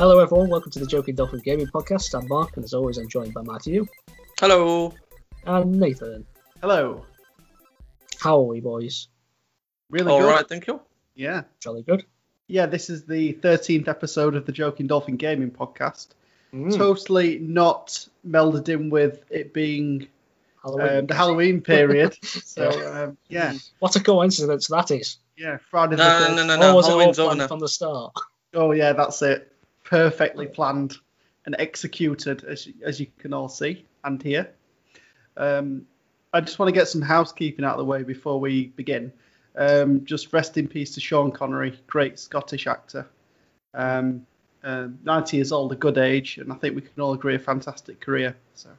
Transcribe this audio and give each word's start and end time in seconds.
Hello, 0.00 0.18
everyone. 0.18 0.48
Welcome 0.48 0.70
to 0.72 0.78
the 0.78 0.86
Joking 0.86 1.14
Dolphin 1.14 1.40
Gaming 1.40 1.66
Podcast. 1.66 2.18
I'm 2.18 2.26
Mark, 2.26 2.56
and 2.56 2.64
as 2.64 2.72
always, 2.72 2.96
I'm 2.96 3.06
joined 3.06 3.34
by 3.34 3.42
Matthew 3.42 3.86
Hello. 4.40 4.94
and 5.44 5.78
Nathan. 5.78 6.24
Hello. 6.62 7.04
How 8.18 8.38
are 8.38 8.44
we, 8.44 8.60
boys? 8.60 9.08
Really 9.90 10.10
All 10.10 10.20
good. 10.20 10.30
right, 10.30 10.48
thank 10.48 10.66
you. 10.68 10.80
Yeah. 11.14 11.42
Jolly 11.60 11.82
good. 11.82 12.06
Yeah, 12.46 12.64
this 12.64 12.88
is 12.88 13.04
the 13.04 13.34
13th 13.34 13.88
episode 13.88 14.36
of 14.36 14.46
the 14.46 14.52
Joking 14.52 14.86
Dolphin 14.86 15.16
Gaming 15.16 15.50
Podcast. 15.50 16.08
Mm. 16.54 16.74
Totally 16.74 17.38
not 17.38 18.06
melded 18.26 18.70
in 18.70 18.88
with 18.88 19.22
it 19.28 19.52
being 19.52 20.08
Halloween. 20.62 20.96
um, 21.00 21.06
the 21.08 21.14
Halloween 21.14 21.60
period. 21.60 22.16
so, 22.24 22.70
um, 23.04 23.18
yeah. 23.28 23.52
What 23.80 23.96
a 23.96 24.00
coincidence 24.02 24.68
that 24.68 24.92
is. 24.92 25.18
Yeah, 25.36 25.58
Friday 25.70 25.96
the 25.96 26.04
No, 26.04 26.20
no, 26.20 26.26
13th. 26.26 26.36
no, 26.36 26.46
no, 26.46 26.54
or 26.54 26.58
no. 26.58 26.74
was 26.74 26.88
it 26.88 26.90
all 26.92 26.98
Halloween's 26.98 27.18
over 27.18 27.26
planned 27.28 27.38
now. 27.40 27.48
from 27.48 27.60
the 27.60 27.68
start? 27.68 28.14
Oh, 28.54 28.72
yeah, 28.72 28.94
that's 28.94 29.20
it. 29.20 29.49
Perfectly 29.90 30.46
planned 30.46 30.96
and 31.44 31.56
executed, 31.58 32.44
as, 32.44 32.68
as 32.82 33.00
you 33.00 33.08
can 33.18 33.34
all 33.34 33.48
see 33.48 33.84
and 34.04 34.22
hear. 34.22 34.52
Um, 35.36 35.86
I 36.32 36.40
just 36.40 36.58
want 36.58 36.68
to 36.68 36.78
get 36.78 36.86
some 36.86 37.02
housekeeping 37.02 37.64
out 37.64 37.72
of 37.72 37.78
the 37.78 37.84
way 37.84 38.04
before 38.04 38.38
we 38.38 38.68
begin. 38.68 39.12
Um, 39.56 40.04
just 40.04 40.32
rest 40.32 40.56
in 40.56 40.68
peace 40.68 40.94
to 40.94 41.00
Sean 41.00 41.32
Connery, 41.32 41.78
great 41.88 42.18
Scottish 42.20 42.68
actor. 42.68 43.08
Um, 43.74 44.26
uh, 44.62 44.88
90 45.02 45.36
years 45.36 45.52
old, 45.52 45.72
a 45.72 45.76
good 45.76 45.98
age, 45.98 46.38
and 46.38 46.52
I 46.52 46.56
think 46.56 46.76
we 46.76 46.82
can 46.82 47.00
all 47.00 47.14
agree 47.14 47.34
a 47.34 47.38
fantastic 47.38 48.00
career. 48.00 48.36
So, 48.54 48.70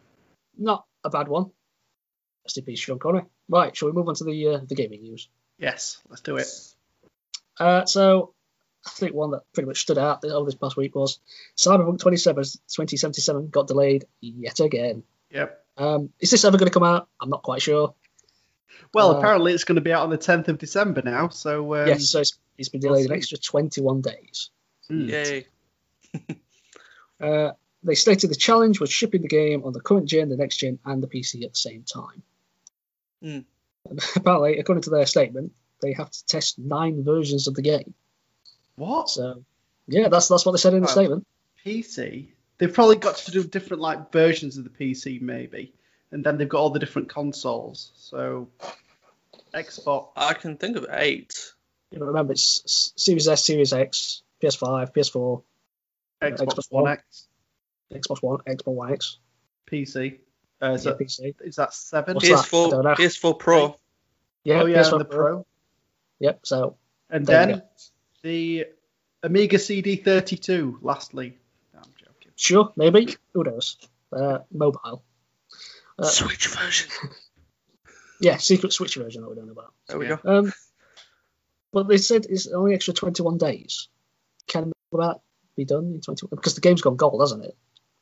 Not 0.58 0.86
a 1.04 1.10
bad 1.10 1.28
one. 1.28 1.52
Rest 2.46 2.58
in 2.58 2.64
peace, 2.64 2.80
Sean 2.80 3.00
Connery. 3.00 3.24
Right, 3.50 3.76
shall 3.76 3.90
we 3.90 3.94
move 3.94 4.08
on 4.08 4.16
to 4.16 4.24
the 4.24 4.48
uh, 4.48 4.60
the 4.66 4.76
gaming 4.76 5.02
news? 5.02 5.28
yes, 5.58 6.02
let's 6.10 6.22
do 6.22 6.38
it. 6.38 6.48
Uh, 7.60 7.86
so, 7.86 8.34
I 8.86 8.90
think 8.90 9.14
one 9.14 9.32
that 9.32 9.42
pretty 9.54 9.68
much 9.68 9.82
stood 9.82 9.98
out 9.98 10.24
over 10.26 10.46
this 10.46 10.56
past 10.56 10.76
week 10.76 10.96
was 10.96 11.20
Cyberpunk 11.56 12.00
27, 12.00 12.44
2077 12.44 13.50
got 13.50 13.68
delayed 13.68 14.06
yet 14.22 14.60
again. 14.60 15.04
Yep. 15.30 15.66
Um, 15.78 16.10
is 16.20 16.32
this 16.32 16.44
ever 16.46 16.58
going 16.58 16.70
to 16.70 16.74
come 16.74 16.84
out? 16.84 17.08
I'm 17.22 17.30
not 17.30 17.44
quite 17.44 17.62
sure. 17.62 17.94
Well, 18.94 19.16
Uh, 19.16 19.20
apparently 19.20 19.54
it's 19.54 19.64
going 19.64 19.76
to 19.76 19.82
be 19.82 19.94
out 19.94 20.04
on 20.04 20.10
the 20.10 20.18
10th 20.18 20.48
of 20.48 20.58
December 20.58 21.02
now. 21.04 21.30
So, 21.30 21.76
um, 21.76 21.88
yes, 21.88 22.10
so 22.10 22.20
it's, 22.20 22.38
it's 22.58 22.70
been 22.70 22.82
delayed 22.82 23.06
an 23.06 23.16
extra 23.16 23.38
21 23.38 24.02
days. 24.02 24.50
hmm. 24.88 25.10
Yay. 25.10 25.48
Uh, 27.20 27.52
they 27.84 27.94
stated 27.94 28.32
the 28.32 28.36
challenge 28.36 28.80
was 28.80 28.92
shipping 28.92 29.22
the 29.22 29.28
game 29.28 29.64
on 29.64 29.74
the 29.74 29.80
current 29.80 30.08
gen, 30.08 30.30
the 30.30 30.36
next 30.38 30.58
gen, 30.58 30.80
and 30.86 31.04
the 31.04 31.08
PC 31.08 31.44
at 31.44 31.52
the 31.52 31.56
same 31.56 31.84
time. 31.84 32.24
Hmm. 33.22 33.40
Apparently, 34.16 34.58
according 34.58 34.82
to 34.84 34.90
their 34.90 35.06
statement, 35.06 35.52
they 35.82 35.94
have 35.94 36.10
to 36.10 36.26
test 36.26 36.58
nine 36.58 37.04
versions 37.04 37.48
of 37.48 37.54
the 37.54 37.62
game. 37.62 37.94
What? 38.82 39.10
So, 39.10 39.44
yeah, 39.88 40.10
that's 40.10 40.28
that's 40.28 40.46
what 40.46 40.52
they 40.54 40.58
said 40.58 40.74
in 40.74 40.82
the 40.82 40.88
Wow. 40.88 40.92
statement. 40.94 41.28
PC. 41.66 42.30
They've 42.58 42.74
probably 42.74 42.98
got 42.98 43.18
to 43.18 43.32
do 43.32 43.44
different 43.44 43.82
like 43.82 44.12
versions 44.12 44.58
of 44.58 44.64
the 44.64 44.70
PC 44.70 45.22
maybe, 45.22 45.74
and 46.12 46.24
then 46.24 46.38
they've 46.38 46.50
got 46.50 46.60
all 46.60 46.70
the 46.70 46.80
different 46.80 47.10
consoles. 47.10 47.92
So 47.96 48.50
Xbox. 49.54 50.10
I 50.16 50.34
can 50.34 50.58
think 50.58 50.78
of 50.78 50.86
eight. 50.92 51.54
You 51.92 52.00
know, 52.00 52.06
remember, 52.06 52.34
it's 52.34 52.94
Series 52.96 53.28
S, 53.28 53.46
Series 53.46 53.74
X, 53.74 54.24
PS5, 54.42 54.94
PS4, 54.94 55.44
Xbox 56.22 56.38
Xbox 56.38 56.66
One 56.70 56.84
One. 56.84 56.92
X, 56.94 57.28
Xbox 57.94 58.22
One, 58.24 58.38
Xbox 58.48 58.74
One 58.74 58.94
X, 58.94 59.18
PC. 59.70 60.20
Uh, 60.62 60.74
is, 60.74 60.86
yeah, 60.86 60.92
that, 60.92 61.00
PC. 61.00 61.36
is 61.42 61.56
that 61.56 61.74
seven? 61.74 62.16
What's 62.16 62.30
PS4, 62.30 62.70
don't. 62.72 62.86
PS4 62.86 63.40
Pro. 63.40 63.76
Yeah, 64.44 64.62
oh 64.62 64.66
yeah, 64.68 64.78
PS4 64.84 64.92
and 64.92 65.02
the 65.02 65.06
Pro. 65.06 65.46
Yep. 66.20 66.40
So 66.46 66.78
And 67.10 67.26
There 67.26 67.46
then 67.48 67.62
the 68.24 68.66
Amiga 69.24 69.58
CD32. 69.58 70.78
Lastly, 70.82 71.38
No, 71.74 71.80
I'm 71.84 71.92
joking. 71.98 72.32
sure, 72.36 72.72
maybe. 72.76 73.16
Who 73.34 73.44
knows? 73.44 73.78
Uh, 74.12 74.40
mobile. 74.52 75.04
Uh, 75.98 76.04
Switch 76.04 76.48
version. 76.48 76.90
Yeah, 78.24 78.38
secret 78.38 78.72
Switch 78.72 78.94
version 78.98 79.24
that 79.24 79.30
we 79.30 79.36
don't 79.36 79.48
know 79.48 79.52
about. 79.54 79.74
There 79.88 79.98
we 79.98 80.08
Yeah. 80.08 80.18
go. 80.24 80.38
Um, 80.40 80.54
but 81.74 81.88
they 81.88 81.98
said 81.98 82.28
it's 82.30 82.46
only 82.46 82.76
extra 82.76 82.94
21 82.94 83.40
days. 83.40 83.88
Can 84.46 84.72
that 84.92 85.22
be 85.58 85.66
done 85.66 85.86
in 85.96 86.02
21? 86.02 86.30
Because 86.36 86.54
the 86.54 86.62
game's 86.62 86.82
gone 86.84 86.98
gold, 86.98 87.20
hasn't 87.20 87.46
it? 87.46 87.58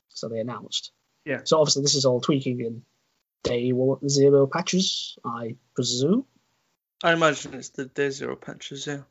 So 0.10 0.28
they 0.28 0.40
announced. 0.40 0.92
Yeah. 1.24 1.40
So 1.46 1.58
obviously 1.62 1.84
this 1.84 1.96
is 1.96 2.04
all 2.04 2.20
tweaking 2.20 2.60
in 2.60 2.84
day 3.44 3.72
zero 4.10 4.46
patches, 4.48 5.18
I 5.24 5.56
presume. 5.74 6.26
I 7.02 7.14
imagine 7.14 7.54
it's 7.54 7.70
the 7.70 7.86
day 7.86 8.10
zero 8.10 8.36
patches, 8.36 8.88
yeah. 8.88 9.04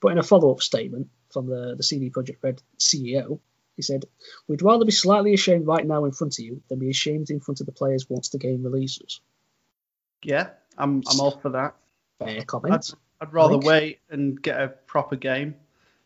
But 0.00 0.12
in 0.12 0.18
a 0.18 0.22
follow-up 0.22 0.62
statement 0.62 1.08
from 1.30 1.46
the, 1.46 1.74
the 1.76 1.82
CD 1.82 2.10
Projekt 2.10 2.42
Red 2.42 2.62
CEO, 2.78 3.38
he 3.76 3.82
said, 3.82 4.04
"We'd 4.48 4.62
rather 4.62 4.84
be 4.84 4.92
slightly 4.92 5.34
ashamed 5.34 5.66
right 5.66 5.86
now 5.86 6.04
in 6.04 6.12
front 6.12 6.38
of 6.38 6.44
you 6.44 6.62
than 6.68 6.78
be 6.78 6.90
ashamed 6.90 7.30
in 7.30 7.40
front 7.40 7.60
of 7.60 7.66
the 7.66 7.72
players 7.72 8.08
once 8.08 8.30
the 8.30 8.38
game 8.38 8.62
releases." 8.62 9.20
Yeah, 10.22 10.50
I'm 10.76 11.02
I'm 11.10 11.20
all 11.20 11.38
for 11.38 11.50
that. 11.50 11.74
Fair 12.18 12.28
I'd, 12.40 12.46
comment. 12.46 12.94
I'd 13.20 13.32
rather 13.32 13.58
wait 13.58 14.00
and 14.10 14.40
get 14.40 14.60
a 14.60 14.68
proper 14.68 15.16
game 15.16 15.54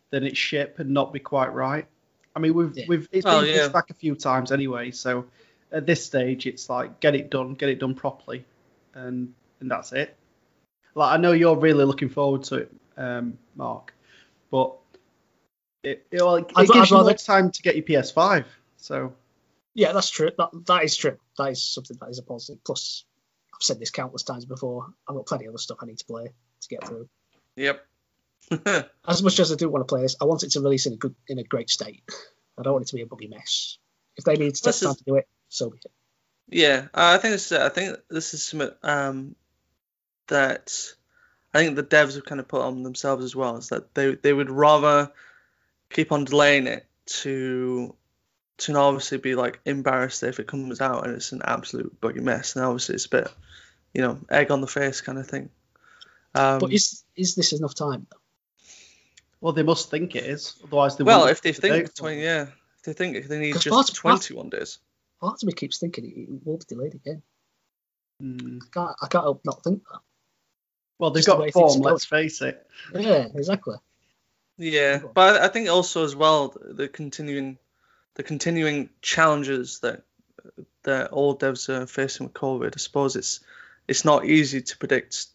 than 0.09 0.23
it 0.23 0.37
ship 0.37 0.79
and 0.79 0.91
not 0.91 1.11
be 1.11 1.19
quite 1.19 1.53
right. 1.53 1.85
I 2.35 2.39
mean, 2.39 2.53
we've 2.53 2.77
Yeah. 2.77 2.85
we've 2.87 3.09
it's 3.11 3.25
Oh, 3.25 3.41
been 3.41 3.49
yeah. 3.49 3.61
pushed 3.61 3.73
back 3.73 3.89
a 3.89 3.93
few 3.93 4.15
times 4.15 4.51
anyway. 4.51 4.91
So 4.91 5.25
at 5.71 5.85
this 5.85 6.05
stage, 6.05 6.45
it's 6.45 6.69
like 6.69 6.99
get 6.99 7.15
it 7.15 7.29
done, 7.29 7.53
get 7.53 7.69
it 7.69 7.79
done 7.79 7.95
properly, 7.95 8.45
and 8.93 9.33
and 9.59 9.71
that's 9.71 9.91
it. 9.93 10.15
Like 10.93 11.13
I 11.13 11.17
know 11.17 11.31
you're 11.33 11.57
really 11.57 11.85
looking 11.85 12.09
forward 12.09 12.43
to 12.43 12.55
it, 12.55 12.73
um, 12.97 13.37
Mark, 13.55 13.93
but 14.51 14.75
it 15.83 16.05
it, 16.11 16.21
well, 16.21 16.35
it 16.37 16.51
I'd- 16.55 16.67
gives 16.67 16.69
I'd 16.81 16.89
you 16.89 16.95
more 16.97 17.05
rather- 17.05 17.17
time 17.17 17.51
to 17.51 17.61
get 17.61 17.75
your 17.75 17.83
PS5. 17.85 18.45
So 18.77 19.13
Yeah, 19.73 19.91
that's 19.93 20.09
true. 20.09 20.31
That 20.37 20.49
that 20.67 20.83
is 20.83 20.95
true. 20.95 21.17
That 21.37 21.51
is 21.51 21.63
something 21.63 21.97
that 21.99 22.09
is 22.09 22.19
a 22.19 22.23
positive. 22.23 22.63
Plus, 22.63 23.03
I've 23.53 23.61
said 23.63 23.79
this 23.79 23.89
countless 23.91 24.23
times 24.23 24.45
before. 24.45 24.87
I've 25.07 25.15
got 25.15 25.25
plenty 25.25 25.45
of 25.45 25.49
other 25.51 25.57
stuff 25.57 25.77
I 25.81 25.85
need 25.85 25.97
to 25.99 26.05
play 26.05 26.25
to 26.61 26.67
get 26.67 26.87
through. 26.87 27.09
Yep. 27.55 27.85
As 29.07 29.23
much 29.23 29.39
as 29.39 29.51
I 29.51 29.55
do 29.55 29.69
want 29.69 29.81
to 29.87 29.91
play 29.91 30.01
this, 30.03 30.15
I 30.21 30.25
want 30.25 30.43
it 30.43 30.51
to 30.51 30.61
release 30.61 30.85
in 30.85 30.93
a 30.93 30.97
good, 30.97 31.15
in 31.27 31.39
a 31.39 31.43
great 31.43 31.69
state. 31.69 32.03
I 32.57 32.61
don't 32.61 32.73
want 32.73 32.83
it 32.85 32.89
to 32.89 32.95
be 32.95 33.01
a 33.01 33.05
buggy 33.07 33.27
mess. 33.27 33.77
If 34.17 34.23
they 34.23 34.35
need 34.35 34.53
to 34.55 34.61
take 34.61 34.75
time 34.79 34.91
is- 34.91 34.97
to 34.97 35.03
do 35.03 35.15
it, 35.15 35.27
so 35.49 35.69
be 35.71 35.77
it. 35.83 35.91
yeah, 36.47 36.87
I 36.93 37.17
think 37.17 37.33
this. 37.33 37.51
I 37.51 37.69
think 37.69 37.97
this 38.09 38.33
is 38.35 38.43
something 38.43 38.69
um, 38.83 39.35
that 40.27 40.71
I 41.55 41.59
think 41.59 41.77
the 41.77 41.83
devs 41.83 42.15
have 42.15 42.25
kind 42.25 42.41
of 42.41 42.47
put 42.47 42.61
on 42.61 42.83
themselves 42.83 43.23
as 43.23 43.35
well. 43.35 43.55
Is 43.57 43.69
that 43.69 43.95
they 43.95 44.15
they 44.15 44.33
would 44.33 44.49
rather 44.49 45.11
keep 45.89 46.11
on 46.11 46.25
delaying 46.25 46.67
it 46.67 46.85
to 47.05 47.95
to 48.57 48.71
not 48.71 48.83
obviously 48.83 49.17
be 49.17 49.35
like 49.35 49.59
embarrassed 49.65 50.23
if 50.23 50.39
it 50.39 50.47
comes 50.47 50.81
out 50.81 51.05
and 51.05 51.15
it's 51.15 51.31
an 51.31 51.41
absolute 51.45 51.99
buggy 52.01 52.19
mess. 52.19 52.55
And 52.55 52.65
obviously 52.65 52.95
it's 52.95 53.05
a 53.05 53.09
bit, 53.09 53.27
you 53.93 54.01
know, 54.01 54.19
egg 54.29 54.51
on 54.51 54.61
the 54.61 54.67
face 54.67 55.01
kind 55.01 55.17
of 55.17 55.27
thing. 55.27 55.49
Um, 56.33 56.59
But 56.59 56.73
is 56.73 57.03
is 57.15 57.35
this 57.35 57.53
enough 57.53 57.73
time? 57.73 58.05
Though? 58.11 58.19
well, 59.39 59.53
they 59.53 59.63
must 59.63 59.89
think 59.89 60.15
it 60.15 60.25
is, 60.25 60.55
otherwise 60.63 60.97
they 60.97 61.03
well, 61.03 61.21
wouldn't 61.21 61.37
if 61.37 61.41
they 61.41 61.53
put 61.53 61.61
the 61.61 61.67
date 61.69 61.73
think 61.75 61.89
for 61.89 61.95
twenty, 61.95 62.23
yeah, 62.23 62.47
if 62.77 62.83
they 62.83 62.93
think 62.93 63.15
if 63.15 63.27
they 63.29 63.39
need 63.39 63.53
just 63.53 63.69
part- 63.69 63.87
part- 63.87 63.95
twenty-one 63.95 64.49
days. 64.49 64.79
Part 65.21 65.41
of 65.41 65.47
me 65.47 65.53
keeps 65.53 65.77
thinking 65.77 66.05
it, 66.05 66.17
it 66.17 66.45
will 66.45 66.57
be 66.57 66.65
delayed 66.67 66.95
again. 66.95 67.21
Hmm. 68.19 68.59
I 68.61 68.67
can't, 68.73 68.95
I 69.03 69.07
can't 69.07 69.23
help 69.23 69.45
not 69.45 69.63
think 69.63 69.83
that. 69.89 70.01
Well, 70.97 71.11
they've 71.11 71.23
Just 71.23 71.27
the 71.27 71.33
got 71.33 71.39
way 71.41 71.51
things 71.51 71.73
form. 71.75 71.81
Let's 71.81 72.05
face 72.05 72.41
it. 72.41 72.65
Yeah, 72.93 73.27
exactly. 73.35 73.75
Yeah, 74.57 75.01
but 75.13 75.41
I 75.41 75.49
think 75.49 75.67
also 75.69 76.05
as 76.05 76.15
well 76.15 76.55
the 76.61 76.87
continuing 76.87 77.57
the 78.15 78.23
continuing 78.23 78.89
challenges 79.01 79.79
that 79.79 80.03
that 80.83 81.11
all 81.11 81.35
devs 81.37 81.67
are 81.67 81.85
facing 81.87 82.27
with 82.27 82.33
COVID. 82.33 82.73
I 82.73 82.79
suppose 82.79 83.15
it's 83.17 83.41
it's 83.87 84.05
not 84.05 84.25
easy 84.25 84.61
to 84.61 84.77
predict 84.77 85.25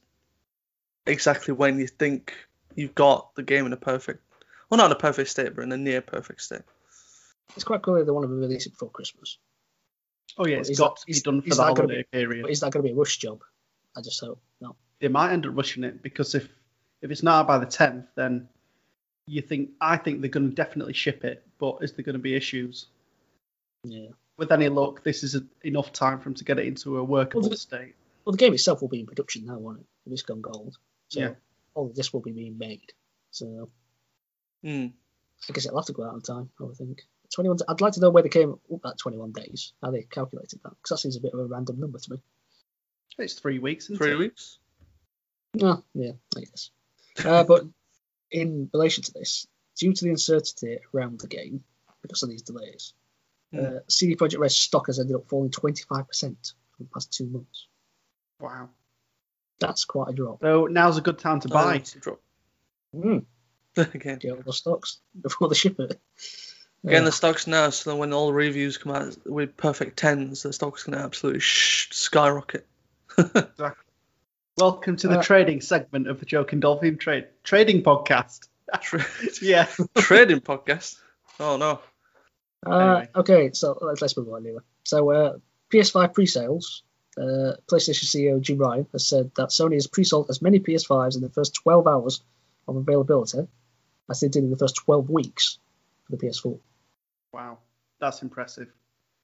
exactly 1.06 1.52
when 1.52 1.78
you 1.78 1.86
think 1.86 2.34
you've 2.74 2.94
got 2.94 3.34
the 3.34 3.42
game 3.42 3.66
in 3.66 3.72
a 3.72 3.76
perfect 3.76 4.22
well 4.70 4.78
not 4.78 4.86
in 4.86 4.92
a 4.92 4.98
perfect 4.98 5.28
state 5.28 5.54
but 5.54 5.62
in 5.62 5.72
a 5.72 5.76
near 5.76 6.00
perfect 6.00 6.40
state. 6.40 6.62
It's 7.56 7.64
quite 7.64 7.82
cool 7.82 7.94
that 7.96 8.04
they 8.04 8.12
want 8.12 8.26
to 8.28 8.34
release 8.34 8.66
it 8.66 8.70
before 8.70 8.90
Christmas. 8.90 9.36
Oh 10.38 10.46
yeah, 10.46 10.56
But 10.56 10.60
it's 10.60 10.70
is 10.70 10.78
got 10.78 10.94
that- 10.96 11.00
to 11.00 11.06
be 11.12 11.20
done 11.20 11.42
for 11.42 11.48
the 11.50 11.54
that 11.56 11.76
gonna 11.76 12.04
period. 12.04 12.42
But 12.42 12.50
is 12.52 12.60
that 12.60 12.72
going 12.72 12.84
to 12.84 12.88
be 12.88 12.94
a 12.94 12.96
rush 12.98 13.18
job? 13.18 13.42
I 13.96 14.00
just 14.00 14.20
hope 14.20 14.40
no. 14.60 14.76
They 15.00 15.08
might 15.08 15.32
end 15.32 15.46
up 15.46 15.56
rushing 15.56 15.84
it 15.84 16.02
because 16.02 16.34
if 16.34 16.48
if 17.02 17.10
it's 17.10 17.22
not 17.22 17.46
by 17.46 17.58
the 17.58 17.66
tenth, 17.66 18.06
then 18.14 18.48
you 19.26 19.40
think 19.42 19.70
I 19.80 19.96
think 19.96 20.20
they're 20.20 20.30
going 20.30 20.48
to 20.50 20.54
definitely 20.54 20.92
ship 20.92 21.24
it. 21.24 21.44
But 21.58 21.78
is 21.82 21.92
there 21.92 22.04
going 22.04 22.14
to 22.14 22.18
be 22.18 22.34
issues? 22.34 22.86
Yeah. 23.84 24.08
With 24.36 24.52
any 24.52 24.68
luck, 24.68 25.02
this 25.02 25.22
is 25.22 25.34
a, 25.34 25.42
enough 25.62 25.92
time 25.92 26.18
for 26.18 26.24
them 26.24 26.34
to 26.34 26.44
get 26.44 26.58
it 26.58 26.66
into 26.66 26.96
a 26.98 27.04
workable 27.04 27.42
Well, 27.42 27.50
the- 27.50 27.56
state. 27.56 27.94
Well, 28.24 28.32
the 28.32 28.38
game 28.38 28.52
itself 28.54 28.80
will 28.82 28.88
be 28.88 29.00
in 29.00 29.06
production 29.06 29.46
now, 29.46 29.58
won't 29.58 29.80
it? 29.80 29.86
It's 30.12 30.22
gone 30.22 30.40
gold. 30.42 30.76
So 31.08 31.20
Yeah. 31.20 31.34
all 31.74 31.86
of 31.86 31.94
this 31.94 32.12
will 32.12 32.20
be 32.20 32.32
being 32.32 32.58
made. 32.58 32.92
So 33.30 33.70
Hmm. 34.62 34.86
I 35.48 35.52
guess 35.54 35.64
it'll 35.64 35.78
have 35.78 35.86
to 35.86 35.92
go 35.94 36.04
out 36.04 36.12
on 36.14 36.20
time, 36.20 36.50
I 36.60 36.64
would 36.64 36.76
think. 36.76 37.02
21. 37.34 37.56
d- 37.56 37.64
I'd 37.68 37.80
like 37.80 37.94
to 37.94 38.00
know 38.00 38.10
where 38.10 38.22
they 38.22 38.28
came 38.28 38.52
up 38.52 38.82
that 38.82 38.98
21 38.98 39.32
days, 39.32 39.72
how 39.82 39.90
they 39.90 40.02
calculated 40.02 40.60
that, 40.62 40.70
because 40.70 40.90
that 40.90 40.98
seems 40.98 41.16
a 41.16 41.20
bit 41.20 41.32
of 41.32 41.40
a 41.40 41.46
random 41.46 41.80
number 41.80 41.98
to 41.98 42.12
me. 42.12 42.22
It's 43.18 43.34
three 43.34 43.58
weeks. 43.58 43.86
Isn't 43.86 43.96
Three 43.98 44.12
it? 44.12 44.18
weeks. 44.18 44.58
Oh, 45.60 45.82
yeah, 45.94 46.12
I 46.36 46.40
guess. 46.40 46.70
Uh, 47.24 47.44
but 47.44 47.64
in 48.30 48.70
relation 48.72 49.02
to 49.04 49.12
this, 49.12 49.46
due 49.76 49.92
to 49.92 50.04
the 50.04 50.10
uncertainty 50.10 50.78
around 50.94 51.20
the 51.20 51.26
game, 51.26 51.64
because 52.02 52.22
of 52.22 52.30
these 52.30 52.42
delays. 52.42 52.94
Hmm. 53.52 53.58
Uh, 53.60 53.78
CD 53.88 54.16
Projekt 54.16 54.38
Red 54.38 54.52
stock 54.52 54.86
has 54.86 54.98
ended 54.98 55.16
up 55.16 55.28
falling 55.28 55.50
25% 55.50 55.84
for 55.90 56.06
the 56.78 56.88
past 56.92 57.12
two 57.12 57.26
months. 57.26 57.66
Wow. 58.38 58.70
That's 59.58 59.84
quite 59.84 60.08
a 60.10 60.12
drop. 60.12 60.40
So 60.40 60.66
now's 60.66 60.96
a 60.96 61.02
good 61.02 61.18
time 61.18 61.40
to 61.40 61.48
buy. 61.48 61.76
it's 61.76 61.94
a 61.94 61.98
drop. 61.98 62.20
Mm. 62.94 63.24
Again. 63.76 64.18
Get 64.18 64.32
all 64.32 64.42
the 64.44 64.52
stocks 64.52 65.00
before 65.20 65.48
they 65.48 65.54
ship 65.54 65.78
it. 65.78 66.00
Getting 66.84 67.02
Uh, 67.02 67.04
the 67.04 67.12
stocks 67.12 67.46
now, 67.46 67.68
so 67.70 67.94
when 67.96 68.14
all 68.14 68.28
the 68.28 68.32
reviews 68.32 68.78
come 68.78 68.92
out 68.92 69.14
with 69.26 69.56
perfect 69.56 69.98
tens, 69.98 70.42
the 70.42 70.52
stock's 70.52 70.84
gonna 70.84 70.96
absolutely 71.04 71.40
sh- 71.40 71.88
skyrocket. 71.92 72.66
Welcome 74.60 74.96
to 74.96 75.08
the 75.08 75.18
Uh, 75.20 75.22
trading 75.22 75.62
segment 75.62 76.06
of 76.06 76.20
the 76.20 76.26
Joking 76.26 76.60
Dolphin 76.60 76.98
Trade 76.98 77.28
Trading 77.44 77.82
Podcast. 77.82 78.48
Tra- 78.80 79.06
Yeah. 79.42 79.64
trading 79.96 80.40
podcast. 80.40 80.96
Oh 81.38 81.56
no. 81.56 81.80
Uh, 82.66 82.76
Anyway. 82.78 83.08
Okay, 83.16 83.50
so 83.54 83.78
let's, 83.80 84.02
let's 84.02 84.16
move 84.18 84.28
on 84.28 84.44
anyway. 84.44 84.60
So, 84.84 85.10
uh, 85.10 85.36
PS5 85.72 86.12
pre-sales. 86.12 86.82
Uh, 87.16 87.56
PlayStation 87.70 88.04
CEO 88.04 88.40
Jim 88.40 88.58
Ryan 88.58 88.86
has 88.92 89.06
said 89.06 89.30
that 89.36 89.48
Sony 89.48 89.74
has 89.74 89.86
pre-sold 89.86 90.26
as 90.28 90.42
many 90.42 90.60
PS5s 90.60 91.16
in 91.16 91.22
the 91.22 91.30
first 91.30 91.54
12 91.54 91.86
hours 91.86 92.22
of 92.68 92.76
availability 92.76 93.48
as 94.10 94.20
they 94.20 94.28
did 94.28 94.44
in 94.44 94.50
the 94.50 94.56
first 94.56 94.76
12 94.76 95.08
weeks 95.08 95.58
for 96.04 96.16
the 96.16 96.26
PS4. 96.26 96.58
Wow. 97.32 97.58
That's 97.98 98.20
impressive. 98.22 98.68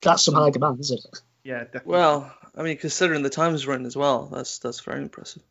That's 0.02 0.24
some 0.24 0.34
high 0.34 0.50
demand, 0.50 0.80
isn't 0.80 1.04
it? 1.04 1.20
Yeah, 1.46 1.62
definitely. 1.64 1.92
Well, 1.92 2.34
I 2.56 2.62
mean, 2.62 2.76
considering 2.76 3.22
the 3.22 3.30
times 3.30 3.64
we're 3.66 3.74
in 3.74 3.86
as 3.86 3.96
well, 3.96 4.26
that's 4.26 4.58
that's 4.58 4.80
very 4.80 5.00
impressive. 5.00 5.42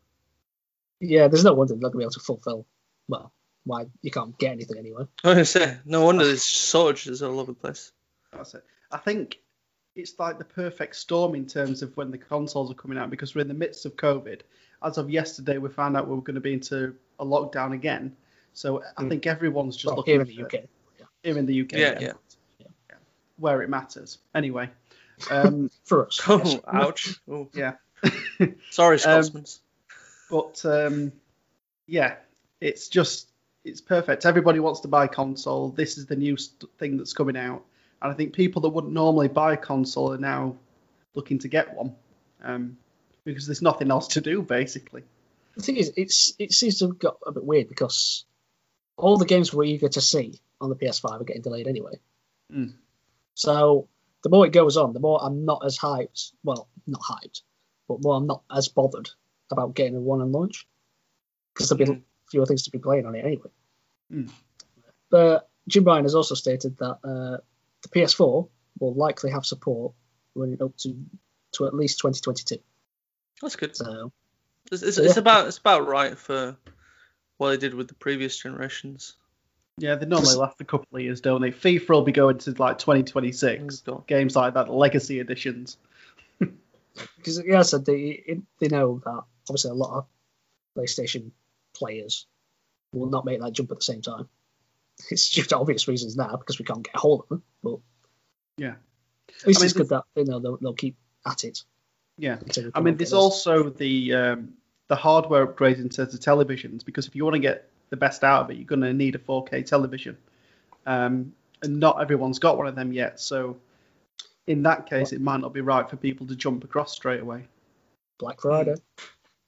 Yeah, 1.00 1.28
there's 1.28 1.44
no 1.44 1.54
wonder 1.54 1.72
they're 1.74 1.80
not 1.80 1.92
going 1.92 1.92
to 1.94 1.98
be 1.98 2.04
able 2.04 2.10
to 2.12 2.20
fulfill. 2.20 2.66
Well, 3.08 3.32
why 3.64 3.86
you 4.02 4.10
can't 4.10 4.36
get 4.38 4.52
anything 4.52 4.76
anyway. 4.78 5.04
I 5.24 5.28
was 5.28 5.34
gonna 5.34 5.44
say, 5.46 5.78
no 5.86 6.04
wonder 6.04 6.24
there's 6.26 6.44
shortages 6.44 7.22
all 7.22 7.40
over 7.40 7.52
the 7.52 7.58
place. 7.58 7.92
That's 8.32 8.54
it. 8.54 8.64
I 8.92 8.98
think 8.98 9.38
it's 9.94 10.18
like 10.18 10.36
the 10.38 10.44
perfect 10.44 10.96
storm 10.96 11.34
in 11.34 11.46
terms 11.46 11.80
of 11.80 11.96
when 11.96 12.10
the 12.10 12.18
consoles 12.18 12.70
are 12.70 12.74
coming 12.74 12.98
out 12.98 13.08
because 13.08 13.34
we're 13.34 13.40
in 13.40 13.48
the 13.48 13.54
midst 13.54 13.86
of 13.86 13.96
COVID. 13.96 14.42
As 14.82 14.98
of 14.98 15.08
yesterday, 15.08 15.56
we 15.56 15.70
found 15.70 15.96
out 15.96 16.06
we 16.08 16.14
were 16.14 16.20
going 16.20 16.34
to 16.34 16.40
be 16.42 16.52
into 16.52 16.94
a 17.18 17.24
lockdown 17.24 17.72
again. 17.72 18.14
So 18.52 18.82
I 18.98 19.02
Mm. 19.04 19.08
think 19.08 19.26
everyone's 19.26 19.74
just 19.76 19.86
Well, 19.86 19.96
looking 19.96 20.12
here 20.12 20.20
in 20.20 20.26
the 20.28 20.36
for- 20.36 20.42
UK. 20.58 20.64
Here 21.22 21.38
in 21.38 21.46
the 21.46 21.54
UK, 21.62 21.72
Yeah, 21.78 21.98
yeah. 22.00 22.12
where 23.38 23.62
it 23.62 23.70
matters. 23.70 24.18
Anyway, 24.34 24.70
um, 25.30 25.70
For 25.84 26.06
us. 26.06 26.20
Oh, 26.28 26.40
yes. 26.44 26.60
ouch. 26.66 27.20
Oh. 27.30 27.48
yeah. 27.54 27.72
Sorry, 28.70 28.96
Um, 29.02 29.22
Scotsman. 29.22 29.44
But 30.30 30.64
um, 30.64 31.12
yeah, 31.86 32.16
it's 32.60 32.88
just 32.88 33.30
it's 33.64 33.80
perfect. 33.80 34.26
Everybody 34.26 34.60
wants 34.60 34.80
to 34.80 34.88
buy 34.88 35.06
console. 35.06 35.70
This 35.70 35.98
is 35.98 36.06
the 36.06 36.16
new 36.16 36.36
st- 36.36 36.70
thing 36.78 36.96
that's 36.96 37.12
coming 37.12 37.36
out, 37.36 37.64
and 38.02 38.12
I 38.12 38.14
think 38.14 38.32
people 38.34 38.62
that 38.62 38.70
wouldn't 38.70 38.92
normally 38.92 39.28
buy 39.28 39.54
a 39.54 39.56
console 39.56 40.12
are 40.12 40.18
now 40.18 40.56
looking 41.14 41.38
to 41.40 41.48
get 41.48 41.74
one 41.74 41.94
um, 42.42 42.76
because 43.24 43.46
there's 43.46 43.62
nothing 43.62 43.90
else 43.90 44.08
to 44.08 44.20
do 44.20 44.42
basically. 44.42 45.02
The 45.56 45.62
thing 45.62 45.76
is, 45.76 45.92
it's 45.96 46.34
it 46.38 46.52
seems 46.52 46.80
to 46.80 46.88
have 46.88 46.98
got 46.98 47.18
a 47.26 47.32
bit 47.32 47.44
weird 47.44 47.68
because 47.68 48.24
all 48.96 49.16
the 49.16 49.24
games 49.26 49.52
we're 49.54 49.64
eager 49.64 49.88
to 49.88 50.00
see 50.00 50.40
on 50.60 50.70
the 50.70 50.76
PS5 50.76 51.20
are 51.20 51.24
getting 51.24 51.42
delayed 51.42 51.68
anyway. 51.68 51.98
Mm. 52.52 52.74
So 53.34 53.88
the 54.26 54.30
more 54.30 54.44
it 54.44 54.52
goes 54.52 54.76
on, 54.76 54.92
the 54.92 54.98
more 54.98 55.22
I'm 55.22 55.44
not 55.44 55.62
as 55.64 55.78
hyped. 55.78 56.32
Well, 56.42 56.68
not 56.84 57.00
hyped, 57.00 57.42
but 57.86 58.02
more 58.02 58.16
I'm 58.16 58.26
not 58.26 58.42
as 58.50 58.66
bothered 58.66 59.08
about 59.52 59.76
getting 59.76 59.94
a 59.94 60.00
one 60.00 60.20
on 60.20 60.32
launch 60.32 60.66
because 61.54 61.68
there'll 61.68 61.86
be 61.86 62.00
Mm. 62.00 62.02
fewer 62.28 62.44
things 62.44 62.64
to 62.64 62.72
be 62.72 62.80
playing 62.80 63.06
on 63.06 63.14
it 63.14 63.24
anyway. 63.24 63.50
Mm. 64.12 64.32
But 65.10 65.48
Jim 65.68 65.84
Ryan 65.84 66.06
has 66.06 66.16
also 66.16 66.34
stated 66.34 66.76
that 66.78 66.98
uh, 67.04 67.36
the 67.82 67.88
PS4 67.94 68.48
will 68.80 68.94
likely 68.94 69.30
have 69.30 69.46
support 69.46 69.94
running 70.34 70.60
up 70.60 70.76
to 70.78 70.96
to 71.52 71.66
at 71.66 71.74
least 71.74 72.00
2022. 72.00 72.56
That's 73.40 73.54
good. 73.54 73.76
So 73.76 74.10
It's, 74.72 74.82
it's, 74.82 74.96
So, 74.96 75.04
it's 75.04 75.16
about 75.18 75.46
it's 75.46 75.58
about 75.58 75.86
right 75.86 76.18
for 76.18 76.56
what 77.36 77.50
they 77.50 77.58
did 77.58 77.74
with 77.74 77.86
the 77.86 77.94
previous 77.94 78.36
generations. 78.36 79.14
Yeah, 79.78 79.96
they 79.96 80.06
normally 80.06 80.36
last 80.36 80.60
a 80.60 80.64
couple 80.64 80.96
of 80.96 81.02
years, 81.02 81.20
don't 81.20 81.42
they? 81.42 81.50
FIFA 81.50 81.88
will 81.90 82.02
be 82.02 82.12
going 82.12 82.38
to 82.38 82.50
like 82.52 82.78
2026. 82.78 83.82
Oh, 83.88 84.04
Games 84.06 84.34
like 84.34 84.54
that, 84.54 84.70
legacy 84.70 85.20
editions. 85.20 85.76
because 86.38 87.42
yeah, 87.44 87.58
I 87.58 87.62
said 87.62 87.84
they 87.84 88.40
they 88.58 88.68
know 88.68 89.02
that 89.04 89.22
obviously 89.48 89.70
a 89.72 89.74
lot 89.74 89.98
of 89.98 90.06
PlayStation 90.76 91.30
players 91.74 92.26
will 92.92 93.10
not 93.10 93.26
make 93.26 93.40
that 93.40 93.52
jump 93.52 93.70
at 93.70 93.78
the 93.78 93.84
same 93.84 94.02
time. 94.02 94.28
It's 95.10 95.28
just 95.28 95.52
obvious 95.52 95.88
reasons 95.88 96.16
now 96.16 96.36
because 96.36 96.58
we 96.58 96.64
can't 96.64 96.82
get 96.82 96.94
a 96.94 96.98
hold 96.98 97.20
of 97.24 97.28
them. 97.28 97.42
But 97.62 97.80
Yeah. 98.56 98.76
at 99.40 99.46
least 99.46 99.60
I 99.60 99.60
mean, 99.60 99.64
it's 99.66 99.72
good 99.74 99.88
that 99.90 100.04
you 100.14 100.24
know 100.24 100.38
they'll, 100.38 100.56
they'll 100.56 100.72
keep 100.72 100.96
at 101.26 101.44
it. 101.44 101.64
Yeah. 102.16 102.38
I 102.74 102.80
mean, 102.80 102.96
there's 102.96 103.12
also 103.12 103.68
the 103.68 104.14
um, 104.14 104.54
the 104.88 104.96
hardware 104.96 105.46
upgrades 105.46 105.80
in 105.80 105.90
terms 105.90 106.14
of 106.14 106.20
televisions 106.20 106.82
because 106.82 107.06
if 107.06 107.14
you 107.14 107.24
want 107.24 107.34
to 107.34 107.40
get 107.40 107.68
the 107.90 107.96
best 107.96 108.24
out 108.24 108.42
of 108.44 108.50
it, 108.50 108.56
you're 108.56 108.66
going 108.66 108.80
to 108.82 108.92
need 108.92 109.14
a 109.14 109.18
4K 109.18 109.64
television, 109.66 110.16
um, 110.86 111.32
and 111.62 111.80
not 111.80 112.00
everyone's 112.00 112.38
got 112.38 112.56
one 112.58 112.66
of 112.66 112.74
them 112.74 112.92
yet. 112.92 113.20
So, 113.20 113.56
in 114.46 114.62
that 114.64 114.88
case, 114.88 115.12
it 115.12 115.20
might 115.20 115.40
not 115.40 115.52
be 115.52 115.60
right 115.60 115.88
for 115.88 115.96
people 115.96 116.26
to 116.28 116.36
jump 116.36 116.64
across 116.64 116.92
straight 116.92 117.20
away. 117.20 117.44
Black 118.18 118.40
Friday, 118.40 118.76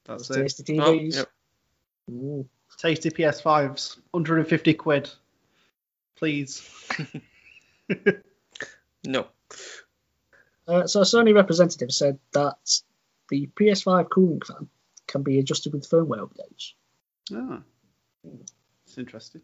That's 0.04 0.28
those 0.28 0.36
it. 0.38 0.42
tasty 0.42 0.78
Oh, 0.80 0.92
TVs. 0.92 1.16
yep. 1.16 1.30
Ooh. 2.10 2.48
Tasty 2.78 3.10
PS5s, 3.10 3.96
150 4.12 4.74
quid, 4.74 5.10
please. 6.16 6.68
No. 9.04 9.26
Uh, 10.66 10.86
so 10.86 11.00
a 11.00 11.04
Sony 11.04 11.34
representative 11.34 11.90
said 11.92 12.18
that 12.34 12.56
the 13.30 13.48
PS5 13.58 14.10
cooling 14.10 14.40
fan 14.42 14.68
can 15.06 15.22
be 15.22 15.38
adjusted 15.38 15.72
with 15.72 15.88
firmware 15.88 16.28
updates. 16.28 16.72
Ah, 17.32 17.62
it's 18.24 18.98
interesting. 18.98 19.42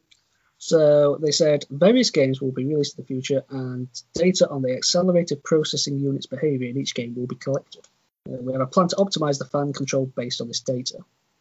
So 0.58 1.18
they 1.20 1.32
said 1.32 1.66
various 1.70 2.10
games 2.10 2.40
will 2.40 2.52
be 2.52 2.64
released 2.64 2.98
in 2.98 3.02
the 3.02 3.06
future, 3.06 3.44
and 3.50 3.88
data 4.14 4.48
on 4.48 4.62
the 4.62 4.74
accelerated 4.74 5.44
processing 5.44 5.98
unit's 5.98 6.26
behavior 6.26 6.68
in 6.68 6.78
each 6.78 6.94
game 6.94 7.14
will 7.14 7.26
be 7.26 7.36
collected. 7.36 7.86
Uh, 8.26 8.38
we 8.40 8.52
have 8.52 8.62
a 8.62 8.66
plan 8.66 8.88
to 8.88 8.96
optimize 8.96 9.38
the 9.38 9.44
fan 9.44 9.72
control 9.72 10.06
based 10.06 10.40
on 10.40 10.48
this 10.48 10.60
data. 10.60 10.98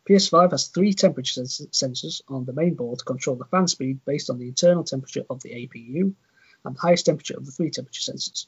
PS5 0.09 0.52
has 0.52 0.68
three 0.68 0.94
temperature 0.94 1.45
sens- 1.45 1.68
sensors 1.71 2.21
on 2.28 2.44
the 2.44 2.52
main 2.52 2.73
board 2.73 2.99
to 2.99 3.06
control 3.06 3.37
the 3.37 3.45
fan 3.45 3.68
speed 3.68 4.04
based 4.06 4.30
on 4.30 4.37
the 4.37 4.47
internal 4.47 4.83
temperature 4.83 5.23
of 5.30 5.42
the 5.42 5.52
APU 5.52 6.13
and 6.66 6.75
the 6.75 6.81
highest 6.81 7.06
temperature 7.06 7.37
of 7.37 7.45
the 7.45 7.52
three 7.52 7.69
temperature 7.69 8.11
sensors. 8.11 8.47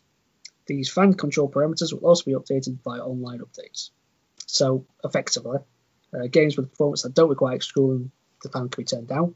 These 0.67 0.89
fan 0.89 1.13
control 1.13 1.49
parameters 1.49 1.93
will 1.93 2.05
also 2.05 2.25
be 2.25 2.33
updated 2.33 2.79
via 2.83 2.99
online 2.99 3.39
updates. 3.39 3.91
So, 4.47 4.85
effectively, 5.03 5.59
uh, 6.13 6.27
games 6.27 6.57
with 6.57 6.71
performance 6.71 7.03
that 7.03 7.13
don't 7.13 7.29
require 7.29 7.55
extra 7.55 7.75
cooling, 7.75 8.11
the 8.43 8.49
fan 8.49 8.69
can 8.69 8.81
be 8.81 8.85
turned 8.85 9.07
down. 9.07 9.35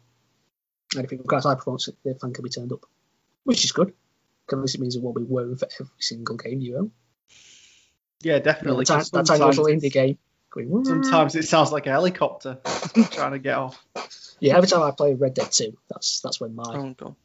And 0.95 1.05
if 1.05 1.11
it 1.13 1.19
requires 1.19 1.43
high 1.45 1.55
performance, 1.55 1.89
the 2.03 2.15
fan 2.15 2.33
can 2.33 2.43
be 2.43 2.49
turned 2.49 2.71
up, 2.73 2.85
which 3.43 3.63
is 3.63 3.71
good. 3.71 3.93
'cause 4.47 4.57
At 4.57 4.61
least 4.63 4.75
it 4.75 4.81
means 4.81 4.95
it 4.95 5.03
won't 5.03 5.15
be 5.17 5.23
whirring 5.23 5.55
for 5.57 5.67
every 5.79 5.91
single 5.99 6.35
game 6.35 6.59
you 6.61 6.77
own. 6.77 6.91
Yeah, 8.21 8.33
You 8.33 8.39
know, 8.39 8.43
definitely. 8.43 8.85
that, 8.85 8.93
'cause 8.95 9.09
time, 9.11 9.21
that 9.21 9.27
tiny 9.27 9.37
sometimes 9.37 9.57
little 9.57 9.67
it's- 9.67 9.83
indie 9.83 9.93
game. 9.93 10.17
Going, 10.51 10.83
Sometimes 10.83 11.35
it 11.35 11.43
sounds 11.47 11.71
like 11.71 11.85
a 11.85 11.91
helicopter 11.91 12.59
trying 13.11 13.33
to 13.33 13.37
get 13.39 13.53
off. 13.55 13.85
Yeah, 14.39 14.57
every 14.57 14.67
time 14.67 14.81
I 14.81 14.89
play 14.89 15.13
Red 15.13 15.35
Dead 15.35 15.51
2, 15.51 15.77
that's 15.89 16.21
that's 16.21 16.41
when 16.41 16.55
my 16.55 16.63
Oh 16.67 16.93
god. 16.97 17.15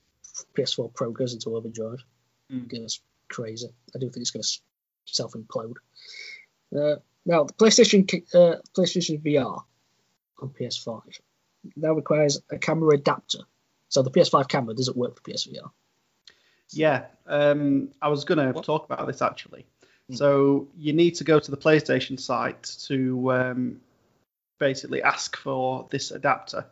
PS4 0.55 0.93
Pro 0.93 1.11
goes 1.11 1.33
into 1.33 1.57
overdrive. 1.57 2.05
Mm. 2.53 2.65
It 2.71 2.81
goes 2.83 3.01
crazy. 3.31 3.69
I 3.95 3.99
do 3.99 4.11
think 4.11 4.19
it's 4.25 4.31
going 4.31 4.43
to 4.43 4.61
self 5.07 5.33
implode. 5.33 5.77
Uh, 6.77 6.97
now, 7.25 7.45
the 7.45 7.55
PlayStation 7.55 8.05
uh, 8.35 8.61
PlayStation 8.77 9.23
VR 9.23 9.65
on 10.43 10.49
PS5 10.51 11.19
now 11.77 11.93
requires 11.93 12.41
a 12.51 12.59
camera 12.59 12.95
adapter. 12.95 13.41
So 13.89 14.03
the 14.03 14.11
PS5 14.11 14.49
camera 14.49 14.75
doesn't 14.75 14.97
work 14.97 15.17
for 15.17 15.31
PSVR. 15.31 15.71
Yeah, 16.71 17.07
um, 17.27 17.91
I 18.03 18.09
was 18.09 18.25
going 18.25 18.53
to 18.53 18.61
talk 18.61 18.85
about 18.85 19.07
this 19.07 19.23
actually. 19.23 19.67
Hmm. 20.09 20.15
So 20.15 20.69
you 20.77 20.93
need 20.93 21.17
to 21.17 21.25
go 21.25 21.39
to 21.39 21.51
the 21.51 21.57
PlayStation 21.57 22.19
site 22.19 22.63
to 22.87 23.33
um, 23.33 23.81
basically 24.59 25.03
ask 25.03 25.37
for 25.37 25.87
this 25.91 26.11
adapter. 26.11 26.67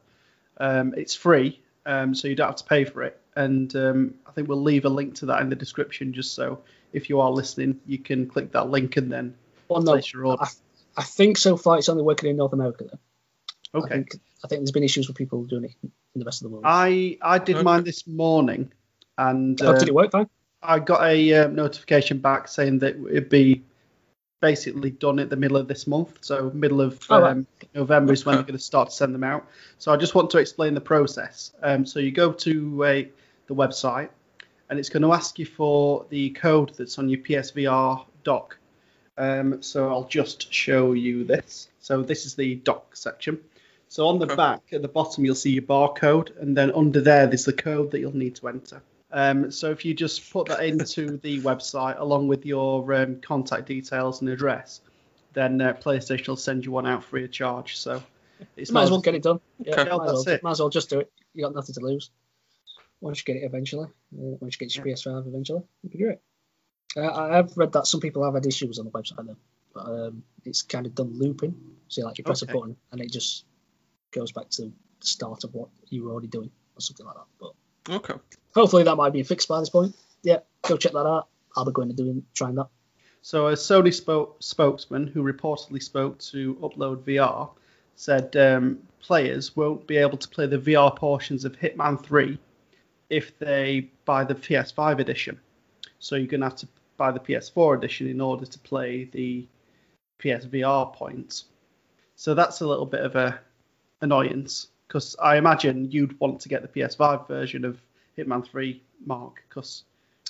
Um, 0.58 0.94
it's 0.96 1.14
free, 1.14 1.60
um, 1.86 2.14
so 2.14 2.28
you 2.28 2.34
don't 2.34 2.48
have 2.48 2.56
to 2.56 2.64
pay 2.64 2.84
for 2.84 3.02
it. 3.02 3.20
And 3.34 3.74
um, 3.76 4.14
I 4.26 4.32
think 4.32 4.48
we'll 4.48 4.62
leave 4.62 4.84
a 4.84 4.90
link 4.90 5.14
to 5.16 5.26
that 5.26 5.40
in 5.40 5.48
the 5.48 5.56
description, 5.56 6.12
just 6.12 6.34
so 6.34 6.62
if 6.92 7.08
you 7.08 7.20
are 7.20 7.30
listening, 7.30 7.80
you 7.86 7.98
can 7.98 8.26
click 8.26 8.52
that 8.52 8.68
link 8.68 8.96
and 8.96 9.10
then 9.10 9.34
Well, 9.68 9.80
no, 9.80 9.92
place 9.92 10.12
your 10.12 10.26
order. 10.26 10.44
I, 10.44 10.48
I 10.96 11.02
think 11.02 11.38
so 11.38 11.56
far 11.56 11.78
it's 11.78 11.88
only 11.88 12.02
working 12.02 12.30
in 12.30 12.36
North 12.36 12.52
America. 12.52 12.84
Though. 12.90 12.98
I 13.74 13.78
Okay. 13.78 13.88
think, 13.88 14.14
I 14.44 14.48
think 14.48 14.60
there's 14.60 14.72
been 14.72 14.82
issues 14.84 15.08
with 15.08 15.16
people 15.16 15.44
doing 15.44 15.64
it 15.64 15.74
in 15.82 15.90
the 16.18 16.24
rest 16.24 16.42
of 16.42 16.50
the 16.50 16.54
world. 16.54 16.64
I 16.66 17.18
I 17.22 17.38
did 17.38 17.56
Okay. 17.56 17.64
mine 17.64 17.84
this 17.84 18.06
morning, 18.06 18.72
and 19.18 19.60
oh, 19.62 19.70
uh, 19.70 19.78
did 19.78 19.88
it 19.88 19.94
work 19.94 20.12
fine? 20.12 20.28
I 20.62 20.78
got 20.78 21.02
a 21.04 21.34
uh, 21.34 21.48
notification 21.48 22.18
back 22.18 22.48
saying 22.48 22.80
that 22.80 22.96
it'd 22.96 23.28
be 23.28 23.62
basically 24.40 24.90
done 24.90 25.18
at 25.18 25.30
the 25.30 25.36
middle 25.36 25.56
of 25.56 25.68
this 25.68 25.86
month. 25.86 26.18
So 26.20 26.50
middle 26.54 26.80
of 26.80 27.00
Oh, 27.08 27.22
right. 27.22 27.30
um, 27.32 27.46
November 27.74 28.12
is 28.12 28.26
when 28.26 28.34
Okay. 28.34 28.40
they're 28.42 28.46
going 28.48 28.58
to 28.58 28.64
start 28.64 28.90
to 28.90 28.94
send 28.94 29.14
them 29.14 29.24
out. 29.24 29.46
So 29.78 29.92
I 29.92 29.96
just 29.96 30.14
want 30.14 30.30
to 30.30 30.38
explain 30.38 30.74
the 30.74 30.80
process. 30.80 31.52
Um, 31.62 31.86
so 31.86 32.00
you 32.00 32.10
go 32.10 32.32
to 32.32 32.84
a, 32.84 33.10
the 33.46 33.54
website 33.54 34.10
and 34.68 34.78
it's 34.78 34.88
going 34.88 35.02
to 35.02 35.12
ask 35.12 35.38
you 35.38 35.46
for 35.46 36.04
the 36.10 36.30
code 36.30 36.74
that's 36.76 36.98
on 36.98 37.08
your 37.08 37.20
PSVR 37.20 38.04
dock. 38.24 38.58
Um, 39.16 39.62
so 39.62 39.88
I'll 39.90 40.08
just 40.08 40.52
show 40.52 40.92
you 40.92 41.24
this. 41.24 41.68
So 41.80 42.02
this 42.02 42.26
is 42.26 42.34
the 42.34 42.56
dock 42.56 42.96
section. 42.96 43.38
So 43.92 44.08
on 44.08 44.18
the 44.18 44.24
Okay. 44.24 44.36
back 44.36 44.62
at 44.72 44.80
the 44.80 44.88
bottom 44.88 45.22
you'll 45.22 45.34
see 45.34 45.50
your 45.50 45.64
barcode, 45.64 46.34
and 46.40 46.56
then 46.56 46.72
under 46.72 47.02
there 47.02 47.26
there's 47.26 47.44
the 47.44 47.52
code 47.52 47.90
that 47.90 48.00
you'll 48.00 48.16
need 48.16 48.36
to 48.36 48.48
enter. 48.48 48.80
Um, 49.10 49.50
so 49.50 49.70
if 49.70 49.84
you 49.84 49.92
just 49.92 50.32
put 50.32 50.48
that 50.48 50.64
into 50.64 51.18
the 51.22 51.42
website 51.42 52.00
along 52.00 52.26
with 52.28 52.46
your 52.46 52.90
um, 52.94 53.20
contact 53.20 53.66
details 53.66 54.22
and 54.22 54.30
address, 54.30 54.80
then 55.34 55.60
uh, 55.60 55.74
PlayStation 55.74 56.28
will 56.28 56.36
send 56.36 56.64
you 56.64 56.72
one 56.72 56.86
out 56.86 57.04
free 57.04 57.24
of 57.24 57.32
charge. 57.32 57.76
So 57.76 58.02
it's 58.56 58.70
You 58.70 58.74
might 58.74 58.84
as 58.84 58.90
well 58.92 59.02
get 59.02 59.14
it 59.14 59.24
done. 59.24 59.40
Yeah, 59.62 59.74
Okay. 59.74 59.90
might, 59.90 60.04
as 60.04 60.12
That's 60.14 60.26
well, 60.26 60.34
it. 60.36 60.42
might 60.42 60.50
as 60.52 60.60
well 60.60 60.70
just 60.70 60.88
do 60.88 61.00
it. 61.00 61.12
You 61.34 61.44
got 61.44 61.54
nothing 61.54 61.74
to 61.74 61.80
lose. 61.80 62.08
Once 63.02 63.18
you 63.18 63.24
get 63.34 63.42
it 63.42 63.44
eventually, 63.44 63.88
uh, 63.88 64.36
once 64.40 64.54
you 64.58 64.66
get 64.66 64.74
your 64.74 64.86
PS5 64.86 65.26
eventually, 65.26 65.64
you 65.82 65.90
can 65.90 66.00
do 66.00 66.08
it. 66.08 66.22
Uh, 66.96 67.00
I- 67.02 67.38
I've 67.40 67.54
read 67.58 67.72
that 67.72 67.86
some 67.86 68.00
people 68.00 68.24
have 68.24 68.32
had 68.32 68.46
issues 68.46 68.78
on 68.78 68.86
the 68.86 68.90
website 68.90 69.26
though. 69.26 69.36
But, 69.74 69.84
um, 69.84 70.22
it's 70.46 70.62
kind 70.62 70.86
of 70.86 70.94
done 70.94 71.18
looping. 71.18 71.76
So 71.88 72.06
like 72.06 72.16
you 72.16 72.24
press 72.24 72.42
Okay. 72.42 72.52
a 72.52 72.56
button 72.56 72.76
and 72.90 73.02
it 73.02 73.12
just 73.12 73.44
goes 74.12 74.32
back 74.32 74.48
to 74.50 74.62
the 74.62 74.72
start 75.00 75.44
of 75.44 75.54
what 75.54 75.68
you 75.88 76.04
were 76.04 76.12
already 76.12 76.28
doing 76.28 76.50
or 76.76 76.80
something 76.80 77.06
like 77.06 77.16
that. 77.16 77.26
But 77.40 77.52
Okay. 77.94 78.14
hopefully 78.54 78.84
that 78.84 78.96
might 78.96 79.12
be 79.12 79.22
fixed 79.22 79.48
by 79.48 79.58
this 79.60 79.70
point. 79.70 79.94
Yeah, 80.22 80.38
go 80.62 80.76
check 80.76 80.92
that 80.92 81.06
out. 81.06 81.28
I'll 81.56 81.64
be 81.64 81.72
going 81.72 81.88
to 81.88 81.94
doing 81.94 82.24
trying 82.34 82.54
that. 82.54 82.68
So 83.22 83.48
a 83.48 83.52
Sony 83.52 83.92
spoke, 83.92 84.36
spokesman 84.40 85.06
who 85.06 85.22
reportedly 85.22 85.82
spoke 85.82 86.18
to 86.20 86.54
Upload 86.56 87.02
VR 87.02 87.50
said 87.96 88.34
um, 88.36 88.78
players 89.00 89.54
won't 89.54 89.86
be 89.86 89.96
able 89.96 90.18
to 90.18 90.28
play 90.28 90.46
the 90.46 90.58
VR 90.58 90.94
portions 90.94 91.44
of 91.44 91.58
Hitman 91.58 92.02
3 92.02 92.38
if 93.10 93.38
they 93.38 93.90
buy 94.04 94.24
the 94.24 94.34
PS5 94.34 94.98
edition. 94.98 95.38
So 95.98 96.16
you're 96.16 96.26
going 96.26 96.40
to 96.40 96.46
have 96.46 96.56
to 96.56 96.68
buy 96.96 97.12
the 97.12 97.20
PS4 97.20 97.76
edition 97.76 98.08
in 98.08 98.20
order 98.20 98.46
to 98.46 98.58
play 98.60 99.04
the 99.04 99.46
PSVR 100.20 100.92
points. 100.94 101.44
So 102.16 102.34
that's 102.34 102.60
a 102.60 102.66
little 102.66 102.86
bit 102.86 103.00
of 103.00 103.14
a 103.16 103.38
annoyance 104.02 104.68
because 104.86 105.16
I 105.22 105.36
imagine 105.36 105.90
you'd 105.90 106.18
want 106.20 106.40
to 106.40 106.48
get 106.50 106.60
the 106.62 106.68
PS5 106.68 107.26
version 107.26 107.64
of 107.64 107.80
Hitman 108.18 108.46
3, 108.46 108.82
Mark, 109.06 109.42
because 109.48 109.84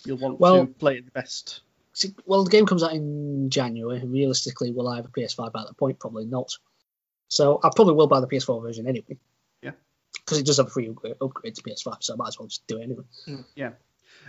you'll 0.04 0.18
want 0.18 0.38
Well- 0.38 0.66
to 0.66 0.72
play 0.72 0.98
it 0.98 1.04
the 1.04 1.10
best. 1.10 1.62
See, 1.94 2.14
well, 2.24 2.44
the 2.44 2.50
game 2.50 2.64
comes 2.64 2.82
out 2.82 2.94
in 2.94 3.50
January, 3.50 3.98
and 3.98 4.10
realistically, 4.12 4.70
will 4.72 4.88
I 4.88 4.96
have 4.96 5.04
a 5.04 5.08
PS5 5.08 5.52
by 5.52 5.64
that 5.64 5.76
point? 5.76 5.98
Probably 5.98 6.24
not. 6.24 6.56
So 7.28 7.60
I 7.62 7.70
probably 7.74 7.94
will 7.94 8.06
buy 8.06 8.20
the 8.20 8.26
PS4 8.28 8.62
version 8.62 8.86
anyway. 8.86 9.18
Yeah. 9.62 9.72
Because 10.24 10.38
it 10.38 10.46
does 10.46 10.56
have 10.58 10.68
a 10.68 10.70
free 10.70 10.88
upgrade, 10.88 11.16
upgrade 11.20 11.54
to 11.56 11.62
PS5, 11.62 11.96
so 12.00 12.14
I 12.14 12.16
might 12.16 12.28
as 12.28 12.38
well 12.38 12.48
just 12.48 12.66
do 12.66 12.78
it 12.78 12.84
anyway. 12.84 13.04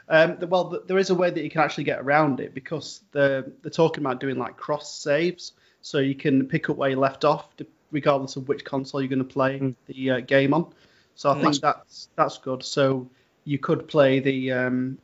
Um, 0.09 0.37
th- 0.37 0.49
well, 0.49 0.71
th- 0.71 0.83
there 0.87 0.97
is 0.97 1.09
a 1.09 1.15
way 1.15 1.29
that 1.29 1.41
you 1.43 1.49
can 1.49 1.61
actually 1.61 1.83
get 1.85 1.99
around 1.99 2.39
it 2.41 2.53
because 2.53 3.01
they're, 3.11 3.43
they're 3.61 3.71
talking 3.71 4.03
about 4.03 4.19
doing 4.19 4.37
like 4.37 4.57
cross 4.57 4.93
saves, 4.97 5.53
so 5.81 5.99
you 5.99 6.15
can 6.15 6.47
pick 6.47 6.69
up 6.69 6.75
where 6.77 6.89
you 6.89 6.97
left 6.99 7.23
off, 7.23 7.55
d- 7.55 7.67
regardless 7.93 8.35
of 8.35 8.49
which 8.49 8.65
console 8.65 9.01
you're 9.01 9.07
going 9.07 9.19
to 9.19 9.33
play 9.33 9.59
Mm. 9.59 9.75
the 9.85 10.11
uh, 10.11 10.19
game 10.19 10.53
on. 10.53 10.73
So 11.15 11.29
I 11.29 11.35
Mm. 11.35 11.41
think 11.41 11.61
that's 11.61 12.09
that's 12.17 12.37
good. 12.39 12.63
So 12.63 13.09
you 13.45 13.57
could 13.59 13.87
play 13.87 14.19
the 14.19 14.51
um, 14.51 14.97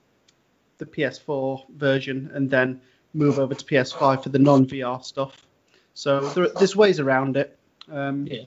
the 0.79 0.85
PS4 0.85 1.63
version 1.77 2.29
and 2.33 2.49
then 2.49 2.81
move 3.13 3.39
over 3.39 3.53
to 3.53 3.65
PS5 3.65 4.23
for 4.23 4.29
the 4.29 4.39
non 4.39 4.65
VR 4.65 5.03
stuff. 5.03 5.45
So 5.93 6.19
there, 6.29 6.47
there's 6.57 6.75
ways 6.75 6.99
around 6.99 7.37
it. 7.37 7.57
Um, 7.89 8.27
Yeah. 8.27 8.43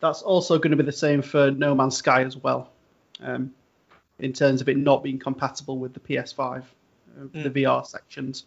That's 0.00 0.22
also 0.22 0.58
going 0.58 0.72
to 0.72 0.76
be 0.76 0.82
the 0.82 0.90
same 0.92 1.22
for 1.22 1.52
No 1.52 1.74
Man's 1.76 1.96
Sky 1.96 2.24
as 2.24 2.36
well. 2.36 2.72
Um, 3.20 3.54
in 4.18 4.32
terms 4.32 4.60
of 4.60 4.68
it 4.68 4.76
not 4.76 5.02
being 5.02 5.18
compatible 5.18 5.78
with 5.78 5.94
the 5.94 6.00
PS5, 6.00 6.58
uh, 7.18 7.26
the 7.32 7.50
Mm. 7.50 7.54
VR 7.54 7.86
sections. 7.86 8.46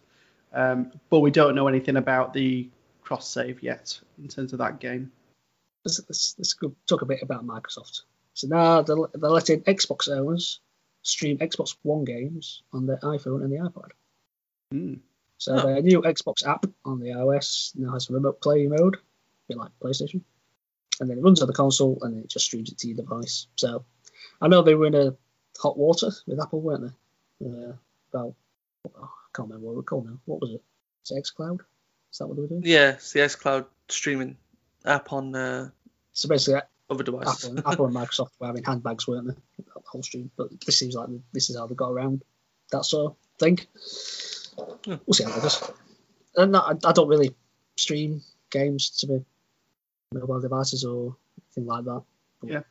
Um, 0.53 0.91
but 1.09 1.19
we 1.19 1.31
don't 1.31 1.55
know 1.55 1.67
anything 1.67 1.95
about 1.97 2.33
the 2.33 2.69
cross 3.05 3.29
save 3.29 3.61
yet 3.63 3.97
in 4.17 4.27
terms 4.27 4.51
of 4.51 4.59
that 4.59 4.79
game. 4.79 5.11
Let's, 5.85 6.01
let's, 6.09 6.35
let's 6.37 6.53
go 6.53 6.75
talk 6.87 7.03
a 7.03 7.05
bit 7.05 7.21
about 7.21 7.45
Microsoft. 7.45 8.01
So 8.33 8.47
now 8.47 8.81
they're, 8.81 8.97
they're 9.13 9.29
letting 9.29 9.61
Xbox 9.61 10.09
owners 10.09 10.59
stream 11.03 11.37
Xbox 11.37 11.75
One 11.83 12.03
games 12.03 12.63
on 12.73 12.87
their 12.87 12.97
iPhone 12.97 13.43
and 13.43 13.51
the 13.51 13.57
iPod. 13.57 13.91
Mm. 14.73 14.99
So 15.37 15.53
Oh. 15.53 15.65
their 15.65 15.81
new 15.81 16.01
Xbox 16.01 16.45
app 16.45 16.65
on 16.83 16.99
the 16.99 17.09
iOS 17.09 17.75
now 17.75 17.93
has 17.93 18.09
a 18.09 18.13
remote 18.13 18.41
play 18.41 18.67
mode, 18.67 18.95
a 18.95 18.99
bit 19.47 19.57
like 19.57 19.71
PlayStation. 19.81 20.21
And 20.99 21.09
then 21.09 21.17
it 21.19 21.21
runs 21.21 21.41
on 21.41 21.47
the 21.47 21.53
console 21.53 21.99
and 22.01 22.23
it 22.23 22.29
just 22.29 22.45
streams 22.45 22.71
it 22.71 22.77
to 22.79 22.87
your 22.87 22.97
device. 22.97 23.47
So 23.55 23.85
I 24.41 24.47
know 24.47 24.63
they 24.63 24.75
were 24.75 24.87
in 24.87 24.95
a 24.95 25.15
hot 25.61 25.77
water 25.77 26.09
with 26.25 26.41
Apple, 26.41 26.61
weren't 26.61 26.91
they? 27.39 27.45
Uh, 27.45 27.73
about, 28.11 28.33
oh, 28.95 29.03
I 29.03 29.29
can't 29.35 29.49
remember 29.49 29.67
what 29.67 29.73
it 29.73 29.75
was 29.75 29.85
called 29.85 30.05
now. 30.07 30.17
What 30.25 30.41
was 30.41 30.51
it? 30.51 30.55
it? 30.55 30.63
Is 31.03 31.11
it 31.11 31.23
xCloud? 31.37 31.59
Is 32.15 32.19
that 32.19 32.27
what 32.27 32.37
they 32.37 32.43
were 32.43 32.47
doing? 32.47 32.61
Yeah, 32.63 32.91
it's 32.91 33.11
the 33.11 33.19
xCloud 33.19 33.65
streaming 33.89 34.37
app 34.85 35.11
on 35.11 35.35
uh, 35.35 35.69
So 36.13 36.29
basically, 36.29 36.61
other 36.89 37.03
devices. 37.03 37.43
Apple, 37.43 37.57
and- 37.57 37.67
Apple 37.67 37.85
and 37.87 37.93
Microsoft 37.93 38.29
were 38.39 38.47
having 38.47 38.63
handbags, 38.63 39.05
weren't 39.05 39.27
they? 39.27 39.33
The 39.57 39.81
whole 39.85 40.01
stream. 40.01 40.31
But 40.37 40.47
this 40.65 40.79
seems 40.79 40.95
like 40.95 41.09
this 41.33 41.49
is 41.49 41.57
how 41.57 41.67
they 41.67 41.75
got 41.75 41.91
around 41.91 42.23
that 42.71 42.85
sort 42.85 43.11
of 43.11 43.17
thing. 43.37 43.59
Hmm. 44.85 44.95
We'll 45.05 45.13
see 45.13 45.25
how 45.25 45.37
it 45.37 45.41
goes. 45.41 45.61
And 46.37 46.55
I, 46.55 46.75
I 46.85 46.93
don't 46.93 47.09
really 47.09 47.35
stream 47.75 48.21
games 48.49 48.91
to 49.01 49.07
the 49.07 49.25
mobile 50.13 50.39
devices 50.39 50.85
or 50.85 51.17
anything 51.49 51.65
like 51.65 51.83
that. 51.83 52.01
Yeah, 52.43 52.61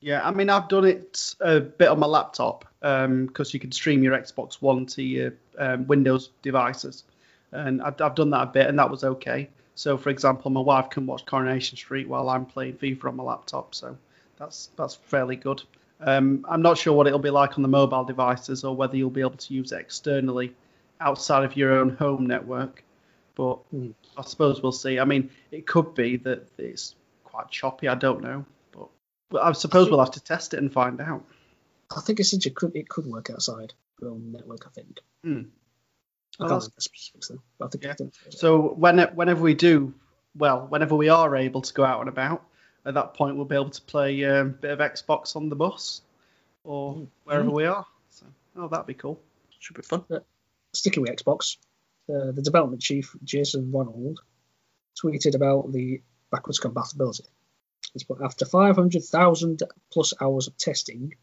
Yeah, 0.00 0.26
I 0.26 0.30
mean, 0.30 0.48
I've 0.48 0.68
done 0.68 0.86
it 0.86 1.34
a 1.40 1.60
bit 1.60 1.88
on 1.88 1.98
my 1.98 2.06
laptop 2.06 2.64
because 2.80 3.52
you 3.52 3.60
can 3.60 3.72
stream 3.72 4.02
your 4.02 4.16
Xbox 4.16 4.54
One 4.62 4.86
to 4.86 5.02
your 5.02 5.34
um, 5.58 5.86
Windows 5.86 6.30
devices, 6.40 7.04
and 7.52 7.82
I've, 7.82 8.00
I've 8.00 8.14
done 8.14 8.30
that 8.30 8.42
a 8.42 8.46
bit, 8.46 8.66
and 8.66 8.78
that 8.78 8.90
was 8.90 9.04
okay. 9.04 9.48
So, 9.74 9.98
for 9.98 10.10
example, 10.10 10.50
my 10.50 10.60
wife 10.60 10.90
can 10.90 11.06
watch 11.06 11.26
Coronation 11.26 11.76
Street 11.76 12.08
while 12.08 12.28
I'm 12.28 12.46
playing 12.46 12.74
FIFA 12.74 13.04
on 13.06 13.16
my 13.16 13.24
laptop, 13.24 13.74
so 13.74 13.96
that's 14.38 14.70
that's 14.76 14.94
fairly 14.94 15.36
good. 15.36 15.62
Um, 16.00 16.44
I'm 16.48 16.62
not 16.62 16.76
sure 16.78 16.92
what 16.92 17.06
it'll 17.06 17.18
be 17.18 17.30
like 17.30 17.56
on 17.56 17.62
the 17.62 17.68
mobile 17.68 18.04
devices, 18.04 18.64
or 18.64 18.74
whether 18.74 18.96
you'll 18.96 19.10
be 19.10 19.20
able 19.20 19.36
to 19.36 19.54
use 19.54 19.72
it 19.72 19.80
externally 19.80 20.54
outside 21.00 21.44
of 21.44 21.56
your 21.56 21.72
own 21.72 21.90
home 21.90 22.26
network, 22.26 22.82
but 23.34 23.56
Hmm. 23.70 23.90
I 24.16 24.22
suppose 24.22 24.62
we'll 24.62 24.72
see. 24.72 24.98
I 24.98 25.04
mean, 25.04 25.30
it 25.50 25.66
could 25.66 25.94
be 25.94 26.16
that 26.18 26.48
it's 26.58 26.94
quite 27.24 27.50
choppy. 27.50 27.86
I 27.86 27.94
don't 27.94 28.22
know, 28.22 28.46
but, 28.72 28.88
but 29.28 29.42
I 29.42 29.52
suppose 29.52 29.90
we'll 29.90 30.00
have 30.00 30.12
to 30.12 30.20
test 30.20 30.54
it 30.54 30.58
and 30.58 30.72
find 30.72 31.00
out. 31.00 31.22
I 31.94 32.00
think 32.00 32.18
essentially 32.18 32.50
it 32.50 32.56
could, 32.56 32.74
it 32.74 32.88
could 32.88 33.06
work 33.06 33.28
outside 33.30 33.74
your 34.00 34.10
own 34.10 34.32
network, 34.32 34.66
I 34.66 34.70
think. 34.70 35.00
Hmm. 35.22 35.42
I 36.38 36.42
can't 36.44 36.48
that's- 36.50 36.64
remember 36.64 36.80
specifics 36.80 37.28
though, 37.28 37.42
but 37.58 37.66
I 37.66 37.68
think 37.68 37.84
Yeah. 37.84 37.90
it 37.92 37.96
can. 37.96 38.12
So 38.30 38.74
when, 38.74 38.98
whenever 39.14 39.42
we 39.42 39.54
do, 39.54 39.94
well, 40.36 40.66
whenever 40.66 40.94
we 40.94 41.08
are 41.08 41.34
able 41.36 41.62
to 41.62 41.72
go 41.74 41.84
out 41.84 42.00
and 42.00 42.08
about, 42.08 42.44
at 42.84 42.94
that 42.94 43.14
point 43.14 43.36
we'll 43.36 43.44
be 43.46 43.54
able 43.54 43.70
to 43.70 43.82
play 43.82 44.24
um, 44.24 44.48
a 44.48 44.50
bit 44.50 44.70
of 44.70 44.78
Xbox 44.80 45.34
on 45.36 45.48
the 45.48 45.56
bus 45.56 46.02
or 46.64 46.94
Mm. 46.94 47.08
wherever 47.24 47.50
we 47.50 47.64
are. 47.64 47.86
So, 48.10 48.26
oh, 48.56 48.68
that'd 48.68 48.86
be 48.86 48.94
cool. 48.94 49.20
Should 49.58 49.76
be 49.76 49.82
fun. 49.82 50.04
sticking 50.74 51.02
with 51.02 51.10
Xbox, 51.10 51.56
uh, 52.10 52.32
the 52.32 52.42
development 52.42 52.82
chief 52.82 53.16
Jason 53.24 53.72
Ronald 53.72 54.20
tweeted 55.02 55.34
about 55.34 55.72
the 55.72 56.02
backwards 56.30 56.58
compatibility. 56.58 57.24
He's 57.94 58.04
put 58.04 58.20
after 58.22 58.44
500,000 58.44 59.62
plus 59.90 60.12
hours 60.20 60.48
of 60.48 60.56
testing, 60.58 61.14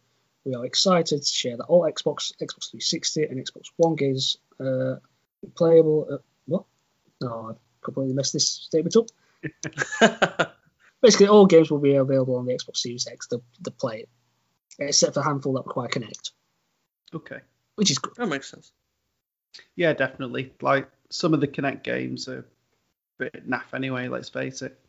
we 0.46 0.56
are 0.56 0.66
excited 0.66 1.22
to 1.22 1.26
share 1.26 1.58
that 1.58 1.64
all 1.66 1.82
Xbox, 1.84 2.32
Xbox 2.42 2.70
360, 2.72 3.24
and 3.24 3.40
Xbox 3.46 3.68
One 3.78 3.96
games 3.96 4.38
uh, 4.60 4.96
playable. 5.56 6.08
At, 6.14 6.20
what? 6.46 6.66
No, 7.22 7.52
I 7.52 7.54
completely 7.84 8.14
messed 8.14 8.34
this 8.34 8.48
statement 8.48 8.96
up. 8.98 10.56
Basically, 11.02 11.28
all 11.28 11.46
games 11.46 11.70
will 11.70 11.80
be 11.80 11.96
available 11.96 12.38
on 12.38 12.46
the 12.46 12.54
Xbox 12.54 12.78
Series 12.78 13.08
X 13.08 13.28
the, 13.28 13.42
to 13.64 13.72
play 13.72 14.00
it, 14.02 14.10
except 14.80 15.14
for 15.16 15.20
a 15.20 15.24
handful 15.24 15.54
that 15.54 15.66
require 15.66 15.90
Kinect, 15.90 16.32
Okay. 17.14 17.40
which 17.76 17.92
is 17.92 17.98
good. 18.00 18.14
that 18.16 18.28
makes 18.28 18.50
sense. 18.50 18.72
Yeah, 19.76 19.94
definitely. 19.94 20.54
Like 20.62 20.90
some 21.10 21.34
of 21.34 21.42
the 21.42 21.48
Kinect 21.48 21.84
games 21.84 22.28
are 22.28 22.40
a 22.40 22.44
bit 23.20 23.50
naff 23.50 23.74
anyway. 23.74 24.08
Let's 24.08 24.30
face 24.30 24.62
it. 24.62 24.80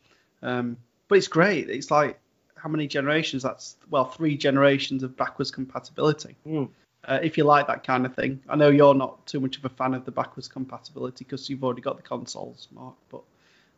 Um, 0.41 0.77
but 1.07 1.17
it's 1.17 1.27
great. 1.27 1.69
It's 1.69 1.91
like 1.91 2.19
how 2.65 2.71
many 2.71 2.87
generations? 2.87 3.43
That's 3.43 3.75
well, 3.91 4.05
three 4.05 4.35
generations 4.35 5.03
of 5.03 5.15
backwards 5.15 5.51
compatibility. 5.51 6.35
Mm. 6.47 6.67
Uh, 7.07 7.19
if 7.21 7.37
you 7.37 7.43
like 7.43 7.67
that 7.67 7.83
kind 7.85 8.07
of 8.07 8.15
thing, 8.15 8.41
I 8.49 8.55
know 8.55 8.69
you're 8.69 8.95
not 8.95 9.23
too 9.27 9.39
much 9.39 9.57
of 9.57 9.65
a 9.65 9.69
fan 9.69 9.93
of 9.93 10.03
the 10.03 10.11
backwards 10.11 10.47
compatibility 10.47 11.25
because 11.25 11.47
you've 11.47 11.63
already 11.63 11.83
got 11.83 11.97
the 11.97 12.01
consoles, 12.01 12.67
Mark. 12.71 12.95
But 13.11 13.21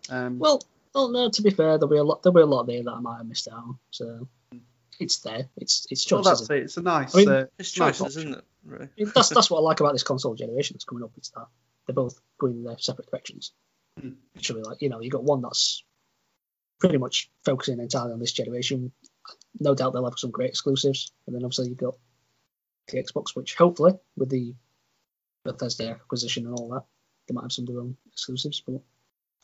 um, 0.10 0.40
Well, 0.40 0.62
well, 0.96 1.10
no. 1.10 1.30
To 1.30 1.42
be 1.42 1.50
fair, 1.50 1.78
there'll 1.78 1.90
be 1.90 1.98
a 1.98 2.04
lot. 2.04 2.24
There'll 2.24 2.34
be 2.36 2.42
a 2.42 2.46
lot 2.46 2.64
there 2.64 2.82
that 2.82 2.92
I 2.94 3.00
might 3.02 3.18
have 3.18 3.28
missed 3.28 3.50
out. 3.52 3.76
So 3.92 4.26
it's 5.02 5.18
there. 5.18 5.50
It's 5.58 5.86
it's 5.92 6.10
well, 6.10 6.24
choices. 6.24 6.48
that's 6.48 6.50
it. 6.50 6.64
It's 6.64 6.78
a 6.78 6.82
nice. 6.82 7.14
I 7.14 7.18
mean- 7.18 7.30
uh, 7.30 7.46
It's 7.60 7.78
nice 7.78 7.98
choices, 7.98 8.02
option. 8.16 8.30
isn't 8.30 8.40
it? 8.40 8.46
Really? 8.66 9.12
that's 9.14 9.28
that's 9.30 9.50
what 9.50 9.58
I 9.58 9.64
like 9.64 9.82
about 9.82 9.92
this 9.94 10.04
console 10.04 10.36
generation 10.36 10.76
that's 10.76 10.86
coming 10.86 11.04
up. 11.04 11.12
Is 11.22 11.30
that 11.36 11.48
they're 11.88 11.94
both 11.94 12.22
going 12.38 12.54
in 12.54 12.64
their 12.64 12.78
separate 12.80 13.12
directions. 13.12 13.52
Hmm. 14.00 14.12
Literally, 14.34 14.62
like 14.62 14.82
you 14.82 14.88
know, 14.88 15.02
you 15.02 15.10
got 15.10 15.24
one 15.26 15.42
that's 15.42 15.84
pretty 16.80 16.98
much 16.98 17.30
focusing 17.46 17.80
entirely 17.80 18.14
on 18.14 18.20
this 18.20 18.32
generation. 18.34 18.92
No 19.60 19.74
doubt 19.76 19.94
they'll 19.94 20.06
have 20.06 20.18
some 20.20 20.32
great 20.32 20.50
exclusives, 20.50 21.12
and 21.26 21.36
then 21.36 21.44
obviously 21.44 21.70
you've 21.70 21.78
got 21.78 21.96
the 22.88 23.02
Xbox, 23.04 23.36
which 23.36 23.56
hopefully 23.56 23.94
with 24.16 24.30
the 24.30 24.54
Bethesda 25.44 25.90
acquisition 25.90 26.46
and 26.46 26.56
all 26.56 26.70
that, 26.70 26.84
they 27.28 27.34
might 27.34 27.44
have 27.44 27.52
some 27.52 27.64
of 27.64 27.70
their 27.74 27.82
own 27.82 27.98
exclusives. 28.12 28.62
But 28.62 28.82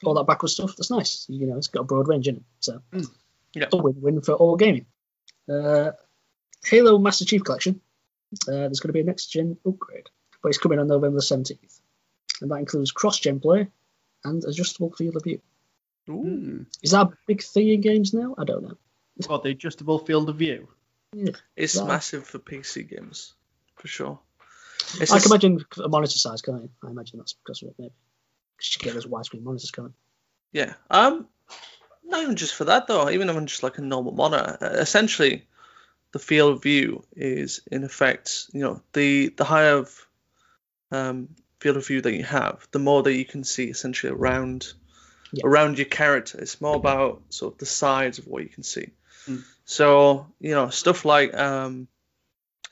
all 0.04 0.14
that 0.16 0.28
backwards 0.28 0.54
stuff, 0.54 0.76
that's 0.78 0.92
nice. 0.92 1.26
You 1.30 1.48
know, 1.48 1.58
it's 1.58 1.68
got 1.68 1.82
a 1.82 1.86
broad 1.86 2.08
range 2.08 2.28
in 2.28 2.38
it, 2.38 2.44
so 2.60 2.82
Mm. 2.92 3.10
Yeah. 3.56 3.68
a 3.72 3.78
win-win 3.78 4.22
for 4.22 4.34
all 4.34 4.56
gaming. 4.56 4.86
Uh, 5.50 5.92
Halo 6.66 6.98
Master 6.98 7.26
Chief 7.26 7.44
Collection. 7.44 7.82
Uh, 8.48 8.52
there's 8.68 8.80
going 8.80 8.90
to 8.90 8.94
be 8.94 9.02
a 9.02 9.04
next-gen 9.04 9.58
upgrade, 9.66 10.08
but 10.42 10.50
it's 10.50 10.58
coming 10.58 10.80
on 10.80 10.88
November 10.88 11.18
the 11.18 11.22
17th, 11.24 11.80
and 12.42 12.50
that 12.50 12.56
includes 12.56 12.92
cross-gen 12.92 13.40
play 13.40 13.68
and 14.24 14.44
adjustable 14.46 14.92
field 14.94 15.16
of 15.18 15.24
view. 15.24 15.40
Ooh. 16.10 16.14
Hmm. 16.24 16.62
Is 16.82 16.92
that 16.92 17.08
a 17.08 17.18
big 17.28 17.42
thing 17.42 17.70
in 17.70 17.82
games 17.82 18.14
now? 18.14 18.36
I 18.38 18.44
don't 18.44 18.64
know. 18.64 18.78
Well, 19.30 19.40
the 19.40 19.50
adjustable 19.50 20.00
field 20.00 20.30
of 20.30 20.38
view. 20.38 20.68
Yeah, 21.14 21.32
It's 21.56 21.76
Right. 21.78 21.88
massive 21.88 22.26
for 22.26 22.40
PC 22.40 22.84
games, 22.84 23.34
for 23.76 23.88
sure. 23.88 24.20
It's 25.00 25.12
I 25.12 25.16
just- 25.18 25.24
can 25.28 25.32
imagine 25.32 25.66
a 25.84 25.88
monitor 25.90 26.18
size, 26.18 26.42
can't 26.42 26.70
I? 26.84 26.88
I 26.88 26.92
imagine 26.92 27.20
that's 27.20 27.34
because 27.34 27.62
of 27.62 27.70
it, 27.70 27.76
maybe. 27.78 27.94
Because 28.58 28.76
you 28.76 28.82
get 28.84 28.94
those 28.96 29.06
widescreen 29.06 29.44
monitors 29.44 29.72
coming. 29.72 29.94
Yeah. 30.52 30.74
Um, 30.90 31.28
not 32.04 32.22
even 32.24 32.36
just 32.36 32.56
for 32.56 32.66
that 32.66 32.88
though. 32.88 33.10
Even 33.10 33.30
on 33.30 33.48
just 33.48 33.64
like 33.64 33.78
a 33.78 33.82
normal 33.82 34.12
monitor, 34.14 34.58
uh, 34.62 34.66
essentially, 34.80 35.48
the 36.12 36.20
field 36.20 36.54
of 36.58 36.64
view 36.64 37.06
is 37.16 37.62
in 37.72 37.84
effect, 37.84 38.50
you 38.54 38.62
know, 38.62 38.82
the 38.94 39.30
the 39.30 39.46
higher 39.46 39.78
of, 39.78 40.08
um, 40.92 41.30
field 41.60 41.78
of 41.78 41.88
view 41.88 42.02
that 42.02 42.14
you 42.16 42.24
have, 42.24 42.68
the 42.72 42.80
more 42.80 43.04
that 43.04 43.14
you 43.16 43.26
can 43.26 43.44
see 43.44 43.66
essentially 43.70 44.12
around 44.12 44.74
Yeah. 45.34 45.48
around 45.48 45.78
your 45.80 45.86
character. 45.86 46.40
It's 46.40 46.62
more 46.62 46.76
about 46.76 47.22
sort 47.30 47.54
of 47.54 47.60
the 47.60 47.66
sides 47.66 48.20
of 48.20 48.28
what 48.28 48.44
you 48.44 48.50
can 48.50 48.64
see. 48.64 48.92
Mm. 49.28 49.44
So 49.66 50.28
you 50.40 50.52
know 50.52 50.70
stuff 50.70 51.06
like 51.06 51.34
um, 51.34 51.88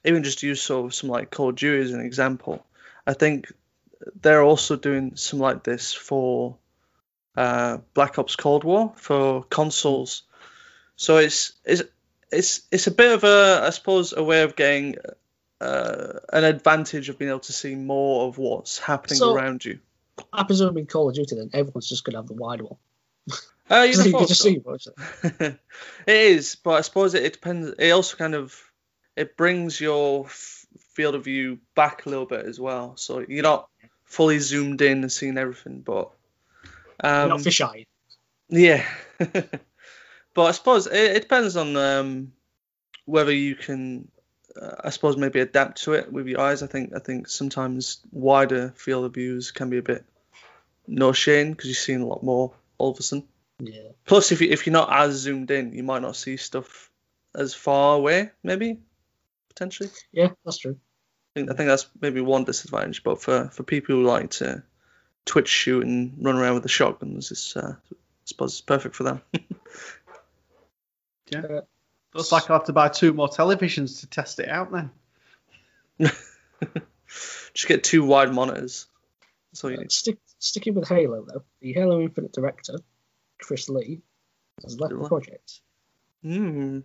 even 0.06 0.24
just 0.24 0.44
use 0.44 0.62
sort 0.62 0.86
of 0.86 0.94
some 0.94 1.10
like 1.10 1.32
Call 1.32 1.50
of 1.50 1.56
Duty 1.56 1.82
as 1.82 1.92
an 1.92 2.02
example. 2.02 2.66
I 3.06 3.14
think 3.14 3.52
they're 4.22 4.44
also 4.44 4.76
doing 4.76 5.16
some 5.16 5.40
like 5.40 5.64
this 5.64 5.92
for 5.94 6.58
uh, 7.36 7.78
Black 7.94 8.20
Ops 8.20 8.36
Cold 8.36 8.64
War 8.64 8.94
for 8.96 9.44
consoles. 9.44 10.24
So 10.96 11.18
it's 11.18 11.54
it's 11.66 11.84
it's 12.32 12.62
it's 12.72 12.88
a 12.88 12.92
bit 12.92 13.12
of 13.14 13.24
a 13.24 13.62
I 13.64 13.70
suppose 13.72 14.14
a 14.14 14.24
way 14.24 14.44
of 14.44 14.56
getting 14.56 14.98
uh, 15.60 16.20
an 16.32 16.44
advantage 16.44 17.10
of 17.10 17.18
being 17.18 17.30
able 17.30 17.40
to 17.40 17.54
see 17.54 17.76
more 17.76 18.28
of 18.28 18.38
what's 18.38 18.78
happening 18.78 19.18
So- 19.18 19.34
around 19.34 19.66
you. 19.66 19.80
I 20.34 20.44
presume 20.44 20.78
in 20.78 20.86
Call 20.86 21.10
of 21.10 21.16
Duty, 21.16 21.36
then 21.36 21.50
everyone's 21.54 21.90
just 21.90 22.04
going 22.04 22.14
to 22.14 22.20
have 22.20 22.28
the 22.28 22.34
wide 22.34 22.62
one. 22.62 22.78
Uh, 23.70 23.84
you'd 23.84 23.96
So 23.96 24.04
have 24.04 24.22
you 24.22 24.28
just 24.28 24.42
so. 24.42 24.50
see 24.50 24.62
it 25.48 25.60
is, 26.08 26.56
but 26.56 26.72
I 26.72 26.82
suppose 26.82 27.14
it, 27.14 27.24
it 27.24 27.34
depends. 27.34 27.74
It 27.78 27.92
also 27.92 28.18
kind 28.18 28.36
of 28.36 28.60
it 29.16 29.38
brings 29.38 29.80
your 29.80 30.26
f- 30.26 30.66
field 30.94 31.16
of 31.16 31.26
view 31.26 31.60
back 31.76 32.06
a 32.06 32.10
little 32.10 32.26
bit 32.26 32.46
as 32.46 32.60
well, 32.60 32.98
so 32.98 33.20
you're 33.28 33.44
not 33.44 33.70
fully 34.06 34.40
zoomed 34.40 34.82
in 34.82 35.02
and 35.02 35.12
seeing 35.12 35.38
everything. 35.38 35.82
But 35.82 36.12
um, 37.04 37.30
not 37.30 37.40
fisheye. 37.40 37.86
yeah, 38.50 38.86
but 39.20 40.44
I 40.44 40.52
suppose 40.52 40.88
it, 40.88 40.94
it 40.94 41.22
depends 41.22 41.56
on 41.56 41.76
um, 41.76 42.34
whether 43.06 43.34
you 43.34 43.56
can. 43.56 44.10
Uh, 44.60 44.76
I 44.84 44.90
suppose 44.90 45.18
maybe 45.18 45.40
adapt 45.40 45.84
to 45.84 45.94
it 45.94 46.12
with 46.12 46.28
your 46.28 46.40
eyes. 46.40 46.64
I 46.64 46.68
think 46.68 46.94
I 46.96 47.00
think 47.00 47.28
sometimes 47.28 48.00
wider 48.12 48.74
field 48.76 49.06
of 49.06 49.14
views 49.14 49.52
can 49.52 49.70
be 49.70 49.78
a 49.78 49.84
bit 49.84 50.06
nauseating 50.88 51.52
because 51.52 51.68
you're 51.68 51.76
seeing 51.76 52.02
a 52.02 52.08
lot 52.08 52.24
more 52.24 52.54
all 52.78 52.92
of 52.92 53.00
a 53.00 53.04
sudden. 53.04 53.28
Yeah. 53.60 53.90
Plus, 54.06 54.32
if 54.32 54.42
you 54.42 54.50
if 54.50 54.66
you're 54.66 54.74
not 54.74 54.92
as 54.92 55.16
zoomed 55.16 55.52
in, 55.52 55.74
you 55.74 55.84
might 55.84 56.02
not 56.02 56.16
see 56.16 56.38
stuff 56.38 56.90
as 57.36 57.54
far 57.54 57.96
away. 57.96 58.32
Maybe 58.44 58.80
potentially. 59.50 59.90
Yeah, 60.12 60.30
that's 60.44 60.58
true. 60.58 60.78
I 61.36 61.40
think 61.40 61.52
I 61.52 61.54
think 61.56 61.68
that's 61.68 61.88
maybe 62.00 62.22
one 62.22 62.44
disadvantage. 62.44 63.04
But 63.04 63.22
for 63.22 63.50
for 63.50 63.64
people 63.64 63.96
who 63.96 64.04
like 64.04 64.32
to 64.32 64.64
twitch 65.26 65.50
shoot 65.50 65.86
and 65.86 66.16
run 66.20 66.38
around 66.38 66.56
with 66.56 66.64
the 66.64 66.70
shotguns, 66.70 67.32
it's 67.32 67.56
uh, 67.56 67.76
I 67.76 67.96
suppose 68.26 68.54
it's 68.54 68.62
perfect 68.62 68.96
for 68.96 69.04
them. 69.04 69.22
Yeah. 71.32 71.40
Uh, 71.40 71.62
Looks 72.14 72.32
like 72.32 72.50
I'll 72.50 72.58
have 72.58 72.66
to 72.68 72.74
buy 72.74 72.90
two 72.90 73.14
more 73.14 73.30
televisions 73.30 74.02
to 74.02 74.08
test 74.08 74.40
it 74.40 74.50
out 74.50 74.72
then. 74.72 74.92
Just 77.54 77.68
get 77.68 77.84
two 77.84 78.04
wide 78.06 78.34
monitors. 78.34 78.88
That's 79.52 79.64
all 79.64 79.72
you 79.72 79.78
Uh, 79.78 79.82
need. 79.82 79.92
stick, 79.92 80.18
sticking 80.40 80.74
with 80.76 80.88
Halo, 80.88 81.26
though, 81.26 81.44
the 81.62 81.74
Halo 81.74 82.02
Infinite 82.02 82.32
director, 82.34 82.76
Chris 83.40 83.70
Lee, 83.70 84.02
has 84.64 84.80
left 84.80 84.94
the 84.98 85.08
project. 85.08 85.60
Hmm. 86.24 86.80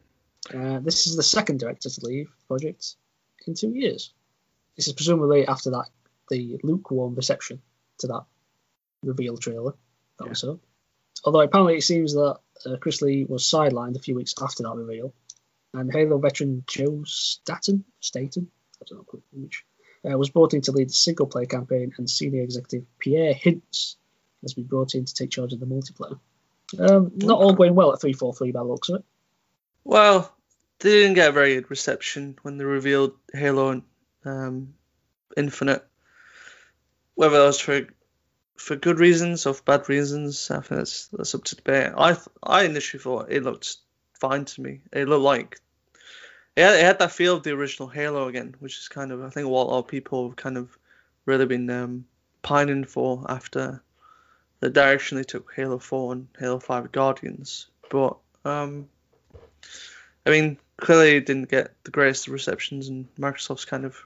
Uh, 0.53 0.79
this 0.81 1.07
is 1.07 1.17
the 1.17 1.23
second 1.23 1.59
director 1.61 1.89
to 1.91 2.01
leave 2.07 2.27
the 2.29 2.47
project 2.49 2.95
in 3.47 3.55
two 3.55 3.71
years. 3.71 4.13
This 4.77 4.87
is 4.89 4.93
presumably 4.93 5.47
after 5.47 5.71
that 5.71 5.87
the 6.31 6.59
lukewarm 6.63 7.15
reception 7.15 7.63
to 7.99 8.07
that 8.09 8.25
reveal 9.03 9.37
trailer 9.37 9.73
that 10.19 10.25
Yeah. 10.25 10.29
we 10.31 10.35
saw. 10.35 10.57
Although 11.25 11.41
apparently 11.41 11.77
it 11.77 11.83
seems 11.83 12.15
that 12.15 12.39
uh, 12.65 12.77
Chris 12.81 13.03
Lee 13.03 13.25
was 13.29 13.45
sidelined 13.45 13.97
a 13.97 14.01
few 14.01 14.15
weeks 14.15 14.35
after 14.41 14.63
that 14.63 14.75
reveal, 14.75 15.13
and 15.75 15.93
Halo 15.93 16.19
veteran 16.19 16.65
Joe 16.67 17.03
Staten, 17.05 17.85
Staten, 18.01 18.51
I 18.81 18.85
don't 18.89 18.99
know 18.99 19.21
which, 19.33 19.65
uh, 20.05 20.17
was 20.17 20.31
brought 20.31 20.55
in 20.55 20.61
to 20.63 20.73
lead 20.73 20.89
the 20.89 20.95
single 20.95 21.27
player 21.27 21.47
campaign, 21.47 21.93
and 21.99 22.09
senior 22.09 22.43
executive 22.43 22.87
Pierre 22.99 23.35
Hintz 23.35 23.97
has 24.43 24.55
been 24.55 24.65
brought 24.65 24.95
in 24.95 25.05
to 25.05 25.15
take 25.15 25.31
charge 25.31 25.53
of 25.53 25.61
the 25.61 25.67
multiplayer. 25.67 26.19
Um, 26.79 27.13
not 27.17 27.39
all 27.39 27.55
going 27.55 27.75
well 27.75 27.93
at 27.93 28.01
343 28.01 28.53
by 28.53 28.61
the 28.61 28.65
looks 28.65 28.89
of 28.89 28.97
it. 28.97 29.05
Well, 29.85 30.33
they 30.81 30.91
didn't 30.91 31.15
get 31.15 31.31
a 31.31 31.33
very 31.33 31.55
good 31.55 31.71
reception 31.71 32.39
when 32.43 32.59
they 32.59 32.65
revealed 32.65 33.15
Halo 33.33 33.83
um, 34.25 34.75
Infinite. 35.37 35.85
Whether 37.15 37.39
that 37.39 37.47
was 37.47 37.61
for 37.61 37.87
for 38.57 38.77
good 38.77 38.99
reasons 38.99 39.47
or 39.47 39.55
for 39.55 39.63
bad 39.63 39.89
reasons, 39.89 40.51
I 40.51 40.61
think 40.61 40.81
that's 40.81 41.09
that's 41.09 41.35
up 41.35 41.45
to 41.45 41.57
debate. 41.57 41.93
I 41.97 42.17
I 42.43 42.65
initially 42.65 43.03
thought 43.03 43.31
it 43.31 43.43
looked 43.43 43.77
fine 44.15 44.45
to 44.45 44.61
me. 44.61 44.81
It 44.93 45.09
looked 45.09 45.23
like 45.23 45.61
it 46.57 46.63
had, 46.63 46.75
it 46.75 46.85
had 46.85 46.99
that 47.01 47.13
feel 47.13 47.37
of 47.37 47.43
the 47.43 47.53
original 47.53 47.89
Halo 47.89 48.29
again, 48.29 48.55
which 48.59 48.79
is 48.79 48.89
kind 48.89 49.13
of 49.13 49.23
I 49.23 49.31
think 49.31 49.49
what 49.49 49.65
a 49.65 49.71
lot 49.71 49.79
of 49.81 49.89
people 49.89 50.29
have 50.29 50.37
kind 50.37 50.57
of 50.57 50.77
really 51.27 51.47
been 51.47 51.69
um, 51.71 52.07
pining 52.43 52.85
for 52.85 53.25
after 53.29 53.83
the 54.61 54.71
direction 54.71 55.19
they 55.19 55.25
took 55.25 55.53
Halo 55.55 55.79
4 55.79 56.13
and 56.13 56.29
Halo 56.39 56.59
5 56.59 56.93
Guardians. 56.93 57.69
But 57.91 58.17
um, 58.45 58.89
I 60.25 60.31
mean, 60.31 60.59
clearly 60.77 61.17
it 61.17 61.27
didn't 61.27 61.51
get 61.51 61.73
the 61.85 61.91
greatest 61.91 62.29
receptions, 62.29 62.89
and 62.89 63.15
Microsoft's 63.17 63.65
kind 63.65 63.85
of 63.85 63.97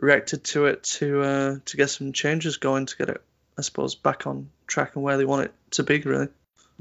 reacted 0.00 0.44
to 0.44 0.66
it 0.66 0.82
to 0.84 1.22
uh, 1.22 1.56
to 1.64 1.76
get 1.76 1.90
some 1.90 2.12
changes 2.12 2.58
going 2.58 2.86
to 2.86 2.96
get 2.96 3.08
it, 3.08 3.22
I 3.60 3.62
suppose, 3.62 3.94
back 3.94 4.26
on 4.26 4.50
track 4.66 4.94
and 4.96 5.04
where 5.04 5.16
they 5.16 5.24
want 5.24 5.44
it 5.44 5.54
to 5.72 5.82
be. 5.84 6.00
Really, 6.00 6.28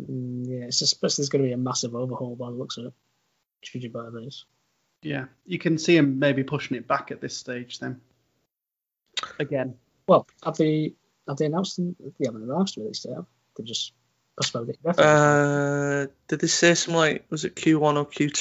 Mm, 0.02 0.48
yeah, 0.48 0.66
it's 0.66 0.82
especially 0.82 1.22
there's 1.24 1.30
going 1.30 1.44
to 1.44 1.48
be 1.50 1.54
a 1.54 1.58
massive 1.58 1.94
overhaul 1.94 2.36
by 2.36 2.46
the 2.50 2.56
looks 2.56 2.78
of 2.78 2.86
it, 2.86 2.94
judging 3.62 3.92
by 3.92 4.10
this. 4.10 4.46
Yeah, 5.02 5.26
you 5.46 5.60
can 5.60 5.78
see 5.78 5.96
him 5.98 6.20
maybe 6.20 6.44
pushing 6.44 6.78
it 6.78 6.88
back 6.88 7.12
at 7.12 7.20
this 7.22 7.36
stage 7.38 7.80
then. 7.80 8.00
Again. 9.40 9.76
Well, 10.08 10.26
have 10.44 10.58
they 10.58 10.94
have 11.28 11.38
they 11.38 11.46
announced? 11.46 11.76
them- 11.78 11.96
They 12.00 12.26
haven't 12.26 12.44
announced 12.44 12.76
the 12.76 12.82
release 12.82 13.02
date. 13.02 13.14
have 13.14 13.26
they? 13.26 13.64
They've 13.64 13.68
just 13.68 13.94
postponed 14.38 14.70
it. 14.70 14.80
uh, 15.00 16.08
did 16.28 16.40
they 16.40 16.48
say 16.48 16.74
something 16.76 16.96
like 16.98 17.26
was 17.30 17.44
it 17.46 17.56
Q1 17.56 17.98
or 17.98 18.06
Q2 18.06 18.34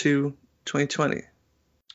2020? 0.64 1.22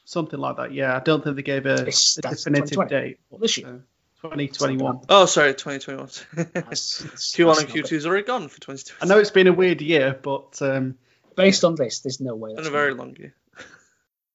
Something 0.06 0.40
like 0.40 0.58
that, 0.58 0.74
yeah. 0.74 0.96
I 0.96 1.00
don't 1.00 1.24
think 1.24 1.38
they 1.38 1.42
gave 1.44 1.66
a, 1.66 1.84
a 1.84 1.86
definitive 1.86 2.90
date. 2.90 3.20
Well, 3.30 3.40
this 3.40 3.58
year. 3.58 3.68
So, 3.68 3.82
2021. 4.24 5.02
Oh, 5.10 5.26
sorry, 5.26 5.54
2021. 5.54 6.08
That's- 6.54 6.54
that's- 6.54 7.36
Q1 7.36 7.60
and. 7.60 7.70
Q2 7.70 7.92
is 7.92 8.06
already 8.06 8.24
gone 8.26 8.48
for 8.48 8.60
2020. 8.62 8.98
I 9.02 9.06
know 9.14 9.20
it's 9.20 9.32
been 9.32 9.48
a 9.48 9.54
weird 9.54 9.82
year, 9.82 10.18
but 10.22 10.62
um, 10.62 10.96
Based 11.36 11.64
on 11.64 11.76
this, 11.76 12.00
there's 12.00 12.22
no 12.22 12.36
way. 12.36 12.50
Been 12.50 12.56
That's 12.58 12.68
a 12.68 12.72
very 12.72 12.92
gonna- 12.94 13.04
long 13.04 13.16
year. 13.18 13.34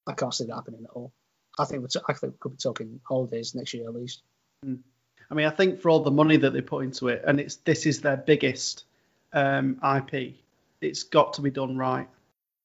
I 0.07 0.12
can't 0.14 0.33
see 0.35 0.44
that 0.44 0.55
happening 0.55 0.85
at 0.85 0.90
all. 0.90 1.12
I 1.59 1.64
think 1.64 1.83
we're 1.83 1.88
t- 1.88 2.01
I 2.09 2.12
think 2.14 2.35
we 2.35 2.38
could 2.40 2.53
be 2.53 2.57
talking 2.59 3.01
holidays 3.05 3.55
next 3.55 3.74
year 3.74 3.88
at 3.88 3.94
least. 3.94 4.22
I 4.64 5.35
mean, 5.35 5.46
I 5.46 5.51
think 5.51 5.81
for 5.81 5.90
all 5.90 6.01
the 6.01 6.11
money 6.11 6.37
that 6.38 6.53
they 6.53 6.61
put 6.62 6.85
into 6.85 7.09
it, 7.09 7.22
and 7.27 7.38
it's 7.38 7.57
this 7.57 7.85
is 7.85 8.01
their 8.01 8.16
biggest 8.16 8.85
um, 9.33 9.79
IP, 9.85 10.35
it's 10.81 11.03
got 11.03 11.35
to 11.35 11.42
be 11.42 11.51
done 11.51 11.77
right. 11.77 12.09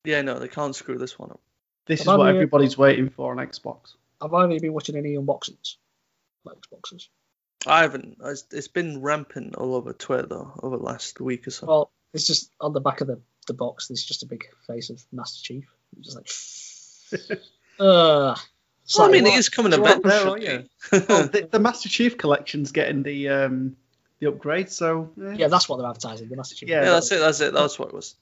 Yeah, 0.05 0.21
no, 0.21 0.39
they 0.39 0.47
can't 0.47 0.75
screw 0.75 0.97
this 0.97 1.17
one 1.19 1.31
up. 1.31 1.39
This 1.86 1.99
is 2.01 2.05
Have 2.07 2.19
what 2.19 2.27
I- 2.27 2.29
everybody's 2.31 2.77
waiting 2.77 3.09
for 3.09 3.31
on 3.38 3.45
Xbox. 3.45 3.95
I've 4.21 4.33
either 4.33 4.55
of 4.55 4.62
been 4.62 4.73
watching 4.73 4.95
any 4.95 5.15
unboxings? 5.15 5.75
Like 6.45 6.58
Xboxes. 6.58 7.08
I 7.65 7.82
haven't. 7.82 8.17
It's, 8.23 8.45
it's 8.51 8.67
been 8.67 9.01
rampant 9.01 9.56
all 9.56 9.75
over 9.75 9.93
Twitter 9.93 10.27
though 10.27 10.51
over 10.62 10.77
the 10.77 10.84
last 10.84 11.19
week 11.21 11.47
or 11.47 11.51
so. 11.51 11.67
Well, 11.67 11.91
it's 12.13 12.27
just 12.27 12.51
on 12.60 12.73
the 12.73 12.82
back 12.82 13.01
of 13.01 13.08
the, 13.08 13.21
the 13.47 13.53
box. 13.53 13.88
There's 13.88 14.03
just 14.03 14.23
a 14.23 14.25
big 14.25 14.45
face 14.67 14.89
of 14.89 15.03
Master 15.12 15.41
Chief. 15.41 15.65
It's 15.97 16.13
just 16.13 17.32
like, 17.32 17.39
uh. 17.79 18.36
Well, 18.97 19.08
I 19.08 19.12
mean, 19.12 19.23
more- 19.23 19.34
it 19.34 19.38
is 19.38 19.47
coming 19.47 19.71
you 19.71 19.79
event, 19.79 20.06
are 20.06 20.10
there, 20.10 20.27
aren't 20.27 20.43
you? 20.43 20.65
well, 20.91 21.27
the, 21.27 21.47
the 21.49 21.60
Master 21.60 21.88
Chief 21.88 22.17
collection's 22.17 22.73
getting 22.73 23.01
the 23.01 23.29
um, 23.29 23.77
the 24.19 24.27
upgrade, 24.27 24.69
so 24.69 25.12
eh. 25.23 25.36
Yeah, 25.38 25.47
that's 25.47 25.69
what 25.69 25.77
they're 25.77 25.88
advertising. 25.88 26.27
The 26.27 26.36
Master 26.36 26.56
Chief. 26.56 26.67
Yeah, 26.67 26.84
yeah, 26.84 26.89
that's 26.91 27.12
it. 27.12 27.19
That's 27.19 27.39
it. 27.39 27.53
That's 27.53 27.79
what 27.79 27.89
it 27.89 27.93
was. 27.93 28.15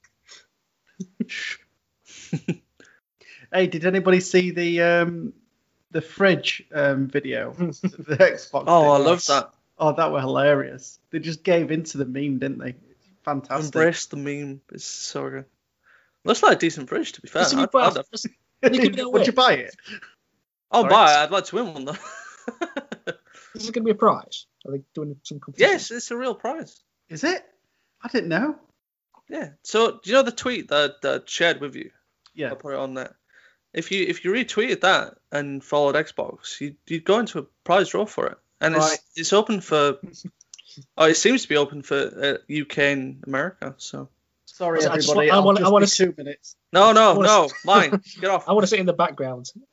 Hey, 3.52 3.66
did 3.66 3.84
anybody 3.84 4.20
see 4.20 4.50
the 4.50 4.80
um, 4.80 5.34
the 5.92 6.00
fridge 6.00 6.64
um, 6.74 7.06
video, 7.08 7.52
the 7.58 8.16
Xbox. 8.18 8.64
Oh, 8.66 8.90
I 8.90 8.98
love 8.98 9.24
that. 9.26 9.50
Oh, 9.78 9.92
that 9.92 10.12
were 10.12 10.20
hilarious. 10.20 10.98
They 11.10 11.18
just 11.18 11.42
gave 11.44 11.70
into 11.70 11.98
the 11.98 12.04
meme, 12.04 12.38
didn't 12.38 12.58
they? 12.58 12.74
Fantastic. 13.24 13.66
Embrace 13.74 14.06
the 14.06 14.16
meme. 14.16 14.60
It's 14.72 14.84
so 14.84 15.28
good. 15.30 15.44
Looks 16.24 16.42
like 16.42 16.56
a 16.56 16.60
decent 16.60 16.88
fridge, 16.88 17.12
to 17.12 17.20
be 17.20 17.28
fair. 17.28 17.42
It's 17.42 17.52
a 17.52 17.56
new 17.56 17.62
I'd. 17.62 17.74
I'd, 17.74 17.96
It's- 17.96 18.26
They 18.60 18.70
give 18.70 18.94
it 18.94 19.00
away. 19.00 19.12
Would 19.20 19.26
you 19.26 19.32
buy 19.32 19.54
it? 19.54 19.74
I'll 20.70 20.82
Sorry. 20.82 20.90
buy 20.90 21.12
it. 21.12 21.16
I'd 21.24 21.30
like 21.30 21.44
to 21.46 21.56
win 21.56 21.74
one 21.74 21.84
though. 21.84 21.92
This 21.94 23.16
Is 23.64 23.68
it 23.68 23.72
going 23.72 23.82
to 23.82 23.86
be 23.86 23.90
a 23.90 23.94
prize? 23.94 24.46
Are 24.66 24.72
they 24.72 24.82
doing 24.94 25.16
some 25.24 25.40
competition? 25.40 25.72
yes, 25.72 25.90
it's 25.90 26.10
a 26.10 26.16
real 26.16 26.34
prize. 26.34 26.80
Is 27.08 27.24
it? 27.24 27.44
I 28.02 28.08
didn't 28.08 28.28
know. 28.28 28.56
Yeah. 29.28 29.50
So 29.64 29.92
do 30.02 30.10
you 30.10 30.12
know 30.14 30.22
the 30.22 30.32
tweet 30.32 30.68
that 30.68 31.02
that 31.02 31.28
shared 31.28 31.60
with 31.60 31.74
you? 31.74 31.90
Yeah. 32.34 32.48
I'll 32.50 32.56
put 32.56 32.72
it 32.74 32.78
on 32.78 32.94
there. 32.94 33.16
If 33.74 33.90
you 33.90 34.04
if 34.06 34.24
you 34.24 34.32
retweeted 34.32 34.82
that 34.82 35.14
and 35.30 35.62
followed 35.64 35.94
Xbox, 35.94 36.60
you 36.60 36.76
you'd 36.86 37.04
go 37.04 37.18
into 37.18 37.38
a 37.38 37.42
prize 37.64 37.88
draw 37.88 38.04
for 38.06 38.26
it, 38.26 38.38
and 38.60 38.74
Right. 38.74 38.92
it's 38.92 39.02
it's 39.16 39.32
open 39.32 39.60
for. 39.60 39.98
Oh, 40.96 41.04
it 41.06 41.16
seems 41.16 41.42
to 41.42 41.48
be 41.48 41.56
open 41.56 41.82
for 41.82 41.96
uh, 41.96 42.52
UK 42.62 42.78
and 42.78 43.22
America. 43.26 43.74
So 43.78 44.08
Sorry, 44.46 44.84
I 44.84 44.94
everybody. 44.94 45.30
wa- 45.30 45.36
I 45.36 45.38
wanna- 45.40 45.58
I 45.58 45.62
just 45.62 45.72
wanna 45.72 45.86
be 45.86 45.90
two 45.90 46.14
minutes. 46.16 46.56
no, 46.72 46.92
no, 46.92 47.14
wanna 47.14 47.28
no, 47.28 47.48
mine. 47.64 48.02
Get 48.20 48.30
off, 48.30 48.48
I 48.48 48.52
want 48.52 48.62
to 48.64 48.66
sit 48.66 48.78
in 48.80 48.86
the 48.86 48.92
background. 48.92 49.50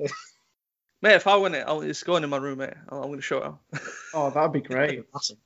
mate. 1.02 1.16
If 1.16 1.28
I 1.28 1.36
win 1.38 1.56
it, 1.56 1.64
I'll, 1.68 1.82
it's 1.82 2.04
going 2.04 2.24
in 2.24 2.30
my 2.30 2.38
room, 2.38 2.60
mate. 2.60 2.74
I'm 2.90 3.02
going 3.04 3.16
to 3.18 3.22
show 3.22 3.38
it 3.38 3.44
out. 3.46 3.60
Oh, 4.14 4.30
that'd 4.30 4.52
be 4.52 4.62
great. 4.62 5.04
Massive. 5.14 5.38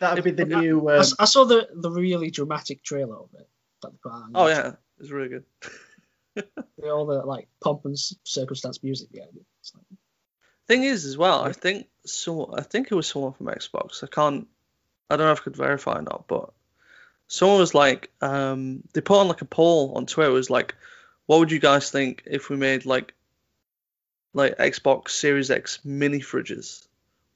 That'd 0.00 0.24
be 0.24 0.30
the 0.30 0.42
I- 0.56 0.60
new. 0.60 0.88
I, 0.88 0.94
Um, 0.94 1.00
s- 1.00 1.14
I 1.18 1.24
saw 1.26 1.44
the, 1.44 1.68
the 1.74 1.90
really 1.90 2.30
dramatic 2.30 2.82
trailer 2.82 3.16
of 3.16 3.28
it. 3.34 3.48
that 3.82 3.90
they 3.92 3.98
put 4.02 4.12
out 4.12 4.22
on 4.22 4.30
Oh 4.34 4.46
yeah, 4.46 4.72
it's 5.00 5.10
really 5.10 5.28
good. 5.28 5.44
With 6.76 6.90
all 6.90 7.06
the 7.06 7.22
like 7.24 7.48
pomp 7.62 7.84
and 7.84 7.98
circumstance 8.24 8.82
music 8.82 9.10
behind 9.12 9.36
it. 9.36 9.44
It's 9.60 9.74
like, 9.74 9.84
Thing 10.66 10.84
is, 10.84 11.04
as 11.04 11.18
well, 11.18 11.44
I 11.44 11.52
think 11.52 11.88
so. 12.06 12.54
I 12.56 12.62
think 12.62 12.90
it 12.90 12.94
was 12.94 13.06
someone 13.06 13.34
from 13.34 13.46
Xbox. 13.46 14.02
I 14.02 14.06
can't. 14.06 14.48
I 15.10 15.16
don't 15.16 15.26
know 15.26 15.32
if 15.32 15.40
I 15.40 15.44
could 15.44 15.56
verify 15.56 15.98
or 15.98 16.02
not, 16.02 16.24
but 16.26 16.54
someone 17.26 17.58
was 17.58 17.74
like, 17.74 18.10
um, 18.22 18.82
they 18.94 19.02
put 19.02 19.20
on 19.20 19.28
like 19.28 19.42
a 19.42 19.46
poll 19.46 19.92
on 19.94 20.06
Twitter. 20.06 20.30
It 20.30 20.34
was 20.34 20.48
like, 20.48 20.74
what 21.26 21.38
would 21.38 21.52
you 21.52 21.58
guys 21.58 21.90
think 21.90 22.22
if 22.26 22.48
we 22.48 22.56
made 22.56 22.86
like, 22.86 23.12
like 24.32 24.56
Xbox 24.56 25.10
Series 25.10 25.50
X 25.50 25.80
mini 25.84 26.20
fridges? 26.20 26.86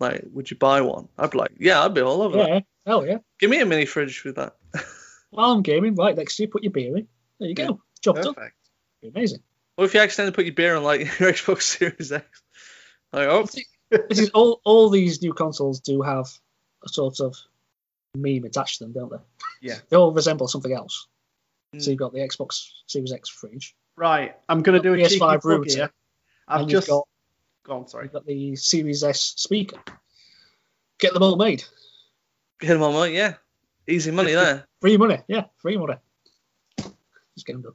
Like, 0.00 0.24
would 0.32 0.50
you 0.50 0.56
buy 0.56 0.80
one? 0.80 1.08
I'd 1.18 1.30
be 1.30 1.38
like, 1.38 1.52
yeah, 1.58 1.84
I'd 1.84 1.94
be 1.94 2.00
all 2.00 2.22
over 2.22 2.38
that. 2.38 2.48
yeah, 2.48 2.60
hell 2.86 3.06
yeah. 3.06 3.18
Give 3.38 3.50
me 3.50 3.60
a 3.60 3.66
mini 3.66 3.84
fridge 3.84 4.24
with 4.24 4.36
that. 4.36 4.56
While 5.30 5.52
I'm 5.52 5.62
gaming, 5.62 5.96
right 5.96 6.16
next 6.16 6.36
to 6.36 6.44
you, 6.44 6.48
put 6.48 6.62
your 6.62 6.72
beer 6.72 6.96
in. 6.96 7.08
There 7.38 7.48
you 7.48 7.54
go. 7.54 7.82
Job 8.00 8.16
perfect. 8.16 8.36
Be 8.36 8.42
amazing. 9.02 9.42
Or 9.76 9.84
if 9.84 9.94
you 9.94 10.00
accidentally 10.00 10.34
put 10.34 10.44
your 10.44 10.54
beer 10.54 10.76
on 10.76 10.82
like 10.82 11.00
your 11.20 11.32
Xbox 11.32 11.62
Series 11.62 12.12
X, 12.12 12.42
like, 13.12 13.28
oh, 13.28 13.46
This 13.90 14.18
is 14.18 14.30
all. 14.30 14.60
All 14.64 14.90
these 14.90 15.22
new 15.22 15.32
consoles 15.32 15.80
do 15.80 16.02
have 16.02 16.26
a 16.84 16.88
sort 16.88 17.20
of 17.20 17.36
meme 18.14 18.44
attached 18.44 18.78
to 18.78 18.84
them, 18.84 18.92
don't 18.92 19.10
they? 19.10 19.18
Yeah. 19.60 19.78
They 19.88 19.96
all 19.96 20.12
resemble 20.12 20.48
something 20.48 20.72
else. 20.72 21.06
Mm. 21.74 21.82
So 21.82 21.90
you've 21.90 21.98
got 21.98 22.12
the 22.12 22.20
Xbox 22.20 22.70
Series 22.86 23.12
X 23.12 23.28
fridge. 23.28 23.74
Right, 23.96 24.36
I'm 24.48 24.62
going 24.62 24.80
to 24.80 24.82
do 24.82 24.94
a 24.94 24.96
PS5 24.96 25.08
cheeky 25.08 25.18
plug 25.18 25.44
router, 25.44 25.70
here. 25.70 25.90
I've 26.46 26.60
and 26.60 26.70
just 26.70 26.86
you've 26.86 26.94
got 26.94 27.08
go 27.64 27.76
on. 27.78 27.88
Sorry. 27.88 28.04
you've 28.04 28.12
got 28.12 28.26
the 28.26 28.56
Series 28.56 29.02
S 29.02 29.20
speaker. 29.36 29.78
Get 31.00 31.14
them 31.14 31.22
all 31.22 31.36
made. 31.36 31.64
Get 32.60 32.68
them 32.68 32.82
all 32.82 32.92
made, 32.92 33.14
yeah, 33.14 33.34
easy 33.86 34.10
money 34.10 34.32
there. 34.32 34.66
Free 34.80 34.96
money. 34.96 35.18
Yeah, 35.28 35.44
free 35.58 35.76
money. 35.76 35.94
Just 36.76 37.46
get 37.46 37.54
them 37.54 37.62
done. 37.62 37.72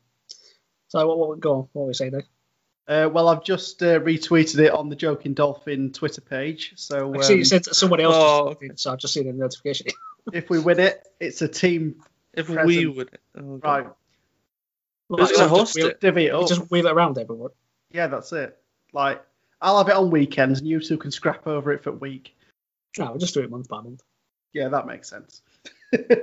So 0.93 1.08
what? 1.08 1.17
What? 1.17 1.39
Go 1.39 1.51
on. 1.53 1.58
What 1.73 1.82
were 1.82 1.88
we 1.88 1.93
saying 1.95 2.12
there? 2.12 2.23
Uh, 2.88 3.10
well, 3.10 3.27
I've 3.29 3.43
just 3.43 3.82
uh, 3.82 3.99
retweeted 3.99 4.60
it 4.60 4.71
on 4.71 4.89
the 4.89 4.95
Joking 4.95 5.34
Dolphin 5.34 5.91
Twitter 5.91 6.21
page. 6.21 6.73
So 6.75 7.15
I 7.15 7.21
see 7.21 7.34
um, 7.34 7.39
it 7.39 7.45
said 7.45 7.65
somebody 7.65 8.03
else. 8.03 8.15
Oh, 8.15 8.49
just 8.49 8.60
did, 8.60 8.79
so 8.79 8.91
I've 8.91 8.99
just 8.99 9.13
seen 9.15 9.27
a 9.27 9.34
notification. 9.34 9.88
if 10.34 10.51
we 10.51 10.60
win 10.60 10.79
it, 10.79 11.08
it's 11.19 11.41
a 11.41 11.47
team. 11.47 11.95
If 12.34 12.47
we 12.47 12.56
Present. 12.56 12.95
would, 12.95 13.19
oh, 13.38 13.60
Right, 13.63 13.88
Who's 15.10 15.19
Right, 15.19 15.36
gonna 15.36 15.47
host 15.47 15.62
just 15.73 15.75
wheel- 15.77 15.88
it? 15.88 15.99
divvy 15.99 16.27
it 16.27 16.36
up. 16.36 16.47
Just 16.47 16.69
wheel 16.69 16.86
it 16.86 16.91
around 16.91 17.17
everyone. 17.17 17.51
Yeah, 17.91 18.08
that's 18.08 18.32
it. 18.34 18.56
Like, 18.91 19.23
I'll 19.62 19.79
have 19.79 19.89
it 19.89 19.95
on 19.95 20.12
weekends, 20.12 20.60
and 20.60 20.67
you 20.67 20.79
two 20.79 20.97
can 20.97 21.10
scrap 21.10 21.47
over 21.47 21.71
it 21.71 21.84
for 21.84 21.89
a 21.89 21.93
week. 21.93 22.36
No, 22.99 23.06
we'll 23.06 23.17
just 23.17 23.34
do 23.34 23.41
it 23.41 23.49
month 23.49 23.67
by 23.67 23.82
month. 23.82 24.03
Yeah, 24.53 24.67
that 24.69 24.86
makes 24.86 25.10
sense. 25.10 25.41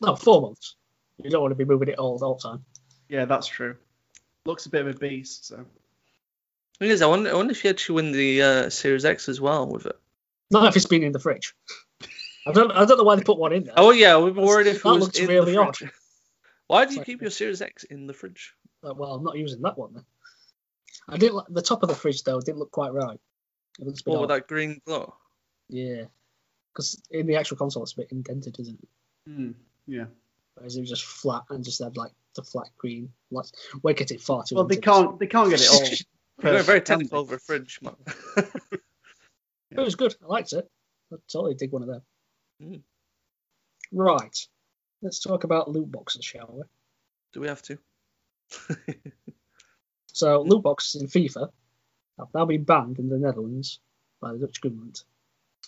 No, 0.00 0.16
four 0.16 0.42
months. 0.42 0.74
You 1.22 1.30
don't 1.30 1.42
want 1.42 1.52
to 1.52 1.56
be 1.56 1.64
moving 1.64 1.88
it 1.88 1.98
all 1.98 2.18
the 2.18 2.42
time. 2.42 2.64
Yeah, 3.12 3.26
that's 3.26 3.46
true. 3.46 3.76
Looks 4.46 4.64
a 4.66 4.70
bit 4.70 4.86
of 4.86 4.96
a 4.96 4.98
beast. 4.98 5.46
So 5.46 5.64
Thing 6.78 6.90
is, 6.90 7.02
I 7.02 7.06
wonder, 7.06 7.30
I 7.30 7.34
wonder 7.34 7.52
if 7.52 7.62
you 7.62 7.70
actually 7.70 7.96
win 7.96 8.12
the 8.12 8.42
uh, 8.42 8.70
Series 8.70 9.04
X 9.04 9.28
as 9.28 9.40
well 9.40 9.66
with 9.66 9.84
it. 9.86 9.96
Not 10.50 10.66
if 10.68 10.76
it's 10.76 10.86
been 10.86 11.02
in 11.02 11.12
the 11.12 11.18
fridge. 11.20 11.54
I 12.46 12.52
don't. 12.52 12.72
I 12.72 12.84
don't 12.84 12.98
know 12.98 13.04
why 13.04 13.16
they 13.16 13.22
put 13.22 13.38
one 13.38 13.52
in 13.52 13.64
there. 13.64 13.74
Oh 13.76 13.90
yeah, 13.92 14.18
we 14.18 14.32
were 14.32 14.42
worried 14.42 14.66
if 14.66 14.76
it 14.78 14.82
That 14.82 14.94
was 14.94 15.04
looks 15.04 15.18
in 15.18 15.28
really 15.28 15.52
the 15.52 15.58
odd. 15.58 15.76
fridge. 15.76 15.92
Why 16.66 16.86
do 16.86 16.94
you 16.94 17.02
keep 17.02 17.20
your 17.20 17.30
Series 17.30 17.60
X 17.62 17.84
in 17.84 18.06
the 18.06 18.14
fridge? 18.14 18.54
Uh, 18.82 18.94
Well, 18.94 19.12
I'm 19.12 19.22
not 19.22 19.36
using 19.36 19.60
that 19.62 19.76
one 19.78 19.92
then. 19.94 20.04
I 21.08 21.18
didn't. 21.18 21.34
Like, 21.36 21.46
the 21.50 21.62
top 21.62 21.82
of 21.82 21.88
the 21.90 21.94
fridge 21.94 22.22
though 22.24 22.40
didn't 22.40 22.58
look 22.58 22.70
quite 22.70 22.92
right. 22.92 23.20
It 23.78 23.86
looks 23.86 24.00
a 24.00 24.04
bit 24.04 24.10
What 24.12 24.20
with 24.22 24.30
that 24.30 24.48
green 24.48 24.80
glow? 24.86 25.14
Yeah, 25.68 26.04
because 26.72 27.00
in 27.10 27.26
the 27.26 27.36
actual 27.36 27.58
console 27.58 27.82
it's 27.84 27.92
a 27.92 27.96
bit 27.96 28.10
indented, 28.10 28.58
isn't 28.58 28.80
it? 28.82 28.88
hmm, 29.30 29.50
yeah. 29.86 30.06
Whereas 30.54 30.76
it 30.76 30.80
was 30.80 30.90
just 30.90 31.04
flat 31.04 31.42
and 31.50 31.64
just 31.64 31.82
had 31.82 31.96
like 31.96 32.12
the 32.34 32.42
flat 32.42 32.68
green. 32.78 33.10
Like, 33.30 33.46
we're 33.82 33.94
getting 33.94 34.18
far 34.18 34.44
too. 34.44 34.56
Well, 34.56 34.64
they 34.64 34.76
can't. 34.76 35.18
They 35.18 35.26
can't 35.26 35.50
get 35.50 35.60
it 35.60 35.70
all. 35.70 35.80
You're 36.42 36.52
very 36.52 36.56
perfect, 36.58 36.86
can 36.86 36.98
technical 36.98 37.18
they? 37.18 37.22
over 37.22 37.34
a 37.36 37.40
fridge, 37.40 37.78
man. 37.82 37.96
this. 38.36 38.46
It 39.70 39.80
was 39.80 39.94
good. 39.94 40.14
I 40.22 40.26
liked 40.26 40.52
it. 40.52 40.68
I 41.10 41.16
totally 41.32 41.54
dig 41.54 41.72
one 41.72 41.82
of 41.82 41.88
them. 41.88 42.02
Mm. 42.62 42.82
Right. 43.90 44.38
Let's 45.00 45.20
talk 45.20 45.44
about 45.44 45.70
loot 45.70 45.90
boxes, 45.90 46.24
shall 46.24 46.50
we? 46.52 46.62
do 47.32 47.40
we 47.40 47.48
have 47.48 47.62
to? 47.62 47.78
So 50.12 50.42
loot 50.42 50.62
boxes 50.62 51.00
in 51.00 51.08
FIFA 51.08 51.50
have 52.18 52.28
now 52.34 52.44
been 52.44 52.64
banned 52.64 52.98
in 52.98 53.08
the 53.08 53.18
Netherlands 53.18 53.80
by 54.20 54.32
the 54.32 54.38
Dutch 54.38 54.60
government, 54.60 55.04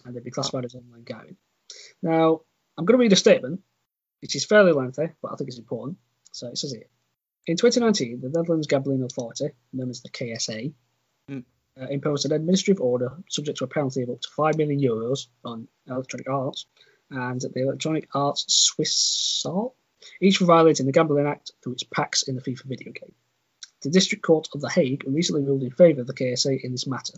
and 0.05 0.15
they'll 0.15 0.23
be 0.23 0.31
classified 0.31 0.67
as 0.67 0.75
online 0.75 1.03
gaming. 1.03 1.37
Now, 2.03 2.43
I'm 2.77 2.85
going 2.85 2.99
to 2.99 3.03
read 3.03 3.13
a 3.13 3.17
statement, 3.17 3.63
which 4.21 4.37
is 4.37 4.45
fairly 4.45 4.73
lengthy, 4.73 5.09
but 5.23 5.33
I 5.33 5.37
think 5.37 5.49
it's 5.49 5.59
important. 5.59 5.97
So 6.35 6.49
it 6.49 6.59
says 6.59 6.73
here. 6.73 6.89
In 7.47 7.57
2019, 7.57 8.21
the 8.21 8.29
Netherlands 8.29 8.67
Gambling 8.67 9.03
Authority, 9.03 9.51
known 9.73 9.91
as 9.91 10.03
the 10.03 10.11
KSA, 10.11 10.75
Hmm. 11.29 11.39
uh, 11.81 11.87
imposed 11.87 12.27
an 12.27 12.33
administrative 12.33 12.81
order 12.83 13.17
subject 13.31 13.59
to 13.59 13.65
a 13.65 13.69
penalty 13.69 14.03
of 14.03 14.11
up 14.11 14.21
to 14.21 14.29
5 14.37 14.59
million 14.59 14.81
euros 14.81 15.29
on 15.45 15.69
Electronic 15.87 16.29
Arts 16.29 16.67
and 17.11 17.41
the 17.41 17.63
Electronic 17.63 18.09
Arts 18.15 18.45
Swiss 18.53 19.43
Sàrl, 19.47 19.75
each 20.21 20.39
for 20.39 20.45
violating 20.47 20.87
the 20.87 20.93
Gambling 20.93 21.27
Act 21.27 21.53
through 21.63 21.75
its 21.75 21.85
packs 21.85 22.25
in 22.25 22.35
the 22.35 22.43
FIFA 22.43 22.65
video 22.65 22.93
game. 22.93 23.15
The 23.83 23.91
District 23.91 24.23
Court 24.25 24.49
of 24.55 24.61
The 24.61 24.71
Hague 24.71 25.05
recently 25.07 25.45
ruled 25.45 25.63
in 25.63 25.71
favour 25.71 26.01
of 26.01 26.07
the 26.09 26.15
KSA 26.15 26.59
in 26.65 26.73
this 26.73 26.87
matter. 26.87 27.15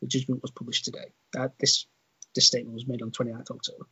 The 0.00 0.08
judgment 0.08 0.42
was 0.42 0.50
published 0.50 0.84
today. 0.86 1.12
Uh, 1.38 1.48
this, 1.60 1.86
this 2.34 2.46
statement 2.46 2.74
was 2.74 2.86
made 2.88 3.02
on 3.02 3.10
29th 3.12 3.50
October. 3.50 3.86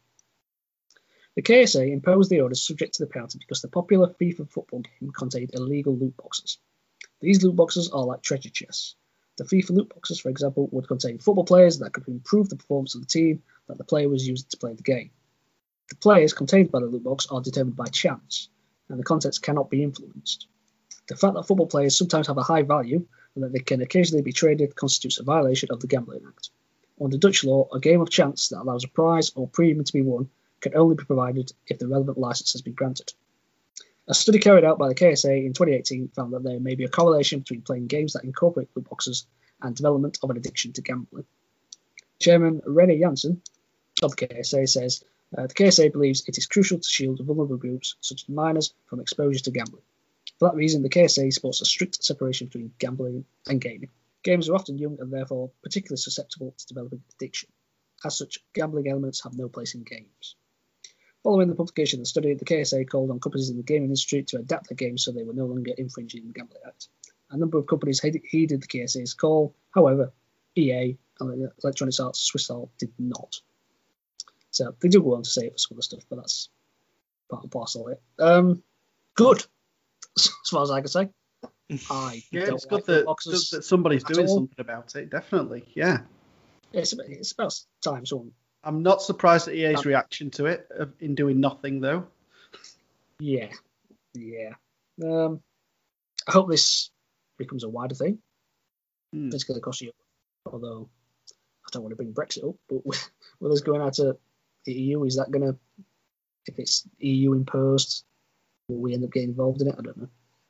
The 1.36 1.42
KSA 1.42 1.90
imposed 1.90 2.30
the 2.30 2.40
orders 2.40 2.62
subject 2.62 2.94
to 2.94 3.02
the 3.04 3.10
penalty 3.10 3.38
because 3.38 3.60
the 3.60 3.68
popular 3.68 4.14
FIFA 4.20 4.48
football 4.48 4.80
game 4.80 5.10
contained 5.10 5.50
illegal 5.52 5.96
loot 5.96 6.16
boxes. 6.16 6.58
These 7.20 7.42
loot 7.42 7.56
boxes 7.56 7.90
are 7.90 8.04
like 8.04 8.22
treasure 8.22 8.50
chests. 8.50 8.94
The 9.36 9.44
FIFA 9.44 9.70
loot 9.70 9.88
boxes, 9.88 10.20
for 10.20 10.28
example, 10.28 10.68
would 10.70 10.86
contain 10.86 11.18
football 11.18 11.44
players 11.44 11.80
that 11.80 11.92
could 11.92 12.06
improve 12.06 12.48
the 12.48 12.56
performance 12.56 12.94
of 12.94 13.00
the 13.00 13.08
team 13.08 13.42
that 13.66 13.78
the 13.78 13.84
player 13.84 14.08
was 14.08 14.24
using 14.24 14.46
to 14.48 14.56
play 14.56 14.74
the 14.74 14.84
game. 14.84 15.10
The 15.88 15.96
players 15.96 16.32
contained 16.32 16.70
by 16.70 16.78
the 16.78 16.86
loot 16.86 17.02
box 17.02 17.26
are 17.26 17.40
determined 17.40 17.76
by 17.76 17.86
chance, 17.86 18.48
and 18.88 18.96
the 18.96 19.04
contents 19.04 19.40
cannot 19.40 19.70
be 19.70 19.82
influenced. 19.82 20.46
The 21.08 21.16
fact 21.16 21.34
that 21.34 21.48
football 21.48 21.66
players 21.66 21.98
sometimes 21.98 22.28
have 22.28 22.38
a 22.38 22.44
high 22.44 22.62
value 22.62 23.08
and 23.34 23.42
that 23.42 23.52
they 23.52 23.58
can 23.58 23.82
occasionally 23.82 24.22
be 24.22 24.32
traded 24.32 24.76
constitutes 24.76 25.18
a 25.18 25.24
violation 25.24 25.70
of 25.72 25.80
the 25.80 25.88
Gambling 25.88 26.24
Act. 26.28 26.50
Under 27.00 27.18
Dutch 27.18 27.42
law, 27.42 27.68
a 27.72 27.80
game 27.80 28.00
of 28.00 28.08
chance 28.08 28.50
that 28.50 28.60
allows 28.60 28.84
a 28.84 28.88
prize 28.88 29.32
or 29.34 29.48
premium 29.48 29.84
to 29.84 29.92
be 29.92 30.02
won 30.02 30.30
can 30.60 30.76
only 30.76 30.96
be 30.96 31.04
provided 31.04 31.52
if 31.66 31.78
the 31.78 31.88
relevant 31.88 32.18
license 32.18 32.52
has 32.52 32.62
been 32.62 32.74
granted. 32.74 33.12
A 34.06 34.14
study 34.14 34.38
carried 34.38 34.64
out 34.64 34.78
by 34.78 34.88
the 34.88 34.94
KSA 34.94 35.46
in 35.46 35.54
2018 35.54 36.08
found 36.08 36.32
that 36.32 36.42
there 36.42 36.60
may 36.60 36.74
be 36.74 36.84
a 36.84 36.88
correlation 36.88 37.40
between 37.40 37.62
playing 37.62 37.86
games 37.86 38.12
that 38.12 38.24
incorporate 38.24 38.68
loot 38.74 38.88
boxes 38.88 39.26
and 39.62 39.74
development 39.74 40.18
of 40.22 40.30
an 40.30 40.36
addiction 40.36 40.72
to 40.74 40.82
gambling. 40.82 41.24
Chairman 42.20 42.60
René 42.66 42.98
Jansen 43.00 43.40
of 44.02 44.14
the 44.14 44.26
KSA 44.26 44.68
says 44.68 45.04
uh, 45.36 45.46
the 45.46 45.54
KSA 45.54 45.92
believes 45.92 46.28
it 46.28 46.38
is 46.38 46.46
crucial 46.46 46.78
to 46.78 46.88
shield 46.88 47.20
vulnerable 47.24 47.56
groups 47.56 47.96
such 48.00 48.24
as 48.24 48.28
minors 48.28 48.74
from 48.86 49.00
exposure 49.00 49.42
to 49.44 49.50
gambling. 49.50 49.82
For 50.38 50.48
that 50.48 50.56
reason, 50.56 50.82
the 50.82 50.90
KSA 50.90 51.32
supports 51.32 51.60
a 51.60 51.64
strict 51.64 52.04
separation 52.04 52.48
between 52.48 52.74
gambling 52.78 53.24
and 53.46 53.60
gaming. 53.60 53.90
Gamers 54.22 54.48
are 54.48 54.54
often 54.54 54.78
young 54.78 54.98
and 55.00 55.12
therefore 55.12 55.50
particularly 55.62 55.98
susceptible 55.98 56.54
to 56.56 56.66
developing 56.66 57.02
addiction. 57.14 57.50
As 58.04 58.18
such, 58.18 58.38
gambling 58.52 58.88
elements 58.88 59.22
have 59.22 59.36
no 59.36 59.48
place 59.48 59.74
in 59.74 59.82
games. 59.82 60.36
Following 61.24 61.48
the 61.48 61.54
publication 61.54 61.98
of 62.00 62.02
the 62.02 62.08
study, 62.08 62.34
the 62.34 62.44
KSA 62.44 62.86
called 62.88 63.10
on 63.10 63.18
companies 63.18 63.48
in 63.48 63.56
the 63.56 63.62
gaming 63.62 63.84
industry 63.84 64.22
to 64.24 64.36
adapt 64.36 64.68
their 64.68 64.76
games 64.76 65.04
so 65.04 65.10
they 65.10 65.24
were 65.24 65.32
no 65.32 65.46
longer 65.46 65.72
infringing 65.76 66.26
the 66.26 66.34
Gambling 66.34 66.60
Act. 66.66 66.88
A 67.30 67.36
number 67.38 67.56
of 67.58 67.66
companies 67.66 68.00
heeded 68.00 68.60
the 68.62 68.66
KSA's 68.66 69.14
call. 69.14 69.54
However, 69.74 70.12
EA 70.54 70.98
and 71.20 71.50
Electronic 71.64 71.98
Arts 71.98 72.20
Swiss 72.20 72.48
Sàrl 72.48 72.68
did 72.78 72.92
not. 72.98 73.40
So 74.50 74.74
they 74.80 74.88
do 74.88 75.02
go 75.02 75.14
on 75.14 75.22
to 75.22 75.30
say 75.30 75.46
it 75.46 75.52
for 75.52 75.58
some 75.58 75.76
other 75.76 75.82
stuff, 75.82 76.04
but 76.10 76.16
that's 76.16 76.50
part 77.30 77.42
and 77.42 77.50
parcel 77.50 77.86
of 77.86 77.92
it. 77.94 78.02
Um, 78.18 78.62
good, 79.14 79.42
as 80.18 80.30
far 80.50 80.62
as 80.62 80.70
I 80.70 80.80
can 80.80 80.88
say. 80.88 81.08
I 81.90 82.22
Yeah, 82.30 82.44
don't 82.46 82.54
it's 82.56 82.66
good 82.66 82.84
that, 82.84 83.06
boxes. 83.06 83.48
that 83.50 83.64
somebody's 83.64 84.04
doing 84.04 84.28
all. 84.28 84.36
something 84.36 84.60
about 84.60 84.94
it. 84.94 85.08
Definitely, 85.10 85.64
yeah. 85.74 86.00
It's, 86.74 86.92
it's 86.92 87.32
about 87.32 87.58
time 87.82 88.04
someone. 88.04 88.32
I'm 88.64 88.82
not 88.82 89.02
surprised 89.02 89.48
at 89.48 89.54
EA's 89.54 89.78
Um, 89.80 89.84
reaction 89.86 90.30
to 90.32 90.46
it 90.46 90.68
in 91.00 91.14
doing 91.14 91.40
nothing 91.40 91.80
though. 91.80 92.06
Yeah, 93.20 93.50
yeah. 94.14 94.54
Um, 95.02 95.42
I 96.26 96.32
hope 96.32 96.48
this 96.48 96.90
becomes 97.38 97.64
a 97.64 97.68
wider 97.68 97.94
thing. 97.94 98.18
Hmm. 99.12 99.28
It's 99.32 99.44
going 99.44 99.58
to 99.58 99.64
cost 99.64 99.80
you. 99.80 99.92
Although 100.46 100.88
I 101.30 101.68
don't 101.72 101.82
want 101.82 101.92
to 101.92 101.96
bring 101.96 102.12
Brexit 102.12 102.48
up, 102.48 102.56
but 102.68 102.84
with, 102.84 103.10
with 103.40 103.52
us 103.52 103.60
going 103.60 103.80
out 103.80 103.94
to 103.94 104.16
the 104.64 104.72
EU, 104.72 105.04
is 105.04 105.16
that 105.16 105.30
going 105.30 105.46
to, 105.52 105.58
if 106.46 106.58
it's 106.58 106.86
EU 106.98 107.32
imposed, 107.32 108.04
will 108.68 108.78
we 108.78 108.94
end 108.94 109.04
up 109.04 109.12
getting 109.12 109.30
involved 109.30 109.62
in 109.62 109.68
it? 109.68 109.76
I 109.78 109.82
don't 109.82 109.96
know. 109.96 110.08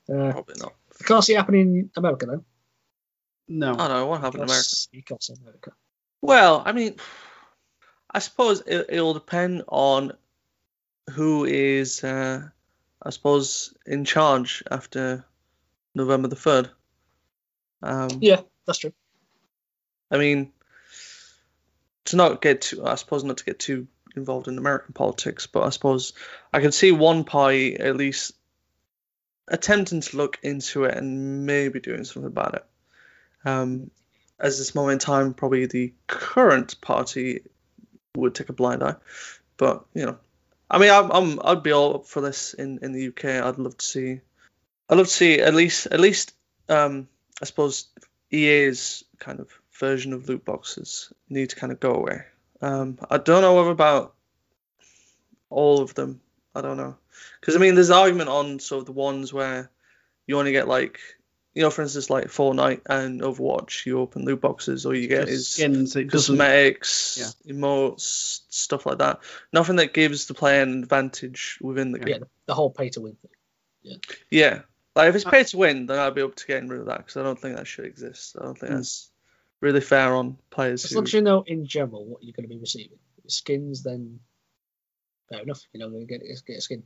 Uh, 0.09 0.33
Probably 0.33 0.57
not. 0.59 0.75
I 1.01 1.05
can't 1.05 1.25
see 1.25 1.35
it 1.35 1.37
happening 1.37 1.61
in 1.61 1.91
America 1.97 2.27
though. 2.27 2.45
No. 3.49 3.75
I 3.75 3.89
don't 3.89 3.89
know 3.89 4.07
what 4.07 4.21
happened 4.21 4.43
in 4.45 4.49
America. 4.49 4.69
You 4.93 5.03
can't 5.03 5.23
say 5.23 5.35
America. 5.41 5.73
Well, 6.23 6.63
I 6.65 6.73
mean, 6.73 6.97
I 8.15 8.21
suppose 8.21 8.63
it, 8.65 8.87
it'll 8.91 9.13
depend 9.13 9.65
on 9.69 10.13
who 11.11 11.45
is, 11.45 12.05
uh, 12.05 12.49
I 13.03 13.11
suppose, 13.11 13.75
in 13.85 14.05
charge 14.05 14.63
after 14.71 15.25
November 15.95 16.29
the 16.29 16.37
third. 16.37 16.71
Um, 17.83 18.09
Yeah, 18.21 18.43
that's 18.67 18.79
true. 18.79 18.93
I 20.11 20.19
mean, 20.19 20.53
to 22.07 22.17
not 22.17 22.41
get 22.41 22.63
too, 22.63 22.87
I 22.87 22.95
suppose, 22.95 23.25
not 23.25 23.39
to 23.39 23.45
get 23.45 23.59
too 23.59 23.89
involved 24.15 24.47
in 24.47 24.59
American 24.59 24.95
politics, 24.95 25.49
but 25.49 25.65
I 25.65 25.71
suppose 25.71 26.13
I 26.53 26.61
can 26.61 26.71
see 26.71 26.93
one 26.93 27.25
party 27.25 27.77
at 27.77 27.97
least 27.97 28.33
attempting 29.49 30.03
to 30.03 30.17
look 30.17 30.39
into 30.43 30.85
it 30.85 30.97
and 30.97 31.47
maybe 31.47 31.81
doing 31.81 32.05
something 32.05 32.31
about 32.31 32.55
it. 32.55 32.65
Um, 33.45 33.91
as 34.39 34.59
this 34.59 34.75
moment 34.75 35.03
in 35.03 35.07
time, 35.07 35.35
probably 35.35 35.67
the 35.67 35.93
current 36.07 36.81
party 36.81 37.43
would 38.17 38.35
take 38.35 38.49
a 38.49 38.55
blind 38.55 38.83
eye, 38.83 38.97
but 39.57 39.85
you 39.95 40.07
know, 40.07 40.19
I 40.71 40.79
mean, 40.79 40.91
I'm, 40.91 41.11
I'm 41.11 41.41
I'd 41.45 41.63
be 41.63 41.73
all 41.73 41.97
up 41.97 42.07
for 42.07 42.21
this 42.21 42.55
in, 42.55 42.79
in 42.83 42.93
the 42.93 43.09
UK. 43.09 43.25
I'd 43.25 43.59
love 43.59 43.77
to 43.79 43.85
see, 43.85 44.21
I'd 44.89 44.97
love 44.97 45.07
to 45.07 45.13
see 45.13 45.41
at 45.41 45.55
least 45.55 45.87
at 45.87 46.01
least 46.01 46.35
um, 46.69 47.09
I 47.41 47.45
suppose 47.45 47.87
EA's 48.31 49.05
kind 49.19 49.41
of 49.41 49.49
version 49.79 50.13
of 50.13 50.29
loot 50.29 50.45
boxes 50.45 51.13
need 51.29 51.51
to 51.51 51.57
kind 51.57 51.73
of 51.73 51.81
go 51.81 51.95
away. 51.95 52.23
Um, 52.63 52.99
I 53.11 53.19
don't 53.19 53.43
know 53.43 53.69
about 53.69 54.15
all 55.51 55.81
of 55.81 55.95
them. 55.95 56.21
I 56.55 56.61
don't 56.61 56.77
know 56.77 56.97
because 57.41 57.57
I 57.57 57.59
mean, 57.59 57.75
there's 57.75 57.91
argument 57.91 58.29
on 58.29 58.59
sort 58.59 58.81
of 58.81 58.87
the 58.87 58.93
ones 58.93 59.33
where 59.33 59.71
you 60.27 60.39
only 60.39 60.53
get 60.53 60.69
like, 60.69 60.99
you 61.55 61.63
know, 61.63 61.71
for 61.71 61.83
instance, 61.83 62.11
like 62.11 62.27
Fortnite 62.27 62.83
and 62.87 63.21
Overwatch, 63.21 63.87
you 63.87 64.01
open 64.01 64.25
loot 64.25 64.41
boxes 64.41 64.87
or 64.87 64.95
you 64.95 65.07
get 65.09 65.23
Just 65.29 65.33
is 65.33 65.49
skins. 65.49 65.97
It 65.97 66.11
doesn't. 66.11 66.37
cosmetics, 66.37 67.37
emotes, 67.47 68.41
stuff 68.49 68.87
like 68.87 68.99
that. 68.99 69.21
Nothing 69.53 69.77
that 69.77 69.95
gives 69.95 70.27
the 70.27 70.35
player 70.35 70.63
an 70.63 70.83
advantage 70.83 71.59
within 71.63 71.93
the 71.93 71.99
game. 72.01 72.09
Yeah, 72.09 72.19
the, 72.19 72.29
the 72.47 72.55
whole 72.55 72.71
pay 72.71 72.89
to 72.91 73.01
win 73.01 73.17
thing. 73.83 74.01
Yeah. 74.31 74.63
Like 74.97 75.11
if 75.11 75.15
it's 75.17 75.27
Uh, 75.27 75.31
pay 75.31 75.45
to 75.45 75.57
win, 75.57 75.87
then 75.87 75.99
I'd 75.99 76.15
be 76.15 76.23
up 76.23 76.35
to 76.37 76.47
getting 76.47 76.69
rid 76.69 76.81
of 76.81 76.87
that 76.87 76.99
because 76.99 77.17
I 77.17 77.23
don't 77.23 77.39
think 77.39 77.57
that 77.57 77.67
should 77.67 77.85
exist. 77.87 78.37
I 78.41 78.45
don't 78.45 78.59
think 78.59 78.71
Hmm. 78.73 78.77
that's 78.79 79.11
really 79.61 79.81
fair 79.81 80.15
on 80.15 80.39
players 80.51 80.85
As 80.85 80.91
who. 80.91 80.97
long 80.97 81.05
as 81.05 81.13
you 81.13 81.23
know 81.23 81.43
in 81.47 81.67
general 81.67 82.05
what 82.05 82.23
you're 82.23 82.33
going 82.35 82.49
to 82.49 82.55
be 82.55 82.59
receiving. 82.61 82.99
Skins, 83.27 83.83
then 83.83 84.21
fair 85.29 85.41
enough. 85.43 85.63
You're 85.73 85.87
not 85.87 85.93
going 85.95 86.07
to 86.07 86.19
get, 86.19 86.23
get 86.47 86.59
a 86.59 86.61
skin. 86.61 86.83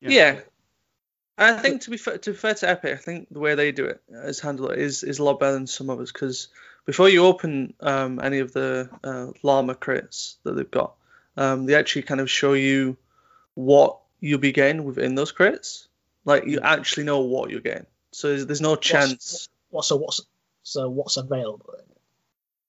Yeah. 0.00 0.40
I 1.36 1.54
think 1.54 1.82
to 1.82 1.90
be 1.90 1.96
fair, 1.96 2.18
to 2.18 2.30
be 2.30 2.36
fair 2.36 2.54
to 2.54 2.68
Epic, 2.68 2.92
I 2.92 2.96
think 2.96 3.28
the 3.30 3.40
way 3.40 3.54
they 3.54 3.72
do 3.72 3.86
it 3.86 4.00
as 4.12 4.38
handle 4.38 4.70
it 4.70 4.78
is 4.78 5.02
is 5.02 5.18
a 5.18 5.24
lot 5.24 5.40
better 5.40 5.54
than 5.54 5.66
some 5.66 5.90
others 5.90 6.12
because 6.12 6.48
before 6.86 7.08
you 7.08 7.24
open 7.24 7.74
um, 7.80 8.20
any 8.22 8.38
of 8.38 8.52
the 8.52 8.88
uh, 9.02 9.32
llama 9.42 9.74
crates 9.74 10.36
that 10.44 10.52
they've 10.52 10.70
got, 10.70 10.94
um, 11.36 11.66
they 11.66 11.74
actually 11.74 12.02
kind 12.02 12.20
of 12.20 12.30
show 12.30 12.52
you 12.52 12.96
what 13.54 13.98
you'll 14.20 14.38
be 14.38 14.52
getting 14.52 14.84
within 14.84 15.14
those 15.14 15.32
crates. 15.32 15.88
Like 16.24 16.46
you 16.46 16.60
actually 16.60 17.04
know 17.04 17.20
what 17.20 17.50
you're 17.50 17.60
getting, 17.60 17.86
so 18.12 18.28
there's, 18.28 18.46
there's 18.46 18.60
no 18.60 18.76
chance. 18.76 19.48
What 19.70 19.84
so 19.84 19.96
what's 19.96 20.20
so 20.62 20.88
what's 20.88 21.16
available? 21.16 21.74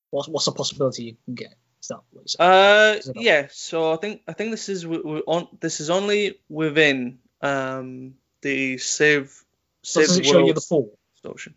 What's 0.09 0.27
what's 0.27 0.47
a 0.47 0.51
possibility 0.51 1.03
you 1.03 1.17
can 1.25 1.35
get? 1.35 1.53
Is 1.81 1.89
that 1.89 1.99
what? 2.11 2.35
Uh, 2.39 2.95
Is 2.97 3.07
it 3.09 3.15
not? 3.15 3.23
yeah. 3.23 3.47
So 3.51 3.93
I 3.93 3.97
think 3.97 4.21
I 4.27 4.33
think 4.33 4.51
this 4.51 4.69
is 4.69 4.85
on 4.85 5.47
this 5.59 5.79
is 5.79 5.89
only 5.89 6.39
within 6.49 7.19
um 7.41 8.15
the 8.45 8.77
save 8.77 9.43
so 9.81 10.01
save 10.01 10.07
does 10.07 10.15
the 10.17 10.21
it 10.21 10.25
show 10.27 10.45
you 10.45 10.53
the 10.53 10.61
full? 10.61 10.97
distortion. 11.15 11.55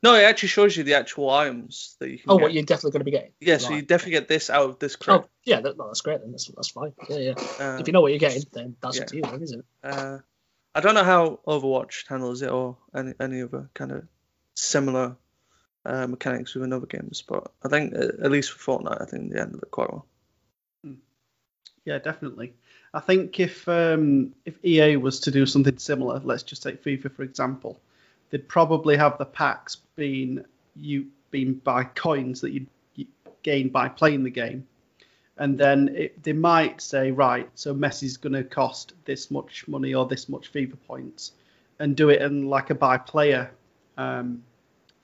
No, 0.00 0.14
it 0.14 0.22
actually 0.22 0.50
shows 0.50 0.76
you 0.76 0.84
the 0.84 0.94
actual 0.94 1.28
items 1.28 1.96
that 1.98 2.08
you 2.08 2.18
can 2.18 2.30
Oh, 2.30 2.36
get. 2.38 2.42
what 2.44 2.52
you're 2.52 2.62
definitely 2.62 2.92
going 2.92 3.00
to 3.00 3.04
be 3.04 3.10
getting? 3.10 3.32
Yeah, 3.40 3.58
so 3.58 3.70
you 3.74 3.82
definitely 3.82 4.12
get 4.12 4.28
this 4.28 4.48
out 4.48 4.70
of 4.70 4.78
this 4.78 4.94
crate. 4.94 5.22
Oh, 5.22 5.28
yeah, 5.42 5.60
that, 5.60 5.76
no, 5.76 5.88
that's 5.88 6.02
great. 6.02 6.20
Then 6.20 6.30
that's 6.30 6.46
that's 6.46 6.70
fine. 6.70 6.92
Yeah, 7.08 7.16
yeah. 7.16 7.34
Uh, 7.58 7.78
if 7.80 7.88
you 7.88 7.92
know 7.92 8.00
what 8.00 8.12
you're 8.12 8.20
getting, 8.20 8.44
then 8.52 8.76
that's 8.80 8.96
yeah. 8.96 9.02
up 9.02 9.08
to 9.08 9.16
you, 9.16 9.22
then, 9.22 9.42
isn't 9.42 9.58
it? 9.58 9.66
uh, 9.82 10.18
I 10.74 10.80
don't 10.80 10.94
know 10.94 11.02
how 11.02 11.40
Overwatch 11.48 12.06
handles 12.08 12.42
it 12.42 12.50
or 12.50 12.76
any 12.94 13.12
any 13.18 13.42
other 13.42 13.68
kind 13.74 13.90
of 13.90 14.06
similar 14.54 15.16
uh, 15.84 16.06
mechanics 16.06 16.54
within 16.54 16.72
other 16.72 16.86
games, 16.86 17.24
but 17.26 17.50
I 17.64 17.68
think 17.68 17.94
uh, 17.96 18.22
at 18.22 18.30
least 18.30 18.52
for 18.52 18.78
Fortnite, 18.78 19.02
I 19.02 19.06
think 19.06 19.32
they 19.32 19.40
handled 19.40 19.64
it 19.64 19.70
quite 19.72 19.90
well. 19.90 20.06
Yeah, 21.84 21.98
definitely. 21.98 22.54
I 22.98 23.00
think 23.00 23.38
if 23.38 23.68
um, 23.68 24.34
if 24.44 24.54
EA 24.64 24.96
was 24.96 25.20
to 25.20 25.30
do 25.30 25.46
something 25.46 25.78
similar, 25.78 26.20
let's 26.24 26.42
just 26.42 26.64
take 26.64 26.82
FIFA 26.82 27.12
for 27.12 27.22
example, 27.22 27.78
they'd 28.28 28.48
probably 28.48 28.96
have 28.96 29.18
the 29.18 29.24
packs 29.24 29.76
being 29.94 30.44
you 30.74 31.06
being 31.30 31.54
by 31.54 31.84
coins 31.84 32.40
that 32.40 32.50
you, 32.50 32.66
you 32.96 33.06
gain 33.44 33.68
by 33.68 33.88
playing 33.88 34.24
the 34.24 34.30
game, 34.30 34.66
and 35.36 35.56
then 35.56 35.94
it, 35.94 36.20
they 36.24 36.32
might 36.32 36.80
say 36.80 37.12
right, 37.12 37.48
so 37.54 37.72
Messi's 37.72 38.16
going 38.16 38.32
to 38.32 38.42
cost 38.42 38.94
this 39.04 39.30
much 39.30 39.68
money 39.68 39.94
or 39.94 40.04
this 40.04 40.28
much 40.28 40.52
FIFA 40.52 40.76
points, 40.88 41.30
and 41.78 41.96
do 41.96 42.08
it 42.08 42.20
in 42.20 42.48
like 42.48 42.70
a 42.70 42.74
by 42.74 42.98
player 42.98 43.48
um, 43.96 44.42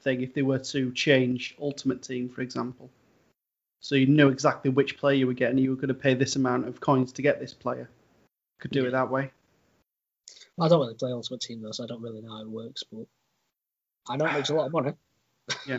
thing 0.01 0.21
if 0.21 0.35
they 0.35 0.43
were 0.43 0.59
to 0.59 0.91
change 0.91 1.55
Ultimate 1.61 2.03
Team, 2.03 2.29
for 2.29 2.41
example. 2.41 2.91
So 3.85 3.97
you 3.97 4.07
know 4.07 4.29
exactly 4.31 4.71
which 4.71 4.97
player 4.97 5.15
you 5.15 5.27
were 5.27 5.35
getting. 5.35 5.59
You 5.59 5.69
were 5.69 5.77
going 5.77 5.89
to 5.89 5.95
pay 5.95 6.15
this 6.15 6.37
amount 6.37 6.67
of 6.67 6.81
coins 6.81 7.13
to 7.13 7.23
get 7.23 7.39
this 7.39 7.53
player. 7.53 7.91
Could 8.59 8.71
do 8.71 8.81
Yeah. 8.81 8.89
it 8.89 8.93
that 8.93 9.11
way. 9.11 9.31
I 10.59 10.69
don't 10.69 10.81
really 10.81 10.95
play 10.95 11.13
Ultimate 11.13 11.43
Team 11.43 11.61
though, 11.61 11.73
so 11.73 11.85
I 11.85 11.87
don't 11.87 12.01
really 12.01 12.23
know 12.23 12.31
how 12.31 12.41
it 12.41 12.49
works. 12.49 12.83
But 12.91 13.05
I 14.09 14.17
know 14.17 14.25
it 14.25 14.33
makes 14.33 14.49
a 14.49 14.55
lot 14.55 14.67
of 14.67 14.73
money. 14.73 14.95
Yeah. 15.67 15.79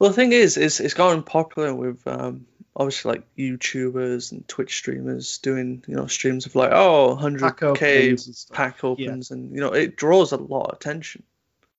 Well, 0.00 0.10
the 0.10 0.16
thing 0.16 0.32
is, 0.32 0.56
is 0.56 0.80
it's 0.80 0.94
gotten 0.94 1.22
popular 1.22 1.72
with 1.72 2.04
um, 2.08 2.46
obviously 2.74 3.12
like 3.12 3.36
YouTubers 3.36 4.32
and 4.32 4.48
Twitch 4.48 4.76
streamers 4.76 5.38
doing 5.38 5.84
you 5.86 5.94
know 5.94 6.08
streams 6.08 6.46
of 6.46 6.56
like 6.56 6.72
oh 6.72 7.16
100k 7.20 7.62
openings 7.62 8.26
and 8.26 8.56
pack 8.56 8.82
opens 8.82 9.30
and 9.30 9.54
you 9.54 9.60
know 9.60 9.72
it 9.72 9.96
draws 9.96 10.32
a 10.32 10.36
lot 10.36 10.70
of 10.70 10.76
attention. 10.76 11.22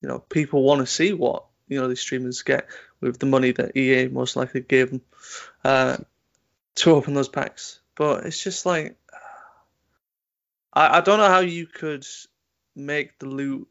You 0.02 0.08
know 0.08 0.20
people 0.20 0.64
want 0.64 0.80
to 0.80 0.88
see 0.88 1.12
what 1.12 1.44
you 1.68 1.78
know 1.78 1.90
these 1.90 2.00
streamers 2.00 2.44
get 2.44 2.68
with 3.02 3.20
the 3.20 3.26
money 3.26 3.52
that 3.52 3.76
EA 3.76 4.08
most 4.08 4.36
likely 4.36 4.62
gave 4.62 4.92
them 4.92 5.02
uh, 5.64 5.98
to 6.76 6.92
open 6.92 7.14
those 7.14 7.30
packs. 7.30 7.80
But 7.96 8.26
it's 8.26 8.42
just 8.42 8.66
like 8.66 8.96
I, 10.78 10.98
I 10.98 11.02
don't 11.02 11.18
know 11.18 11.28
how 11.28 11.40
you 11.40 11.66
could 11.66 12.06
make 12.76 13.18
the 13.20 13.26
loot 13.26 13.68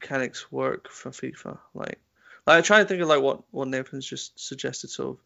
mechanics 0.00 0.50
work 0.50 0.88
for 0.88 1.10
FIFA. 1.10 1.58
Like, 1.74 1.98
like 2.46 2.58
I 2.58 2.60
try 2.60 2.78
to 2.78 2.84
think 2.84 3.02
of 3.02 3.08
like 3.08 3.20
what 3.20 3.42
what 3.50 3.68
Nathan's 3.68 4.06
just 4.06 4.38
suggested, 4.38 4.90
sort 4.90 5.16
of 5.16 5.24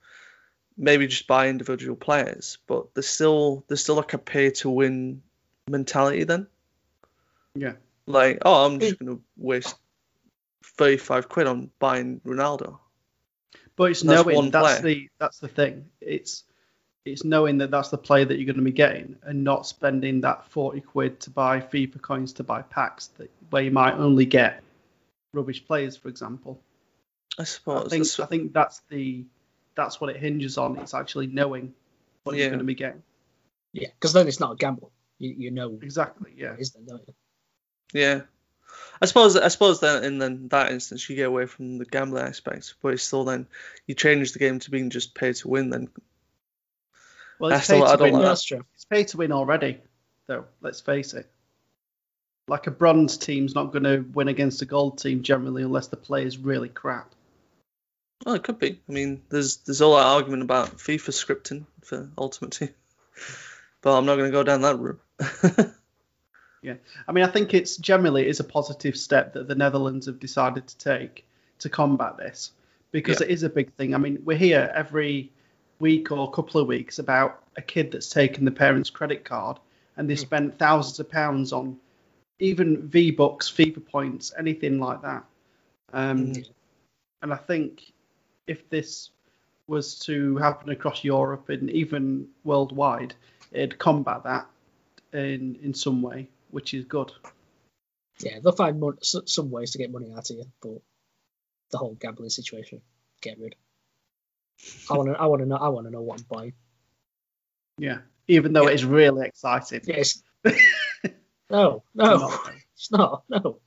maybe 0.77 1.07
just 1.07 1.27
buy 1.27 1.49
individual 1.49 1.97
players, 1.97 2.59
but 2.67 2.95
there's 2.95 3.09
still 3.09 3.65
there's 3.69 3.83
still 3.83 3.97
like 3.97 4.15
a 4.15 4.19
pay 4.19 4.51
to 4.51 4.71
win 4.71 5.23
mentality 5.69 6.25
then. 6.25 6.47
Yeah. 7.55 7.75
Like, 8.07 8.39
oh, 8.45 8.67
I'm 8.67 8.81
just 8.81 8.99
gonna 8.99 9.19
waste 9.37 9.77
thirty 10.63 10.97
five 10.97 11.29
quid 11.29 11.47
on 11.47 11.71
buying 11.79 12.21
Ronaldo. 12.21 12.79
But 13.77 13.91
it's 13.91 14.03
That's 14.03 14.23
knowing 14.25 14.37
one 14.37 14.51
that's 14.51 14.81
player. 14.81 14.95
the 14.95 15.09
that's 15.19 15.39
the 15.39 15.49
thing. 15.49 15.87
It's 16.01 16.45
it's 17.05 17.25
knowing 17.25 17.59
that 17.59 17.71
that's 17.71 17.91
the 17.91 17.99
player 17.99 18.25
that 18.25 18.37
you're 18.37 18.47
going 18.47 18.57
to 18.57 18.63
be 18.63 18.71
getting, 18.73 19.17
and 19.25 19.45
not 19.45 19.67
spending 19.67 20.21
that 20.23 20.47
forty 20.51 20.81
quid 20.81 21.21
to 21.21 21.31
buy 21.31 21.61
FIFA 21.61 22.01
coins 22.01 22.33
to 22.35 22.45
buy 22.45 22.63
packs 22.63 23.09
that 23.19 23.31
where 23.51 23.63
you 23.63 23.71
might 23.73 23.95
only 23.95 24.27
get 24.27 24.63
rubbish 25.33 25.65
players, 25.67 25.97
for 25.97 26.09
example. 26.09 26.61
I 27.39 27.43
I 27.43 27.45
suppose. 27.45 27.91
think 27.91 28.05
that's- 28.05 28.21
I 28.21 28.27
think 28.27 28.53
that's 28.53 28.81
the 28.89 29.25
that's 29.75 30.01
what 30.01 30.11
it 30.11 30.17
hinges 30.19 30.57
on. 30.57 30.79
It's 30.79 30.95
actually 30.95 31.27
knowing 31.27 31.75
what 32.23 32.37
Yeah. 32.37 32.43
you're 32.43 32.51
going 32.51 32.59
to 32.61 32.65
be 32.65 32.77
getting. 32.77 33.03
Yeah, 33.73 33.89
because 33.89 34.13
then 34.13 34.29
it's 34.29 34.39
not 34.39 34.53
a 34.53 34.57
gamble. 34.57 34.93
You, 35.19 35.35
you 35.37 35.51
know 35.51 35.77
Exactly. 35.83 36.33
Yeah. 36.37 36.53
it 36.55 36.61
is 36.61 36.71
then, 36.71 36.87
don't 36.87 37.03
you? 37.09 37.15
Yeah. 37.93 38.21
I 39.01 39.07
suppose 39.07 39.37
I 39.37 39.49
suppose 39.49 39.81
that 39.81 40.05
in 40.05 40.19
then 40.19 40.49
that 40.49 40.71
instance 40.73 41.09
you 41.09 41.17
get 41.17 41.29
away 41.29 41.47
from 41.47 41.79
the 41.79 41.85
gambling 41.85 42.25
aspect, 42.25 42.75
but 42.83 42.95
it's 42.95 43.03
still 43.03 43.25
then 43.25 43.47
you 43.87 43.95
change 43.95 44.33
the 44.33 44.39
game 44.39 44.59
to 44.61 44.71
being 44.71 44.91
just 44.91 45.15
pay 45.15 45.33
to 45.33 45.49
win. 45.49 45.71
Then 45.71 45.89
Well, 47.39 47.53
it's 47.53 47.67
pay 47.67 47.81
to 47.81 47.97
win. 48.01 48.13
like. 48.15 48.23
That's 48.23 48.45
true. 48.45 48.65
It's 48.75 48.85
pay 48.85 49.05
to 49.05 49.17
win 49.17 49.33
already, 49.33 49.81
though. 50.27 50.47
Let's 50.61 50.81
face 50.81 51.15
it. 51.15 51.29
Like 52.47 52.67
a 52.67 52.71
bronze 52.71 53.17
team's 53.17 53.55
not 53.55 53.73
going 53.73 53.85
to 53.85 54.05
win 54.13 54.29
against 54.29 54.63
a 54.63 54.67
gold 54.67 54.99
team 54.99 55.23
generally 55.23 55.63
unless 55.63 55.87
the 55.89 55.97
player's 55.97 56.37
really 56.39 56.69
crap. 56.69 57.15
well, 58.25 58.35
it 58.35 58.43
could 58.43 58.59
be. 58.59 58.81
I 58.89 58.93
mean, 58.93 59.23
there's 59.31 59.57
there's 59.59 59.81
all 59.81 59.97
that 59.97 60.07
argument 60.07 60.43
about 60.43 60.77
FIFA 60.77 61.11
scripting 61.11 61.65
for 61.83 62.11
Ultimate 62.19 62.53
Team, 62.53 62.69
but 63.83 63.97
I'm 63.97 64.07
not 64.07 64.17
going 64.17 64.31
to 64.31 64.37
go 64.37 64.43
down 64.45 64.63
that 64.63 64.79
route. 64.79 65.01
I 67.09 67.13
mean, 67.13 67.25
I 67.25 67.29
think 67.29 67.55
it's 67.55 67.77
generally 67.77 68.27
is 68.27 68.41
a 68.41 68.45
positive 68.45 68.97
step 68.97 69.33
that 69.35 69.49
the 69.49 69.55
Netherlands 69.55 70.07
have 70.07 70.19
decided 70.19 70.67
to 70.67 70.79
take 70.79 71.25
to 71.59 71.69
combat 71.69 72.17
this 72.17 72.53
because 72.91 73.21
Yeah. 73.21 73.27
it 73.27 73.33
is 73.33 73.43
a 73.43 73.49
big 73.49 73.73
thing. 73.75 73.95
I 73.95 73.99
mean, 73.99 74.19
we're 74.25 74.37
here 74.39 74.71
every 74.75 75.31
week 75.81 76.11
or 76.11 76.31
couple 76.31 76.61
of 76.61 76.67
weeks 76.67 76.99
about 76.99 77.43
a 77.57 77.63
kid 77.63 77.93
that's 77.93 78.09
taken 78.09 78.45
the 78.45 78.51
parent's 78.51 78.91
credit 78.91 79.25
card 79.25 79.59
and 79.97 80.09
they 80.09 80.15
Mm. 80.15 80.19
spent 80.21 80.59
thousands 80.59 80.99
of 81.01 81.09
pounds 81.11 81.53
on 81.53 81.79
even 82.41 82.89
V 82.89 83.11
Bucks, 83.11 83.51
FIFA 83.51 83.85
points, 83.87 84.33
anything 84.39 84.79
like 84.81 85.01
that. 85.03 85.25
Um, 85.93 86.27
Mm. 86.33 86.51
And 87.23 87.33
I 87.33 87.37
think 87.37 87.93
if 88.47 88.69
this 88.69 89.11
was 89.67 89.99
to 90.01 90.37
happen 90.37 90.71
across 90.71 91.05
Europe 91.05 91.49
and 91.49 91.71
even 91.71 92.29
worldwide, 92.45 93.15
it'd 93.53 93.79
combat 93.79 94.23
that 94.25 94.47
in 95.13 95.57
in 95.63 95.73
some 95.73 96.03
way, 96.03 96.29
which 96.55 96.73
is 96.73 96.85
good. 96.85 97.11
Yeah, 98.21 98.39
they'll 98.43 98.53
find 98.53 98.79
mon- 98.79 98.99
s- 99.03 99.17
some 99.27 99.51
ways 99.51 99.73
to 99.73 99.79
get 99.79 99.91
money 99.91 100.13
out 100.13 100.31
of 100.31 100.37
you, 100.37 100.45
but 100.63 100.81
the 101.73 101.79
whole 101.79 101.95
gambling 101.95 102.31
situation, 102.31 102.81
get 103.21 103.39
rid. 103.41 103.57
I 104.89 104.95
want 104.97 105.09
to. 105.09 105.21
I 105.21 105.27
want 105.27 105.43
to 105.43 105.47
know. 105.47 105.57
I 105.57 105.69
want 105.69 105.87
to 105.87 105.91
know 105.91 106.01
what 106.03 106.21
I'm 106.21 106.27
buying. 106.31 106.53
Yeah. 107.77 107.99
Even 108.29 108.53
though 108.53 108.69
Yeah. 108.69 108.75
it's 108.75 108.85
really 108.85 109.27
exciting. 109.27 109.81
Yes. 109.85 110.23
no, 111.51 111.83
no, 111.95 112.17
Not- 112.17 112.53
it's 112.75 112.91
not. 112.93 113.25
No. 113.29 113.59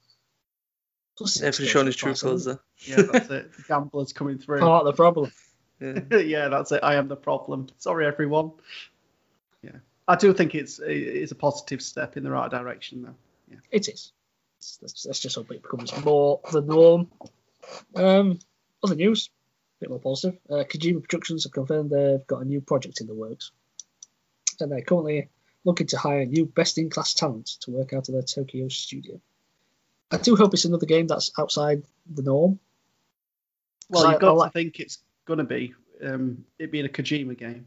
Plus, 1.18 1.42
yeah, 1.42 1.52
for 1.52 1.66
showing 1.66 1.88
his 1.88 1.96
true 1.96 2.14
colours 2.14 2.46
there. 2.46 2.60
Yeah, 2.86 3.02
that's 3.12 3.30
it. 3.30 3.52
Gamblers 3.68 4.14
coming 4.14 4.38
through. 4.38 4.60
Part 4.60 4.86
of 4.86 4.94
the 4.94 4.94
problem. 4.96 5.32
Yeah. 5.82 6.00
yeah, 6.20 6.48
that's 6.48 6.72
it. 6.72 6.80
I 6.84 6.96
am 6.96 7.08
the 7.10 7.16
problem. 7.18 7.68
Sorry, 7.80 8.06
everyone. 8.06 8.52
Yeah. 9.62 9.78
I 10.08 10.16
do 10.16 10.34
think 10.34 10.56
it's 10.56 10.80
it's 10.84 11.32
a 11.32 11.36
positive 11.36 11.82
step 11.82 12.18
in 12.18 12.24
the 12.24 12.32
right 12.32 12.50
direction, 12.50 13.04
though. 13.04 13.16
Yeah. 13.50 13.58
It 13.72 13.88
is. 13.90 14.12
Let's, 14.82 15.06
let's 15.06 15.20
just 15.20 15.36
hope 15.36 15.52
it 15.52 15.62
becomes 15.62 15.94
more 16.04 16.40
the 16.52 16.62
norm. 16.62 17.12
Um, 17.96 18.40
other 18.84 18.96
news, 18.96 19.30
a 19.30 19.80
bit 19.82 19.90
more 19.90 20.00
positive. 20.00 20.40
Uh, 20.50 20.64
Kojima 20.64 21.02
Productions 21.04 21.44
have 21.44 21.52
confirmed 21.52 21.90
they've 21.90 22.26
got 22.28 22.42
a 22.42 22.46
new 22.46 22.62
project 22.62 23.02
in 23.02 23.08
the 23.08 23.14
works, 23.14 23.52
and 24.60 24.72
they're 24.72 24.82
currently 24.82 25.30
looking 25.66 25.88
to 25.88 25.98
hire 25.98 26.26
new 26.26 26.46
best-in-class 26.46 27.14
talent 27.14 27.48
to 27.62 27.72
work 27.72 27.92
out 27.94 28.08
of 28.08 28.14
their 28.14 28.22
Tokyo 28.24 28.70
studio. 28.70 29.20
I 30.12 30.18
do 30.18 30.36
hope 30.38 30.54
it's 30.54 30.64
another 30.66 30.86
game 30.86 31.08
that's 31.08 31.32
outside 31.38 31.84
the 32.10 32.22
norm. 32.24 32.60
Well, 33.90 34.08
I- 34.08 34.12
you've 34.14 34.22
got 34.22 34.30
I 34.30 34.34
like- 34.36 34.54
to 34.54 34.60
think 34.60 34.80
it's 34.80 35.00
going 35.26 35.40
to 35.40 35.44
be 35.44 35.74
um, 36.02 36.46
it 36.58 36.72
being 36.72 36.86
a 36.86 36.90
Kojima 36.90 37.38
game. 37.38 37.66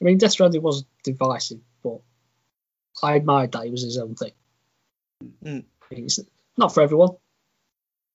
I 0.00 0.04
mean, 0.04 0.18
Death 0.18 0.32
Stranding 0.32 0.62
was 0.62 0.84
divisive, 1.04 1.60
but 1.82 2.00
I 3.02 3.14
admired 3.14 3.52
that 3.52 3.66
it 3.66 3.70
was 3.70 3.82
his 3.82 3.98
own 3.98 4.14
thing. 4.14 4.32
Mm. 5.44 5.64
It's 5.90 6.20
not 6.56 6.74
for 6.74 6.82
everyone, 6.82 7.16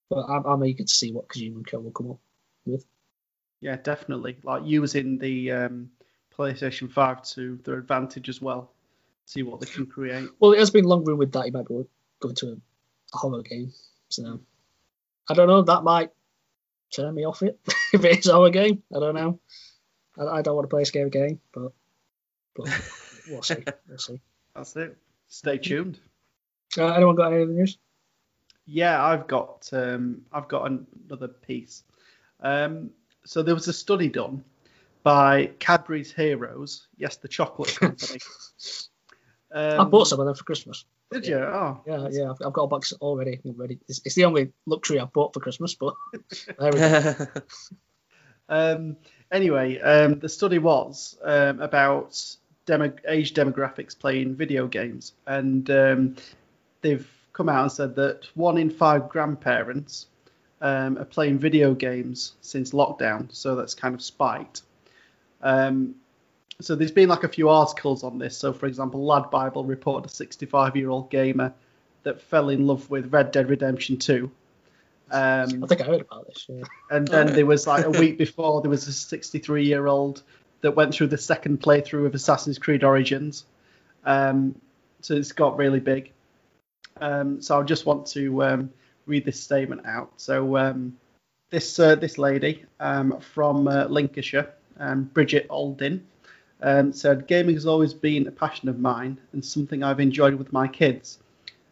but 0.10 0.26
I'm, 0.26 0.46
I'm 0.46 0.66
eager 0.66 0.84
to 0.84 0.94
see 0.94 1.12
what 1.12 1.28
Kojima 1.28 1.56
and 1.56 1.68
Co 1.68 1.80
will 1.80 1.92
come 1.92 2.12
up 2.12 2.20
with. 2.66 2.86
Yeah, 3.62 3.78
definitely. 3.78 4.38
Like 4.44 4.64
using 4.66 5.18
the 5.18 5.52
um, 5.52 5.92
PlayStation 6.38 6.92
5 6.92 7.24
to 7.34 7.60
their 7.64 7.78
advantage 7.78 8.28
as 8.28 8.42
well. 8.42 8.72
See 9.26 9.44
what 9.44 9.62
they 9.62 9.68
can 9.68 9.86
create. 9.86 10.28
Well, 10.40 10.52
it 10.52 10.60
has 10.60 10.72
been 10.72 10.84
long 10.84 11.06
rumored 11.06 11.32
that 11.34 11.46
he 11.46 11.52
might 11.52 11.68
be 11.68 11.86
going 12.20 12.36
to 12.36 12.60
a, 13.14 13.18
horror 13.18 13.44
game. 13.44 13.72
So 14.10 14.40
I 15.30 15.34
don't 15.34 15.48
know. 15.48 15.62
That 15.62 15.84
might 15.84 16.12
turn 16.94 17.14
me 17.14 17.26
off 17.26 17.42
it 17.42 17.60
if 17.94 18.04
it 18.04 18.20
is 18.20 18.28
a 18.28 18.34
horror 18.34 18.50
game. 18.50 18.84
I 18.96 19.00
don't 19.00 19.16
know. 19.16 19.40
I, 20.18 20.24
I 20.26 20.42
don't 20.42 20.56
want 20.56 20.66
to 20.66 20.74
play 20.74 20.84
a 20.84 20.86
scary 20.86 21.10
game, 21.10 21.40
but 21.54 21.72
but 22.56 22.66
we'll 23.30 23.44
see. 23.44 23.64
We'll 23.88 23.98
see. 23.98 24.22
That's 24.56 24.76
it. 24.76 24.98
Stay 25.28 25.58
tuned. 25.58 26.00
Uh, 26.78 26.88
anyone 26.88 27.16
got 27.16 27.32
any 27.34 27.44
other 27.44 27.52
news? 27.52 27.78
Yeah, 28.66 29.04
I've 29.04 29.28
got 29.28 29.70
um, 29.74 30.22
I've 30.32 30.48
got 30.48 30.72
another 30.72 31.28
piece. 31.28 31.84
Um, 32.40 32.92
so 33.26 33.44
there 33.44 33.56
was 33.56 33.68
a 33.68 33.74
study 33.74 34.10
done 34.10 34.44
by 35.04 35.52
Cadbury's 35.60 36.12
Heroes. 36.12 36.88
Yes, 36.98 37.18
the 37.18 37.28
chocolate 37.28 37.76
company. 37.76 38.20
Um, 39.52 39.80
I 39.80 39.84
bought 39.84 40.08
some 40.08 40.20
of 40.20 40.26
them 40.26 40.36
for 40.36 40.44
Christmas. 40.44 40.86
Did 41.12 41.28
you? 41.28 41.38
Oh, 41.38 41.82
Yeah, 41.86 42.08
yeah. 42.10 42.32
I've, 42.32 42.38
I've 42.46 42.54
got 42.54 42.64
a 42.64 42.68
box 42.68 42.94
already. 42.94 43.42
I'm 43.44 43.58
ready. 43.58 43.80
It's, 43.90 44.00
it's 44.06 44.16
the 44.16 44.26
only 44.26 44.54
luxury 44.66 45.00
I've 45.00 45.12
bought 45.12 45.34
for 45.34 45.42
Christmas, 45.42 45.76
but 45.76 45.94
there 46.60 46.72
we 46.72 46.80
go. 46.80 47.28
Um, 48.52 48.98
anyway, 49.32 49.80
um, 49.80 50.20
the 50.20 50.30
study 50.30 50.60
was 50.60 51.18
um, 51.24 51.62
about 51.62 52.24
demo- 52.66 52.94
age 53.08 53.34
demographics 53.34 53.98
playing 53.98 54.36
video 54.36 54.68
games, 54.68 55.14
and 55.26 55.70
um, 55.72 56.16
they've 56.82 57.10
come 57.34 57.50
out 57.50 57.64
and 57.64 57.72
said 57.72 57.96
that 57.96 58.28
one 58.36 58.58
in 58.58 58.70
five 58.70 59.10
grandparents 59.10 60.08
um, 60.62 60.98
are 60.98 61.06
playing 61.06 61.40
video 61.40 61.74
games 61.74 62.34
since 62.42 62.72
lockdown, 62.72 63.34
so 63.34 63.56
that's 63.56 63.74
kind 63.74 63.96
of 63.96 64.02
spiked. 64.02 64.64
Um, 65.42 65.96
so 66.60 66.76
there's 66.76 66.92
been 66.92 67.10
like 67.10 67.24
a 67.24 67.30
few 67.30 67.50
articles 67.50 68.04
on 68.04 68.20
this. 68.20 68.38
So, 68.38 68.54
for 68.54 68.68
example, 68.68 69.04
Lad 69.04 69.32
Bible 69.32 69.64
reported 69.66 70.12
a 70.12 70.14
65 70.14 70.76
year 70.76 70.90
old 70.90 71.10
gamer 71.10 71.54
that 72.04 72.22
fell 72.22 72.50
in 72.50 72.68
love 72.68 72.90
with 72.90 73.12
Red 73.12 73.32
Dead 73.32 73.50
Redemption 73.50 73.98
2. 73.98 74.30
Um, 75.12 75.64
I 75.64 75.68
think 75.68 75.82
I 75.82 75.84
heard 75.84 76.02
about 76.02 76.28
this. 76.28 76.46
Yeah. 76.48 76.64
and 76.90 77.08
then 77.08 77.34
there 77.34 77.46
was 77.46 77.68
like 77.68 77.86
a 77.86 77.90
week 77.90 78.18
before, 78.18 78.62
there 78.62 78.70
was 78.70 78.88
a 78.88 78.94
63 78.94 79.66
year 79.66 79.88
old 79.88 80.24
that 80.62 80.72
went 80.72 80.94
through 80.94 81.08
the 81.08 81.18
second 81.18 81.60
playthrough 81.62 82.06
of 82.06 82.16
Assassin's 82.16 82.58
Creed 82.58 82.84
Origins. 82.84 83.46
Um, 84.06 84.56
so 85.02 85.16
it's 85.16 85.32
got 85.32 85.58
really 85.58 85.80
big. 85.80 86.12
Um, 87.02 87.42
so 87.42 87.60
I 87.60 87.64
just 87.64 87.86
want 87.86 88.06
to 88.08 88.44
um, 88.44 88.70
read 89.06 89.26
this 89.26 89.40
statement 89.40 89.86
out. 89.86 90.14
So 90.18 90.58
um, 90.58 90.98
this 91.50 91.80
uh, 91.80 91.96
this 91.96 92.18
lady 92.18 92.66
um, 92.80 93.20
from 93.20 93.68
uh, 93.68 93.86
Lincolnshire, 93.86 94.54
um, 94.80 95.04
Bridget 95.06 95.48
Aldin, 95.50 96.02
um, 96.62 96.94
said, 96.94 97.28
"Gaming 97.28 97.56
has 97.56 97.66
always 97.66 97.94
been 97.94 98.28
a 98.28 98.32
passion 98.32 98.70
of 98.70 98.80
mine 98.80 99.20
and 99.34 99.44
something 99.44 99.84
I've 99.84 100.00
enjoyed 100.00 100.36
with 100.36 100.54
my 100.54 100.68
kids 100.68 101.20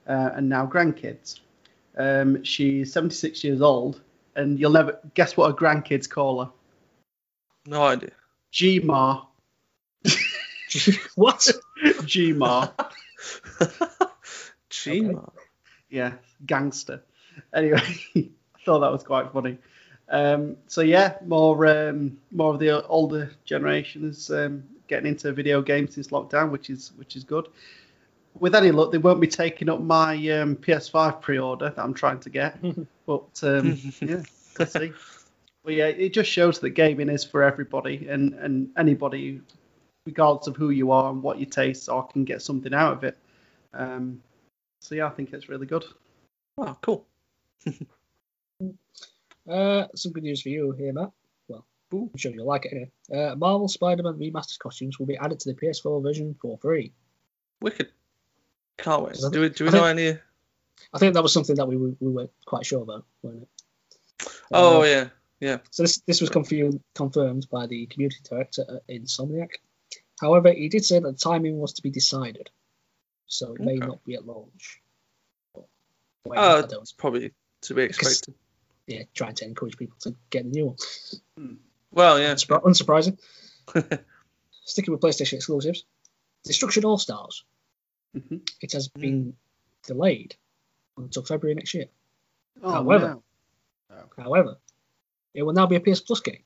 uh, 0.07 0.31
and 0.33 0.49
now 0.49 0.65
grandkids." 0.65 1.39
Um, 1.99 2.43
she's 2.43 2.93
76 2.93 3.43
years 3.43 3.61
old, 3.61 4.01
and 4.35 4.57
you'll 4.57 4.71
never 4.71 4.99
guess 5.13 5.35
what 5.35 5.51
her 5.51 5.53
grandkids 5.55 6.09
call 6.09 6.45
her. 6.45 6.51
no 7.65 7.83
idea. 7.83 8.11
Gma. 8.53 9.27
what? 11.15 11.47
Gma. 11.83 12.71
Gee, 14.69 15.11
yeah, 15.89 16.13
gangster. 16.45 17.03
Anyway, 17.53 17.81
I 18.15 18.29
thought 18.65 18.79
that 18.79 18.91
was 18.91 19.03
quite 19.03 19.31
funny. 19.33 19.57
Um, 20.07 20.55
so 20.67 20.81
yeah, 20.81 21.15
more 21.25 21.67
um, 21.67 22.17
more 22.31 22.53
of 22.53 22.59
the 22.59 22.85
older 22.87 23.31
generation 23.45 24.05
is 24.05 24.31
um, 24.31 24.63
getting 24.87 25.07
into 25.07 25.31
video 25.33 25.61
games 25.61 25.95
since 25.95 26.07
lockdown, 26.07 26.51
which 26.51 26.69
is 26.69 26.93
which 26.95 27.15
is 27.15 27.23
good. 27.23 27.49
With 28.37 28.55
any 28.55 28.71
luck, 28.71 28.91
they 28.91 28.97
won't 28.97 29.19
be 29.19 29.27
taking 29.27 29.69
up 29.69 29.81
my 29.81 30.13
um, 30.29 30.55
PS5 30.55 31.21
pre-order 31.21 31.69
that 31.69 31.83
I'm 31.83 31.93
trying 31.93 32.19
to 32.21 32.29
get. 32.29 32.57
but 33.05 33.39
um, 33.43 33.77
yeah, 34.01 34.23
let's 34.57 34.73
see. 34.73 34.93
But 35.63 35.73
yeah, 35.73 35.87
it 35.87 36.13
just 36.13 36.29
shows 36.29 36.59
that 36.59 36.71
gaming 36.71 37.09
is 37.09 37.23
for 37.23 37.43
everybody, 37.43 38.07
and 38.07 38.33
and 38.35 38.69
anybody, 38.77 39.41
regardless 40.05 40.47
of 40.47 40.55
who 40.55 40.69
you 40.69 40.91
are 40.91 41.11
and 41.11 41.21
what 41.21 41.39
your 41.39 41.49
tastes 41.49 41.89
are, 41.89 42.05
can 42.07 42.23
get 42.23 42.41
something 42.41 42.73
out 42.73 42.93
of 42.93 43.03
it. 43.03 43.17
Um, 43.73 44.21
so 44.79 44.95
yeah, 44.95 45.07
I 45.07 45.09
think 45.09 45.33
it's 45.33 45.49
really 45.49 45.67
good. 45.67 45.85
Oh, 46.57 46.77
cool. 46.81 47.05
Uh, 49.49 49.87
some 49.95 50.11
good 50.11 50.23
news 50.23 50.41
for 50.43 50.49
you 50.49 50.71
here, 50.73 50.93
Matt. 50.93 51.11
Well, 51.47 51.65
I'm 51.91 52.17
sure 52.17 52.31
you'll 52.31 52.45
like 52.45 52.65
it 52.65 52.73
anyway. 52.73 52.91
Uh, 53.11 53.35
Marvel 53.35 53.67
Spider-Man 53.67 54.13
remastered 54.13 54.59
costumes 54.59 54.99
will 54.99 55.07
be 55.07 55.17
added 55.17 55.39
to 55.39 55.51
the 55.51 55.59
PS4 55.59 56.03
version 56.03 56.35
for 56.39 56.57
free. 56.59 56.93
Wicked. 57.61 57.89
Can't 58.83 59.03
wait. 59.03 59.17
Do 59.31 59.41
we, 59.41 59.49
do 59.49 59.63
we 59.65 59.69
I 59.69 59.73
know 59.73 59.83
think- 59.85 59.99
any? 59.99 60.19
I 60.93 60.97
think 60.97 61.13
that 61.13 61.21
was 61.23 61.33
something 61.33 61.55
that 61.57 61.67
we 61.67 61.77
were, 61.77 61.91
we 61.99 62.11
weren't 62.11 62.31
quite 62.45 62.65
sure 62.65 62.81
about, 62.81 63.05
weren't 63.21 63.43
it? 63.43 64.27
Oh, 64.51 64.81
Uh, 64.81 64.85
yeah. 64.85 65.09
Yeah. 65.39 65.57
So 65.71 65.83
this 65.83 65.99
this 66.07 66.19
was 66.21 66.29
confirmed 66.29 66.81
confirmed 66.95 67.47
by 67.49 67.67
the 67.67 67.85
community 67.85 68.17
director 68.27 68.63
at 68.67 68.87
Insomniac. 68.87 69.51
However, 70.19 70.51
he 70.51 70.67
did 70.67 70.83
say 70.83 70.99
that 70.99 71.11
the 71.11 71.17
timing 71.17 71.59
was 71.59 71.73
to 71.73 71.81
be 71.83 71.91
decided, 71.91 72.49
so 73.27 73.53
it 73.53 73.61
may 73.61 73.77
Okay. 73.77 73.87
not 73.87 74.03
be 74.03 74.15
at 74.15 74.25
launch. 74.25 74.81
Well, 75.53 75.67
Oh, 76.37 76.57
I 76.57 76.61
don't. 76.67 76.81
it's 76.81 76.91
probably 76.91 77.33
to 77.61 77.73
be 77.73 77.87
Because- 77.87 78.07
expected. 78.19 78.35
Yeah, 78.87 79.03
trying 79.13 79.35
to 79.35 79.45
encourage 79.45 79.77
people 79.77 79.97
to 80.01 80.15
get 80.31 80.43
the 80.45 80.49
new 80.49 80.65
one. 81.37 81.59
Well, 81.91 82.19
yeah. 82.19 82.33
Unsurpri- 82.33 82.63
unsurprising. 82.63 83.19
Sticking 84.65 84.91
with 84.91 85.01
PlayStation 85.01 85.33
exclusives, 85.33 85.85
Destruction 86.43 86.85
All 86.85 86.97
Stars. 86.97 87.43
Mhm. 88.15 88.49
It 88.61 88.71
has 88.73 88.87
been 88.87 89.35
delayed 89.83 90.35
until 90.97 91.23
February 91.23 91.55
next 91.55 91.73
year. 91.73 91.85
Oh, 92.61 92.71
However- 92.71 93.21
no. 93.89 94.03
However, 94.17 94.57
it 95.33 95.43
will 95.43 95.53
now 95.53 95.65
be 95.67 95.75
a 95.75 95.79
PS 95.79 96.01
Plus 96.01 96.19
game 96.21 96.43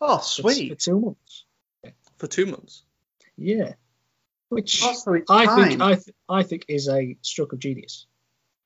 Oh, 0.00 0.18
sweet. 0.20 0.68
for 0.70 0.74
two 0.74 1.00
months. 1.00 1.44
For 2.18 2.26
two 2.26 2.46
months. 2.46 2.82
Yeah, 3.36 3.74
which 4.48 4.82
Also, 4.82 5.14
I 5.28 5.46
time. 5.46 5.68
think 5.68 5.80
I, 5.80 5.94
th- 5.94 6.16
I 6.28 6.42
think 6.42 6.66
is 6.68 6.88
a 6.88 7.16
stroke 7.22 7.52
of 7.52 7.58
genius 7.58 8.06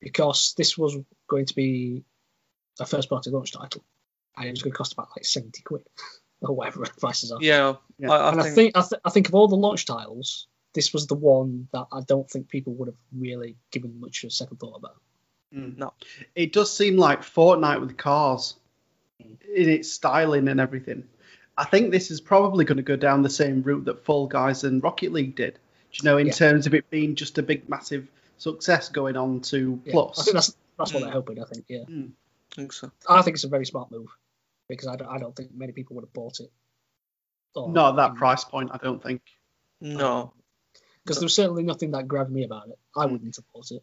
because 0.01 0.55
this 0.57 0.77
was 0.77 0.97
going 1.29 1.47
to 1.47 1.55
be 1.55 2.05
a 2.81 2.85
first 2.87 3.09
party 3.09 3.31
launch 3.31 3.53
title 3.53 3.83
and 4.37 4.47
it 4.47 4.51
was 4.51 4.63
going 4.63 4.73
to 4.73 4.77
cost 4.77 4.93
about 4.93 5.09
like 5.17 5.25
70 5.25 5.63
quid 5.63 5.87
or 6.43 6.55
whatever 6.55 6.81
the 6.85 6.91
prices 7.01 7.31
are. 7.33 7.39
Yeah. 7.41 7.77
Yeah. 7.99 8.11
I, 8.11 8.17
I 8.17 8.33
and 8.33 8.43
think, 8.43 8.47
I 8.47 8.55
think 8.55 8.77
I, 8.77 8.81
th- 8.83 9.01
I 9.05 9.11
think 9.11 9.29
of 9.29 9.35
all 9.35 9.49
the 9.49 9.57
launch 9.57 9.87
titles, 9.87 10.49
this 10.77 10.93
was 10.93 11.09
the 11.09 11.15
one 11.17 11.67
that 11.73 11.87
I 11.93 12.03
don't 12.07 12.31
think 12.31 12.49
people 12.49 12.75
would 12.75 12.87
have 12.89 12.97
really 13.13 13.57
given 13.73 13.99
much 14.01 14.23
of 14.23 14.29
a 14.29 14.31
second 14.31 14.59
thought 14.59 14.77
about. 14.77 14.97
Mm. 15.53 15.77
No. 15.79 15.93
It 16.37 16.53
does 16.53 16.73
seem 16.77 16.97
like 16.97 17.23
Fortnite 17.23 17.81
with 17.81 17.97
cars 17.97 18.55
in 19.19 19.69
its 19.69 19.91
styling 19.93 20.47
and 20.49 20.61
everything. 20.61 21.05
I 21.57 21.65
think 21.65 21.91
this 21.91 22.11
is 22.11 22.21
probably 22.21 22.65
going 22.65 22.77
to 22.77 22.83
go 22.83 22.97
down 22.97 23.23
the 23.23 23.31
same 23.31 23.63
route 23.63 23.87
that 23.87 24.05
Fall 24.05 24.27
Guys 24.27 24.63
and 24.65 24.83
Rocket 24.83 25.13
League 25.13 25.35
did. 25.35 25.55
Do 25.55 25.59
you 25.95 26.05
know, 26.05 26.19
in 26.19 26.27
Yeah. 26.27 26.33
terms 26.35 26.67
of 26.67 26.75
it 26.75 26.89
being 26.91 27.15
just 27.15 27.39
a 27.39 27.43
big, 27.43 27.69
massive 27.69 28.07
success 28.39 28.91
going 28.91 29.17
on 29.17 29.41
to 29.41 29.81
Yeah, 29.85 29.93
Plus? 29.93 30.19
I 30.21 30.23
think 30.25 30.35
that's 30.35 30.57
that's 30.79 30.93
what 30.93 31.01
Mm. 31.01 31.07
they're 31.07 31.13
hoping. 31.13 31.43
I 31.43 31.47
think 31.47 31.65
yeah, 31.69 31.85
I 31.89 32.55
think 32.55 32.73
so. 32.75 32.91
I 33.09 33.23
think 33.23 33.37
it's 33.37 33.45
a 33.45 33.49
very 33.49 33.65
smart 33.65 33.91
move 33.91 34.09
because 34.69 34.89
I 34.89 34.97
don't, 34.97 35.09
I 35.09 35.19
don't 35.19 35.35
think 35.35 35.55
many 35.55 35.73
people 35.73 35.97
would 35.97 36.05
have 36.05 36.13
bought 36.13 36.41
it. 36.41 36.53
Or- 37.55 37.71
Not 37.71 37.91
at 37.91 37.97
that 37.97 38.15
price 38.17 38.45
point, 38.45 38.71
I 38.75 38.77
don't 38.77 39.03
think. 39.03 39.23
No. 39.81 40.35
Because 41.07 41.21
there 41.21 41.27
was 41.27 41.35
certainly 41.35 41.63
nothing 41.63 41.93
that 41.93 42.09
grabbed 42.09 42.33
me 42.33 42.43
about 42.43 42.69
it. 42.69 42.79
I 42.97 43.07
wouldn't 43.07 43.37
support 43.37 43.71
it. 43.71 43.83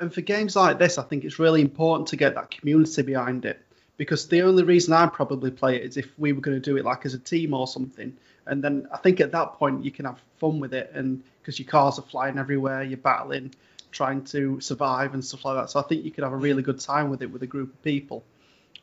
And 0.00 0.12
for 0.12 0.20
games 0.20 0.56
like 0.56 0.78
this, 0.78 0.98
I 0.98 1.04
think 1.04 1.24
it's 1.24 1.38
really 1.38 1.60
important 1.60 2.08
to 2.08 2.16
get 2.16 2.34
that 2.34 2.50
community 2.50 3.02
behind 3.02 3.44
it. 3.44 3.60
Because 3.96 4.26
the 4.26 4.42
only 4.42 4.64
reason 4.64 4.92
I'd 4.92 5.12
probably 5.12 5.50
play 5.52 5.76
it 5.76 5.82
is 5.82 5.96
if 5.96 6.18
we 6.18 6.32
were 6.32 6.40
going 6.40 6.60
to 6.60 6.60
do 6.60 6.76
it 6.76 6.84
like 6.84 7.06
as 7.06 7.14
a 7.14 7.18
team 7.18 7.54
or 7.54 7.68
something. 7.68 8.14
And 8.46 8.62
then 8.62 8.88
I 8.92 8.96
think 8.96 9.20
at 9.20 9.30
that 9.32 9.54
point 9.54 9.84
you 9.84 9.92
can 9.92 10.04
have 10.04 10.20
fun 10.38 10.58
with 10.58 10.74
it, 10.74 10.90
and 10.92 11.22
because 11.40 11.58
your 11.58 11.68
cars 11.68 11.98
are 11.98 12.02
flying 12.02 12.36
everywhere, 12.36 12.82
you're 12.82 12.98
battling, 12.98 13.54
trying 13.92 14.24
to 14.24 14.60
survive 14.60 15.14
and 15.14 15.24
stuff 15.24 15.44
like 15.44 15.56
that. 15.56 15.70
So 15.70 15.80
I 15.80 15.82
think 15.84 16.04
you 16.04 16.10
could 16.10 16.24
have 16.24 16.32
a 16.32 16.36
really 16.36 16.62
good 16.62 16.80
time 16.80 17.08
with 17.08 17.22
it 17.22 17.30
with 17.30 17.42
a 17.42 17.46
group 17.46 17.72
of 17.72 17.82
people. 17.82 18.24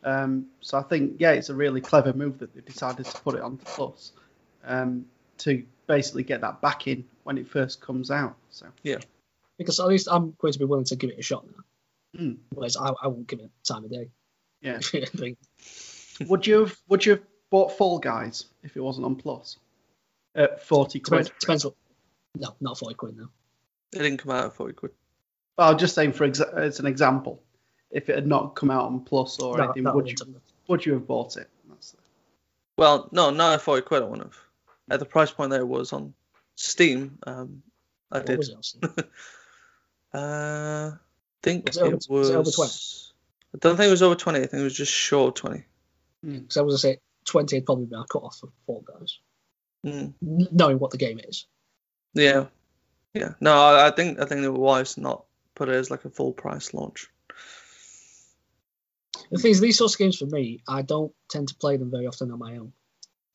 Um, 0.03 0.47
so 0.61 0.77
I 0.77 0.81
think 0.81 1.17
yeah, 1.19 1.31
it's 1.31 1.49
a 1.49 1.53
really 1.53 1.81
clever 1.81 2.13
move 2.13 2.39
that 2.39 2.55
they 2.55 2.61
decided 2.61 3.05
to 3.05 3.21
put 3.21 3.35
it 3.35 3.41
on 3.41 3.57
the 3.57 3.65
Plus 3.65 4.13
um, 4.65 5.05
to 5.39 5.63
basically 5.87 6.23
get 6.23 6.41
that 6.41 6.61
back 6.61 6.87
in 6.87 7.05
when 7.23 7.37
it 7.37 7.47
first 7.47 7.81
comes 7.81 8.11
out. 8.11 8.35
So 8.49 8.67
yeah, 8.83 8.97
Because 9.57 9.79
at 9.79 9.87
least 9.87 10.07
I'm 10.11 10.35
going 10.39 10.53
to 10.53 10.59
be 10.59 10.65
willing 10.65 10.85
to 10.85 10.95
give 10.95 11.09
it 11.09 11.19
a 11.19 11.23
shot 11.23 11.45
now. 11.45 12.19
Mm. 12.21 12.37
Whereas 12.53 12.77
I, 12.77 12.89
I 13.01 13.07
won't 13.07 13.27
give 13.27 13.39
it 13.39 13.49
time 13.67 13.83
of 13.85 13.91
day. 13.91 14.09
yeah. 14.61 14.79
Would 16.27 16.45
you 16.45 16.59
have 16.61 16.77
Would 16.89 17.05
you 17.05 17.13
have 17.13 17.21
bought 17.49 17.75
Fall 17.77 17.97
Guys 17.99 18.45
if 18.63 18.77
it 18.77 18.81
wasn't 18.81 19.05
on 19.05 19.15
Plus? 19.15 19.57
At 20.35 20.63
forty 20.63 20.99
quid. 20.99 21.25
depends, 21.25 21.39
depends 21.39 21.65
what. 21.65 21.73
No, 22.35 22.55
not 22.61 22.79
40 22.79 22.95
quid 22.95 23.17
now. 23.17 23.29
It 23.93 23.99
didn't 23.99 24.17
come 24.17 24.31
out 24.31 24.45
at 24.45 24.53
40 24.55 24.73
quid. 24.73 24.91
Well, 25.55 25.69
I'm 25.69 25.77
just 25.77 25.93
saying 25.93 26.13
for 26.13 26.27
exa- 26.27 26.51
as 26.57 26.79
an 26.79 26.87
example, 26.87 27.43
if 27.91 28.09
it 28.09 28.15
had 28.15 28.25
not 28.25 28.55
come 28.55 28.71
out 28.71 28.85
on 28.85 29.01
Plus 29.01 29.37
or 29.39 29.55
No, 29.57 29.65
anything, 29.65 29.83
would 29.83 30.07
you 30.09 30.15
wouldn't 30.17 30.33
have. 30.35 30.41
Would 30.67 30.83
you 30.83 30.93
have 30.93 31.05
bought 31.05 31.37
it? 31.37 31.47
That's 31.69 31.91
the- 31.91 31.99
Well, 32.79 33.07
no, 33.11 33.29
not 33.29 33.53
at 33.53 33.61
40 33.61 33.83
quid, 33.83 34.01
I 34.01 34.05
wouldn't 34.05 34.27
have. 34.33 34.42
At 34.89 34.99
the 34.99 35.05
price 35.05 35.31
point 35.31 35.51
that 35.51 35.61
it 35.61 35.67
was 35.67 35.93
on 35.93 36.13
Steam, 36.55 37.17
um, 37.25 37.63
I 38.11 38.17
What 38.19 38.25
did. 38.27 38.37
was? 38.39 38.77
Uh, 40.13 40.91
think 41.41 41.65
Was 41.65 41.77
it 41.77 41.81
over- 41.81 41.95
it 41.95 42.05
was 42.07 42.29
it 42.29 42.35
over 42.35 42.51
20? 42.51 42.71
I 43.55 43.57
don't 43.59 43.77
think 43.77 43.87
it 43.87 43.91
was 43.91 44.03
over 44.03 44.13
20. 44.15 44.39
I 44.39 44.41
think 44.45 44.61
it 44.61 44.63
was 44.63 44.77
just 44.77 44.91
short 44.91 45.35
20. 45.35 45.65
Because 46.23 46.57
I 46.57 46.61
was 46.61 46.75
to 46.75 46.79
say 46.79 46.99
20 47.25 47.55
had 47.57 47.65
probably 47.65 47.85
been 47.85 47.97
our 47.97 48.05
cut 48.05 48.21
off 48.23 48.37
for 48.37 48.49
Fall 48.67 48.81
Guys, 48.85 49.17
Mm. 49.83 50.13
N- 50.21 50.47
knowing 50.51 50.77
what 50.79 50.91
the 50.91 50.97
game 50.97 51.19
is. 51.19 51.47
Yeah, 52.13 52.45
yeah. 53.15 53.33
No, 53.41 53.53
I, 53.53 53.87
I 53.87 53.91
think 53.91 54.19
I 54.19 54.25
think 54.25 54.41
they 54.41 54.47
were 54.49 54.59
wise 54.59 54.93
to 54.95 55.01
not 55.01 55.25
put 55.55 55.67
it 55.69 55.73
as 55.75 55.89
like 55.89 56.05
a 56.05 56.09
full 56.11 56.31
price 56.31 56.73
launch. 56.75 57.09
The 59.31 59.39
thing 59.39 59.51
is, 59.51 59.59
these 59.59 59.77
sorts 59.79 59.95
of 59.95 59.99
games 59.99 60.17
for 60.19 60.25
me, 60.27 60.61
I 60.67 60.83
don't 60.83 61.11
tend 61.29 61.47
to 61.49 61.55
play 61.55 61.77
them 61.77 61.89
very 61.91 62.05
often 62.07 62.31
on 62.31 62.37
my 62.39 62.57
own. 62.57 62.71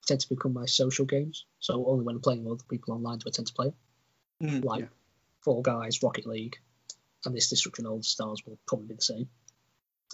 Tend 0.08 0.20
to 0.20 0.28
become 0.30 0.54
my 0.54 0.64
social 0.64 1.04
games. 1.04 1.44
So 1.60 1.84
only 1.86 2.02
when 2.02 2.14
I'm 2.16 2.22
playing 2.22 2.42
with 2.44 2.54
other 2.60 2.64
people 2.70 2.94
online 2.94 3.18
do 3.18 3.24
I 3.28 3.30
tend 3.30 3.46
to 3.48 3.52
play. 3.52 3.74
Mm. 4.42 4.64
Like 4.64 4.80
Yeah. 4.80 4.88
Fall 5.42 5.60
Guys, 5.60 6.02
Rocket 6.02 6.26
League, 6.26 6.56
and 7.26 7.36
this 7.36 7.50
Destruction 7.50 7.84
of 7.84 7.92
All 7.92 7.98
the 7.98 8.04
Stars 8.04 8.42
will 8.46 8.58
probably 8.66 8.86
be 8.86 8.94
the 8.94 9.02
same. 9.02 9.28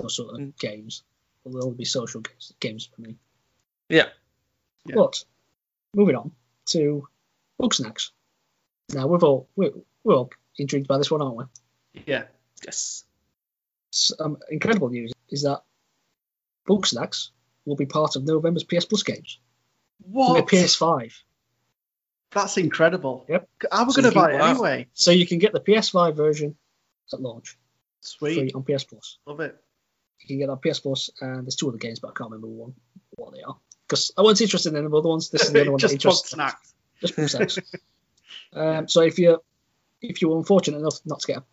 Those 0.00 0.16
sort 0.16 0.34
of 0.34 0.40
Mm. 0.40 0.58
games. 0.58 1.04
Will 1.44 1.52
they'll 1.52 1.70
be 1.70 1.84
social 1.84 2.22
games, 2.22 2.52
games 2.58 2.86
for 2.92 3.02
me. 3.02 3.16
Yeah. 3.88 4.08
Yeah. 4.84 4.96
But 4.96 5.24
moving 5.94 6.16
on 6.16 6.32
to 6.70 7.06
Bugsnax. 7.62 8.10
Now 8.92 9.06
we've 9.06 9.22
all 9.22 9.48
we're, 9.54 9.74
we're 10.02 10.16
all 10.16 10.30
intrigued 10.58 10.88
by 10.88 10.98
this 10.98 11.10
one, 11.12 11.22
aren't 11.22 11.36
we? 11.36 12.02
Yeah. 12.04 12.24
Yes. 12.64 13.04
Some 13.92 14.38
incredible 14.50 14.88
news 14.88 15.12
is 15.28 15.42
that 15.42 15.62
Bugsnax 16.68 17.28
will 17.64 17.76
be 17.76 17.86
part 17.86 18.16
of 18.16 18.24
November's 18.24 18.64
PS 18.64 18.86
Plus 18.86 19.04
games. 19.04 19.38
For 20.02 20.34
the 20.34 20.40
What? 20.42 20.46
PS5. 20.48 21.12
That's 22.32 22.56
incredible. 22.58 23.24
Yep. 23.28 23.48
I 23.70 23.82
was 23.84 23.94
So 23.94 24.02
going 24.02 24.12
to 24.12 24.18
buy 24.20 24.32
it 24.32 24.40
wow. 24.40 24.50
anyway. 24.50 24.88
So 24.92 25.10
you 25.12 25.26
can 25.26 25.38
get 25.38 25.52
the 25.52 25.60
PS5 25.60 26.16
version 26.16 26.56
at 27.12 27.20
launch 27.20 27.56
free 28.18 28.34
Sweet. 28.34 28.54
on 28.54 28.64
PS 28.64 28.84
Plus. 28.84 29.18
Love 29.26 29.40
it. 29.40 29.56
You 30.20 30.26
can 30.28 30.38
get 30.38 30.44
it 30.44 30.50
on 30.50 30.58
PS 30.58 30.80
Plus, 30.80 31.10
and 31.20 31.46
there's 31.46 31.56
two 31.56 31.68
other 31.68 31.78
games, 31.78 32.00
but 32.00 32.08
I 32.08 32.12
can't 32.16 32.30
remember 32.30 32.48
one 32.48 32.74
what 33.16 33.34
they 33.34 33.42
are. 33.42 33.56
Because 33.88 34.10
I 34.16 34.22
wasn't 34.22 34.46
interested 34.48 34.74
in 34.74 34.82
the 34.90 34.96
other 34.98 35.08
ones. 35.08 35.30
This 35.30 35.42
is 35.42 35.52
the 35.52 35.60
only 35.60 35.70
one 35.70 35.80
that 35.80 35.88
Just 35.88 36.02
bug 36.02 36.12
interests 36.12 36.32
me. 36.32 36.36
snacks. 36.36 36.74
Just 37.00 37.16
Bugsnax. 37.16 37.80
um, 38.78 38.88
so 38.88 39.02
if 39.02 39.18
you're 39.18 39.40
if 40.00 40.20
you 40.22 40.28
were 40.28 40.38
unfortunate 40.38 40.78
enough 40.78 40.98
not 41.04 41.20
to 41.20 41.26
get 41.26 41.36
a 41.38 41.44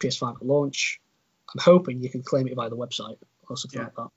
PS5 0.00 0.36
at 0.36 0.46
launch, 0.46 1.00
I'm 1.54 1.60
hoping 1.60 2.02
you 2.02 2.08
can 2.10 2.22
claim 2.22 2.46
it 2.48 2.54
via 2.54 2.70
the 2.70 2.76
website 2.76 3.18
or 3.48 3.56
something 3.56 3.78
Yeah. 3.80 3.84
like 3.86 3.94
that. 3.96 4.08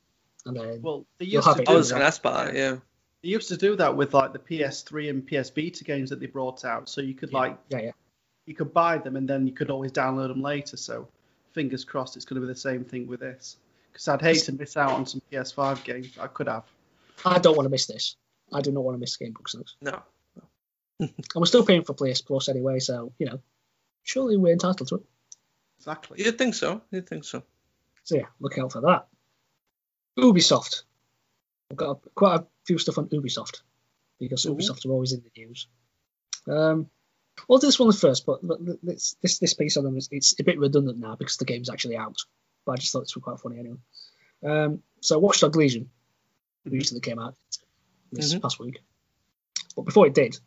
And 0.46 0.56
then 0.58 0.82
Well, 0.82 1.06
they 1.20 1.26
You'll 1.26 1.42
have 1.44 1.58
to 1.58 1.62
it 1.64 1.70
I 1.70 1.72
do 1.74 1.78
was 1.78 1.90
that. 1.90 1.96
going 1.96 2.02
to 2.02 2.08
ask 2.08 2.20
about 2.22 2.46
that. 2.48 2.56
Yeah. 2.56 2.78
They 3.28 3.32
used 3.34 3.50
to 3.50 3.58
do 3.58 3.76
that 3.76 3.98
with 3.98 4.14
like 4.14 4.32
the 4.32 4.40
PS3 4.40 5.10
and 5.10 5.28
PS 5.28 5.50
Vita 5.50 5.84
games 5.84 6.12
that 6.12 6.22
they 6.22 6.28
brought 6.28 6.64
out. 6.64 6.88
So 6.88 7.02
you 7.02 7.14
could 7.14 7.30
Yeah. 7.30 7.38
like 7.38 7.58
yeah, 7.68 7.80
yeah. 7.80 7.92
you 8.46 8.56
could 8.56 8.74
buy 8.74 9.00
them 9.00 9.18
and 9.18 9.28
then 9.28 9.46
you 9.46 9.52
could 9.52 9.70
always 9.70 9.92
download 9.92 10.30
them 10.30 10.42
later. 10.42 10.78
So 10.78 11.10
fingers 11.52 11.84
crossed 11.84 12.16
it's 12.16 12.24
going 12.24 12.40
to 12.42 12.48
be 12.48 12.54
the 12.54 12.58
same 12.58 12.86
thing 12.86 13.06
with 13.06 13.20
this. 13.20 13.58
Because 13.92 14.08
I'd 14.08 14.22
hate 14.22 14.44
to 14.46 14.54
miss 14.54 14.78
out 14.78 14.92
on 14.92 15.06
some 15.06 15.22
PS5 15.30 15.84
games 15.84 16.18
I 16.18 16.28
could 16.28 16.48
have. 16.48 16.64
I 17.26 17.38
don't 17.40 17.58
want 17.58 17.66
to 17.66 17.70
miss 17.70 17.86
this. 17.88 18.16
I 18.54 18.62
do 18.62 18.72
not 18.72 18.86
want 18.86 18.96
to 18.96 19.00
miss 19.00 19.18
Game 19.18 19.34
Bugsnax. 19.34 19.74
No. 19.82 20.02
And 21.00 21.12
we're 21.36 21.48
still 21.48 21.66
paying 21.66 21.84
for 21.84 21.96
PS 21.96 22.22
Plus 22.22 22.48
anyway, 22.48 22.80
so 22.80 23.12
you 23.20 23.26
know, 23.26 23.42
surely 24.04 24.38
we're 24.38 24.54
entitled 24.54 24.88
to 24.88 24.96
it. 24.96 25.06
Exactly. 25.80 26.24
You'd 26.24 26.38
think 26.38 26.56
so. 26.56 26.82
You'd 26.92 27.10
think 27.10 27.26
so. 27.26 27.44
So 28.06 28.16
yeah, 28.16 28.28
look 28.40 28.58
out 28.58 28.72
for 28.72 28.80
that. 28.84 29.08
Ubisoft. 30.18 30.84
I've 31.70 31.78
got 31.78 31.90
a, 32.06 32.10
quite 32.16 32.40
a 32.40 32.46
few 32.68 32.78
stuff 32.78 32.98
on 32.98 33.08
Ubisoft 33.10 33.62
because 34.20 34.46
Ooh. 34.46 34.54
Ubisoft 34.56 34.86
are 34.86 34.92
always 34.92 35.14
in 35.14 35.22
the 35.24 35.32
news. 35.42 35.68
Um, 36.48 36.90
we'll 37.48 37.60
do 37.60 37.68
this 37.68 37.80
one 37.80 37.92
first, 37.94 38.26
but 38.26 38.40
this 38.84 39.16
this, 39.22 39.40
this 39.40 39.54
piece 39.54 39.78
on 39.78 39.84
them 39.84 39.98
is 39.98 40.10
it's 40.12 40.40
a 40.40 40.44
bit 40.44 40.60
redundant 40.60 41.00
now 41.00 41.16
because 41.16 41.38
the 41.38 41.46
game's 41.46 41.70
actually 41.70 41.98
out. 41.98 42.18
But 42.66 42.74
I 42.74 42.76
just 42.78 42.92
thought 42.92 43.02
this 43.02 43.16
was 43.16 43.24
quite 43.24 43.40
funny 43.40 43.60
anyway. 43.60 43.78
Um, 44.44 44.84
so 45.02 45.18
Watchdog 45.20 45.56
Legion 45.56 45.90
recently 46.66 47.02
came 47.02 47.20
out 47.20 47.36
this 48.12 48.34
Mhm. 48.34 48.42
past 48.42 48.60
week, 48.60 48.82
but 49.76 49.84
before 49.86 50.08
it 50.08 50.14
did, 50.14 50.38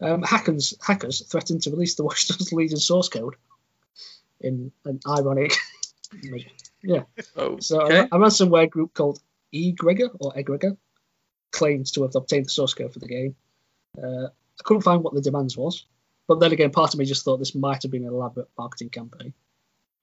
um, 0.00 0.22
hackers 0.22 0.74
hackers 0.82 1.22
threatened 1.26 1.62
to 1.62 1.70
release 1.70 1.94
the 1.94 2.04
Watchdog 2.08 2.52
Legion 2.52 2.78
source 2.78 3.08
code 3.08 3.34
in 4.40 4.72
an 4.84 5.00
ironic. 5.06 5.52
yeah. 6.82 7.02
Oh, 7.36 7.58
So 7.60 7.82
okay. 7.82 7.98
a, 8.00 8.04
a 8.04 8.18
ransomware 8.18 8.68
group 8.70 8.94
called 8.94 9.20
eGregor 9.54 10.10
or 10.20 10.32
Egregor 10.34 10.76
claims 11.50 11.92
to 11.92 12.02
have 12.02 12.14
obtained 12.14 12.46
the 12.46 12.50
source 12.50 12.74
code 12.74 12.92
for 12.92 12.98
the 12.98 13.06
game. 13.06 13.36
Uh, 13.96 14.26
I 14.26 14.62
couldn't 14.62 14.82
find 14.82 15.02
what 15.02 15.14
the 15.14 15.20
demands 15.20 15.56
was, 15.56 15.86
but 16.26 16.40
then 16.40 16.52
again, 16.52 16.70
part 16.70 16.94
of 16.94 16.98
me 16.98 17.06
just 17.06 17.24
thought 17.24 17.38
this 17.38 17.54
might 17.54 17.82
have 17.82 17.90
been 17.90 18.04
an 18.04 18.12
elaborate 18.12 18.48
marketing 18.56 18.90
campaign. 18.90 19.34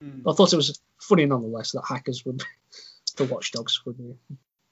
Mm. 0.04 0.24
I 0.28 0.34
thought 0.34 0.54
it 0.54 0.58
was 0.58 0.80
funny 1.00 1.26
nonetheless 1.26 1.72
that 1.72 1.84
hackers 1.88 2.26
would, 2.26 2.44
the 3.18 3.26
watchdogs 3.26 3.86
would 3.86 3.98
be 3.98 4.16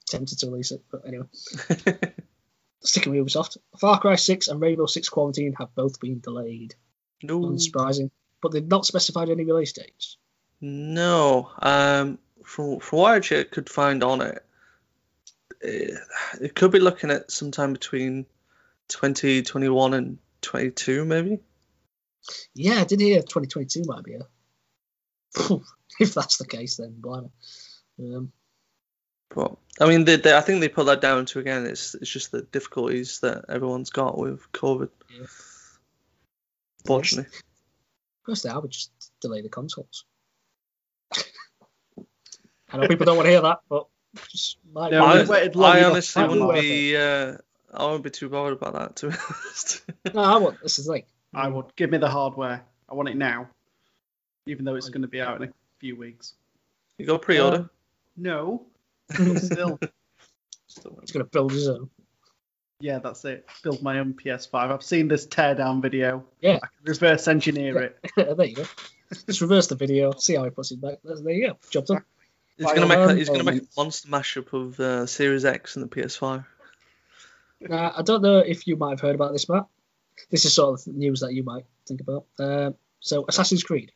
tempted 0.08 0.40
to 0.40 0.48
release 0.48 0.72
it. 0.72 0.84
But 0.92 1.08
anyway, 1.08 1.28
sticking 2.84 3.14
with 3.14 3.26
Ubisoft, 3.26 3.58
Far 3.80 4.00
Cry 4.00 4.16
6 4.16 4.48
and 4.48 4.62
Rainbow 4.62 4.86
Six 4.86 5.10
Quarantine 5.10 5.54
have 5.58 5.74
both 5.76 6.00
been 6.00 6.20
delayed. 6.20 6.76
no. 7.24 7.42
Unsurprising, 7.42 8.12
but 8.42 8.52
they've 8.52 8.68
not 8.68 8.86
specified 8.86 9.30
any 9.30 9.46
release 9.46 9.74
dates. 9.74 10.18
No. 10.62 11.52
Um, 11.60 12.20
from 12.44 12.80
from 12.80 13.00
what 13.00 13.32
I 13.32 13.44
could 13.44 13.70
find 13.70 14.04
on 14.04 14.22
it, 14.22 14.46
it, 16.42 16.56
could 16.56 16.72
be 16.72 16.80
looking 16.80 17.12
at 17.12 17.32
sometime 17.32 17.74
between 17.74 18.26
2021 18.90 19.94
and 19.94 20.18
22, 20.42 21.06
maybe. 21.06 21.40
Yeah, 22.54 22.82
I 22.82 22.84
did 22.86 23.00
hear 23.00 23.22
2022 23.22 23.84
might 23.86 24.04
be 24.04 24.16
a. 24.16 24.28
if 26.00 26.14
that's 26.14 26.38
the 26.38 26.48
case, 26.48 26.78
then 26.78 26.96
blimey. 27.00 27.30
Um, 28.00 28.32
But 29.30 29.58
I 29.80 29.88
mean, 29.88 30.06
they, 30.06 30.16
they, 30.16 30.36
I 30.36 30.42
think 30.42 30.62
they 30.62 30.70
put 30.70 30.86
that 30.88 31.02
down 31.02 31.26
to 31.28 31.40
again. 31.40 31.66
It's 31.66 31.94
it's 31.96 32.10
just 32.10 32.32
the 32.32 32.42
difficulties 32.42 33.20
that 33.20 33.46
everyone's 33.50 33.90
got 33.90 34.18
with 34.18 34.52
COVID. 34.52 34.90
Yeah. 35.10 35.26
Fortunately, 36.86 37.32
personally, 38.24 38.56
I 38.56 38.60
would 38.60 38.72
just 38.72 38.92
delay 39.22 39.42
the 39.42 39.50
consoles. 39.50 40.06
I 42.72 42.78
know 42.78 42.88
people 42.88 43.06
don't 43.06 43.18
want 43.18 43.26
to 43.26 43.32
hear 43.32 43.42
that, 43.42 43.60
but 43.70 43.88
just 44.30 44.58
might 44.72 44.92
No, 44.92 45.06
I, 45.06 45.20
we've 45.20 45.58
I 45.58 45.84
honestly 45.84 46.28
wouldn't 46.28 46.54
be. 46.54 46.98
Uh, 46.98 47.38
I 47.74 47.86
wouldn't 47.86 48.04
be 48.04 48.10
too 48.10 48.30
bothered 48.30 48.54
about 48.54 48.74
that. 48.74 48.96
To 48.98 49.10
be 49.10 49.16
honest. 49.30 49.82
No, 50.14 50.22
I 50.22 50.38
want. 50.38 50.62
This 50.62 50.80
is 50.80 50.88
like 50.88 51.08
I 51.34 51.48
mm. 51.48 51.54
would 51.54 51.76
give 51.76 51.90
me 51.90 51.98
the 51.98 52.10
hardware. 52.10 52.64
I 52.90 52.94
want 52.94 53.10
it 53.10 53.18
now, 53.18 53.50
even 54.46 54.66
though 54.66 54.76
it's 54.76 54.90
going 54.90 55.02
to 55.02 55.08
be 55.08 55.22
out 55.22 55.38
in 55.38 55.48
a 55.48 55.52
uh, 55.52 55.54
few 55.80 55.98
weeks. 55.98 56.34
you 56.98 57.06
got 57.06 57.22
pre-order. 57.22 57.58
Uh, 57.58 57.68
no, 58.18 58.66
but 59.08 59.40
still. 59.40 59.80
it's 59.82 61.12
going 61.12 61.26
to 61.26 61.30
build 61.32 61.52
his 61.52 61.68
own. 61.68 61.90
Yeah, 62.80 63.00
that's 63.00 63.24
it. 63.26 63.48
Build 63.64 63.82
my 63.82 64.00
own 64.00 64.14
PS5. 64.14 64.54
I've 64.54 64.84
seen 64.84 65.08
this 65.08 65.26
teardown 65.26 65.82
video. 65.82 66.26
Yeah. 66.42 66.56
I 66.56 66.68
can 66.68 66.70
reverse 66.84 67.28
engineer 67.28 67.78
it. 67.82 68.00
there 68.16 68.46
you 68.46 68.56
go. 68.56 68.66
Just 69.28 69.42
reverse 69.42 69.68
the 69.68 69.76
video, 69.76 70.12
see 70.14 70.36
how 70.36 70.44
he 70.44 70.50
puts 70.50 70.72
it 70.72 70.82
back. 70.82 70.98
There 71.04 71.34
you 71.34 71.48
go. 71.50 71.58
Job 71.70 71.86
done. 71.86 72.04
He's 72.58 72.72
gonna 72.72 72.88
make. 72.88 72.98
A, 72.98 73.16
he's 73.16 73.30
gonna 73.30 73.44
make 73.44 73.62
a 73.64 73.68
monster 73.78 74.08
mashup 74.10 74.54
of 74.54 74.80
uh, 74.80 75.06
Series 75.06 75.44
X 75.46 75.76
and 75.76 75.84
the 75.84 75.94
PS5. 75.96 76.46
Uh, 77.70 77.92
I 77.98 78.02
don't 78.02 78.22
know 78.22 78.40
if 78.40 78.68
you 78.68 78.76
might 78.78 78.92
have 78.92 79.02
heard 79.02 79.16
about 79.16 79.32
this, 79.34 79.50
Matt. 79.50 79.66
This 80.30 80.46
is 80.46 80.54
sort 80.54 80.80
of 80.80 80.88
news 80.88 81.20
that 81.22 81.34
you 81.34 81.44
might 81.44 81.66
think 81.88 82.02
about. 82.02 82.26
Um, 82.40 82.76
so, 83.00 83.26
Assassin's 83.28 83.64
Creed. 83.64 83.92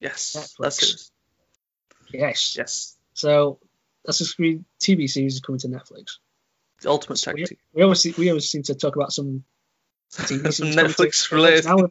Yes, 0.00 0.36
Netflix. 0.36 0.56
that's 0.58 0.82
it. 0.82 1.10
Yes. 2.18 2.54
Yes, 2.58 2.96
So, 3.14 3.58
Assassin's 4.06 4.34
Creed 4.34 4.64
TV 4.80 5.08
series 5.08 5.34
is 5.34 5.40
coming 5.40 5.60
to 5.60 5.68
Netflix. 5.68 6.18
the 6.82 6.90
Ultimate 6.90 7.16
So 7.18 7.32
we, 7.32 7.46
we 7.72 7.82
always 7.82 8.04
we 8.18 8.28
always 8.28 8.50
seem 8.50 8.62
to 8.64 8.74
talk 8.74 8.96
about 8.96 9.12
some 9.12 9.44
TV 10.12 10.52
Some 10.52 10.52
series 10.52 10.58
coming 10.58 10.72
to 10.74 10.82
Netflix 10.82 11.30
related. 11.32 11.64
now 11.64 11.88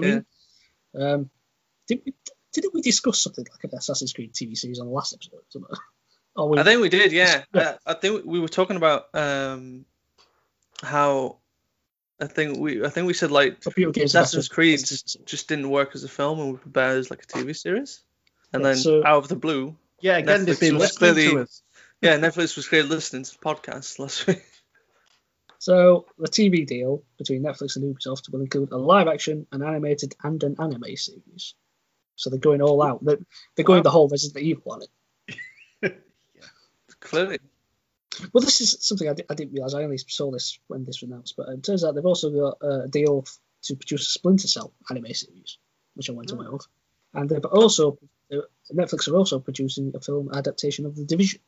reason. 0.00 0.26
Um, 0.98 1.30
did 1.86 2.00
we 2.06 2.14
didn't 2.52 2.74
we 2.74 2.82
discuss 2.82 3.18
something 3.22 3.44
like 3.50 3.64
an 3.64 3.78
Assassin's 3.78 4.12
Creed 4.12 4.32
TV 4.32 4.56
series 4.56 4.78
on 4.80 4.86
the 4.86 4.92
last 4.92 5.12
episode? 5.14 5.36
or 5.36 5.42
something? 5.50 5.76
Or 6.36 6.48
we, 6.50 6.58
I 6.58 6.62
think 6.62 6.80
we 6.80 6.88
did. 6.88 7.10
Yeah, 7.10 7.42
Yeah. 7.52 7.60
Uh, 7.62 7.74
I 7.84 7.94
think 7.94 8.24
we 8.24 8.38
were 8.38 8.46
talking 8.46 8.76
about 8.76 9.06
um, 9.12 9.84
how. 10.82 11.38
I 12.20 12.26
think 12.26 12.58
we. 12.58 12.84
I 12.84 12.90
think 12.90 13.08
we 13.08 13.14
said 13.14 13.32
like 13.32 13.60
computer 13.60 13.90
games 13.90 14.14
are 14.14 14.20
Assassin's 14.22 14.46
Creed 14.48 14.78
just 14.78 15.48
didn't 15.48 15.68
work 15.68 15.96
as 15.96 16.04
a 16.04 16.08
film 16.08 16.38
and 16.38 16.52
would 16.52 16.62
be 16.62 16.70
better 16.70 16.96
as 16.98 17.10
like 17.10 17.24
a 17.24 17.26
TV 17.26 17.56
series. 17.56 18.02
And 18.52 18.62
Yeah, 18.62 18.68
then 18.68 18.76
so- 18.76 19.04
out 19.04 19.18
of 19.18 19.28
the 19.28 19.34
blue, 19.34 19.74
Yeah, 20.00 20.18
again, 20.18 20.44
they've 20.44 20.54
Netflix 20.56 20.60
been 20.60 20.74
was 20.74 20.82
listening 21.00 21.14
clearly- 21.14 21.30
to 21.34 21.40
us. 21.42 21.62
yeah, 22.02 22.16
Netflix 22.18 22.54
was 22.56 22.68
clearly 22.68 22.88
listening 22.90 23.24
to 23.24 23.32
the 23.32 23.38
podcast 23.44 23.98
last 23.98 24.26
week. 24.28 24.42
So 25.60 26.06
the 26.18 26.28
TV 26.28 26.64
deal 26.66 27.02
between 27.18 27.42
Netflix 27.42 27.74
and 27.74 27.84
Ubisoft 27.84 28.30
will 28.30 28.42
include 28.42 28.70
a 28.70 28.76
live 28.76 29.08
action, 29.08 29.46
an 29.50 29.62
animated, 29.62 30.14
and 30.22 30.40
an 30.44 30.54
anime 30.60 30.96
series. 30.96 31.54
So 32.18 32.30
they're 32.30 32.38
going 32.38 32.60
all 32.62 32.82
out. 32.82 33.04
They're, 33.04 33.18
they're 33.54 33.64
going 33.64 33.84
the 33.84 33.90
whole 33.90 34.08
Resident 34.08 34.42
Evil 34.44 34.72
on 34.72 34.82
it. 34.82 34.88
yeah, 36.34 36.42
Clearly, 37.00 37.38
Well, 38.32 38.42
this 38.42 38.60
is 38.60 38.76
something 38.80 39.08
I, 39.08 39.12
di- 39.14 39.24
I 39.30 39.34
didn't 39.34 39.52
realize. 39.52 39.74
I 39.74 39.84
only 39.84 39.98
saw 39.98 40.30
this 40.32 40.58
when 40.66 40.84
this 40.84 41.00
was 41.00 41.08
announced, 41.10 41.34
but 41.36 41.48
it 41.48 41.62
turns 41.62 41.84
out 41.84 41.94
they've 41.94 42.04
also 42.04 42.30
got 42.30 42.58
uh, 42.62 42.82
a 42.82 42.88
deal 42.88 43.22
f- 43.24 43.38
to 43.62 43.76
produce 43.76 44.08
a 44.08 44.10
Splinter 44.10 44.48
Cell 44.48 44.72
anime 44.90 45.14
series, 45.14 45.58
which 45.94 46.10
I 46.10 46.12
went 46.12 46.32
aware 46.32 46.52
of. 46.52 46.62
And 47.14 47.28
they've 47.28 47.44
also 47.44 47.98
uh, 48.32 48.38
Netflix 48.74 49.08
are 49.08 49.16
also 49.16 49.38
producing 49.38 49.92
a 49.94 50.00
film 50.00 50.30
adaptation 50.34 50.86
of 50.86 50.96
The 50.96 51.04
Division, 51.04 51.40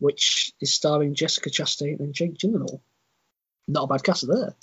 which 0.00 0.52
is 0.60 0.74
starring 0.74 1.14
Jessica 1.14 1.50
Chastain 1.50 2.00
and 2.00 2.12
Jake 2.12 2.34
Gyllenhaal. 2.36 2.80
Not 3.68 3.84
a 3.84 3.86
bad 3.86 4.02
cast 4.02 4.26
there. 4.26 4.54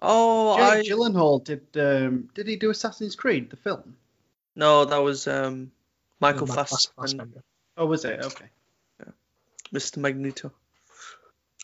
oh, 0.00 0.54
I 0.54 0.82
Jake 0.82 0.90
Gyllenhaal 0.92 1.44
did. 1.44 1.66
Um, 1.76 2.28
did 2.34 2.48
he 2.48 2.56
do 2.56 2.70
Assassin's 2.70 3.14
Creed 3.14 3.50
the 3.50 3.56
film? 3.56 3.96
No, 4.56 4.84
that 4.84 4.98
was 4.98 5.26
um, 5.26 5.72
Michael 6.20 6.46
Ma- 6.46 6.64
Fassbender. 6.64 7.42
Oh, 7.76 7.86
was 7.86 8.04
it? 8.04 8.24
Okay. 8.24 8.46
Mr. 9.72 9.98
Magneto. 9.98 10.52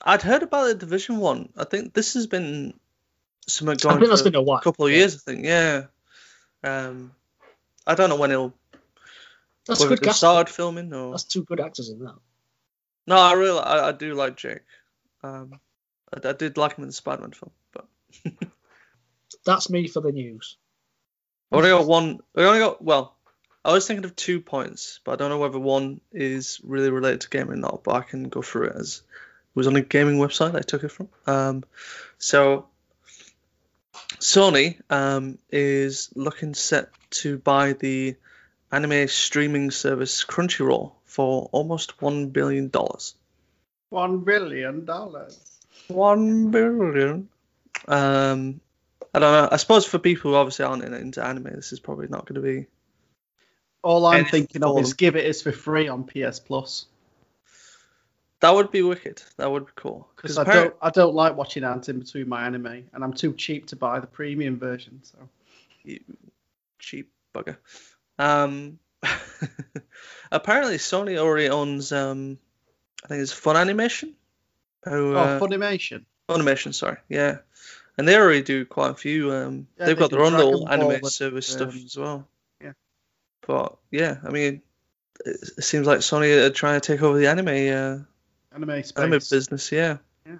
I'd 0.02 0.22
heard 0.22 0.42
about 0.42 0.66
the 0.66 0.74
Division 0.74 1.18
one. 1.18 1.50
I 1.56 1.64
think 1.64 1.92
this 1.94 2.14
has 2.14 2.26
been 2.26 2.74
something 3.46 3.74
I 3.74 3.76
going 3.76 3.98
think 3.98 4.10
that's 4.10 4.22
for 4.22 4.30
been 4.30 4.34
a 4.34 4.42
while. 4.42 4.60
couple 4.60 4.86
of 4.86 4.92
years. 4.92 5.14
I 5.14 5.18
think, 5.18 5.44
yeah. 5.44 5.84
Um, 6.64 7.12
I 7.86 7.94
don't 7.94 8.10
know 8.10 8.16
when 8.16 8.30
it'll 8.30 8.54
That's 9.66 9.84
good 9.84 10.04
it 10.04 10.12
started 10.12 10.52
filming 10.52 10.92
or 10.92 11.12
That's 11.12 11.24
two 11.24 11.44
good 11.44 11.60
actors 11.60 11.90
in 11.90 12.00
that. 12.00 12.16
no. 13.06 13.16
I 13.16 13.32
really, 13.34 13.60
I, 13.60 13.88
I 13.88 13.92
do 13.92 14.14
like 14.14 14.36
Jake. 14.36 14.62
Um, 15.22 15.60
I, 16.12 16.28
I 16.28 16.32
did 16.32 16.56
like 16.56 16.76
him 16.76 16.84
in 16.84 16.88
the 16.88 16.94
Spider-Man 16.94 17.32
film, 17.32 17.52
but 17.72 17.86
That's 19.44 19.70
me 19.70 19.86
for 19.86 20.00
the 20.00 20.12
news. 20.12 20.56
I 21.52 21.56
only 21.56 21.70
got 21.70 21.86
one. 21.86 22.20
I 22.36 22.42
only 22.42 22.60
got 22.60 22.82
well. 22.82 23.16
I 23.64 23.72
was 23.72 23.86
thinking 23.86 24.04
of 24.04 24.16
two 24.16 24.40
points, 24.40 25.00
but 25.04 25.12
I 25.12 25.16
don't 25.16 25.30
know 25.30 25.38
whether 25.38 25.58
one 25.58 26.00
is 26.12 26.60
really 26.62 26.90
related 26.90 27.22
to 27.22 27.28
gaming 27.28 27.54
or 27.54 27.56
not. 27.56 27.84
But 27.84 27.96
I 27.96 28.00
can 28.02 28.28
go 28.28 28.42
through 28.42 28.68
it 28.68 28.76
as 28.76 29.02
it 29.04 29.56
was 29.56 29.66
on 29.66 29.76
a 29.76 29.80
gaming 29.80 30.18
website 30.18 30.54
I 30.54 30.60
took 30.60 30.84
it 30.84 30.90
from. 30.90 31.08
Um, 31.26 31.64
so 32.18 32.66
Sony 34.18 34.80
um, 34.90 35.38
is 35.50 36.10
looking 36.14 36.54
set 36.54 36.90
to 37.10 37.38
buy 37.38 37.72
the 37.72 38.16
anime 38.70 39.08
streaming 39.08 39.70
service 39.70 40.24
Crunchyroll 40.24 40.92
for 41.04 41.48
almost 41.52 42.00
one 42.00 42.28
billion 42.28 42.68
dollars. 42.68 43.14
One 43.88 44.20
billion 44.20 44.84
dollars. 44.84 45.58
One 45.88 46.50
billion. 46.50 47.28
Um, 47.88 48.60
I 49.12 49.18
don't 49.18 49.32
know. 49.32 49.48
I 49.50 49.56
suppose 49.56 49.86
for 49.86 49.98
people 49.98 50.30
who 50.30 50.36
obviously 50.36 50.64
aren't 50.64 50.84
into 50.84 51.24
anime, 51.24 51.52
this 51.54 51.72
is 51.72 51.80
probably 51.80 52.08
not 52.08 52.26
going 52.26 52.40
to 52.40 52.40
be 52.40 52.66
All 53.82 54.06
I'm 54.06 54.24
thinking 54.24 54.62
of 54.62 54.78
is 54.78 54.94
give 54.94 55.16
it 55.16 55.26
is 55.26 55.42
for 55.42 55.52
free 55.52 55.88
on 55.88 56.04
PS 56.04 56.38
Plus 56.38 56.86
That 58.40 58.54
would 58.54 58.70
be 58.70 58.82
wicked. 58.82 59.22
That 59.36 59.50
would 59.50 59.66
be 59.66 59.72
cool. 59.74 60.08
because 60.16 60.38
I 60.38 60.44
don't 60.44 60.74
I 60.80 60.90
don't 60.90 61.14
like 61.14 61.36
watching 61.36 61.64
ads 61.64 61.88
in 61.88 61.98
between 61.98 62.28
my 62.28 62.46
anime, 62.46 62.84
and 62.92 63.04
I'm 63.04 63.12
too 63.12 63.34
cheap 63.34 63.66
to 63.68 63.76
buy 63.76 64.00
the 64.00 64.06
premium 64.06 64.58
version. 64.58 65.00
So 65.02 65.18
you 65.82 66.00
cheap 66.78 67.10
bugger. 67.34 67.56
Um, 68.18 68.78
apparently 70.32 70.76
Sony 70.76 71.18
already 71.18 71.48
owns 71.48 71.90
um, 71.92 72.38
I 73.04 73.08
think 73.08 73.22
it's 73.22 73.32
Fun 73.32 73.56
Animation. 73.56 74.14
Who, 74.84 75.14
oh, 75.14 75.18
uh, 75.18 75.40
Funimation. 75.40 76.04
Funimation, 76.28 76.72
sorry, 76.72 76.98
yeah, 77.08 77.38
and 77.98 78.06
they 78.06 78.16
already 78.16 78.42
do 78.42 78.64
quite 78.64 78.90
a 78.90 78.94
few. 78.94 79.32
Um, 79.32 79.66
Yeah, 79.78 79.86
they've 79.86 79.96
they 79.96 80.00
got 80.00 80.10
their 80.10 80.22
own 80.22 80.34
little 80.34 80.68
anime 80.68 81.00
with, 81.02 81.12
service 81.12 81.46
stuff 81.46 81.74
um, 81.74 81.82
as 81.84 81.96
well. 81.96 82.28
yeah. 82.62 82.72
but 83.46 83.76
yeah, 83.90 84.16
I 84.24 84.30
mean, 84.30 84.62
it, 85.24 85.36
it 85.58 85.64
seems 85.64 85.86
like 85.86 85.98
Sony 86.00 86.46
are 86.46 86.50
trying 86.50 86.80
to 86.80 86.86
take 86.86 87.02
over 87.02 87.18
the 87.18 87.28
anime 87.28 87.48
uh, 87.48 88.04
Anime 88.54 88.82
space. 88.82 88.92
anime 88.96 89.10
business. 89.12 89.70
Yeah. 89.72 89.98
Yeah. 90.26 90.38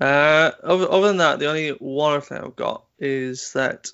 Uh, 0.00 0.50
other, 0.62 0.90
other 0.90 1.08
than 1.08 1.18
that, 1.18 1.38
the 1.38 1.48
only 1.48 1.70
one 1.70 2.20
thing 2.20 2.38
I've 2.38 2.56
got 2.56 2.84
is 2.98 3.52
that 3.52 3.90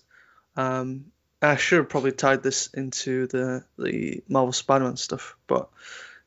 um, 0.57 1.07
I 1.41 1.57
should 1.57 1.79
have 1.79 1.89
probably 1.89 2.13
tied 2.13 2.43
this 2.43 2.69
into 2.69 3.27
the 3.27 3.65
the 3.79 4.23
Marvel 4.29 4.53
Spider-Man 4.53 4.97
stuff, 4.97 5.37
but 5.47 5.69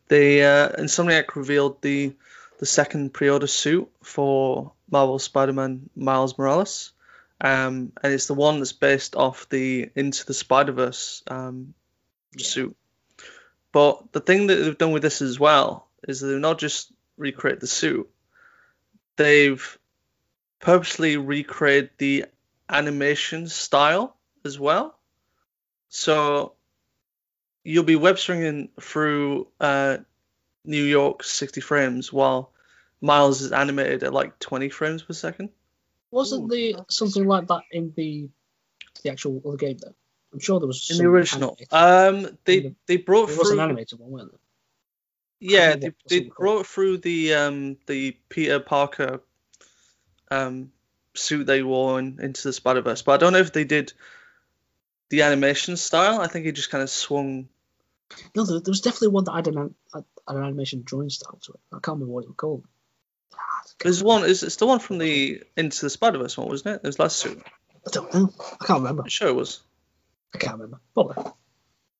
they 0.07 0.43
uh, 0.43 0.69
Insomniac 0.69 1.35
revealed 1.35 1.81
the 1.81 2.13
the 2.59 2.65
second 2.65 3.13
pre-order 3.13 3.47
suit 3.47 3.89
for 4.03 4.73
Marvel 4.91 5.17
Spider-Man 5.19 5.89
Miles 5.95 6.37
Morales, 6.37 6.91
um, 7.39 7.91
and 8.03 8.13
it's 8.13 8.27
the 8.27 8.33
one 8.33 8.59
that's 8.59 8.73
based 8.73 9.15
off 9.15 9.49
the 9.49 9.89
Into 9.95 10.25
the 10.25 10.33
Spider-Verse 10.33 11.23
um, 11.27 11.73
Yeah. 12.35 12.45
suit. 12.45 12.77
But 13.71 14.11
the 14.11 14.19
thing 14.19 14.47
that 14.47 14.55
they've 14.55 14.77
done 14.77 14.91
with 14.91 15.01
this 15.01 15.21
as 15.21 15.39
well 15.39 15.87
is 16.07 16.19
they've 16.19 16.37
not 16.37 16.59
just 16.59 16.91
recreated 17.17 17.61
the 17.61 17.67
suit, 17.67 18.09
they've 19.15 19.79
purposely 20.59 21.17
recreated 21.17 21.91
the 21.97 22.25
animation 22.69 23.47
style 23.47 24.15
as 24.45 24.59
well. 24.59 24.97
So 25.89 26.53
you'll 27.63 27.83
be 27.83 27.95
web 27.95 28.19
swinging 28.19 28.69
through 28.79 29.47
uh, 29.59 29.97
New 30.65 30.83
York 30.83 31.23
60 31.23 31.61
frames 31.61 32.11
while 32.13 32.50
Miles 33.01 33.41
is 33.41 33.51
animated 33.51 34.03
at 34.03 34.13
like 34.13 34.37
20 34.39 34.69
frames 34.69 35.01
per 35.03 35.13
second. 35.13 35.49
Wasn't 36.11 36.45
Ooh, 36.45 36.47
the 36.55 36.73
that's 36.77 36.95
something 36.97 37.25
like 37.25 37.47
that 37.47 37.61
in 37.71 37.93
the 37.95 38.29
the 39.03 39.09
actual 39.09 39.41
other 39.45 39.57
game 39.57 39.77
though? 39.77 39.95
I'm 40.33 40.39
sure 40.39 40.59
there 40.59 40.67
was 40.67 40.89
in 40.91 40.97
the 40.97 41.05
original. 41.09 41.57
animated- 41.71 42.27
Um, 42.29 42.37
they 42.45 42.57
In 42.57 42.75
they 42.85 42.97
brought 42.97 43.27
there 43.27 43.37
was 43.37 43.49
an 43.49 43.55
through. 43.55 43.63
animated 43.63 43.99
one, 43.99 44.11
weren't 44.11 44.31
there? 44.31 44.39
Yeah, 45.39 45.75
they, 45.75 45.91
they 46.07 46.19
brought 46.37 46.67
through 46.67 46.99
the 46.99 47.33
um 47.33 47.77
the 47.87 48.11
Peter 48.29 48.59
Parker 48.59 49.21
um 50.29 50.71
suit 51.15 51.45
they 51.45 51.63
wore 51.63 51.99
in, 51.99 52.19
into 52.21 52.43
the 52.43 52.53
Spider 52.53 52.81
Verse, 52.81 53.01
but 53.01 53.13
I 53.13 53.17
don't 53.17 53.33
know 53.33 53.39
if 53.39 53.51
they 53.51 53.63
did 53.63 53.93
the 55.09 55.23
animation 55.23 55.75
style. 55.77 56.21
I 56.21 56.27
think 56.27 56.45
he 56.45 56.51
just 56.51 56.69
kind 56.69 56.83
of 56.83 56.89
swung. 56.89 57.49
No, 58.35 58.45
there, 58.45 58.59
there 58.59 58.71
was 58.71 58.81
definitely 58.81 59.09
one 59.09 59.23
that 59.25 59.33
had 59.35 59.47
an, 59.47 59.57
an, 59.57 59.75
had 59.93 60.03
an 60.27 60.43
animation 60.43 60.83
drawing 60.85 61.09
style 61.09 61.39
to 61.43 61.53
it. 61.53 61.59
I 61.71 61.75
can't 61.79 61.95
remember 61.95 62.13
what 62.13 62.23
it 62.25 62.27
was 62.29 62.35
called. 62.37 62.65
I 63.79 63.83
There's 63.83 64.03
one. 64.03 64.23
Is 64.25 64.43
it's 64.43 64.57
the 64.57 64.67
one 64.67 64.79
from 64.79 64.97
the 64.97 65.41
Into 65.57 65.81
the 65.81 65.89
Spider 65.89 66.17
Verse 66.19 66.37
one, 66.37 66.47
wasn't 66.47 66.75
it? 66.75 66.81
It 66.83 66.87
was 66.87 66.99
last 66.99 67.17
suit. 67.17 67.41
I 67.87 67.89
don't 67.91 68.13
know. 68.13 68.29
I 68.39 68.65
can't 68.65 68.79
remember. 68.79 69.03
I'm 69.03 69.09
sure 69.09 69.27
it 69.29 69.35
was. 69.35 69.61
I 70.35 70.37
can't 70.37 70.53
remember. 70.53 70.79
Probably. 70.93 71.31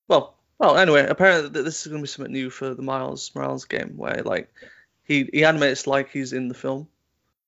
Well, 0.08 0.36
well. 0.60 0.78
Anyway, 0.78 1.06
apparently 1.08 1.62
this 1.64 1.82
is 1.82 1.88
going 1.88 2.02
to 2.02 2.04
be 2.04 2.08
something 2.08 2.32
new 2.34 2.50
for 2.50 2.74
the 2.74 2.82
Miles 2.84 3.32
Morales 3.36 3.66
game, 3.66 3.94
where 3.98 4.22
like 4.24 4.50
he 5.04 5.30
he 5.32 5.44
animates 5.46 5.88
like 5.88 6.12
he's 6.12 6.34
in 6.34 6.48
the 6.48 6.54
film, 6.54 6.88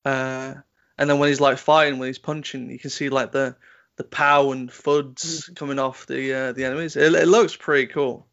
uh, 0.05 0.55
and 0.97 1.09
then 1.09 1.19
when 1.19 1.30
he's 1.30 1.41
like 1.41 1.57
fighting, 1.57 1.99
when 1.99 2.07
he's 2.07 2.19
punching, 2.19 2.69
you 2.71 2.80
can 2.80 2.89
see 2.89 3.09
like 3.09 3.32
the 3.32 3.55
the 3.97 4.03
pow 4.03 4.51
and 4.51 4.69
fuds 4.71 5.49
Mhm. 5.49 5.55
coming 5.55 5.80
off 5.80 6.07
the 6.07 6.34
uh, 6.34 6.51
the 6.53 6.65
enemies. 6.65 6.95
It, 6.95 7.13
it 7.13 7.28
looks 7.28 7.55
pretty 7.55 7.88
cool. 7.88 8.26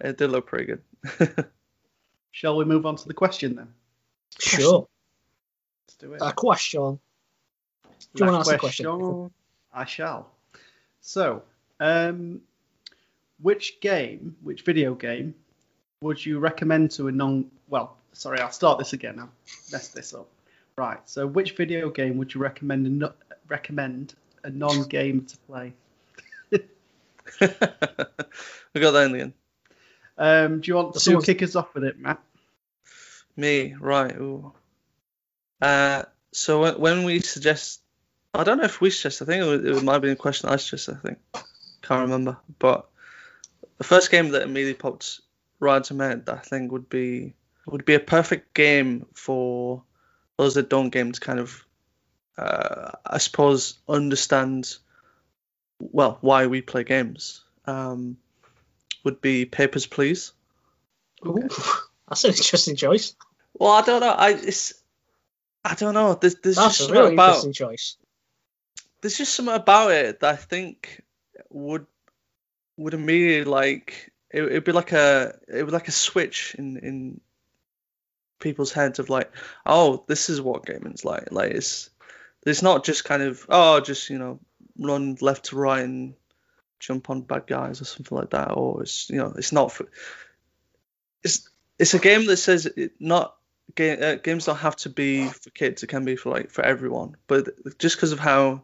It 0.00 0.18
did 0.18 0.30
look 0.30 0.46
pretty 0.46 0.66
good. 0.66 1.46
Shall 2.30 2.56
we 2.56 2.64
move 2.66 2.84
on 2.86 2.96
to 2.96 3.08
the 3.08 3.14
question 3.14 3.56
then? 3.56 3.72
Sure. 4.38 4.86
Let's 5.86 5.94
do 5.98 6.12
it. 6.14 6.20
A 6.22 6.32
question. 6.32 6.98
Do 8.14 8.24
you 8.24 8.30
want 8.30 8.34
to 8.34 8.38
ask 8.40 8.50
the 8.50 8.58
question? 8.58 9.30
I 9.72 9.84
shall. 9.84 10.30
So, 11.00 11.42
um, 11.80 12.40
which 13.40 13.80
game, 13.80 14.36
which 14.42 14.62
video 14.62 14.94
game, 14.94 15.34
would 16.00 16.24
you 16.24 16.38
recommend 16.38 16.90
to 16.92 17.08
a 17.08 17.12
non? 17.12 17.50
Well, 17.68 17.96
sorry, 18.12 18.40
I'll 18.40 18.50
start 18.52 18.78
this 18.78 18.92
again. 18.92 19.18
I've 19.18 19.28
messed 19.72 19.94
this 19.94 20.14
up. 20.14 20.28
Right. 20.76 20.98
So, 21.08 21.26
which 21.26 21.56
video 21.56 21.90
game 21.90 22.16
would 22.18 22.32
you 22.34 22.40
recommend 22.40 22.86
a 22.86 22.90
no, 22.90 23.12
recommend 23.48 24.14
a 24.44 24.50
non-game 24.50 25.26
to 25.26 25.36
play? 25.38 25.72
we 26.52 26.60
got 28.80 28.90
that 28.92 29.04
in 29.06 29.12
the 29.12 29.20
end. 29.20 29.32
Um, 30.16 30.60
do 30.60 30.68
you 30.70 30.74
want 30.76 30.94
to 30.94 31.00
Someone's- 31.00 31.26
kick 31.26 31.42
us 31.42 31.54
off 31.56 31.74
with 31.74 31.84
it, 31.84 31.98
Matt? 31.98 32.20
Me, 33.38 33.76
right. 33.78 34.14
Ooh. 34.16 34.52
Uh, 35.62 36.02
so 36.32 36.76
when, 36.76 37.04
we 37.04 37.20
suggest, 37.20 37.80
I 38.34 38.42
don't 38.42 38.58
know 38.58 38.64
if 38.64 38.80
we 38.80 38.90
suggest. 38.90 39.22
I 39.22 39.26
think 39.26 39.44
it, 39.44 39.46
was, 39.46 39.78
it 39.78 39.84
might 39.84 39.92
have 39.94 40.02
been 40.02 40.10
a 40.10 40.16
question 40.16 40.50
I 40.50 40.56
suggested. 40.56 40.96
I 40.96 41.06
think 41.06 41.18
can't 41.88 42.02
remember. 42.02 42.36
But 42.58 42.88
the 43.78 43.84
first 43.84 44.10
game 44.10 44.30
that 44.30 44.42
immediately 44.42 44.74
popped 44.74 45.20
right 45.60 45.82
to 45.84 45.94
head, 45.96 46.28
I 46.28 46.36
think, 46.38 46.72
would 46.72 46.88
be 46.88 47.34
would 47.66 47.84
be 47.84 47.94
a 47.94 48.00
perfect 48.00 48.54
game 48.54 49.06
for 49.14 49.82
those 50.36 50.54
that 50.54 50.70
don't 50.70 50.90
game 50.90 51.12
to 51.12 51.20
kind 51.20 51.38
of, 51.38 51.64
uh, 52.36 52.92
I 53.04 53.18
suppose, 53.18 53.78
understand 53.88 54.76
well 55.78 56.18
why 56.20 56.46
we 56.46 56.60
play 56.60 56.84
games. 56.84 57.44
Um, 57.66 58.16
would 59.04 59.20
be 59.20 59.44
Papers, 59.44 59.86
Please. 59.86 60.32
Ooh, 61.26 61.48
that's 62.08 62.24
an 62.24 62.30
interesting 62.30 62.76
choice. 62.76 63.14
Well, 63.58 63.70
I 63.72 63.82
don't 63.82 64.00
know. 64.00 64.10
I 64.10 64.30
it's 64.30 64.74
I 65.64 65.74
don't 65.74 65.94
know. 65.94 66.14
There's 66.14 66.36
there's 66.36 66.56
That's 66.56 66.78
just 66.78 66.80
a 66.80 66.82
something 66.84 67.02
really 67.02 67.14
about 67.14 67.44
interesting 67.44 67.52
choice. 67.52 67.96
there's 69.00 69.18
just 69.18 69.34
something 69.34 69.54
about 69.54 69.92
it 69.92 70.20
that 70.20 70.32
I 70.32 70.36
think 70.36 71.02
would 71.50 71.86
would 72.76 72.94
immediately 72.94 73.50
like 73.50 74.12
it 74.30 74.42
would 74.42 74.64
be 74.64 74.72
like 74.72 74.92
a 74.92 75.38
it 75.48 75.62
would 75.62 75.72
like 75.72 75.88
a 75.88 75.92
switch 75.92 76.54
in 76.58 76.76
in 76.78 77.20
people's 78.40 78.72
heads 78.72 78.98
of 79.00 79.10
like 79.10 79.32
oh 79.66 80.04
this 80.06 80.30
is 80.30 80.40
what 80.40 80.64
gaming's 80.64 81.04
like 81.04 81.32
like 81.32 81.50
it's 81.52 81.90
it's 82.46 82.62
not 82.62 82.84
just 82.84 83.04
kind 83.04 83.22
of 83.22 83.44
oh 83.48 83.80
just 83.80 84.10
you 84.10 84.18
know 84.18 84.38
run 84.78 85.16
left 85.20 85.46
to 85.46 85.56
right 85.56 85.84
and 85.84 86.14
jump 86.78 87.10
on 87.10 87.22
bad 87.22 87.46
guys 87.48 87.80
or 87.80 87.84
something 87.84 88.16
like 88.16 88.30
that 88.30 88.52
or 88.52 88.82
it's 88.82 89.10
you 89.10 89.16
know 89.16 89.32
it's 89.36 89.52
not 89.52 89.72
for 89.72 89.86
it's 91.24 91.48
it's 91.78 91.94
a 91.94 91.98
game 91.98 92.26
that 92.26 92.36
says 92.36 92.66
it 92.66 92.92
not 93.00 93.34
uh, 93.80 94.14
games 94.16 94.46
don't 94.46 94.56
have 94.56 94.76
to 94.76 94.90
be 94.90 95.26
for 95.28 95.50
kids 95.50 95.82
it 95.82 95.88
can 95.88 96.04
be 96.04 96.16
for 96.16 96.30
like 96.30 96.50
for 96.50 96.64
everyone. 96.64 97.16
But 97.26 97.78
just 97.78 97.96
because 97.96 98.12
of 98.12 98.18
how 98.18 98.62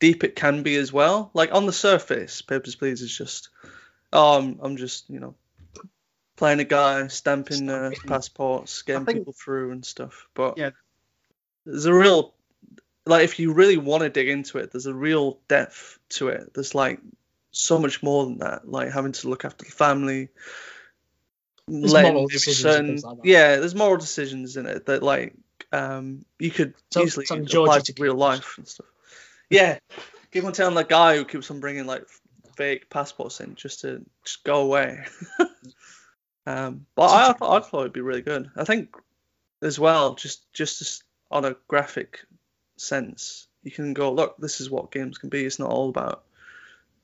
deep 0.00 0.24
it 0.24 0.36
can 0.36 0.62
be 0.62 0.76
as 0.76 0.92
well 0.92 1.30
like 1.34 1.54
on 1.54 1.66
the 1.66 1.72
surface 1.72 2.42
papers 2.42 2.74
please 2.74 3.00
is 3.00 3.16
just 3.16 3.48
oh 4.12 4.38
i'm, 4.38 4.58
I'm 4.60 4.76
just 4.76 5.08
you 5.08 5.20
know 5.20 5.34
playing 6.36 6.60
a 6.60 6.64
guy 6.64 7.06
stamping 7.06 7.70
uh, 7.70 7.92
passports 8.06 8.82
getting 8.82 9.06
think- 9.06 9.18
people 9.18 9.32
through 9.32 9.70
and 9.70 9.84
stuff. 9.84 10.28
But 10.34 10.58
Yeah. 10.58 10.70
there's 11.64 11.86
a 11.86 11.94
real 11.94 12.34
like 13.06 13.24
if 13.24 13.38
you 13.38 13.52
really 13.52 13.76
want 13.76 14.02
to 14.02 14.08
dig 14.10 14.28
into 14.28 14.58
it 14.58 14.72
there's 14.72 14.86
a 14.86 14.94
real 14.94 15.38
depth 15.48 15.98
to 16.10 16.28
it. 16.28 16.52
There's 16.54 16.74
like 16.74 17.00
so 17.50 17.78
much 17.78 18.02
more 18.02 18.24
than 18.24 18.38
that 18.38 18.68
like 18.68 18.90
having 18.90 19.12
to 19.12 19.28
look 19.28 19.44
after 19.44 19.64
the 19.64 19.70
family 19.70 20.28
letting 21.68 22.12
moral 22.12 22.22
maybe 22.22 22.32
decisions 22.32 22.74
and 22.76 22.86
things 22.88 23.04
like 23.04 23.18
yeah 23.24 23.56
there's 23.56 23.74
moral 23.74 23.96
decisions 23.96 24.56
in 24.56 24.66
it 24.66 24.86
that 24.86 25.02
like 25.02 25.34
um 25.72 26.24
you 26.38 26.50
could 26.50 26.74
Tell- 26.90 27.04
easily 27.04 27.26
telling 27.26 27.44
apply 27.44 27.80
to 27.80 27.94
real 27.98 28.14
life 28.14 28.58
and 28.58 28.68
stuff. 28.68 28.86
Yeah 29.50 29.78
keep 30.30 30.44
on 30.44 30.52
telling 30.52 30.74
that 30.74 30.88
guy 30.88 31.16
who 31.16 31.24
keeps 31.24 31.50
on 31.50 31.60
bringing 31.60 31.86
like 31.86 32.04
fake 32.56 32.90
passports 32.90 33.40
in 33.40 33.54
just 33.54 33.80
to 33.80 34.04
just 34.24 34.44
go 34.44 34.62
away. 34.62 35.04
Um 36.46 36.84
but 36.94 37.06
I, 37.06 37.30
I 37.30 37.32
thought 37.32 37.62
I 37.62 37.66
thought 37.66 37.80
it'd 37.80 37.94
be 37.94 38.02
really 38.02 38.20
good. 38.20 38.50
I 38.54 38.64
think 38.64 38.94
as 39.62 39.78
well 39.78 40.14
just 40.14 40.52
just 40.52 41.02
on 41.30 41.46
a 41.46 41.56
graphic 41.68 42.20
sense 42.76 43.48
you 43.62 43.70
can 43.70 43.94
go 43.94 44.12
look 44.12 44.36
this 44.36 44.60
is 44.60 44.68
what 44.68 44.92
games 44.92 45.16
can 45.16 45.30
be. 45.30 45.46
It's 45.46 45.58
not 45.58 45.70
all 45.70 45.88
about 45.88 46.24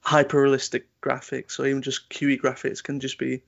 hyper 0.03 0.43
realistic 0.43 0.89
graphics 1.01 1.59
or 1.59 1.67
even 1.67 1.81
just 1.81 2.11
QE 2.11 2.39
graphics 2.39 2.81
It 2.81 2.85
can 2.85 3.01
just 3.01 3.19
be. 3.19 3.43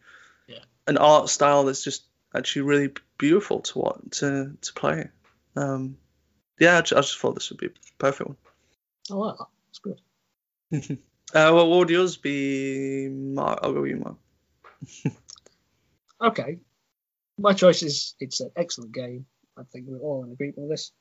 An 0.86 0.98
art 0.98 1.28
style 1.28 1.64
that's 1.64 1.84
just 1.84 2.04
actually 2.34 2.62
really 2.62 2.90
beautiful 3.18 3.60
to 3.60 3.78
what 3.78 4.12
to 4.12 4.56
to 4.60 4.72
play 4.72 5.08
um 5.56 5.96
yeah 6.58 6.78
I 6.78 6.80
just, 6.80 6.92
I 6.92 7.00
just 7.00 7.18
thought 7.18 7.34
this 7.34 7.50
would 7.50 7.60
be 7.60 7.66
a 7.66 7.70
perfect 7.98 8.28
one 8.28 8.36
I 9.10 9.14
like 9.14 9.36
that. 9.38 9.46
It's 9.70 9.78
good. 9.78 10.00
uh 11.34 11.52
well, 11.54 11.68
what 11.68 11.78
would 11.80 11.90
yours 11.90 12.16
be 12.16 13.08
Mark 13.08 13.58
I'll 13.62 13.72
go 13.72 13.82
with 13.82 13.90
you 13.90 13.96
Mark 13.96 14.16
Okay. 16.22 16.58
My 17.38 17.52
choice 17.52 17.82
is 17.82 18.14
it's 18.20 18.40
an 18.40 18.50
excellent 18.56 18.92
game. 18.92 19.26
I 19.58 19.62
think 19.72 19.86
we're 19.88 19.98
all 19.98 20.24
in 20.24 20.32
agreement 20.32 20.58
with 20.58 20.70
this. 20.70 20.92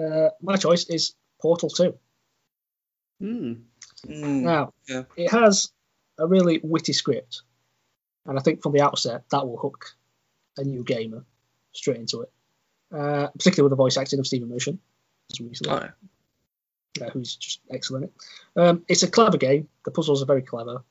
Uh, 0.00 0.28
my 0.40 0.56
choice 0.56 0.84
is 0.88 1.14
Portal 1.40 1.68
2. 1.68 1.94
Hmm. 3.20 3.52
Mm, 4.06 4.42
Now, 4.42 4.72
yeah. 4.88 5.02
it 5.16 5.30
has 5.30 5.72
a 6.18 6.26
really 6.26 6.60
witty 6.62 6.92
script, 6.92 7.42
and 8.26 8.38
I 8.38 8.42
think 8.42 8.62
from 8.62 8.72
the 8.72 8.82
outset 8.82 9.24
that 9.30 9.46
will 9.46 9.58
hook 9.58 9.86
a 10.56 10.64
new 10.64 10.84
gamer 10.84 11.24
straight 11.72 11.98
into 11.98 12.22
it. 12.22 12.32
Uh, 12.92 13.28
particularly 13.28 13.64
with 13.64 13.70
the 13.70 13.82
voice 13.82 13.96
acting 13.96 14.20
of 14.20 14.26
Stephen 14.26 14.48
Merchant, 14.48 14.80
Alright. 15.66 15.90
uh, 17.02 17.10
who's 17.10 17.34
just 17.34 17.60
excellent. 17.70 18.12
Um, 18.54 18.84
it's 18.88 19.02
a 19.02 19.10
clever 19.10 19.36
game. 19.36 19.68
The 19.84 19.90
puzzles 19.90 20.22
are 20.22 20.26
very 20.26 20.42
clever. 20.42 20.84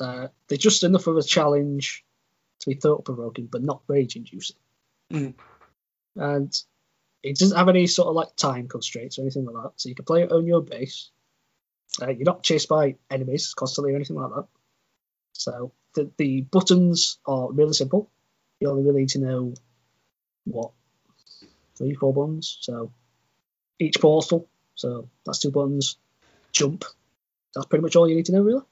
Uh, 0.00 0.28
they're 0.48 0.56
just 0.56 0.82
enough 0.82 1.06
of 1.06 1.16
a 1.16 1.22
challenge 1.22 2.04
to 2.60 2.70
be 2.70 2.74
thought 2.74 3.04
provoking, 3.04 3.48
but 3.50 3.62
not 3.62 3.82
rage 3.86 4.16
inducing. 4.16 4.56
Mm. 5.12 5.34
And 6.16 6.62
it 7.22 7.38
doesn't 7.38 7.58
have 7.58 7.68
any 7.68 7.86
sort 7.86 8.08
of 8.08 8.14
like 8.14 8.34
time 8.36 8.68
constraints 8.68 9.18
or 9.18 9.22
anything 9.22 9.44
like 9.44 9.62
that. 9.62 9.72
So 9.76 9.88
you 9.88 9.94
can 9.94 10.04
play 10.04 10.22
it 10.22 10.32
on 10.32 10.46
your 10.46 10.62
base. 10.62 11.10
Uh, 12.00 12.10
you're 12.10 12.24
not 12.24 12.42
chased 12.42 12.68
by 12.68 12.96
enemies 13.10 13.52
constantly 13.54 13.92
or 13.92 13.96
anything 13.96 14.16
like 14.16 14.32
that. 14.34 14.46
So 15.34 15.72
the, 15.94 16.10
the 16.18 16.40
buttons 16.42 17.18
are 17.26 17.50
really 17.52 17.72
simple. 17.74 18.10
You 18.60 18.70
only 18.70 18.82
really 18.82 19.00
need 19.00 19.10
to 19.10 19.18
know 19.20 19.54
what 20.44 20.70
three, 21.76 21.94
four 21.94 22.12
buttons. 22.14 22.58
So 22.60 22.92
each 23.78 24.00
portal. 24.00 24.48
So 24.74 25.08
that's 25.26 25.40
two 25.40 25.50
buttons. 25.50 25.96
Jump. 26.52 26.84
That's 27.54 27.66
pretty 27.66 27.82
much 27.82 27.96
all 27.96 28.08
you 28.08 28.14
need 28.16 28.26
to 28.26 28.32
know, 28.32 28.42
really. 28.42 28.62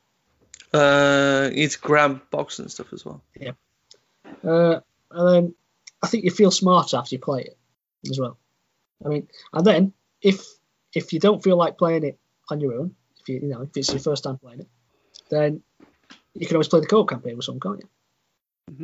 uh 0.73 1.49
you 1.51 1.57
need 1.63 1.71
to 1.71 1.81
grab 1.81 2.23
boxes 2.31 2.59
and 2.61 2.71
stuff 2.71 2.93
as 2.93 3.05
well 3.05 3.23
Yeah. 3.39 3.53
Uh, 4.45 4.81
and 5.11 5.29
then 5.29 5.55
I 6.03 6.07
think 6.07 6.25
you 6.25 6.31
feel 6.31 6.51
smarter 6.51 6.97
after 6.97 7.15
you 7.15 7.19
play 7.19 7.43
it 7.43 7.59
as 8.09 8.19
well. 8.19 8.39
I 9.05 9.09
mean, 9.09 9.29
and 9.53 9.67
then 9.67 9.93
if 10.23 10.47
if 10.95 11.13
you 11.13 11.21
don't 11.21 11.43
feel 11.43 11.57
like 11.57 11.77
playing 11.79 12.05
it 12.05 12.19
on 12.49 12.61
your 12.61 12.75
own, 12.75 12.95
if 13.21 13.29
you 13.29 13.41
you 13.41 13.49
know 13.49 13.63
if 13.63 13.77
it's 13.77 13.91
your 13.91 14.01
first 14.01 14.25
time 14.25 14.39
playing 14.39 14.61
it, 14.61 14.69
then 15.31 15.63
you 16.35 16.47
can 16.47 16.57
always 16.57 16.69
play 16.69 16.81
the 16.81 16.87
co-op 16.87 17.09
campaign 17.09 17.37
with 17.37 17.45
someone, 17.45 17.61
can't 17.61 17.81
you? 17.81 17.89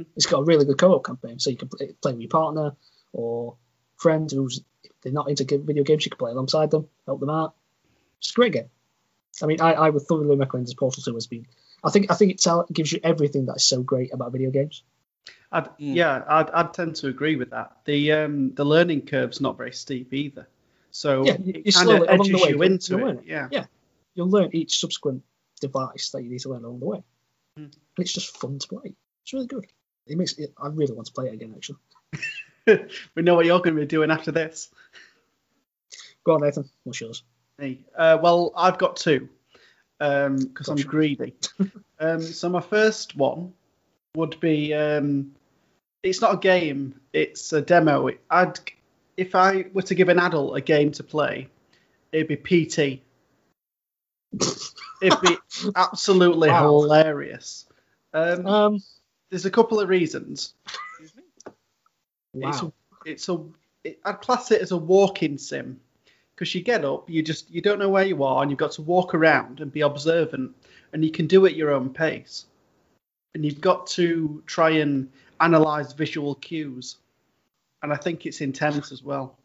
Mhm. 0.02 0.06
It's 0.16 0.26
got 0.26 0.40
a 0.40 0.44
really 0.44 0.64
good 0.64 0.78
co-op 0.78 1.04
campaign, 1.04 1.38
so 1.38 1.50
you 1.50 1.56
can 1.56 1.68
play, 1.68 1.92
play 2.00 2.12
with 2.12 2.20
your 2.20 2.28
partner 2.30 2.74
or 3.12 3.56
friend 3.96 4.30
who's 4.30 4.62
if 4.84 4.92
they're 5.02 5.12
not 5.12 5.28
into 5.28 5.44
video 5.58 5.84
games. 5.84 6.04
You 6.04 6.10
can 6.10 6.18
play 6.18 6.32
alongside 6.32 6.70
them, 6.70 6.88
help 7.06 7.20
them 7.20 7.30
out. 7.30 7.54
It's 8.18 8.30
a 8.30 8.34
great 8.34 8.52
game. 8.52 8.70
I 9.42 9.46
mean, 9.46 9.60
I, 9.60 9.72
I 9.74 9.90
would 9.90 10.02
thoroughly 10.02 10.36
recommend 10.36 10.66
this 10.66 10.74
Portal 10.74 11.02
2 11.02 11.16
as 11.16 11.26
being. 11.26 11.46
I 11.84 11.90
think 11.90 12.10
I 12.10 12.14
think 12.14 12.32
it 12.32 12.38
tell, 12.40 12.66
gives 12.72 12.90
you 12.92 13.00
everything 13.04 13.46
that's 13.46 13.64
so 13.64 13.82
great 13.82 14.12
about 14.12 14.32
video 14.32 14.50
games. 14.50 14.82
I'd, 15.52 15.64
Mm. 15.78 15.94
Yeah, 15.94 16.24
I'd, 16.26 16.50
I'd 16.50 16.74
tend 16.74 16.96
to 16.96 17.08
agree 17.08 17.36
with 17.36 17.50
that. 17.50 17.76
The 17.84 18.12
um, 18.12 18.54
the 18.54 18.64
learning 18.64 19.02
curve's 19.06 19.40
not 19.40 19.56
very 19.56 19.72
steep 19.72 20.12
either, 20.12 20.48
so 20.90 21.24
Yeah, 21.24 21.36
you- 21.38 21.62
it 21.64 21.74
kind 21.74 21.86
slowly- 21.86 21.96
of 22.08 22.14
along 22.14 22.20
edges 22.26 22.28
the 22.40 22.44
way, 22.44 22.50
you 22.50 22.62
into 22.62 22.90
you'll 22.92 23.00
it. 23.00 23.04
learn 23.06 23.18
it. 23.18 23.48
Yeah. 23.52 23.66
You'll 24.14 24.30
learn 24.30 24.50
each 24.54 24.80
subsequent 24.80 25.22
device 25.60 26.10
that 26.10 26.22
you 26.22 26.30
need 26.30 26.40
to 26.40 26.48
learn 26.48 26.64
along 26.64 26.80
the 26.80 26.86
way. 26.86 27.02
And 27.56 27.74
it's 27.98 28.12
just 28.12 28.36
fun 28.36 28.58
to 28.58 28.68
play. 28.68 28.94
It's 29.22 29.32
really 29.32 29.46
good. 29.46 29.66
It 30.06 30.16
makes 30.16 30.34
it, 30.34 30.52
I 30.62 30.68
really 30.68 30.94
want 30.94 31.06
to 31.06 31.12
play 31.12 31.28
it 31.28 31.34
again, 31.34 31.54
actually. 31.56 31.78
we 33.14 33.22
know 33.22 33.34
what 33.34 33.46
you're 33.46 33.58
going 33.58 33.74
to 33.74 33.80
be 33.80 33.86
doing 33.86 34.10
after 34.10 34.30
this. 34.30 34.70
Go 36.24 36.34
on, 36.34 36.42
Nathan. 36.42 36.68
What's 36.84 37.00
yours? 37.00 37.22
Me. 37.58 37.84
Uh, 37.96 38.18
well, 38.20 38.52
I've 38.56 38.78
got 38.78 38.96
two 38.96 39.28
because 39.98 40.68
I'm 40.68 40.76
greedy. 40.76 41.34
um, 42.00 42.20
so 42.20 42.48
my 42.48 42.60
first 42.60 43.16
one 43.16 43.52
would 44.14 44.38
be 44.40 44.74
um, 44.74 45.32
it's 46.02 46.20
not 46.20 46.34
a 46.34 46.38
game; 46.38 47.00
it's 47.12 47.52
a 47.52 47.60
demo. 47.60 48.10
I'd 48.30 48.58
if 49.16 49.34
I 49.34 49.66
were 49.72 49.82
to 49.82 49.94
give 49.94 50.08
an 50.08 50.18
adult 50.18 50.56
a 50.56 50.60
game 50.60 50.92
to 50.92 51.02
play, 51.02 51.48
it'd 52.12 52.28
be 52.28 52.36
PT. 52.36 53.02
It'd 55.02 55.20
be 55.20 55.36
absolutely 55.76 56.48
Wow. 56.48 56.62
hilarious. 56.62 57.66
Um, 58.12 58.46
Um, 58.46 58.82
there's 59.30 59.46
a 59.46 59.50
couple 59.50 59.80
of 59.80 59.88
reasons. 59.88 60.54
Excuse 60.98 61.16
me. 61.16 61.22
It's 62.40 62.62
wow. 62.62 62.72
a, 63.06 63.10
it's 63.10 63.28
a 63.28 63.40
it, 63.84 63.98
I'd 64.04 64.20
class 64.20 64.50
it 64.50 64.62
as 64.62 64.72
a 64.72 64.76
walking 64.76 65.38
sim 65.38 65.80
because 66.34 66.54
you 66.54 66.62
get 66.62 66.84
up, 66.84 67.08
you 67.08 67.22
just 67.22 67.50
you 67.50 67.60
don't 67.62 67.78
know 67.78 67.88
where 67.88 68.04
you 68.06 68.22
are, 68.22 68.42
and 68.42 68.50
you've 68.50 68.58
got 68.58 68.72
to 68.72 68.82
walk 68.82 69.14
around 69.14 69.60
and 69.60 69.72
be 69.72 69.80
observant, 69.80 70.54
and 70.92 71.04
you 71.04 71.10
can 71.10 71.26
do 71.26 71.46
it 71.46 71.56
your 71.56 71.72
own 71.72 71.90
pace, 71.90 72.46
and 73.34 73.44
you've 73.44 73.60
got 73.60 73.86
to 73.88 74.42
try 74.46 74.70
and 74.70 75.10
analyze 75.40 75.92
visual 75.94 76.34
cues, 76.34 76.96
and 77.82 77.92
I 77.92 77.96
think 77.96 78.26
it's 78.26 78.40
intense 78.42 78.92
as 78.92 79.02
well, 79.02 79.38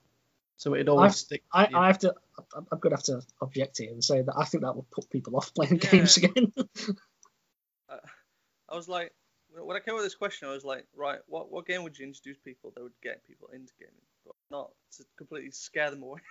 so 0.58 0.74
it'd 0.76 0.90
always 0.90 1.12
I've- 1.12 1.18
stick. 1.18 1.44
I. 1.54 1.68
I 1.74 1.88
have 1.88 2.00
to. 2.00 2.14
I'm 2.56 2.66
I'm 2.72 2.80
going 2.80 2.92
to 2.92 2.96
have 2.98 3.04
to 3.06 3.22
object 3.42 3.78
here 3.78 3.92
and 3.92 4.04
say 4.04 4.22
that 4.22 4.34
I 4.38 4.46
think 4.46 4.64
that 4.64 4.76
will 4.76 4.88
put 4.92 5.10
people 5.10 5.36
off 5.38 5.54
playing 5.54 5.80
Yeah. 5.84 5.90
games 5.92 6.18
again. 6.18 6.54
Uh, 7.90 7.98
I 8.70 8.76
was 8.76 8.88
like, 8.88 9.12
when 9.54 9.76
I 9.76 9.82
came 9.82 9.94
up 9.94 9.98
with 9.98 10.06
this 10.06 10.16
question, 10.16 10.48
I 10.48 10.54
was 10.54 10.64
like, 10.64 10.86
right, 10.96 11.20
what 11.28 11.52
what 11.52 11.66
game 11.66 11.84
would 11.84 12.00
you 12.00 12.06
introduce 12.08 12.38
people 12.38 12.72
that 12.74 12.82
would 12.82 12.94
get 13.04 13.28
people 13.28 13.50
into 13.54 13.74
gaming, 13.78 13.94
but 14.26 14.34
not 14.50 14.72
to 14.98 15.04
completely 15.18 15.52
scare 15.52 15.92
them 15.92 16.02
away? 16.04 16.22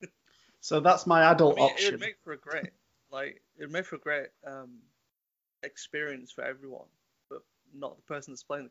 so 0.60 0.78
that's 0.78 1.06
my 1.08 1.22
I 1.24 1.32
adult 1.32 1.58
option. 1.58 1.86
it 1.88 1.90
would 1.92 2.00
make 2.00 2.16
for 2.22 2.32
a 2.34 2.36
great, 2.38 2.70
like, 3.10 3.42
it 3.58 3.62
would 3.62 3.72
make 3.72 3.84
for 3.86 3.96
a 3.96 3.98
great 3.98 4.28
um, 4.46 4.78
experience 5.64 6.30
for 6.30 6.44
everyone, 6.44 6.86
but 7.28 7.42
not 7.74 7.96
the 7.96 8.02
person 8.02 8.32
that's 8.32 8.44
playing 8.44 8.70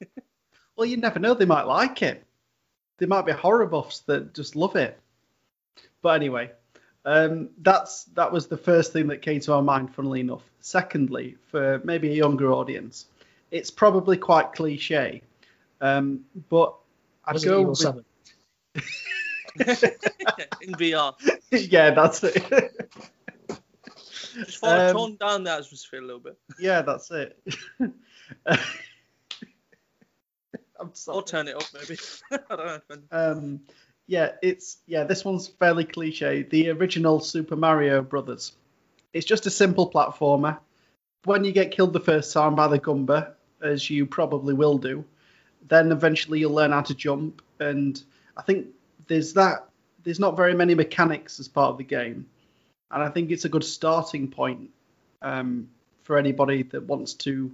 the 0.00 0.06
game. 0.14 0.24
Well, 0.76 0.86
you 0.86 0.96
never 0.98 1.18
know; 1.18 1.34
they 1.34 1.44
might 1.46 1.66
like 1.66 2.00
it. 2.02 2.24
There 3.00 3.08
might 3.08 3.26
be 3.26 3.32
horror 3.32 3.66
buffs 3.66 4.00
that 4.00 4.34
just 4.34 4.54
love 4.54 4.76
it. 4.76 4.96
But 6.02 6.10
anyway, 6.10 6.50
um, 7.04 7.48
that's 7.60 8.04
that 8.14 8.30
was 8.30 8.46
the 8.46 8.56
first 8.56 8.92
thing 8.92 9.08
that 9.08 9.22
came 9.22 9.40
to 9.40 9.54
our 9.54 9.62
mind. 9.62 9.94
Funnily 9.94 10.20
enough. 10.20 10.42
Secondly, 10.60 11.36
for 11.50 11.80
maybe 11.82 12.10
a 12.10 12.14
younger 12.14 12.52
audience, 12.52 13.06
it's 13.50 13.70
probably 13.70 14.18
quite 14.18 14.52
cliche, 14.52 15.22
um, 15.80 16.20
but 16.50 16.74
I'd 17.24 17.32
Resident 17.34 17.56
go 17.56 17.60
Evil 17.60 17.70
with, 17.70 17.78
7. 17.78 18.04
in 20.62 20.72
VR. 20.74 21.14
yeah, 21.72 21.90
that's 21.90 22.22
it. 22.22 22.34
Just 24.34 24.62
want 24.62 24.76
to 24.78 24.88
Um, 24.90 24.92
tone 24.94 25.16
down 25.16 25.44
the 25.44 25.50
atmosphere 25.52 26.00
a 26.00 26.04
little 26.04 26.20
bit. 26.20 26.38
yeah, 26.58 26.82
that's 26.82 27.10
it. 27.10 27.38
I'm 30.80 30.94
sorry. 30.94 31.16
Or 31.18 31.22
turn 31.22 31.48
it 31.48 31.56
up, 31.56 31.64
maybe. 31.74 32.00
I 32.50 32.56
don't 32.56 32.82
know. 32.88 32.96
Um, 33.10 33.60
yeah, 34.06 34.32
it's 34.42 34.78
yeah. 34.86 35.04
This 35.04 35.24
one's 35.24 35.46
fairly 35.46 35.84
cliche. 35.84 36.42
The 36.42 36.70
original 36.70 37.20
Super 37.20 37.56
Mario 37.56 38.02
Brothers. 38.02 38.52
It's 39.12 39.26
just 39.26 39.46
a 39.46 39.50
simple 39.50 39.90
platformer. 39.90 40.58
When 41.24 41.44
you 41.44 41.52
get 41.52 41.72
killed 41.72 41.92
the 41.92 42.00
first 42.00 42.32
time 42.32 42.54
by 42.54 42.68
the 42.68 42.78
Goomba, 42.78 43.34
as 43.62 43.88
you 43.90 44.06
probably 44.06 44.54
will 44.54 44.78
do, 44.78 45.04
then 45.68 45.92
eventually 45.92 46.40
you'll 46.40 46.52
learn 46.54 46.72
how 46.72 46.82
to 46.82 46.94
jump. 46.94 47.42
And 47.58 48.02
I 48.36 48.42
think 48.42 48.68
there's 49.06 49.34
that. 49.34 49.68
There's 50.02 50.20
not 50.20 50.36
very 50.36 50.54
many 50.54 50.74
mechanics 50.74 51.38
as 51.40 51.48
part 51.48 51.70
of 51.70 51.78
the 51.78 51.84
game, 51.84 52.26
and 52.90 53.02
I 53.02 53.10
think 53.10 53.30
it's 53.30 53.44
a 53.44 53.50
good 53.50 53.64
starting 53.64 54.28
point 54.28 54.70
um, 55.20 55.68
for 56.04 56.16
anybody 56.16 56.62
that 56.64 56.84
wants 56.84 57.14
to 57.14 57.52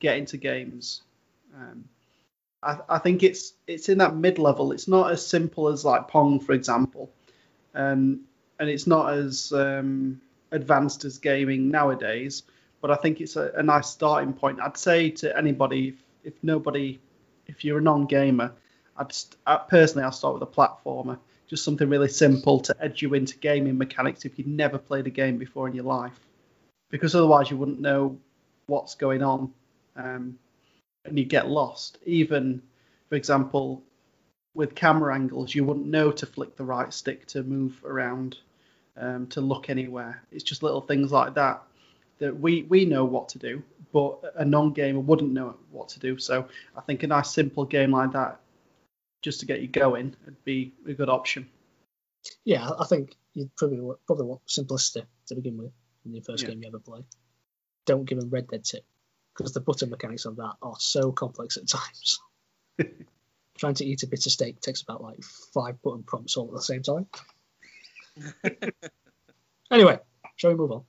get 0.00 0.16
into 0.16 0.36
games. 0.36 1.02
Um, 1.54 1.84
I, 2.64 2.78
I 2.88 2.98
think 2.98 3.22
it's 3.22 3.52
it's 3.66 3.88
in 3.88 3.98
that 3.98 4.16
mid 4.16 4.38
level. 4.38 4.72
It's 4.72 4.88
not 4.88 5.10
as 5.10 5.26
simple 5.26 5.68
as 5.68 5.84
like 5.84 6.08
Pong, 6.08 6.40
for 6.40 6.52
example, 6.52 7.10
um, 7.74 8.20
and 8.58 8.68
it's 8.68 8.86
not 8.86 9.12
as 9.12 9.52
um, 9.52 10.20
advanced 10.50 11.04
as 11.04 11.18
gaming 11.18 11.70
nowadays. 11.70 12.42
But 12.80 12.90
I 12.90 12.96
think 12.96 13.20
it's 13.20 13.36
a, 13.36 13.50
a 13.56 13.62
nice 13.62 13.88
starting 13.88 14.32
point. 14.32 14.60
I'd 14.60 14.76
say 14.76 15.10
to 15.10 15.36
anybody, 15.36 15.88
if, 15.88 15.94
if 16.22 16.34
nobody, 16.42 17.00
if 17.46 17.64
you're 17.64 17.78
a 17.78 17.82
non-gamer, 17.82 18.52
I'd 18.96 19.12
I, 19.46 19.56
personally 19.56 20.04
I'll 20.04 20.12
start 20.12 20.34
with 20.34 20.42
a 20.42 20.46
platformer, 20.46 21.18
just 21.46 21.64
something 21.64 21.88
really 21.88 22.08
simple 22.08 22.60
to 22.60 22.76
edge 22.80 23.02
you 23.02 23.14
into 23.14 23.38
gaming 23.38 23.78
mechanics 23.78 24.24
if 24.24 24.38
you've 24.38 24.48
never 24.48 24.78
played 24.78 25.06
a 25.06 25.10
game 25.10 25.38
before 25.38 25.66
in 25.68 25.74
your 25.74 25.84
life, 25.84 26.18
because 26.90 27.14
otherwise 27.14 27.50
you 27.50 27.56
wouldn't 27.56 27.80
know 27.80 28.18
what's 28.66 28.94
going 28.94 29.22
on. 29.22 29.52
Um, 29.96 30.38
and 31.04 31.18
you 31.18 31.24
get 31.24 31.48
lost. 31.48 31.98
Even, 32.04 32.62
for 33.08 33.14
example, 33.14 33.82
with 34.54 34.74
camera 34.74 35.14
angles, 35.14 35.54
you 35.54 35.64
wouldn't 35.64 35.86
know 35.86 36.10
to 36.12 36.26
flick 36.26 36.56
the 36.56 36.64
right 36.64 36.92
stick 36.92 37.26
to 37.26 37.42
move 37.42 37.80
around, 37.84 38.38
um, 38.96 39.26
to 39.28 39.40
look 39.40 39.68
anywhere. 39.68 40.22
It's 40.30 40.44
just 40.44 40.62
little 40.62 40.80
things 40.80 41.12
like 41.12 41.34
that 41.34 41.62
that 42.18 42.38
we, 42.38 42.62
we 42.64 42.84
know 42.84 43.04
what 43.04 43.28
to 43.30 43.38
do, 43.38 43.62
but 43.92 44.20
a 44.36 44.44
non-gamer 44.44 45.00
wouldn't 45.00 45.32
know 45.32 45.56
what 45.72 45.88
to 45.88 45.98
do. 45.98 46.16
So 46.18 46.48
I 46.76 46.80
think 46.80 47.02
a 47.02 47.08
nice 47.08 47.30
simple 47.30 47.64
game 47.64 47.90
like 47.90 48.12
that, 48.12 48.40
just 49.20 49.40
to 49.40 49.46
get 49.46 49.60
you 49.60 49.68
going, 49.68 50.14
would 50.24 50.42
be 50.44 50.72
a 50.86 50.92
good 50.92 51.08
option. 51.08 51.48
Yeah, 52.44 52.70
I 52.78 52.84
think 52.84 53.16
you'd 53.32 53.54
probably 53.56 53.80
want, 53.80 53.98
probably 54.06 54.26
want 54.26 54.42
simplicity 54.46 55.06
to 55.26 55.34
begin 55.34 55.58
with 55.58 55.72
in 56.06 56.14
your 56.14 56.22
first 56.22 56.44
Yeah. 56.44 56.50
game 56.50 56.62
you 56.62 56.68
ever 56.68 56.78
play. 56.78 57.04
Don't 57.84 58.04
give 58.04 58.20
them 58.20 58.30
Red 58.30 58.48
Dead 58.48 58.64
tip 58.64 58.84
because 59.36 59.52
the 59.52 59.60
button 59.60 59.90
mechanics 59.90 60.24
of 60.24 60.36
that 60.36 60.54
are 60.62 60.76
so 60.78 61.12
complex 61.12 61.56
at 61.56 61.68
times. 61.68 62.20
Trying 63.58 63.74
to 63.74 63.84
eat 63.84 64.02
a 64.02 64.06
bit 64.08 64.24
of 64.26 64.32
steak 64.32 64.60
takes 64.60 64.82
about 64.82 65.02
like 65.02 65.22
five 65.52 65.80
button 65.82 66.02
prompts 66.02 66.36
all 66.36 66.48
at 66.48 66.54
the 66.54 66.62
same 66.62 66.82
time. 66.82 67.06
anyway, 69.70 69.98
shall 70.36 70.50
we 70.50 70.56
move 70.56 70.72
on? 70.72 70.82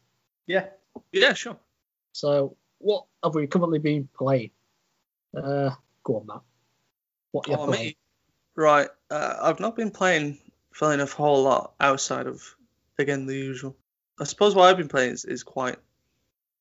Yeah. 0.47 0.67
yeah, 1.11 1.33
sure. 1.33 1.57
So, 2.11 2.55
what 2.79 3.05
have 3.23 3.35
we 3.35 3.47
currently 3.47 3.79
been 3.79 4.07
playing? 4.17 4.51
Uh, 5.35 5.71
go 6.03 6.17
on, 6.17 6.27
Matt. 6.27 6.41
What 7.31 7.47
you 7.47 7.55
Oh, 7.55 7.65
playing? 7.67 7.85
me. 7.87 7.97
Right. 8.55 8.89
Uh, 9.09 9.35
I've 9.41 9.59
not 9.59 9.75
been 9.75 9.91
playing, 9.91 10.39
funny 10.71 10.95
enough, 10.95 11.13
a 11.13 11.17
whole 11.17 11.43
lot 11.43 11.73
outside 11.79 12.27
of, 12.27 12.41
again, 12.97 13.25
the 13.25 13.35
usual. 13.35 13.75
I 14.19 14.23
suppose 14.23 14.55
what 14.55 14.69
I've 14.69 14.77
been 14.77 14.87
playing 14.87 15.11
is, 15.13 15.25
is 15.25 15.43
quite 15.43 15.75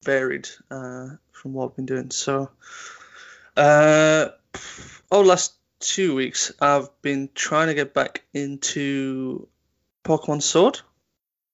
varied 0.03 0.49
uh, 0.71 1.09
from 1.33 1.53
what 1.53 1.71
I've 1.71 1.77
been 1.77 1.87
doing. 1.87 2.11
So, 2.11 2.51
uh, 3.57 4.29
over 5.11 5.23
the 5.23 5.29
last 5.29 5.55
two 5.81 6.15
weeks, 6.15 6.53
I've 6.61 6.89
been 7.03 7.29
trying 7.35 7.69
to 7.69 7.75
get 7.75 7.95
back 7.95 8.23
into 8.33 9.49
Pokemon 10.05 10.43
Sword. 10.43 10.81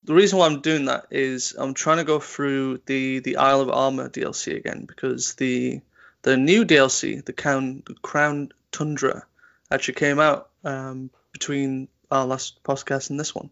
The 0.05 0.15
reason 0.15 0.39
why 0.39 0.47
I'm 0.47 0.61
doing 0.63 0.87
that 0.87 1.07
is 1.11 1.55
I'm 1.59 1.75
trying 1.75 1.99
to 1.99 2.05
go 2.05 2.21
through 2.21 2.81
the, 2.87 3.19
the 3.19 3.37
Isle 3.37 3.61
of 3.61 3.71
Armor 3.71 4.09
DLC 4.09 4.57
again 4.57 4.87
because 4.87 5.35
the 5.35 5.81
the 6.23 6.37
new 6.37 6.65
DLC, 6.65 7.25
the 7.25 7.33
Crown, 7.33 7.83
the 7.87 7.95
Crown 7.95 8.53
Tundra, 8.73 9.25
actually 9.71 9.95
came 9.95 10.21
out 10.21 10.51
um, 10.65 11.11
between 11.33 11.89
our 12.11 12.27
last 12.27 12.63
podcast 12.63 13.11
and 13.11 13.19
this 13.19 13.35
one. 13.35 13.51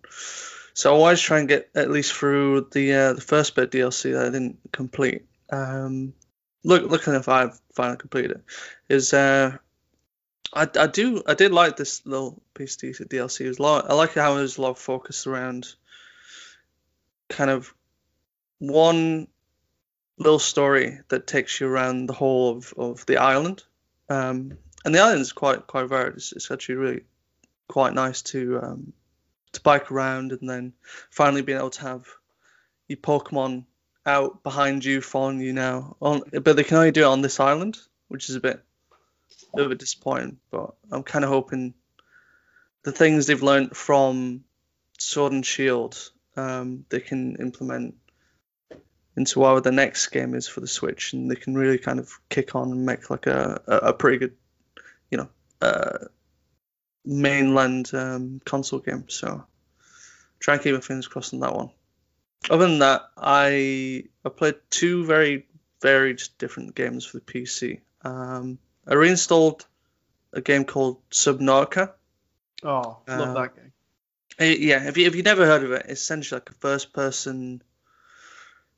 So 0.79 1.05
I 1.05 1.17
to 1.17 1.21
try 1.21 1.41
and 1.41 1.49
get 1.49 1.71
at 1.75 1.91
least 1.91 2.13
through 2.13 2.69
the 2.71 2.95
uh, 2.95 3.13
the 3.15 3.21
first 3.21 3.57
bit 3.57 3.73
DLC 3.73 4.13
that 4.13 4.27
I 4.27 4.31
didn't 4.31 4.61
complete. 4.71 5.27
Um, 5.51 6.15
look, 6.63 6.89
looking 6.89 7.15
if 7.15 7.29
I've 7.29 7.61
finally 7.73 7.97
completed 7.97 8.31
it, 8.31 8.43
is 8.89 9.13
uh, 9.13 9.57
I, 10.55 10.69
I 10.79 10.87
do 10.87 11.21
I 11.27 11.35
did 11.35 11.51
like 11.51 11.77
this 11.77 12.07
little 12.07 12.41
piece 12.55 12.77
of 12.77 13.09
DLC. 13.09 13.41
It 13.41 13.49
was 13.49 13.59
lot, 13.59 13.91
I 13.91 13.95
like 13.95 14.15
how 14.15 14.37
it 14.37 14.43
was 14.43 14.57
a 14.57 14.63
lot 14.63 14.71
of 14.71 14.79
focus 14.79 15.27
around 15.27 15.67
kind 17.29 17.51
of 17.51 17.75
one 18.61 19.27
little 20.17 20.39
story 20.39 21.01
that 21.09 21.27
takes 21.27 21.61
you 21.61 21.67
around 21.67 22.07
the 22.07 22.13
whole 22.13 22.57
of, 22.57 22.73
of 22.77 23.05
the 23.07 23.17
island. 23.17 23.65
Um, 24.09 24.57
and 24.85 24.95
the 24.95 25.01
island 25.01 25.23
is 25.23 25.33
quite 25.33 25.67
quite 25.67 25.89
varied. 25.89 26.15
It's, 26.15 26.31
it's 26.31 26.53
actually 26.53 26.77
really 26.77 27.01
quite 27.67 27.95
nice 27.95 28.23
to 28.23 28.61
um, 28.63 28.93
to 29.53 29.61
bike 29.61 29.91
around, 29.91 30.33
and 30.33 30.49
then 30.49 30.73
finally 31.11 31.43
being 31.43 31.59
able 31.59 31.71
to 31.71 31.83
have 31.83 32.07
your 32.89 32.99
Pokemon 32.99 33.65
out 34.07 34.43
behind 34.43 34.85
you, 34.85 35.01
following 35.01 35.41
you 35.41 35.53
now. 35.53 35.97
On, 36.01 36.23
but 36.33 36.57
they 36.57 36.65
can 36.65 36.79
only 36.79 36.91
do 36.91 37.03
it 37.03 37.05
on 37.05 37.21
this 37.21 37.41
island, 37.41 37.79
which 38.09 38.29
is 38.29 38.37
a 38.37 38.41
bit, 38.41 38.63
a 39.53 39.57
bit 39.57 39.67
of 39.67 39.73
a 39.73 39.77
disappointment. 39.77 40.39
But 40.51 40.75
I'm 40.91 41.03
kind 41.03 41.25
of 41.25 41.31
hoping 41.31 41.75
the 42.83 42.93
things 42.93 43.27
they've 43.27 43.43
learned 43.43 43.77
from 43.77 44.45
Sword 44.99 45.33
and 45.33 45.45
Shield, 45.45 46.11
um, 46.37 46.85
they 46.89 47.01
can 47.01 47.37
implement 47.37 47.97
into 49.17 49.41
whatever 49.41 49.61
the 49.61 49.73
next 49.73 50.07
game 50.09 50.35
is 50.35 50.47
for 50.47 50.61
the 50.61 50.67
Switch, 50.67 51.13
and 51.13 51.31
they 51.31 51.35
can 51.35 51.55
really 51.55 51.79
kind 51.79 51.99
of 51.99 52.11
kick 52.29 52.55
on 52.55 52.71
and 52.71 52.87
make 52.87 53.11
like 53.11 53.27
a, 53.27 53.61
a, 53.67 53.77
a 53.77 53.93
pretty 53.93 54.19
good, 54.19 54.37
you 55.11 55.19
know, 55.19 55.29
uh, 55.61 55.99
mainland 57.09 57.91
um, 57.95 58.41
console 58.45 58.81
game. 58.81 59.05
So 59.09 59.45
try 60.39 60.55
and 60.55 60.63
keep 60.63 60.75
my 60.75 60.81
fingers 60.81 61.09
crossed 61.09 61.33
on 61.35 61.41
that 61.41 61.55
one. 61.55 61.71
Other 62.51 62.67
than 62.69 62.79
that, 62.81 63.11
I 63.17 64.05
I 64.25 64.29
played 64.29 64.57
two 64.71 65.05
very 65.05 65.47
varied 65.81 66.21
different 66.39 66.75
games 66.75 67.05
for 67.05 67.19
the 67.19 67.25
PC. 67.25 67.81
Um, 68.03 68.59
I 68.87 68.95
reinstalled 68.95 69.67
a 70.33 70.41
game 70.41 70.65
called 70.65 70.99
Subnautica. 71.11 71.93
Oh, 72.63 72.99
love 73.09 73.09
Uh, 73.09 73.35
that 73.35 73.57
game. 73.57 73.73
Eh, 74.39 74.57
Yeah, 74.61 74.87
if 74.89 74.97
you 74.97 75.07
if 75.07 75.15
you 75.17 75.23
never 75.23 75.47
heard 75.47 75.65
of 75.65 75.73
it, 75.73 75.87
it's 75.89 76.03
essentially 76.03 76.37
like 76.37 76.51
a 76.51 76.55
first 76.55 76.93
person 76.93 77.63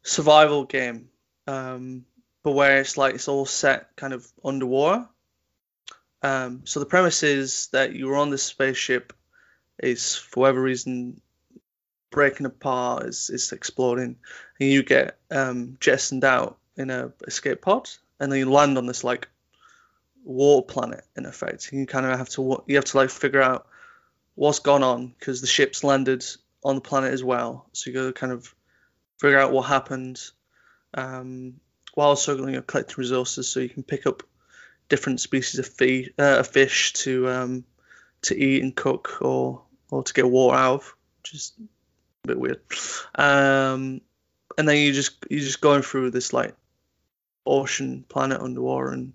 survival 0.03 0.65
game, 0.65 1.09
um, 1.47 2.05
but 2.43 2.53
where 2.53 2.81
it's 2.81 2.97
like 2.97 3.15
it's 3.15 3.29
all 3.29 3.45
set 3.47 3.95
kind 3.97 4.13
of 4.13 4.27
underwater. 4.45 5.07
Um, 6.23 6.63
so 6.65 6.81
the 6.81 6.87
premise 6.87 7.23
is 7.23 7.69
that 7.73 7.95
you're 7.95 8.17
on 8.17 8.31
this 8.31 8.43
spaceship, 8.43 9.13
is 9.79 10.17
for 10.17 10.41
whatever 10.41 10.61
reason 10.61 11.21
breaking 12.11 12.47
apart, 12.47 13.07
is 13.07 13.31
is 13.31 13.53
exploding, 13.53 14.17
and 14.59 14.69
you 14.69 14.83
get 14.83 15.19
um, 15.31 15.77
jettisoned 15.81 16.25
out 16.25 16.59
in 16.77 16.91
a 16.91 17.13
escape 17.27 17.63
pod, 17.63 17.89
and 18.19 18.31
then 18.31 18.39
you 18.39 18.51
land 18.51 18.77
on 18.77 18.87
this 18.87 19.05
like 19.05 19.29
water 20.25 20.67
planet 20.67 21.05
in 21.17 21.27
effect. 21.27 21.73
You 21.73 21.87
kind 21.87 22.07
of 22.07 22.19
have 22.19 22.29
to 22.31 22.63
you 22.67 22.77
have 22.77 22.85
to 22.87 22.97
like 22.97 23.11
figure 23.11 23.43
out 23.43 23.67
what's 24.35 24.59
gone 24.61 24.83
on 24.83 25.09
because 25.09 25.41
the 25.41 25.47
ship's 25.47 25.85
landed 25.85 26.25
on 26.65 26.77
the 26.77 26.81
planet 26.81 27.13
as 27.13 27.25
well. 27.25 27.67
So 27.73 27.91
you 27.91 27.95
got 27.95 28.07
to 28.07 28.13
kind 28.13 28.33
of 28.33 28.55
figure 29.19 29.39
out 29.39 29.53
what 29.53 29.63
happened 29.63 30.21
um, 30.95 31.61
while 31.95 32.09
also 32.09 32.37
you 32.37 32.53
know, 32.53 32.63
collecting 32.63 32.97
resources 32.99 33.49
so 33.49 33.61
you 33.61 33.69
can 33.69 33.83
pick 33.83 34.07
up 34.07 34.23
different 34.91 35.21
species 35.21 35.59
of 35.59 35.67
feed, 35.67 36.13
uh, 36.19 36.41
of 36.41 36.49
fish 36.49 36.93
to 36.93 37.29
um, 37.31 37.65
to 38.23 38.37
eat 38.37 38.63
and 38.63 38.77
cook 38.77 39.23
or 39.23 39.63
or 39.91 40.03
to 40.03 40.13
get 40.13 40.29
water 40.29 40.57
out 40.57 40.75
of, 40.75 40.95
which 41.23 41.35
is 41.35 41.53
a 42.25 42.29
bit 42.29 42.39
weird. 42.39 42.61
Um, 43.15 44.03
and 44.59 44.69
then 44.69 44.77
you 44.77 44.93
just 44.93 45.25
you 45.31 45.41
just 45.41 45.63
going 45.63 45.81
through 45.81 46.11
this 46.11 46.35
like 46.35 46.55
ocean 47.47 48.05
planet 48.07 48.43
underwater 48.43 48.91
and 48.91 49.15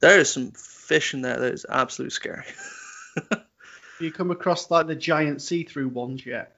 there 0.00 0.18
is 0.18 0.32
some 0.32 0.52
fish 0.52 1.12
in 1.12 1.20
there 1.20 1.38
that 1.38 1.52
is 1.52 1.66
absolutely 1.68 2.10
scary. 2.10 2.46
You 4.02 4.10
come 4.10 4.32
across 4.32 4.68
like 4.68 4.88
the 4.88 4.96
giant 4.96 5.42
see-through 5.42 5.88
ones 5.88 6.26
yet? 6.26 6.56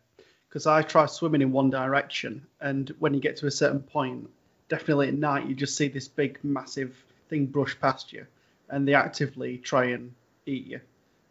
Because 0.48 0.66
I 0.66 0.80
try 0.80 1.04
swimming 1.04 1.42
in 1.42 1.52
one 1.52 1.68
direction, 1.68 2.46
and 2.58 2.88
when 2.98 3.12
you 3.12 3.20
get 3.20 3.36
to 3.38 3.46
a 3.46 3.50
certain 3.50 3.82
point, 3.82 4.30
definitely 4.70 5.08
at 5.08 5.14
night, 5.14 5.46
you 5.46 5.54
just 5.54 5.76
see 5.76 5.88
this 5.88 6.08
big, 6.08 6.38
massive 6.42 6.96
thing 7.28 7.46
brush 7.46 7.78
past 7.80 8.12
you, 8.12 8.26
and 8.68 8.86
they 8.86 8.94
actively 8.94 9.58
try 9.58 9.86
and 9.86 10.12
eat 10.46 10.66
you. 10.66 10.80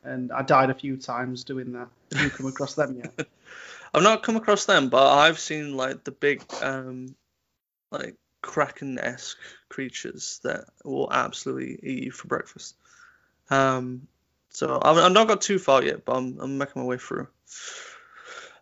And 0.03 0.31
I 0.31 0.41
died 0.41 0.69
a 0.69 0.73
few 0.73 0.97
times 0.97 1.43
doing 1.43 1.71
that. 1.73 1.87
Have 2.13 2.23
you 2.23 2.29
come 2.29 2.47
across 2.47 2.75
them 2.75 2.97
yet? 2.97 3.27
I've 3.93 4.03
not 4.03 4.23
come 4.23 4.35
across 4.35 4.65
them, 4.65 4.89
but 4.89 5.05
I've 5.05 5.39
seen 5.39 5.77
like 5.77 6.03
the 6.03 6.11
big, 6.11 6.43
um, 6.61 7.15
like 7.91 8.15
kraken-esque 8.41 9.37
creatures 9.69 10.39
that 10.43 10.65
will 10.83 11.11
absolutely 11.11 11.79
eat 11.83 12.03
you 12.05 12.11
for 12.11 12.27
breakfast. 12.27 12.75
Um, 13.49 14.07
so 14.49 14.79
I've, 14.81 14.97
I've 14.97 15.11
not 15.11 15.27
got 15.27 15.41
too 15.41 15.59
far 15.59 15.83
yet, 15.83 16.05
but 16.05 16.15
I'm, 16.15 16.39
I'm 16.39 16.57
making 16.57 16.81
my 16.81 16.87
way 16.87 16.97
through. 16.97 17.27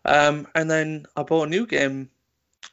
Um, 0.04 0.46
and 0.54 0.70
then 0.70 1.06
I 1.16 1.22
bought 1.22 1.46
a 1.46 1.50
new 1.50 1.66
game 1.66 2.10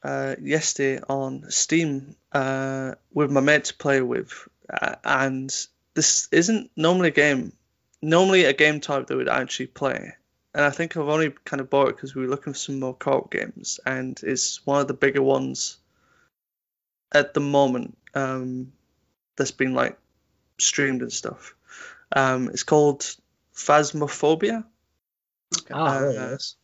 uh, 0.04 0.36
yesterday 0.42 1.02
on 1.10 1.50
Steam 1.50 2.16
uh, 2.32 2.96
with 3.14 3.32
my 3.32 3.42
mate 3.42 3.66
to 3.66 3.74
play 3.76 4.02
with, 4.02 4.48
uh, 4.70 4.96
and 5.04 5.54
this 5.94 6.28
isn't 6.32 6.72
normally 6.76 7.10
a 7.10 7.12
game, 7.12 7.54
normally 8.02 8.46
a 8.46 8.54
game 8.54 8.80
type 8.80 9.08
that 9.08 9.18
we'd 9.18 9.28
actually 9.30 9.68
play 9.68 10.14
and 10.54 10.66
I 10.66 10.72
think 10.72 10.98
I've 10.98 11.08
only 11.08 11.34
kind 11.46 11.62
of 11.62 11.70
bought 11.70 11.90
it 11.90 11.96
because 11.96 12.16
we 12.16 12.24
were 12.24 12.28
looking 12.30 12.54
for 12.54 12.60
some 12.60 12.80
more 12.80 12.96
co-op 12.96 13.32
games, 13.32 13.80
and 13.86 14.20
it's 14.24 14.66
one 14.66 14.82
of 14.82 14.88
the 14.88 14.94
bigger 14.94 15.22
ones 15.22 15.78
at 17.12 17.34
the 17.34 17.40
moment 17.40 17.98
um, 18.16 18.72
that's 19.36 19.52
been 19.52 19.74
like 19.74 19.98
streamed 20.58 21.02
and 21.02 21.14
stuff. 21.14 21.56
Um, 22.12 22.50
it's 22.50 22.64
called 22.64 23.02
Phasmophobia. 23.56 24.64
Ah, 25.72 25.98
Uh, 25.98 26.00
there 26.00 26.10
it 26.10 26.36
is. 26.36 26.56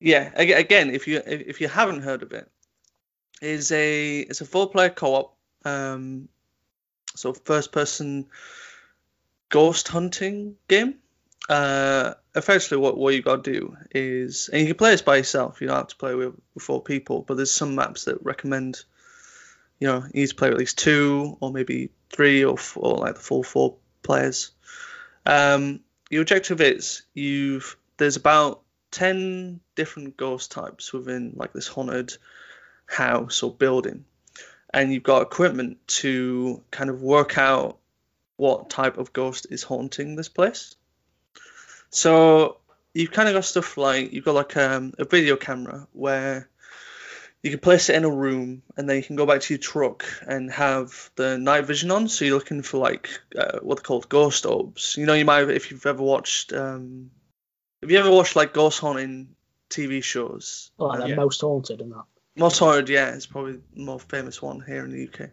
Yeah, 0.00 0.30
again, 0.34 0.90
if 0.90 1.06
you 1.06 1.22
if 1.24 1.60
you 1.60 1.68
haven't 1.68 2.02
heard 2.02 2.22
of 2.22 2.32
it, 2.32 2.50
is 3.42 3.72
a 3.72 4.20
it's 4.20 4.40
a 4.40 4.46
four-player 4.46 4.90
co-op, 4.90 5.36
um, 5.64 6.28
so 7.14 7.32
first-person 7.32 8.26
ghost 9.48 9.88
hunting 9.88 10.56
game. 10.68 10.96
Uh, 11.48 12.14
effectively, 12.34 12.78
what 12.78 12.96
what 12.96 13.14
you 13.14 13.22
got 13.22 13.44
to 13.44 13.52
do 13.52 13.76
is, 13.90 14.48
and 14.52 14.60
you 14.60 14.68
can 14.68 14.76
play 14.76 14.90
this 14.90 15.02
by 15.02 15.16
yourself. 15.16 15.60
You 15.60 15.68
don't 15.68 15.76
have 15.76 15.88
to 15.88 15.96
play 15.96 16.14
with, 16.14 16.34
with 16.54 16.62
four 16.62 16.82
people, 16.82 17.22
but 17.22 17.36
there's 17.36 17.52
some 17.52 17.74
maps 17.74 18.06
that 18.06 18.24
recommend, 18.24 18.82
you 19.78 19.86
know, 19.86 20.02
you 20.12 20.22
need 20.22 20.28
to 20.28 20.34
play 20.34 20.48
at 20.48 20.58
least 20.58 20.78
two 20.78 21.36
or 21.40 21.52
maybe 21.52 21.90
three 22.10 22.44
or 22.44 22.56
four, 22.58 22.96
like 22.96 23.14
the 23.14 23.20
full 23.20 23.42
four 23.42 23.76
players. 24.02 24.50
Um, 25.24 25.80
your 26.10 26.22
objective 26.22 26.60
is 26.60 27.02
you've 27.14 27.76
there's 27.96 28.16
about 28.16 28.62
10 28.92 29.60
different 29.74 30.16
ghost 30.16 30.52
types 30.52 30.92
within 30.92 31.32
like 31.34 31.52
this 31.52 31.66
haunted 31.66 32.16
house 32.86 33.42
or 33.42 33.52
building 33.52 34.04
and 34.72 34.92
you've 34.92 35.02
got 35.02 35.22
equipment 35.22 35.78
to 35.86 36.62
kind 36.70 36.90
of 36.90 37.02
work 37.02 37.38
out 37.38 37.78
what 38.36 38.70
type 38.70 38.98
of 38.98 39.12
ghost 39.12 39.46
is 39.50 39.62
haunting 39.62 40.16
this 40.16 40.28
place 40.28 40.74
so 41.90 42.58
you've 42.94 43.12
kind 43.12 43.28
of 43.28 43.34
got 43.34 43.44
stuff 43.44 43.76
like 43.76 44.12
you've 44.12 44.24
got 44.24 44.34
like 44.34 44.56
um, 44.56 44.92
a 44.98 45.04
video 45.04 45.36
camera 45.36 45.86
where 45.92 46.48
you 47.42 47.50
can 47.50 47.60
place 47.60 47.88
it 47.90 47.96
in 47.96 48.04
a 48.04 48.10
room 48.10 48.62
and 48.76 48.88
then 48.88 48.96
you 48.96 49.02
can 49.02 49.16
go 49.16 49.26
back 49.26 49.40
to 49.40 49.54
your 49.54 49.60
truck 49.60 50.04
and 50.26 50.50
have 50.50 51.10
the 51.16 51.38
night 51.38 51.64
vision 51.64 51.90
on 51.90 52.08
so 52.08 52.24
you're 52.24 52.34
looking 52.34 52.62
for 52.62 52.78
like 52.78 53.08
uh, 53.38 53.58
what 53.62 53.76
they're 53.76 53.82
called 53.82 54.08
ghost 54.08 54.46
orbs 54.46 54.96
you 54.96 55.06
know 55.06 55.14
you 55.14 55.24
might 55.24 55.48
if 55.48 55.70
you've 55.70 55.86
ever 55.86 56.02
watched 56.02 56.52
um, 56.52 57.10
have 57.82 57.90
you 57.90 57.98
ever 57.98 58.10
watched 58.10 58.36
like 58.36 58.52
ghost 58.52 58.80
hunting 58.80 59.36
TV 59.70 60.02
shows? 60.02 60.70
Oh, 60.78 60.86
like 60.86 61.08
yeah. 61.08 61.14
most 61.14 61.40
haunted 61.40 61.80
and 61.80 61.92
that. 61.92 62.04
Most 62.36 62.58
Haunted, 62.58 62.88
yeah, 62.88 63.14
it's 63.14 63.26
probably 63.26 63.58
the 63.74 63.82
more 63.82 63.98
famous 63.98 64.40
one 64.42 64.60
here 64.60 64.84
in 64.84 64.90
the 64.90 65.08
UK. 65.08 65.30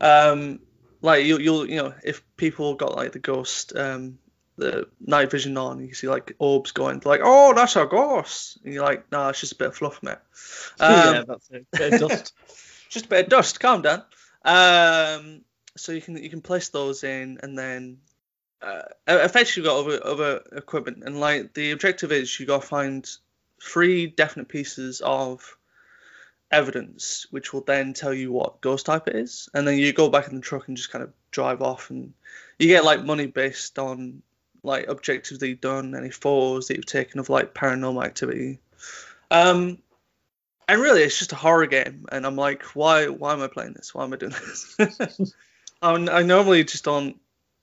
Um, 0.00 0.60
like 1.00 1.24
you, 1.24 1.38
you'll, 1.38 1.68
you 1.68 1.76
know, 1.76 1.94
if 2.04 2.22
people 2.36 2.74
got 2.74 2.94
like 2.94 3.12
the 3.12 3.18
ghost, 3.18 3.74
um, 3.74 4.18
the 4.56 4.88
night 5.00 5.30
vision 5.30 5.56
on, 5.56 5.86
you 5.86 5.94
see 5.94 6.08
like 6.08 6.34
orbs 6.38 6.72
going, 6.72 7.02
like, 7.04 7.20
oh, 7.22 7.54
that's 7.54 7.76
a 7.76 7.86
ghost, 7.86 8.58
and 8.64 8.74
you're 8.74 8.84
like, 8.84 9.10
nah, 9.10 9.30
it's 9.30 9.40
just 9.40 9.52
a 9.52 9.56
bit 9.56 9.68
of 9.68 9.76
fluff, 9.76 10.02
mate. 10.02 10.16
yeah, 10.80 11.18
Um, 11.18 11.24
that's 11.26 11.50
it. 11.50 11.66
Bit 11.72 11.94
of 11.94 12.08
dust. 12.08 12.34
just 12.90 13.06
a 13.06 13.08
bit 13.08 13.24
of 13.24 13.30
dust. 13.30 13.60
Calm 13.60 13.82
down. 13.82 14.02
Um, 14.44 15.42
so 15.76 15.92
you 15.92 16.00
can 16.00 16.16
you 16.16 16.30
can 16.30 16.40
place 16.40 16.68
those 16.68 17.04
in, 17.04 17.38
and 17.42 17.58
then 17.58 17.98
uh, 18.62 18.82
effectively 19.06 19.62
you've 19.62 19.66
got 19.66 19.86
other 19.86 20.06
other 20.06 20.42
equipment, 20.52 21.02
and 21.04 21.20
like 21.20 21.54
the 21.54 21.70
objective 21.72 22.12
is 22.12 22.38
you 22.38 22.46
got 22.46 22.62
to 22.62 22.66
find 22.66 23.08
three 23.62 24.06
definite 24.06 24.48
pieces 24.48 25.00
of 25.04 25.56
evidence, 26.50 27.26
which 27.30 27.52
will 27.52 27.62
then 27.62 27.92
tell 27.92 28.14
you 28.14 28.32
what 28.32 28.60
ghost 28.60 28.86
type 28.86 29.08
it 29.08 29.16
is, 29.16 29.48
and 29.54 29.66
then 29.66 29.78
you 29.78 29.92
go 29.92 30.08
back 30.08 30.28
in 30.28 30.36
the 30.36 30.40
truck 30.40 30.68
and 30.68 30.76
just 30.76 30.90
kind 30.90 31.02
of 31.02 31.12
drive 31.30 31.62
off, 31.62 31.90
and 31.90 32.12
you 32.58 32.68
get 32.68 32.84
like 32.84 33.04
money 33.04 33.26
based 33.26 33.78
on 33.78 34.22
like 34.62 34.88
objectives 34.88 35.40
that 35.40 35.48
you've 35.48 35.60
done, 35.60 35.94
any 35.94 36.10
photos 36.10 36.68
that 36.68 36.76
you've 36.76 36.86
taken 36.86 37.20
of 37.20 37.28
like 37.28 37.54
paranormal 37.54 38.04
activity. 38.04 38.58
Um, 39.30 39.78
and 40.68 40.80
really, 40.80 41.02
it's 41.02 41.18
just 41.18 41.32
a 41.32 41.36
horror 41.36 41.66
game, 41.66 42.06
and 42.10 42.26
I'm 42.26 42.36
like, 42.36 42.62
why? 42.74 43.08
Why 43.08 43.32
am 43.32 43.42
I 43.42 43.48
playing 43.48 43.74
this? 43.74 43.94
Why 43.94 44.04
am 44.04 44.12
I 44.12 44.16
doing 44.16 44.32
this? 44.32 45.34
I'm, 45.82 46.08
I 46.08 46.22
normally 46.22 46.64
just 46.64 46.84
don't. 46.84 47.20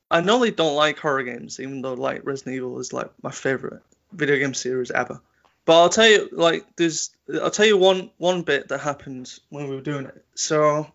I 0.09 0.21
normally 0.21 0.51
don't 0.51 0.75
like 0.75 0.99
horror 0.99 1.23
games, 1.23 1.59
even 1.59 1.81
though 1.81 1.95
like 1.95 2.21
Resident 2.23 2.55
Evil 2.55 2.79
is 2.79 2.93
like 2.93 3.11
my 3.21 3.31
favorite 3.31 3.81
video 4.11 4.37
game 4.37 4.53
series 4.53 4.91
ever. 4.91 5.19
But 5.65 5.81
I'll 5.81 5.89
tell 5.89 6.07
you, 6.07 6.29
like, 6.31 6.65
there's, 6.75 7.11
I'll 7.41 7.51
tell 7.51 7.65
you 7.65 7.77
one 7.77 8.11
one 8.17 8.41
bit 8.41 8.67
that 8.67 8.79
happened 8.79 9.33
when 9.49 9.69
we 9.69 9.75
were 9.75 9.81
doing 9.81 10.05
it. 10.05 10.25
So 10.35 10.91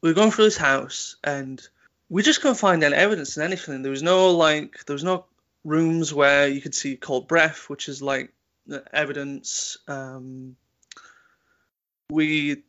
we 0.00 0.10
were 0.10 0.14
going 0.14 0.32
through 0.32 0.46
this 0.46 0.56
house, 0.56 1.16
and 1.22 1.60
we 2.08 2.22
just 2.22 2.40
couldn't 2.40 2.56
find 2.56 2.82
any 2.82 2.96
evidence 2.96 3.36
in 3.36 3.44
anything. 3.44 3.82
There 3.82 3.92
was 3.92 4.02
no 4.02 4.32
like, 4.32 4.84
there 4.86 4.94
was 4.94 5.04
no 5.04 5.26
rooms 5.64 6.12
where 6.12 6.48
you 6.48 6.60
could 6.60 6.74
see 6.74 6.96
cold 6.96 7.28
breath, 7.28 7.68
which 7.68 7.88
is 7.88 8.02
like 8.02 8.32
evidence. 8.92 9.78
Um, 9.86 10.56
we, 12.10 12.64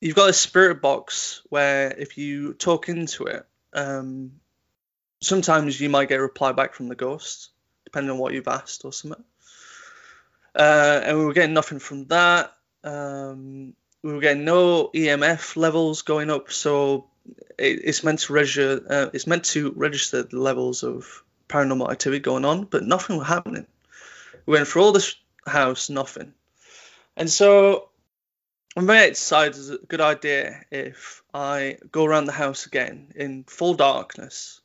you've 0.00 0.16
got 0.16 0.28
a 0.28 0.34
spirit 0.34 0.82
box 0.82 1.40
where 1.48 1.92
if 1.96 2.18
you 2.18 2.52
talk 2.52 2.90
into 2.90 3.24
it, 3.24 3.46
um, 3.72 4.32
sometimes 5.22 5.80
you 5.80 5.88
might 5.88 6.10
get 6.10 6.18
a 6.18 6.22
reply 6.22 6.52
back 6.52 6.74
from 6.74 6.88
the 6.88 6.94
ghost, 6.94 7.50
depending 7.84 8.10
on 8.10 8.18
what 8.18 8.34
you've 8.34 8.48
asked 8.48 8.84
or 8.84 8.92
something. 8.92 9.24
Uh, 10.54 11.00
and 11.04 11.18
we 11.18 11.24
were 11.24 11.32
getting 11.32 11.54
nothing 11.54 11.78
from 11.78 12.06
that. 12.06 12.52
Um, 12.84 13.74
we 14.02 14.12
were 14.12 14.20
getting 14.20 14.44
no 14.44 14.88
EMF 14.88 15.56
levels 15.56 16.02
going 16.02 16.30
up, 16.30 16.50
so 16.50 17.06
it, 17.58 17.80
it's 17.84 18.04
meant 18.04 18.20
to 18.20 18.32
register. 18.32 18.82
Uh, 18.88 19.10
it's 19.12 19.26
meant 19.26 19.44
to 19.46 19.72
register 19.76 20.24
the 20.24 20.38
levels 20.38 20.82
of 20.82 21.22
paranormal 21.48 21.90
activity 21.90 22.20
going 22.20 22.44
on, 22.44 22.64
but 22.64 22.82
nothing 22.82 23.16
was 23.16 23.28
happening. 23.28 23.66
We 24.46 24.54
went 24.54 24.68
through 24.68 24.82
all 24.82 24.92
this 24.92 25.14
house, 25.46 25.88
nothing. 25.88 26.34
And 27.16 27.30
so 27.30 27.90
I 28.76 28.80
may 28.80 29.10
decide 29.10 29.48
it's 29.48 29.68
a 29.68 29.78
good 29.78 30.00
idea 30.00 30.64
if 30.70 31.22
I 31.32 31.78
go 31.90 32.04
around 32.04 32.24
the 32.24 32.32
house 32.32 32.66
again 32.66 33.12
in 33.14 33.44
full 33.44 33.74
darkness, 33.74 34.60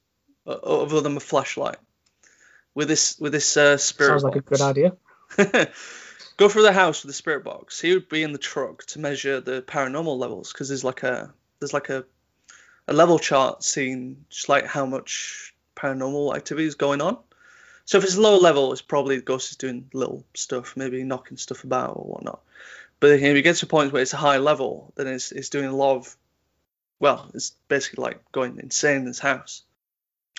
uh, 0.45 0.51
other 0.51 1.01
than 1.01 1.17
a 1.17 1.19
flashlight, 1.19 1.77
with 2.73 2.87
this 2.87 3.19
with 3.19 3.33
this 3.33 3.57
uh, 3.57 3.77
spirit. 3.77 4.09
Sounds 4.11 4.23
like 4.23 4.35
a 4.37 4.41
good 4.41 4.61
idea. 4.61 4.95
go 6.37 6.49
through 6.49 6.61
the 6.61 6.73
house 6.73 7.03
with 7.03 7.09
the 7.09 7.13
spirit 7.13 7.43
box. 7.43 7.79
He 7.79 7.93
would 7.93 8.09
be 8.09 8.23
in 8.23 8.31
the 8.31 8.37
truck 8.37 8.85
to 8.87 8.99
measure 8.99 9.41
the 9.41 9.61
paranormal 9.61 10.17
levels 10.17 10.51
because 10.51 10.69
there's 10.69 10.83
like 10.83 11.03
a 11.03 11.33
there's 11.59 11.73
like 11.73 11.89
a 11.89 12.05
a 12.87 12.93
level 12.93 13.19
chart 13.19 13.63
seeing 13.63 14.25
just 14.29 14.47
like 14.47 14.65
how 14.65 14.85
much 14.85 15.53
paranormal 15.75 16.35
activity 16.35 16.67
is 16.67 16.75
going 16.75 17.01
on. 17.01 17.17
So 17.85 17.97
if 17.97 18.03
it's 18.03 18.17
low 18.17 18.37
level, 18.37 18.73
it's 18.73 18.81
probably 18.81 19.17
the 19.17 19.21
ghost 19.21 19.51
is 19.51 19.57
doing 19.57 19.89
little 19.93 20.25
stuff, 20.33 20.75
maybe 20.75 21.03
knocking 21.03 21.37
stuff 21.37 21.63
about 21.63 21.91
or 21.97 22.05
whatnot. 22.05 22.41
But 22.99 23.11
if 23.11 23.21
it 23.21 23.41
gets 23.43 23.59
to 23.59 23.65
a 23.65 23.69
point 23.69 23.93
where 23.93 24.01
it's 24.01 24.13
a 24.13 24.17
high 24.17 24.37
level, 24.37 24.91
then 24.95 25.07
it's 25.07 25.31
it's 25.31 25.49
doing 25.49 25.65
a 25.65 25.75
lot 25.75 25.97
of 25.97 26.15
well, 26.99 27.29
it's 27.33 27.51
basically 27.67 28.03
like 28.03 28.31
going 28.31 28.59
insane 28.59 28.97
in 28.97 29.05
this 29.05 29.19
house. 29.19 29.63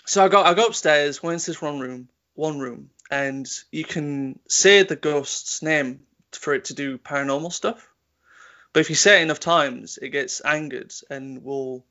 So 0.06 0.24
I 0.24 0.28
go 0.28 0.42
I 0.42 0.54
go 0.54 0.66
upstairs, 0.66 1.22
went 1.22 1.34
into 1.34 1.50
this 1.50 1.62
one 1.62 1.78
room, 1.78 2.08
one 2.34 2.58
room, 2.58 2.90
and 3.10 3.48
you 3.72 3.84
can 3.84 4.38
say 4.48 4.82
the 4.82 4.96
ghost's 4.96 5.62
name 5.62 6.00
for 6.32 6.54
it 6.54 6.66
to 6.66 6.74
do 6.74 6.98
paranormal 6.98 7.52
stuff. 7.52 7.88
But 8.72 8.80
if 8.80 8.90
you 8.90 8.96
say 8.96 9.20
it 9.20 9.22
enough 9.22 9.40
times, 9.40 9.98
it 10.00 10.10
gets 10.10 10.42
angered 10.44 10.92
and 11.10 11.42
will 11.42 11.84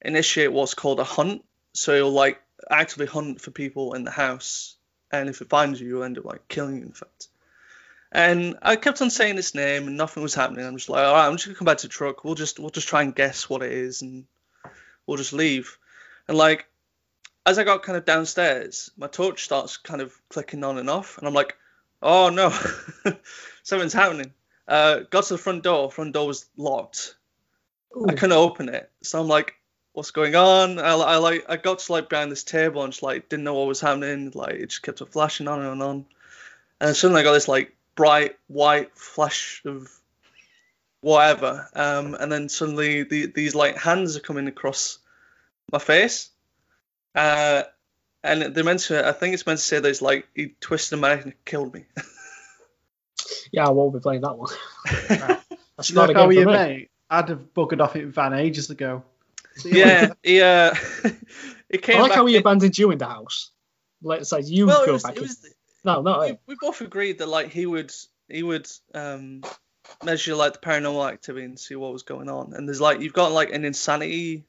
initiate 0.00 0.52
what's 0.52 0.74
called 0.74 1.00
a 1.00 1.04
hunt. 1.04 1.44
So 1.74 1.94
it'll 1.94 2.12
like 2.12 2.40
actively 2.70 3.06
hunt 3.06 3.40
for 3.40 3.50
people 3.50 3.94
in 3.94 4.04
the 4.04 4.10
house, 4.10 4.76
and 5.10 5.28
if 5.28 5.40
it 5.40 5.48
finds 5.48 5.80
you, 5.80 5.88
you'll 5.88 6.04
end 6.04 6.18
up 6.18 6.24
like 6.24 6.48
killing 6.48 6.76
you 6.76 6.82
in 6.82 6.92
fact. 6.92 7.28
And 8.12 8.58
I 8.60 8.76
kept 8.76 9.00
on 9.00 9.08
saying 9.10 9.36
this 9.36 9.54
name, 9.54 9.88
and 9.88 9.96
nothing 9.96 10.22
was 10.22 10.34
happening. 10.34 10.66
I'm 10.66 10.76
just 10.76 10.90
like, 10.90 11.04
all 11.04 11.14
right, 11.14 11.26
I'm 11.26 11.36
just 11.36 11.46
gonna 11.46 11.56
come 11.56 11.64
back 11.64 11.78
to 11.78 11.86
the 11.86 11.92
truck. 11.92 12.24
We'll 12.24 12.34
just 12.34 12.58
we'll 12.58 12.70
just 12.70 12.88
try 12.88 13.02
and 13.02 13.14
guess 13.14 13.48
what 13.48 13.62
it 13.62 13.72
is, 13.72 14.02
and 14.02 14.26
we'll 15.06 15.16
just 15.16 15.32
leave. 15.32 15.78
And 16.28 16.36
like, 16.36 16.66
as 17.44 17.58
I 17.58 17.64
got 17.64 17.82
kind 17.82 17.98
of 17.98 18.04
downstairs, 18.04 18.90
my 18.96 19.06
torch 19.06 19.44
starts 19.44 19.76
kind 19.76 20.00
of 20.00 20.14
clicking 20.28 20.64
on 20.64 20.78
and 20.78 20.88
off, 20.88 21.18
and 21.18 21.26
I'm 21.26 21.34
like, 21.34 21.56
oh 22.02 22.28
no, 22.28 22.50
something's 23.62 23.92
happening. 23.92 24.32
Uh, 24.68 25.00
got 25.10 25.24
to 25.24 25.34
the 25.34 25.38
front 25.38 25.64
door. 25.64 25.90
Front 25.90 26.14
door 26.14 26.26
was 26.26 26.46
locked. 26.56 27.16
Ooh. 27.96 28.06
I 28.08 28.12
couldn't 28.14 28.32
open 28.32 28.68
it, 28.68 28.90
so 29.02 29.20
I'm 29.20 29.28
like, 29.28 29.54
what's 29.92 30.10
going 30.10 30.34
on? 30.34 30.78
I, 30.78 30.94
I 30.94 31.16
like 31.16 31.44
I 31.48 31.56
got 31.56 31.80
to 31.80 31.92
like 31.92 32.08
behind 32.08 32.30
this 32.30 32.44
table 32.44 32.82
and 32.82 32.92
just 32.92 33.02
like 33.02 33.28
didn't 33.28 33.44
know 33.44 33.54
what 33.54 33.68
was 33.68 33.80
happening. 33.80 34.30
Like 34.34 34.54
it 34.54 34.70
just 34.70 34.82
kept 34.82 35.02
on 35.02 35.08
flashing 35.08 35.48
on 35.48 35.62
and 35.62 35.82
on, 35.82 36.06
and 36.80 36.96
suddenly 36.96 37.20
I 37.20 37.24
got 37.24 37.32
this 37.32 37.48
like 37.48 37.74
bright 37.94 38.36
white 38.46 38.96
flash 38.96 39.62
of 39.64 39.90
whatever, 41.00 41.68
um, 41.74 42.14
and 42.14 42.30
then 42.30 42.48
suddenly 42.48 43.02
the, 43.02 43.26
these 43.26 43.54
like 43.54 43.76
hands 43.76 44.16
are 44.16 44.20
coming 44.20 44.46
across 44.46 44.98
my 45.70 45.78
face, 45.78 46.30
uh, 47.14 47.62
and 48.24 48.54
they're 48.54 48.64
meant 48.64 48.80
to. 48.80 49.06
I 49.06 49.12
think 49.12 49.34
it's 49.34 49.46
meant 49.46 49.58
to 49.58 49.64
say 49.64 49.80
that 49.80 49.88
it's 49.88 50.02
like 50.02 50.28
he 50.34 50.54
twisted 50.60 50.98
my 50.98 51.14
neck 51.14 51.24
and 51.24 51.34
killed 51.44 51.74
me. 51.74 51.84
Yeah, 53.52 53.66
I 53.66 53.70
won't 53.70 53.92
be 53.94 54.00
playing 54.00 54.22
that 54.22 54.36
one. 54.36 54.50
That's 55.08 55.90
You 55.90 55.94
know 55.94 56.06
not 56.06 56.10
a 56.10 56.14
how 56.14 56.22
game 56.28 56.38
you 56.38 56.44
for 56.44 56.50
me. 56.50 56.56
mate? 56.56 56.90
I'd 57.10 57.28
have 57.28 57.54
buggered 57.54 57.80
off 57.80 57.94
it 57.96 58.06
Van 58.06 58.32
ages 58.32 58.70
ago. 58.70 59.04
yeah, 59.64 60.12
yeah. 60.24 60.74
uh, 61.04 61.08
he 61.70 61.78
came 61.78 61.98
I 61.98 62.00
like 62.00 62.10
back 62.10 62.16
how 62.16 62.26
he 62.26 62.34
in- 62.36 62.40
abandoned 62.40 62.76
you 62.78 62.90
in 62.90 62.98
the 62.98 63.06
house. 63.06 63.50
Let's 64.02 64.30
say 64.30 64.40
you 64.40 64.66
well, 64.66 64.82
it 64.82 64.86
go 64.86 64.92
was, 64.94 65.02
back. 65.02 65.12
it 65.12 65.18
in. 65.18 65.22
was 65.24 65.54
No, 65.84 66.00
no. 66.02 66.20
we, 66.20 66.38
we 66.46 66.56
both 66.60 66.80
agreed 66.80 67.18
that 67.18 67.28
like 67.28 67.50
he 67.50 67.66
would 67.66 67.92
he 68.28 68.42
would 68.42 68.66
um 68.94 69.42
measure 70.02 70.34
like 70.34 70.54
the 70.54 70.58
paranormal 70.58 71.06
activity 71.10 71.44
and 71.44 71.60
see 71.60 71.74
what 71.76 71.92
was 71.92 72.02
going 72.02 72.28
on 72.30 72.54
and 72.54 72.66
there's 72.66 72.80
like 72.80 73.00
you've 73.00 73.12
got 73.12 73.32
like 73.32 73.52
an 73.52 73.64
insanity 73.64 74.44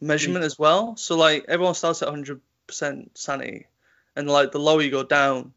measurement 0.00 0.44
as 0.44 0.58
well. 0.58 0.96
So 0.96 1.16
like 1.16 1.44
everyone 1.48 1.74
starts 1.74 2.02
at 2.02 2.08
100% 2.08 2.40
sanity 3.14 3.66
and 4.14 4.28
like 4.28 4.52
the 4.52 4.58
lower 4.58 4.82
you 4.82 4.90
go 4.90 5.02
down 5.02 5.52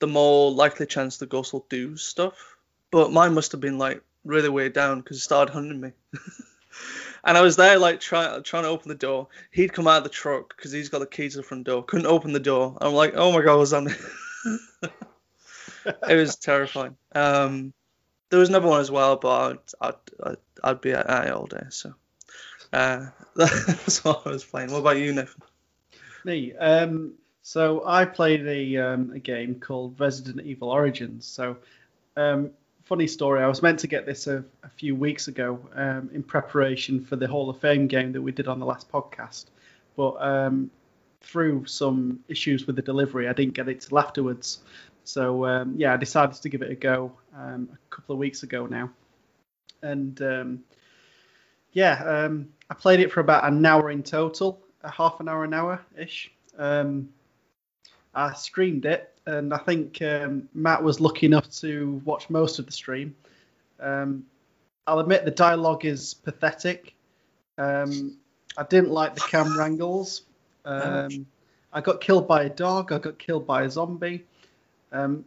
the 0.00 0.06
more 0.06 0.50
likely 0.50 0.86
chance 0.86 1.18
the 1.18 1.26
ghost 1.26 1.52
will 1.52 1.66
do 1.68 1.96
stuff. 1.96 2.56
But 2.90 3.12
mine 3.12 3.34
must 3.34 3.52
have 3.52 3.60
been 3.60 3.78
like 3.78 4.02
really 4.24 4.48
way 4.48 4.68
down 4.68 5.00
because 5.00 5.18
it 5.18 5.20
started 5.20 5.52
hunting 5.52 5.80
me. 5.80 5.92
And 7.22 7.36
i 7.36 7.42
was 7.42 7.56
there 7.56 7.78
like 7.78 8.00
trying 8.00 8.42
trying 8.44 8.62
to 8.62 8.70
open 8.70 8.88
the 8.88 8.94
door. 8.94 9.28
He'd 9.50 9.74
come 9.74 9.86
out 9.86 9.98
of 9.98 10.04
the 10.04 10.08
truck 10.08 10.56
because 10.56 10.72
he's 10.72 10.88
got 10.88 11.00
the 11.00 11.06
key 11.06 11.28
to 11.28 11.36
the 11.36 11.42
front 11.42 11.64
door. 11.64 11.84
Couldn't 11.84 12.06
open 12.06 12.32
the 12.32 12.40
door. 12.40 12.78
I'm 12.80 12.94
like 12.94 13.12
oh 13.14 13.30
my 13.30 13.42
god 13.42 13.58
what's 13.58 13.72
happening? 13.72 13.96
It 16.08 16.16
was 16.16 16.36
terrifying. 16.36 16.96
Um, 17.14 17.72
there 18.28 18.38
was 18.38 18.50
another 18.50 18.68
one 18.68 18.80
as 18.80 18.90
well, 18.90 19.16
but 19.16 19.28
I'd 19.28 19.58
I'd, 19.80 19.94
I'd, 20.22 20.36
I'd 20.62 20.80
be 20.80 20.92
at 20.92 21.26
it 21.26 21.32
all 21.32 21.46
day. 21.46 21.64
So 21.70 21.94
uh, 22.72 23.06
that's 23.36 24.04
what 24.04 24.26
I 24.26 24.30
was 24.30 24.44
playing. 24.44 24.72
What 24.72 24.78
about 24.78 24.98
you, 24.98 25.12
Nathan? 25.12 25.42
Me. 26.24 26.52
Um, 26.54 27.14
so 27.42 27.82
I 27.86 28.04
played 28.04 28.46
a, 28.46 28.76
um, 28.76 29.12
a 29.14 29.18
game 29.18 29.56
called 29.56 29.98
Resident 29.98 30.46
Evil 30.46 30.68
Origins. 30.68 31.26
So, 31.26 31.56
um, 32.16 32.50
funny 32.84 33.06
story. 33.06 33.42
I 33.42 33.46
was 33.46 33.62
meant 33.62 33.78
to 33.80 33.86
get 33.86 34.04
this 34.06 34.26
a, 34.26 34.44
a 34.62 34.68
few 34.68 34.94
weeks 34.94 35.28
ago 35.28 35.58
um, 35.74 36.10
in 36.12 36.22
preparation 36.22 37.04
for 37.04 37.16
the 37.16 37.26
Hall 37.26 37.48
of 37.48 37.58
Fame 37.58 37.86
game 37.86 38.12
that 38.12 38.22
we 38.22 38.32
did 38.32 38.48
on 38.48 38.58
the 38.60 38.66
last 38.66 38.90
podcast, 38.90 39.46
but 39.96 40.12
um, 40.20 40.70
through 41.22 41.66
some 41.66 42.20
issues 42.28 42.66
with 42.66 42.76
the 42.76 42.82
delivery, 42.82 43.28
I 43.28 43.32
didn't 43.32 43.54
get 43.54 43.68
it 43.68 43.80
till 43.80 43.98
afterwards. 43.98 44.60
So 45.04 45.46
um, 45.46 45.74
yeah, 45.76 45.94
I 45.94 45.96
decided 45.96 46.36
to 46.36 46.48
give 46.48 46.62
it 46.62 46.70
a 46.70 46.74
go 46.74 47.12
a 47.34 47.58
couple 47.88 48.14
of 48.14 48.18
weeks 48.18 48.42
ago 48.42 48.66
now, 48.66 48.90
and 49.82 50.20
yeah, 51.72 52.02
um, 52.04 52.48
I 52.68 52.74
played 52.74 53.00
it 53.00 53.12
for 53.12 53.20
about 53.20 53.44
an 53.44 53.64
hour 53.64 53.90
in 53.90 54.02
total, 54.02 54.60
a 54.82 54.90
half 54.90 55.20
an 55.20 55.28
hour, 55.28 55.44
an 55.44 55.54
hour 55.54 55.80
ish. 55.96 56.30
Um, 56.58 57.08
I 58.14 58.32
streamed 58.34 58.86
it, 58.86 59.12
and 59.26 59.54
I 59.54 59.58
think 59.58 60.02
um, 60.02 60.48
Matt 60.54 60.82
was 60.82 61.00
lucky 61.00 61.26
enough 61.26 61.50
to 61.60 62.02
watch 62.04 62.28
most 62.28 62.58
of 62.58 62.66
the 62.66 62.72
stream. 62.72 63.14
Um, 63.78 64.24
I'll 64.86 64.98
admit 64.98 65.24
the 65.24 65.30
dialogue 65.30 65.84
is 65.84 66.14
pathetic. 66.14 66.94
Um, 67.56 68.16
I 68.56 68.64
didn't 68.64 68.90
like 68.90 69.14
the 69.14 69.20
camera 69.20 69.64
angles. 69.64 70.22
Um, 70.64 71.26
I 71.72 71.80
got 71.80 72.00
killed 72.00 72.26
by 72.26 72.44
a 72.44 72.48
dog. 72.48 72.90
I 72.90 72.98
got 72.98 73.18
killed 73.18 73.46
by 73.46 73.62
a 73.62 73.70
zombie. 73.70 74.24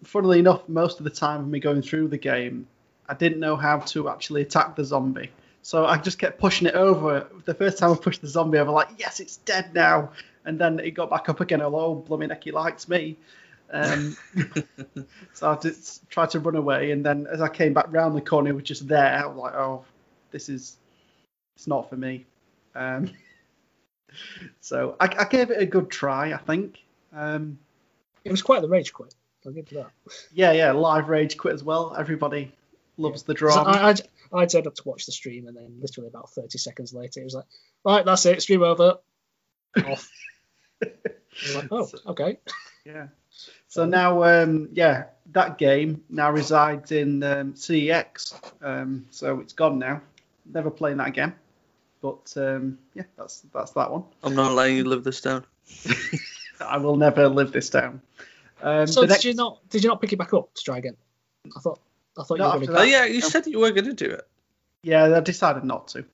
Funnily 0.04 0.40
enough, 0.40 0.68
most 0.68 1.00
of 1.00 1.06
the 1.06 1.10
time 1.10 1.40
of 1.40 1.48
me 1.48 1.60
going 1.60 1.82
through 1.82 2.10
the 2.10 2.18
game, 2.18 2.68
I 3.08 3.14
didn't 3.14 3.40
know 3.40 3.56
how 3.56 3.80
to 3.80 4.10
actually 4.10 4.42
attack 4.42 4.76
the 4.76 4.84
zombie. 4.84 5.32
So 5.64 5.86
I 5.86 5.98
just 5.98 6.20
kept 6.20 6.40
pushing 6.40 6.68
it 6.68 6.76
over. 6.76 7.26
The 7.46 7.54
first 7.54 7.78
time 7.78 7.92
I 7.92 7.96
pushed 7.96 8.22
the 8.22 8.28
zombie, 8.28 8.60
I 8.60 8.64
was 8.64 8.74
like, 8.74 8.90
yes, 8.98 9.22
it's 9.22 9.38
dead 9.38 9.74
now. 9.74 10.12
And 10.46 10.60
then 10.60 10.78
it 10.80 10.92
got 10.92 11.10
back 11.10 11.30
up 11.30 11.40
again. 11.40 11.62
Hello, 11.62 11.96
blooming 11.96 12.30
heck, 12.30 12.44
he 12.44 12.52
likes 12.52 12.90
me. 12.90 13.18
Um, 13.72 14.18
so 15.34 15.50
I 15.50 15.56
just 15.56 16.08
tried 16.10 16.30
to 16.32 16.42
run 16.42 16.58
away. 16.58 16.92
And 16.92 17.04
then 17.04 17.28
as 17.32 17.42
I 17.42 17.48
came 17.48 17.74
back 17.74 17.86
round 17.90 18.16
the 18.16 18.22
corner, 18.22 18.50
it 18.50 18.56
was 18.56 18.66
just 18.66 18.90
there. 18.90 19.24
I 19.24 19.26
was 19.26 19.38
like, 19.38 19.54
oh, 19.54 19.86
this 20.32 20.50
is, 20.50 20.76
it's 21.56 21.66
not 21.66 21.90
for 21.90 21.96
me. 21.96 22.26
Um, 22.76 23.10
so 24.60 24.98
I, 25.00 25.06
I 25.18 25.24
gave 25.26 25.50
it 25.50 25.62
a 25.62 25.66
good 25.66 25.90
try, 25.90 26.34
I 26.34 26.38
think. 26.38 26.80
Um, 27.14 27.58
It 28.26 28.32
was 28.32 28.42
quite 28.42 28.62
the 28.62 28.68
rage 28.68 28.92
quit. 28.92 29.16
I'll 29.46 29.54
give 29.54 29.72
you 29.72 29.78
that. 29.78 29.92
yeah, 30.34 30.52
yeah, 30.52 30.72
live 30.74 31.08
rage 31.08 31.38
quit 31.38 31.54
as 31.54 31.64
well. 31.64 31.96
Everybody 31.98 32.52
loves 32.98 33.24
the 33.24 33.34
So 33.34 33.38
drama. 33.38 33.70
I, 33.70 33.96
I'd, 34.34 34.42
I'd 34.42 34.50
turned 34.50 34.68
up 34.68 34.76
to 34.76 34.84
watch 34.86 35.06
the 35.06 35.12
stream, 35.12 35.48
and 35.48 35.56
then 35.56 35.78
literally 35.80 36.08
about 36.08 36.30
30 36.32 36.58
seconds 36.58 36.94
later, 36.94 37.22
it 37.22 37.26
was 37.26 37.36
like, 37.36 37.46
right, 37.86 38.06
that's 38.06 38.26
it, 38.26 38.42
stream 38.42 38.64
over. 38.64 38.98
Off. 39.86 40.10
Like, 41.56 41.68
oh, 41.72 41.90
okay. 42.08 42.38
Yeah. 42.86 43.08
So 43.68 43.86
now, 43.86 44.24
um, 44.24 44.70
yeah, 44.74 45.06
that 45.32 45.58
game 45.58 46.04
now 46.10 46.30
resides 46.32 46.92
in 46.92 47.24
um, 47.24 47.54
CEX. 47.54 48.40
Um, 48.62 49.08
so 49.10 49.40
it's 49.40 49.54
gone 49.54 49.80
now. 49.80 50.02
Never 50.46 50.70
playing 50.70 50.98
that 50.98 51.08
again. 51.08 51.34
But 52.02 52.32
um, 52.38 52.78
yeah, 52.94 53.04
that's 53.18 53.42
that's 53.54 53.72
that 53.72 53.90
one. 53.90 54.04
I'm 54.22 54.36
not 54.36 54.52
letting 54.52 54.78
you 54.78 54.84
live 54.84 55.04
this 55.04 55.22
down. 55.22 55.46
I 56.60 56.78
will 56.78 56.98
never 56.98 57.28
live 57.30 57.52
this 57.52 57.70
down. 57.72 58.02
Um, 58.62 58.86
So 58.86 59.02
did 59.02 59.10
next- 59.10 59.26
you 59.26 59.34
not 59.34 59.68
did 59.70 59.84
you 59.84 59.90
not 59.90 60.02
pick 60.02 60.14
it 60.14 60.18
back 60.18 60.34
up 60.36 60.54
to 60.54 60.64
try 60.64 60.78
again? 60.78 60.98
I 61.56 61.60
thought 61.62 61.80
I 62.18 62.24
thought 62.24 62.38
Not 62.38 62.46
you 62.46 62.60
were 62.60 62.64
after 62.64 62.68
going 62.68 62.80
Oh 62.80 62.84
to. 62.86 62.90
yeah, 62.90 63.06
you 63.06 63.22
said 63.22 63.48
you 63.48 63.60
were 63.60 63.72
going 63.72 63.86
to 63.86 63.94
do 63.94 64.12
it. 64.12 64.28
Yeah, 64.84 65.16
I 65.16 65.20
decided 65.22 65.64
not 65.64 65.88
to 65.90 66.06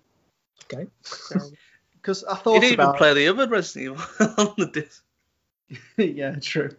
Okay. 0.72 0.88
because 1.93 2.24
I 2.24 2.36
thought 2.36 2.56
You 2.56 2.62
thought 2.62 2.62
didn't 2.62 2.74
even 2.74 2.93
play 2.93 3.14
the 3.14 3.28
other 3.28 3.47
Resident 3.47 3.97
Evil 4.20 4.34
on 4.38 4.54
the 4.58 4.66
disc. 4.68 5.04
yeah, 5.97 6.36
true. 6.39 6.72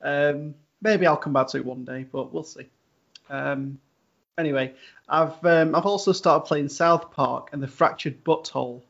Um, 0.00 0.54
maybe 0.80 1.06
I'll 1.06 1.16
come 1.16 1.32
back 1.32 1.48
to 1.48 1.58
it 1.58 1.64
one 1.64 1.84
day, 1.84 2.06
but 2.10 2.32
we'll 2.32 2.44
see. 2.44 2.68
Um, 3.30 3.78
anyway, 4.38 4.74
I've 5.08 5.44
um, 5.44 5.74
I've 5.74 5.86
also 5.86 6.12
started 6.12 6.46
playing 6.46 6.68
South 6.68 7.10
Park 7.10 7.50
and 7.52 7.62
the 7.62 7.68
Fractured 7.68 8.22
Butthole. 8.24 8.82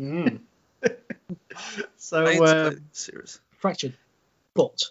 Mm. 0.00 0.40
So, 1.96 2.24
I 2.24 2.32
need 2.32 2.38
to 2.38 2.38
play 2.38 2.66
um, 2.66 2.80
the. 2.92 3.38
Fractured 3.58 3.94
butt. 4.54 4.82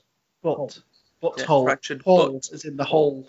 butt, 0.44 0.80
Yeah, 1.22 1.30
butthole, 1.30 1.66
fractured 1.66 2.02
hole, 2.04 2.34
butt. 2.34 2.50
as 2.54 2.66
in 2.66 2.78
the 2.78 2.84
hole. 2.84 3.28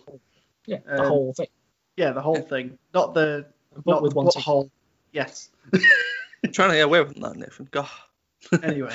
Yeah, 0.70 0.78
the 0.86 1.02
Um, 1.02 1.08
whole 1.08 1.34
thing. 1.34 1.48
Yeah, 1.96 2.12
the 2.12 2.20
whole 2.20 2.36
Yeah. 2.36 2.42
thing, 2.42 2.78
not 2.94 3.12
the 3.12 3.44
But 3.74 3.86
not 3.86 4.02
with 4.02 4.12
the 4.12 4.16
one 4.18 4.28
tick. 4.28 4.44
butthole. 4.44 4.70
Yes. 5.12 5.50
I'm 6.44 6.52
trying 6.52 6.70
to 6.70 6.76
get 6.76 6.84
away 6.84 7.02
with 7.02 7.20
that, 7.20 7.36
Nathan. 7.36 7.68
God. 7.72 7.88
anyway, 8.62 8.94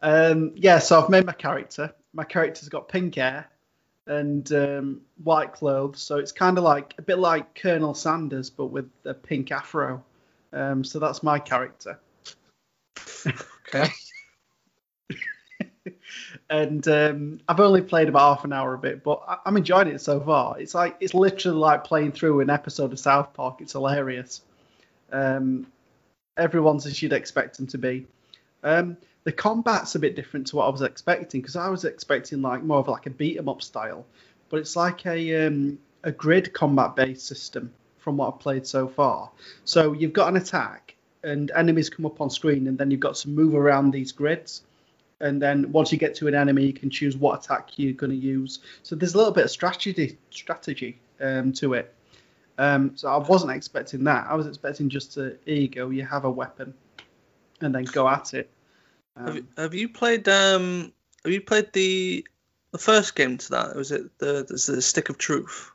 um, 0.00 0.52
yeah. 0.56 0.78
So 0.78 0.98
I've 1.00 1.10
made 1.10 1.26
my 1.26 1.32
character. 1.34 1.94
My 2.14 2.24
character's 2.24 2.68
got 2.70 2.88
pink 2.88 3.16
hair 3.16 3.46
and 4.06 4.50
um, 4.52 5.02
white 5.22 5.52
clothes, 5.52 6.02
so 6.02 6.16
it's 6.16 6.32
kind 6.32 6.56
of 6.56 6.64
like 6.64 6.94
a 6.96 7.02
bit 7.02 7.18
like 7.18 7.54
Colonel 7.54 7.94
Sanders, 7.94 8.48
but 8.48 8.66
with 8.66 8.90
a 9.04 9.14
pink 9.14 9.52
afro. 9.52 10.02
Um, 10.54 10.82
so 10.82 10.98
that's 10.98 11.22
my 11.22 11.38
character. 11.38 12.00
Okay. 13.74 13.90
And 16.52 16.86
um, 16.86 17.40
I've 17.48 17.60
only 17.60 17.80
played 17.80 18.08
about 18.10 18.36
half 18.36 18.44
an 18.44 18.52
hour 18.52 18.74
of 18.74 18.84
it, 18.84 19.02
but 19.02 19.22
I- 19.26 19.38
I'm 19.46 19.56
enjoying 19.56 19.88
it 19.88 20.02
so 20.02 20.20
far. 20.20 20.60
It's 20.60 20.74
like 20.74 20.96
it's 21.00 21.14
literally 21.14 21.56
like 21.58 21.84
playing 21.84 22.12
through 22.12 22.40
an 22.40 22.50
episode 22.50 22.92
of 22.92 22.98
South 22.98 23.32
Park. 23.32 23.60
It's 23.62 23.72
hilarious. 23.72 24.42
Um, 25.10 25.66
everyone's 26.36 26.84
as 26.84 27.00
you'd 27.00 27.14
expect 27.14 27.56
them 27.56 27.66
to 27.68 27.78
be. 27.78 28.06
Um, 28.62 28.98
the 29.24 29.32
combat's 29.32 29.94
a 29.94 29.98
bit 29.98 30.14
different 30.14 30.48
to 30.48 30.56
what 30.56 30.66
I 30.66 30.68
was 30.68 30.82
expecting 30.82 31.40
because 31.40 31.56
I 31.56 31.68
was 31.70 31.84
expecting 31.86 32.42
like 32.42 32.62
more 32.62 32.80
of 32.80 32.88
like 32.88 33.06
a 33.06 33.10
beat 33.10 33.38
'em 33.38 33.48
up 33.48 33.62
style, 33.62 34.04
but 34.50 34.58
it's 34.60 34.76
like 34.76 35.06
a 35.06 35.46
um, 35.46 35.78
a 36.04 36.12
grid 36.12 36.52
combat 36.52 36.94
based 36.96 37.26
system 37.26 37.72
from 37.98 38.18
what 38.18 38.34
I've 38.34 38.40
played 38.40 38.66
so 38.66 38.88
far. 38.88 39.30
So 39.64 39.94
you've 39.94 40.12
got 40.12 40.28
an 40.28 40.36
attack 40.36 40.96
and 41.22 41.50
enemies 41.52 41.88
come 41.88 42.04
up 42.04 42.20
on 42.20 42.28
screen, 42.28 42.66
and 42.66 42.76
then 42.76 42.90
you've 42.90 43.00
got 43.00 43.14
to 43.14 43.28
move 43.30 43.54
around 43.54 43.92
these 43.92 44.12
grids. 44.12 44.62
And 45.22 45.40
then 45.40 45.70
once 45.72 45.92
you 45.92 45.98
get 45.98 46.14
to 46.16 46.26
an 46.26 46.34
enemy, 46.34 46.66
you 46.66 46.72
can 46.72 46.90
choose 46.90 47.16
what 47.16 47.44
attack 47.44 47.78
you're 47.78 47.94
going 47.94 48.10
to 48.10 48.16
use. 48.16 48.58
So 48.82 48.96
there's 48.96 49.14
a 49.14 49.16
little 49.16 49.32
bit 49.32 49.44
of 49.44 49.50
strategy 49.50 50.18
strategy 50.30 50.98
um, 51.20 51.52
to 51.54 51.74
it. 51.74 51.94
Um, 52.58 52.96
so 52.96 53.08
I 53.08 53.16
wasn't 53.16 53.52
expecting 53.52 54.04
that. 54.04 54.26
I 54.28 54.34
was 54.34 54.46
expecting 54.46 54.88
just 54.88 55.14
to 55.14 55.38
here 55.46 55.56
you 55.56 55.68
go, 55.68 55.90
you 55.90 56.04
have 56.04 56.24
a 56.24 56.30
weapon, 56.30 56.74
and 57.60 57.74
then 57.74 57.84
go 57.84 58.08
at 58.08 58.34
it. 58.34 58.50
Um, 59.16 59.26
Have, 59.26 59.36
you, 59.36 59.46
have 59.56 59.74
you 59.74 59.88
played 59.88 60.28
um 60.28 60.92
have 61.24 61.32
you 61.32 61.40
played 61.40 61.72
the 61.72 62.26
the 62.72 62.78
first 62.78 63.14
game 63.14 63.38
to 63.38 63.50
that? 63.50 63.76
Was 63.76 63.92
it 63.92 64.18
the 64.18 64.44
the, 64.44 64.72
the 64.74 64.82
Stick 64.82 65.08
of 65.08 65.18
Truth? 65.18 65.70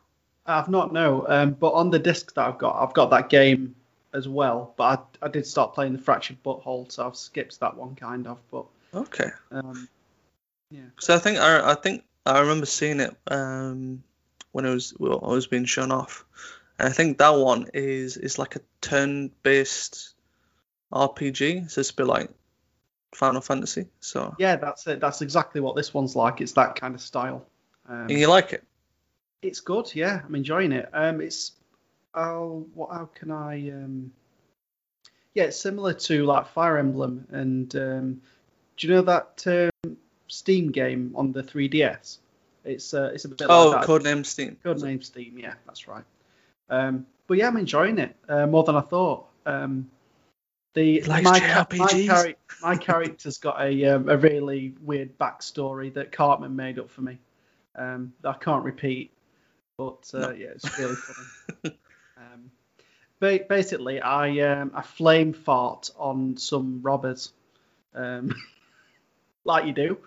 I've 0.46 0.70
not 0.70 0.94
no, 0.94 1.26
um, 1.28 1.54
but 1.54 1.72
on 1.72 1.90
the 1.90 2.00
disc 2.00 2.34
that 2.36 2.48
I've 2.48 2.58
got, 2.58 2.82
I've 2.82 2.94
got 2.94 3.10
that 3.12 3.30
game 3.30 3.76
as 4.14 4.28
well. 4.28 4.74
But 4.78 5.10
I, 5.22 5.26
I 5.26 5.30
did 5.30 5.46
start 5.46 5.74
playing 5.74 5.94
the 5.94 6.00
Fractured 6.00 6.42
Butthole, 6.44 6.92
so 6.92 7.06
I've 7.06 7.16
skipped 7.16 7.60
that 7.60 7.76
one 7.76 7.96
kind 7.96 8.28
of. 8.28 8.40
But 8.52 8.66
Okay. 8.98 9.30
um, 9.52 9.88
So 11.00 11.16
I 11.16 11.20
think 11.20 11.38
I 11.38 11.72
I 11.72 11.76
think 11.76 12.04
I 12.26 12.40
remember 12.40 12.66
seeing 12.66 13.00
it 13.00 13.16
um 13.28 14.04
when 14.52 14.66
it 14.66 14.74
was 14.74 14.94
well, 14.98 15.20
was 15.20 15.48
being 15.48 15.66
shown 15.66 15.92
off. 15.92 16.26
And 16.80 16.90
I 16.90 16.92
think 16.92 17.18
that 17.18 17.36
one 17.36 17.68
is 17.74 18.18
is 18.18 18.38
like 18.38 18.56
a 18.56 18.62
turn 18.82 19.32
based 19.44 20.14
RPG. 20.92 21.70
So 21.72 21.82
it's 21.82 21.92
a 21.92 21.96
bit 21.96 22.08
like 22.08 22.30
Final 23.14 23.42
Fantasy. 23.42 23.88
So 24.00 24.36
yeah, 24.40 24.56
that's 24.56 24.88
it. 24.88 25.00
That's 25.00 25.22
exactly 25.22 25.62
what 25.62 25.76
this 25.76 25.94
one's 25.94 26.16
like. 26.16 26.42
It's 26.42 26.54
that 26.54 26.76
kind 26.76 26.96
of 26.96 27.02
style. 27.02 27.46
Um, 27.88 28.02
and 28.10 28.12
you 28.12 28.28
like 28.28 28.54
it? 28.54 28.64
It's 29.42 29.62
good, 29.62 29.94
yeah. 29.96 30.22
I'm 30.26 30.36
enjoying 30.36 30.72
it. 30.72 30.90
Um, 30.94 31.22
it's 31.22 31.54
oh, 32.14 32.68
what? 32.74 32.92
How 32.92 33.06
can 33.06 33.32
I? 33.32 33.70
Um, 33.72 34.12
yeah, 35.34 35.46
it's 35.46 35.60
similar 35.60 35.94
to 35.94 36.26
like 36.26 36.48
Fire 36.48 36.78
Emblem, 36.78 37.28
and 37.32 37.76
um, 37.76 38.22
do 38.78 38.88
you 38.88 38.94
know 38.94 39.02
that 39.02 39.72
um, 39.86 39.98
Steam 40.28 40.72
game 40.72 41.14
on 41.16 41.32
the 41.32 41.44
3DS? 41.44 42.18
It's 42.64 42.94
uh, 42.94 43.12
it's 43.14 43.26
a 43.26 43.30
bit 43.30 43.48
Oh, 43.50 43.70
like 43.70 43.82
that. 43.82 43.88
Codename 43.88 44.26
Steam. 44.26 44.58
Codename 44.64 45.04
Steam, 45.04 45.38
yeah, 45.38 45.54
that's 45.66 45.88
right. 45.88 46.04
Um, 46.70 47.06
but 47.28 47.38
yeah, 47.38 47.48
I'm 47.48 47.58
enjoying 47.58 47.98
it 47.98 48.16
uh, 48.28 48.46
more 48.46 48.64
than 48.64 48.76
I 48.76 48.82
thought. 48.82 49.26
Um, 49.46 49.90
the 50.74 51.04
my, 51.08 51.22
my, 51.22 52.36
my 52.62 52.76
character's 52.76 53.38
got 53.38 53.62
a 53.62 53.86
um, 53.86 54.10
a 54.10 54.18
really 54.18 54.76
weird 54.82 55.18
backstory 55.18 55.94
that 55.94 56.12
Cartman 56.12 56.56
made 56.56 56.78
up 56.78 56.90
for 56.92 57.02
me. 57.02 57.20
Um, 57.76 58.14
that 58.22 58.30
I 58.30 58.38
can't 58.38 58.64
repeat, 58.64 59.12
but 59.78 60.10
uh, 60.14 60.20
No. 60.20 60.30
yeah, 60.32 60.48
it's 60.48 60.78
really 60.78 60.96
funny. 60.96 61.78
um, 62.18 62.52
ba- 63.20 63.46
basically, 63.48 64.02
I 64.02 64.40
um, 64.40 64.72
I 64.74 64.82
flame 64.82 65.34
fart 65.34 65.92
on 65.98 66.38
some 66.38 66.82
robbers, 66.82 67.32
um, 67.96 68.36
like 69.48 69.66
you 69.66 69.74
do. 69.74 69.98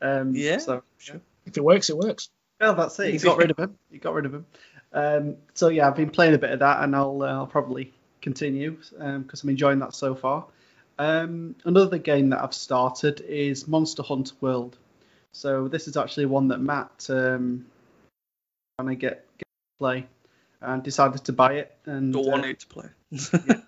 Um, 0.00 0.34
Yeah, 0.34 0.58
So 0.58 0.82
sure. 0.98 1.20
If 1.46 1.56
it 1.56 1.64
works, 1.64 1.90
it 1.90 1.96
works. 1.96 2.30
well, 2.60 2.74
that's 2.74 2.98
it. 3.00 3.12
He 3.12 3.18
got 3.18 3.38
rid 3.38 3.50
of 3.50 3.58
him. 3.58 3.76
He 3.90 3.98
got 3.98 4.14
rid 4.14 4.26
of 4.26 4.34
him. 4.34 4.46
Um, 4.92 5.36
so 5.54 5.68
yeah, 5.68 5.88
I've 5.88 5.96
been 5.96 6.10
playing 6.10 6.34
a 6.34 6.38
bit 6.38 6.50
of 6.50 6.58
that, 6.60 6.82
and 6.84 6.94
I'll 6.94 7.22
uh, 7.22 7.32
I'll 7.32 7.46
probably 7.46 7.92
continue 8.20 8.72
because 8.72 9.42
I'm 9.42 9.50
enjoying 9.50 9.80
that 9.80 9.94
so 9.94 10.14
far. 10.14 10.46
Um, 10.98 11.56
another 11.64 11.98
game 11.98 12.30
that 12.30 12.42
I've 12.42 12.54
started 12.54 13.20
is 13.22 13.66
Monster 13.66 14.02
Hunter 14.02 14.34
World. 14.40 14.76
So 15.32 15.66
this 15.66 15.88
is 15.88 15.96
actually 15.96 16.26
one 16.26 16.48
that 16.48 16.60
Matt 16.60 17.06
um, 17.08 17.66
trying 18.78 18.90
to 18.90 18.96
get, 18.96 19.26
get 19.38 19.46
to 19.46 19.78
play 19.78 20.06
and 20.60 20.82
decided 20.82 21.24
to 21.24 21.32
buy 21.32 21.54
it. 21.54 21.74
And 21.86 22.12
Don't 22.12 22.28
uh, 22.28 22.30
want 22.30 22.46
you 22.46 22.54
to 22.54 22.66
play. 22.66 22.88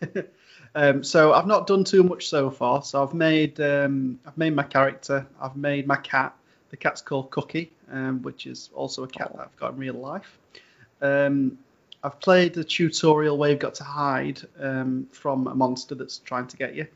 um, 0.74 1.02
so 1.02 1.32
I've 1.32 1.46
not 1.46 1.66
done 1.66 1.84
too 1.84 2.02
much 2.02 2.28
so 2.28 2.50
far. 2.50 2.82
So 2.82 3.02
I've 3.02 3.14
made 3.14 3.60
um, 3.60 4.20
I've 4.26 4.38
made 4.38 4.54
my 4.54 4.62
character. 4.62 5.26
I've 5.40 5.56
made 5.56 5.86
my 5.86 5.96
cat. 5.96 6.34
The 6.70 6.76
cat's 6.76 7.02
called 7.02 7.30
Cookie, 7.30 7.72
um, 7.90 8.22
which 8.22 8.46
is 8.46 8.70
also 8.74 9.02
a 9.02 9.08
cat 9.08 9.32
that 9.34 9.42
I've 9.42 9.56
got 9.56 9.72
in 9.72 9.78
real 9.78 9.94
life. 9.94 10.38
Um, 11.02 11.58
I've 12.02 12.20
played 12.20 12.54
the 12.54 12.64
tutorial 12.64 13.36
where 13.36 13.50
you've 13.50 13.58
got 13.58 13.74
to 13.76 13.84
hide 13.84 14.40
um, 14.58 15.08
from 15.10 15.46
a 15.48 15.54
monster 15.54 15.94
that's 15.94 16.18
trying 16.18 16.46
to 16.46 16.56
get 16.56 16.74
you, 16.74 16.86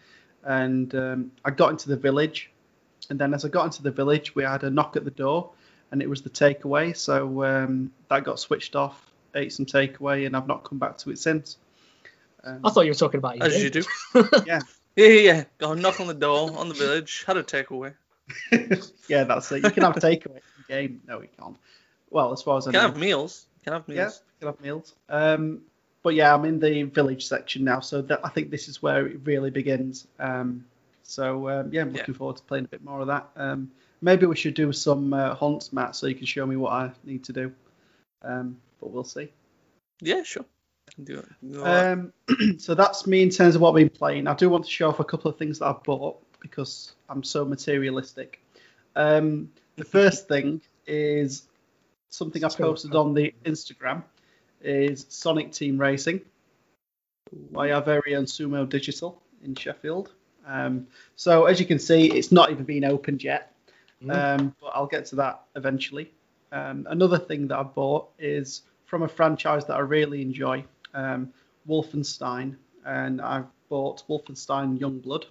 and 0.44 0.94
um, 0.94 1.32
I 1.44 1.50
got 1.50 1.70
into 1.70 1.88
the 1.88 1.96
village. 1.96 2.50
And 3.10 3.18
then 3.18 3.34
as 3.34 3.44
I 3.44 3.48
got 3.48 3.66
into 3.66 3.82
the 3.82 3.90
village, 3.90 4.34
we 4.34 4.44
had 4.44 4.62
a 4.62 4.70
knock 4.70 4.96
at 4.96 5.04
the 5.04 5.10
door, 5.10 5.50
and 5.90 6.00
it 6.00 6.08
was 6.08 6.22
the 6.22 6.30
takeaway. 6.30 6.96
So 6.96 7.44
um, 7.44 7.92
that 8.08 8.24
got 8.24 8.38
switched 8.38 8.76
off. 8.76 9.10
Ate 9.34 9.52
some 9.52 9.66
takeaway, 9.66 10.26
and 10.26 10.36
I've 10.36 10.46
not 10.46 10.62
come 10.62 10.78
back 10.78 10.96
to 10.98 11.10
it 11.10 11.18
since. 11.18 11.58
Um, 12.44 12.60
I 12.64 12.70
thought 12.70 12.82
you 12.82 12.90
were 12.90 12.94
talking 12.96 13.18
about 13.18 13.38
your 13.38 13.46
As 13.46 13.62
you 13.62 13.70
do. 13.70 13.82
Yeah. 14.46 14.60
Yeah, 14.96 15.06
yeah, 15.08 15.20
yeah. 15.20 15.44
Go 15.58 15.74
knock 15.74 15.98
on 16.00 16.06
the 16.06 16.14
door 16.14 16.56
on 16.56 16.68
the 16.68 16.74
village. 16.74 17.24
Had 17.26 17.36
a 17.36 17.42
takeaway. 17.42 17.94
yeah, 19.08 19.24
that's 19.24 19.50
it. 19.52 19.64
You 19.64 19.70
can 19.70 19.82
have 19.82 19.96
a 19.96 20.00
takeaway 20.00 20.36
in 20.36 20.42
the 20.58 20.64
game. 20.68 21.00
No, 21.06 21.20
you 21.20 21.28
can't. 21.38 21.56
Well, 22.10 22.32
as 22.32 22.42
far 22.42 22.58
as 22.58 22.68
I 22.68 22.70
Can 22.72 22.80
know. 22.80 22.88
have 22.88 22.96
meals. 22.96 23.46
Can 23.64 23.72
have 23.72 23.84
yeah, 23.88 24.02
meals. 24.04 24.22
you 24.26 24.46
can 24.46 24.48
have 24.54 24.60
meals. 24.60 24.94
Um, 25.08 25.62
but 26.02 26.14
yeah, 26.14 26.32
I'm 26.32 26.44
in 26.44 26.60
the 26.60 26.84
village 26.84 27.26
section 27.26 27.64
now, 27.64 27.80
so 27.80 28.02
that, 28.02 28.20
I 28.24 28.28
think 28.28 28.50
this 28.50 28.68
is 28.68 28.80
where 28.82 29.06
it 29.06 29.20
really 29.24 29.50
begins. 29.50 30.06
Um, 30.20 30.64
so 31.02 31.48
um, 31.48 31.70
yeah, 31.72 31.80
I'm 31.82 31.90
Yeah. 31.90 31.98
looking 31.98 32.14
forward 32.14 32.36
to 32.36 32.42
playing 32.44 32.66
a 32.66 32.68
bit 32.68 32.84
more 32.84 33.00
of 33.00 33.08
that. 33.08 33.28
Um, 33.36 33.70
maybe 34.00 34.26
we 34.26 34.36
should 34.36 34.54
do 34.54 34.72
some 34.72 35.12
uh, 35.12 35.34
hunts, 35.34 35.72
Matt, 35.72 35.96
so 35.96 36.06
you 36.06 36.14
can 36.14 36.26
show 36.26 36.46
me 36.46 36.56
what 36.56 36.72
I 36.72 36.92
need 37.04 37.24
to 37.24 37.32
do. 37.32 37.52
Um, 38.22 38.58
but 38.80 38.90
we'll 38.90 39.02
see. 39.04 39.32
Yeah, 40.00 40.22
sure. 40.22 40.44
Can 40.94 41.04
do 41.04 41.18
it. 41.18 41.28
Can 41.40 41.52
do 41.52 41.58
all 41.58 41.64
that. 41.64 41.92
Um, 41.92 42.12
so 42.58 42.74
that's 42.74 43.06
me 43.06 43.22
in 43.22 43.30
terms 43.30 43.54
of 43.54 43.60
what 43.60 43.70
I've 43.70 43.76
been 43.76 43.90
playing. 43.90 44.26
I 44.26 44.34
do 44.34 44.48
want 44.48 44.64
to 44.64 44.70
show 44.70 44.88
off 44.88 45.00
a 45.00 45.04
couple 45.04 45.30
of 45.30 45.38
things 45.38 45.58
that 45.58 45.66
I've 45.66 45.82
bought 45.82 46.20
because 46.40 46.94
I'm 47.08 47.22
so 47.22 47.44
materialistic. 47.44 48.40
Um, 48.96 49.50
the 49.76 49.84
first 49.84 50.28
thing 50.28 50.60
is 50.86 51.48
something 52.10 52.44
I 52.44 52.48
posted 52.48 52.94
on 52.94 53.14
the 53.14 53.34
Instagram 53.44 54.02
is 54.60 55.06
Sonic 55.08 55.52
Team 55.52 55.78
Racing 55.78 56.20
by 57.50 57.72
our 57.72 57.82
very 57.82 58.14
own 58.14 58.24
Sumo 58.24 58.68
Digital 58.68 59.20
in 59.42 59.54
Sheffield. 59.54 60.12
Um, 60.46 60.86
so 61.16 61.46
as 61.46 61.58
you 61.58 61.66
can 61.66 61.78
see, 61.78 62.06
it's 62.06 62.30
not 62.30 62.50
even 62.50 62.64
been 62.64 62.84
opened 62.84 63.24
yet, 63.24 63.52
um, 64.08 64.54
but 64.60 64.72
I'll 64.74 64.86
get 64.86 65.06
to 65.06 65.16
that 65.16 65.42
eventually. 65.56 66.12
Um, 66.52 66.86
another 66.88 67.18
thing 67.18 67.48
that 67.48 67.58
I 67.58 67.62
bought 67.62 68.10
is 68.18 68.62
from 68.84 69.02
a 69.02 69.08
franchise 69.08 69.64
that 69.66 69.74
I 69.74 69.80
really 69.80 70.22
enjoy, 70.22 70.64
um, 70.94 71.32
Wolfenstein, 71.68 72.56
and 72.84 73.20
I've 73.20 73.46
bought 73.68 74.06
Wolfenstein 74.08 74.78
Youngblood. 74.78 75.24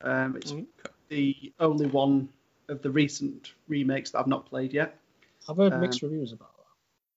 Um, 0.00 0.36
it's 0.36 0.52
Okay. 0.52 0.64
the 1.08 1.52
only 1.60 1.86
one 1.86 2.28
of 2.68 2.82
the 2.82 2.90
recent 2.90 3.52
remakes 3.68 4.10
that 4.10 4.20
I've 4.20 4.26
not 4.26 4.46
played 4.46 4.72
yet. 4.72 4.98
I've 5.48 5.56
heard 5.56 5.72
Um, 5.72 5.80
mixed 5.80 6.02
reviews 6.02 6.32
about 6.32 6.56
that. 6.56 6.62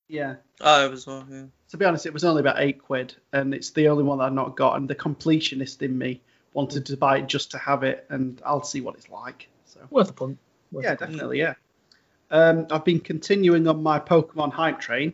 Yeah. 0.08 0.36
Oh, 0.62 0.86
it 0.86 0.92
was 0.92 1.08
well, 1.08 1.26
yeah. 1.30 1.46
To 1.70 1.78
be 1.78 1.86
honest, 1.86 2.06
it 2.06 2.14
was 2.14 2.24
only 2.24 2.42
about 2.42 2.60
eight 2.60 2.80
quid, 2.82 3.16
and 3.34 3.54
it's 3.54 3.72
the 3.72 3.88
only 3.90 4.04
one 4.04 4.20
that 4.20 4.26
I've 4.26 4.34
not 4.34 4.56
got. 4.56 4.78
And 4.78 4.88
the 4.88 4.96
completionist 4.96 5.82
in 5.82 5.98
me 5.98 6.22
wanted 6.54 6.86
to 6.88 6.98
buy 6.98 7.18
it 7.18 7.28
just 7.28 7.52
to 7.52 7.58
have 7.58 7.84
it, 7.84 8.06
and 8.10 8.42
I'll 8.46 8.64
see 8.64 8.82
what 8.82 8.96
it's 8.96 9.10
like. 9.10 9.50
So 9.66 9.80
Worth 9.90 10.10
a 10.12 10.14
punt. 10.14 10.38
Worth 10.72 10.84
yeah, 10.84 10.94
a 10.94 10.98
punt. 10.98 11.12
definitely, 11.12 11.40
yeah. 11.40 11.56
Um, 12.32 12.68
I've 12.72 12.86
been 12.86 13.00
continuing 13.00 13.68
on 13.68 13.82
my 13.84 14.00
Pokemon 14.00 14.52
hype 14.54 14.80
train. 14.80 15.14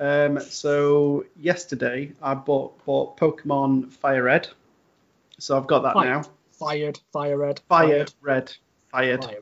Um, 0.00 0.40
so 0.40 1.26
yesterday 1.38 2.12
I 2.22 2.32
bought 2.32 2.84
bought 2.86 3.18
Pokemon 3.18 3.92
Fire 3.92 4.24
Red. 4.24 4.48
So 5.38 5.56
I've 5.56 5.66
got 5.66 5.82
that 5.82 5.92
Fire. 5.92 6.06
now. 6.06 6.22
Fired, 6.52 6.98
fire 7.12 7.38
red. 7.38 7.60
Fire 7.68 7.88
fired, 7.88 8.12
Red. 8.20 8.52
Fired. 8.90 9.24
Fire. 9.24 9.40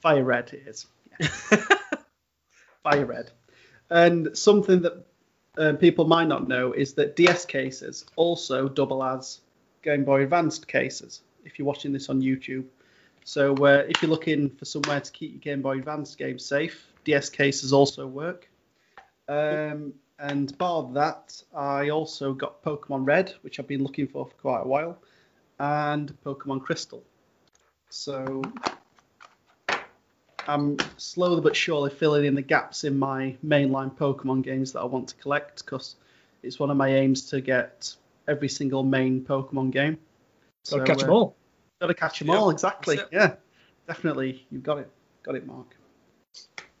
Fire 0.00 0.24
Red 0.24 0.52
it 0.52 0.66
is. 0.66 0.86
Fire 2.82 3.04
Red. 3.04 3.32
And 3.90 4.36
something 4.36 4.82
that 4.82 5.06
um, 5.58 5.76
people 5.76 6.06
might 6.06 6.28
not 6.28 6.48
know 6.48 6.72
is 6.72 6.94
that 6.94 7.16
DS 7.16 7.44
cases 7.44 8.04
also 8.16 8.68
double 8.68 9.02
as 9.02 9.40
Game 9.82 10.04
Boy 10.04 10.22
Advanced 10.22 10.68
cases. 10.68 11.22
If 11.44 11.58
you're 11.58 11.66
watching 11.66 11.92
this 11.92 12.08
on 12.08 12.20
YouTube, 12.20 12.64
so 13.24 13.54
uh, 13.54 13.84
if 13.88 14.02
you're 14.02 14.10
looking 14.10 14.50
for 14.50 14.64
somewhere 14.64 15.00
to 15.00 15.12
keep 15.12 15.32
your 15.32 15.40
Game 15.40 15.62
Boy 15.62 15.78
Advance 15.78 16.14
games 16.14 16.44
safe, 16.44 16.92
DS 17.04 17.30
cases 17.30 17.72
also 17.72 18.06
work. 18.06 18.48
Um, 19.28 19.94
and 20.18 20.56
bar 20.58 20.88
that, 20.94 21.42
I 21.54 21.90
also 21.90 22.32
got 22.32 22.62
Pokemon 22.62 23.06
Red, 23.06 23.34
which 23.42 23.58
I've 23.58 23.68
been 23.68 23.82
looking 23.82 24.06
for 24.06 24.26
for 24.26 24.34
quite 24.34 24.60
a 24.62 24.66
while, 24.66 24.98
and 25.58 26.16
Pokemon 26.24 26.62
Crystal. 26.62 27.02
So 27.90 28.42
I'm 30.48 30.76
slowly 30.96 31.40
but 31.40 31.56
surely 31.56 31.90
filling 31.90 32.24
in 32.24 32.34
the 32.34 32.42
gaps 32.42 32.84
in 32.84 32.98
my 32.98 33.36
mainline 33.44 33.94
Pokemon 33.96 34.42
games 34.42 34.72
that 34.72 34.80
I 34.80 34.84
want 34.84 35.08
to 35.08 35.16
collect 35.16 35.64
because 35.64 35.96
it's 36.42 36.58
one 36.58 36.70
of 36.70 36.76
my 36.76 36.88
aims 36.88 37.28
to 37.30 37.40
get 37.40 37.94
every 38.28 38.48
single 38.48 38.82
main 38.82 39.24
Pokemon 39.24 39.70
game. 39.70 39.98
Gotta 40.70 40.86
catch 40.86 41.00
them 41.00 41.10
uh, 41.10 41.14
all. 41.14 41.36
Gotta 41.80 41.94
catch 41.94 42.18
them 42.20 42.28
Yeah, 42.28 42.36
all, 42.36 42.50
exactly. 42.50 43.00
Yeah, 43.12 43.34
definitely. 43.86 44.46
You've 44.50 44.62
got 44.62 44.78
it. 44.78 44.90
Got 45.22 45.34
it, 45.34 45.46
Mark. 45.46 45.75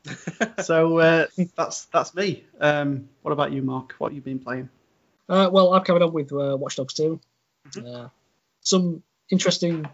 So 0.62 0.98
uh, 0.98 1.26
that's 1.56 1.84
that's 1.86 2.14
me. 2.14 2.44
Um, 2.60 3.08
what 3.22 3.32
about 3.32 3.52
you, 3.52 3.62
Mark? 3.62 3.94
What 3.98 4.08
have 4.12 4.16
you 4.16 4.22
been 4.22 4.38
playing? 4.38 4.68
Uh, 5.28 5.48
well, 5.52 5.72
I've 5.74 5.84
covered 5.84 6.02
up 6.02 6.12
with 6.12 6.32
uh, 6.32 6.56
Watch 6.58 6.76
Dogs 6.76 6.94
2. 6.94 7.20
Mhm. 7.70 7.94
Uh, 8.04 8.08
some 8.60 9.02
interesting 9.30 9.88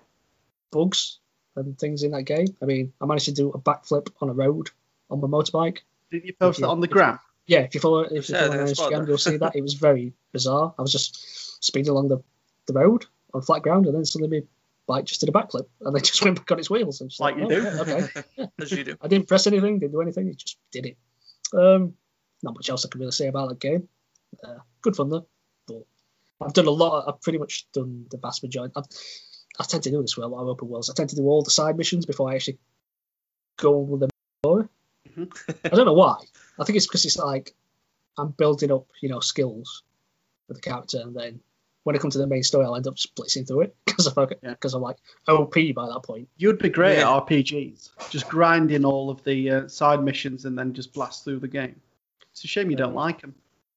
bugs 0.70 1.18
and 1.56 1.78
things 1.78 2.02
in 2.02 2.10
that 2.12 2.22
game. 2.24 2.46
I 2.62 2.66
mean, 2.66 2.92
I 3.00 3.06
managed 3.06 3.26
to 3.26 3.32
do 3.32 3.50
a 3.50 3.58
backflip 3.58 4.08
on 4.20 4.28
a 4.28 4.32
road 4.32 4.70
on 5.10 5.20
my 5.20 5.28
motorbike. 5.28 5.78
Did 6.10 6.24
you 6.24 6.32
post 6.34 6.58
Yeah. 6.60 6.66
that 6.66 6.70
on 6.72 6.80
the 6.80 6.88
gram? 6.88 7.18
Yeah, 7.46 7.60
if 7.60 7.74
you 7.74 7.80
follow 7.80 8.00
if 8.00 8.28
you 8.28 8.34
Yeah, 8.34 8.40
follow 8.42 8.52
me 8.52 8.58
on 8.60 8.66
that's 8.66 8.78
spot 8.78 8.92
Instagram, 8.92 9.08
you'll 9.08 9.18
see 9.18 9.36
that. 9.38 9.56
It 9.56 9.62
was 9.62 9.74
very 9.74 10.12
bizarre. 10.32 10.74
I 10.78 10.82
was 10.82 10.92
just 10.92 11.64
speeding 11.64 11.90
along 11.90 12.08
the, 12.08 12.18
the 12.66 12.72
road 12.74 13.06
on 13.34 13.42
flat 13.42 13.62
ground, 13.62 13.86
and 13.86 13.94
then 13.94 14.04
suddenly 14.04 14.40
my 14.40 14.46
bike 14.86 15.04
just 15.04 15.20
did 15.20 15.28
a 15.28 15.32
backflip, 15.32 15.66
and 15.80 15.94
then 15.94 16.02
just 16.04 16.22
went 16.24 16.36
back 16.36 16.50
on 16.50 16.58
its 16.58 16.70
wheels. 16.70 17.00
And 17.00 17.10
just 17.10 17.20
Like 17.20 17.36
you 17.36 17.44
oh, 17.44 17.48
do. 17.48 17.62
yeah, 17.62 17.80
okay. 17.80 18.48
As 18.60 18.72
you 18.72 18.84
do. 18.84 18.96
I 19.00 19.08
didn't 19.08 19.28
press 19.28 19.46
anything, 19.46 19.78
didn't 19.78 19.92
do 19.92 20.00
anything, 20.00 20.28
it 20.28 20.38
just 20.38 20.58
did 20.70 20.86
it. 20.86 20.96
Um, 21.52 21.94
not 22.42 22.54
much 22.54 22.68
else 22.70 22.84
I 22.84 22.88
can 22.88 23.00
really 23.00 23.12
say 23.12 23.28
about 23.28 23.48
that 23.50 23.60
game. 23.60 23.88
Uh, 24.42 24.58
good 24.80 24.96
fun 24.96 25.10
though. 25.10 25.26
But 25.66 25.84
I've 26.40 26.52
done 26.54 26.66
a 26.66 26.70
lot. 26.70 27.04
I've 27.08 27.20
pretty 27.20 27.38
much 27.38 27.66
done 27.72 28.06
the 28.10 28.16
vast 28.18 28.42
majority. 28.42 28.72
I've, 28.76 28.84
I 29.60 29.64
tend 29.64 29.82
to 29.84 29.90
do 29.90 30.00
this 30.02 30.16
with 30.16 30.24
a 30.24 30.28
lot 30.28 30.42
of 30.42 30.48
open 30.48 30.68
worlds. 30.68 30.90
I 30.90 30.94
tend 30.94 31.10
to 31.10 31.16
do 31.16 31.24
all 31.24 31.42
the 31.42 31.50
side 31.50 31.76
missions 31.76 32.06
before 32.06 32.30
I 32.30 32.34
actually 32.36 32.58
go 33.58 33.80
on 33.82 33.88
with 33.88 34.00
the 34.00 34.08
story. 34.42 34.68
Mhm. 35.10 35.58
I 35.64 35.68
don't 35.68 35.84
know 35.86 35.92
why. 35.92 36.16
I 36.58 36.64
think 36.64 36.76
it's 36.76 36.86
because 36.86 37.04
it's 37.04 37.18
like 37.18 37.54
I'm 38.16 38.30
building 38.30 38.72
up, 38.72 38.86
you 39.00 39.08
know, 39.08 39.20
skills 39.20 39.82
for 40.48 40.54
the 40.54 40.60
character, 40.60 41.00
and 41.00 41.14
then 41.14 41.40
when 41.84 41.96
I 41.96 41.98
come 41.98 42.10
to 42.10 42.18
the 42.18 42.26
main 42.26 42.42
story, 42.42 42.64
I'll 42.64 42.76
end 42.76 42.86
up 42.86 42.98
splitting 42.98 43.44
through 43.44 43.62
it 43.62 43.76
because 43.86 44.06
I'm 44.06 44.28
Yeah. 44.42 44.50
because 44.50 44.74
I'm 44.74 44.82
like 44.82 44.96
OP 45.28 45.54
by 45.74 45.86
that 45.86 46.02
point. 46.04 46.28
You'd 46.36 46.58
be 46.58 46.68
great 46.68 46.98
Yeah. 46.98 47.16
at 47.16 47.26
RPGs, 47.26 47.90
just 48.10 48.28
grinding 48.28 48.84
all 48.84 49.10
of 49.10 49.22
the 49.24 49.50
uh, 49.50 49.68
side 49.68 50.02
missions 50.02 50.44
and 50.44 50.56
then 50.58 50.72
just 50.74 50.92
blast 50.92 51.24
through 51.24 51.40
the 51.40 51.48
game. 51.48 51.80
It's 52.32 52.44
a 52.44 52.46
shame 52.46 52.70
you 52.70 52.76
don't 52.76 52.94
like 52.94 53.20
them. 53.20 53.34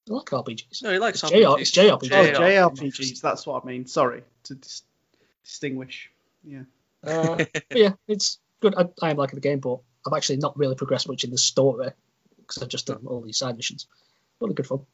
I 0.09 0.13
like 0.13 0.25
RPGs. 0.27 0.83
No, 0.83 0.91
he 0.91 0.99
likes 0.99 1.23
It's 1.23 1.31
JR 1.31 1.59
it's 1.59 1.71
JRPG. 1.71 2.11
Oh, 2.11 2.39
JRPGs, 2.39 3.21
that's 3.21 3.47
what 3.47 3.63
I 3.63 3.67
mean. 3.67 3.85
Sorry 3.87 4.23
to 4.43 4.55
dis- 4.55 4.83
distinguish. 5.43 6.11
Yeah. 6.43 6.63
Uh, 7.03 7.43
yeah, 7.73 7.93
it's 8.07 8.39
good. 8.61 8.75
I, 8.75 8.85
I 9.01 9.09
am 9.11 9.17
liking 9.17 9.35
the 9.35 9.41
game, 9.41 9.59
but 9.59 9.79
I've 10.05 10.13
actually 10.15 10.37
not 10.37 10.57
really 10.57 10.75
progressed 10.75 11.07
much 11.07 11.23
in 11.23 11.31
the 11.31 11.37
story 11.37 11.89
because 12.37 12.61
I've 12.61 12.69
just 12.69 12.85
done 12.87 13.01
all 13.07 13.21
these 13.21 13.37
side 13.37 13.55
missions. 13.57 13.87
Really 14.39 14.53
good 14.53 14.67
fun. 14.67 14.85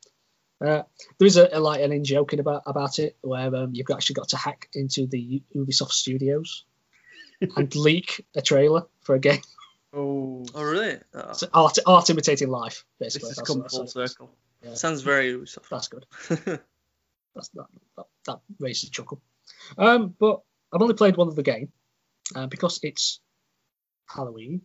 Uh, 0.62 0.84
there 1.18 1.26
is 1.28 1.38
a, 1.38 1.50
a 1.54 1.60
like 1.60 1.82
an 1.82 1.92
in 1.92 2.04
joking 2.04 2.40
about 2.40 2.64
about 2.68 3.00
it 3.00 3.18
where 3.22 3.54
um, 3.56 3.72
you've 3.74 3.88
actually 3.92 4.14
got 4.14 4.30
to 4.30 4.38
hack 4.38 4.70
into 4.74 5.08
the 5.08 5.42
Ubisoft 5.56 5.92
studios 5.92 6.66
and 7.56 7.76
leak 7.76 8.26
a 8.36 8.42
trailer 8.42 8.86
for 9.02 9.16
a 9.16 9.20
game. 9.20 9.42
Oh, 9.94 10.46
Oh, 10.54 10.64
really? 10.64 10.98
Oh, 11.14 11.30
It's 11.32 11.44
art, 11.54 11.78
art 11.86 12.10
imitating 12.10 12.50
life, 12.50 12.86
this 13.00 13.16
basically. 13.16 13.30
has 13.30 13.36
That's 13.38 13.48
come 13.48 13.58
full 13.58 13.64
that's 13.84 13.96
what 13.96 14.02
it 14.02 14.04
is. 14.06 14.12
circle. 14.12 14.32
Yeah, 14.64 14.74
sounds 14.76 15.02
very 15.02 15.34
Ubisoft. 15.34 15.68
that's 15.70 15.88
good. 15.88 16.06
That's 17.34 17.48
that, 17.50 17.66
that, 17.96 18.06
that 18.26 18.40
raises 18.60 18.90
a 18.90 18.92
chuckle. 18.92 19.22
Um, 19.78 20.14
but 20.20 20.42
I've 20.74 20.82
only 20.82 20.96
played 20.96 21.16
one 21.16 21.30
of 21.30 21.36
the 21.38 21.44
game 21.44 21.72
uh, 22.36 22.46
because 22.48 22.80
it's 22.84 23.22
Halloween 24.06 24.62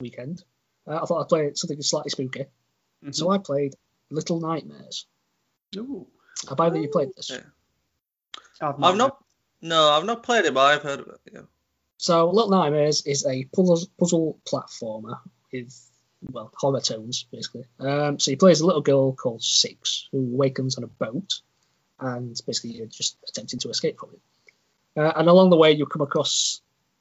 weekend. 0.00 0.44
Uh, 0.86 1.00
I 1.02 1.06
thought 1.06 1.22
I'd 1.22 1.28
play 1.28 1.50
something 1.54 1.82
slightly 1.82 2.10
spooky, 2.10 2.46
Mhm. 3.04 3.14
so 3.14 3.30
I 3.30 3.38
played 3.38 3.74
Little 4.10 4.40
Nightmares. 4.40 5.06
Ooh, 5.76 6.06
Have 6.48 6.60
either 6.60 6.76
of 6.76 6.82
you 6.82 6.88
played 6.88 7.10
this? 7.16 7.30
Yeah. 7.30 7.40
I've 8.60 8.82
I've 8.82 8.96
not. 8.96 9.22
No, 9.60 9.90
I've 9.90 10.04
not 10.04 10.22
played 10.22 10.44
it, 10.44 10.54
but 10.54 10.60
I've 10.60 10.82
heard 10.82 11.00
of 11.00 11.08
it. 11.08 11.20
Yeah. 11.32 11.40
So 11.96 12.30
Little 12.30 12.50
Nightmares 12.50 13.04
is 13.06 13.26
a 13.26 13.44
puzzle, 13.54 13.80
puzzle 13.98 14.38
platformer 14.48 15.18
with 15.52 15.74
well 16.30 16.52
horror 16.56 16.80
tones 16.80 17.26
basically. 17.30 17.64
Um, 17.80 18.18
so 18.18 18.30
you 18.30 18.36
play 18.36 18.52
as 18.52 18.60
a 18.60 18.66
little 18.66 18.82
girl 18.82 19.12
called 19.14 19.42
Six 19.42 20.08
who 20.12 20.18
awakens 20.18 20.76
on 20.76 20.84
a 20.84 20.88
boat, 20.88 21.40
and 21.98 22.40
basically 22.46 22.70
you're 22.70 22.86
just 22.86 23.16
attempting 23.28 23.58
to 23.60 23.70
escape 23.70 23.98
from 23.98 24.10
it. 24.10 24.20
Uh, 25.00 25.12
and 25.16 25.28
along 25.28 25.50
the 25.50 25.56
way 25.56 25.72
you 25.72 25.86
come 25.86 26.02
across 26.02 26.60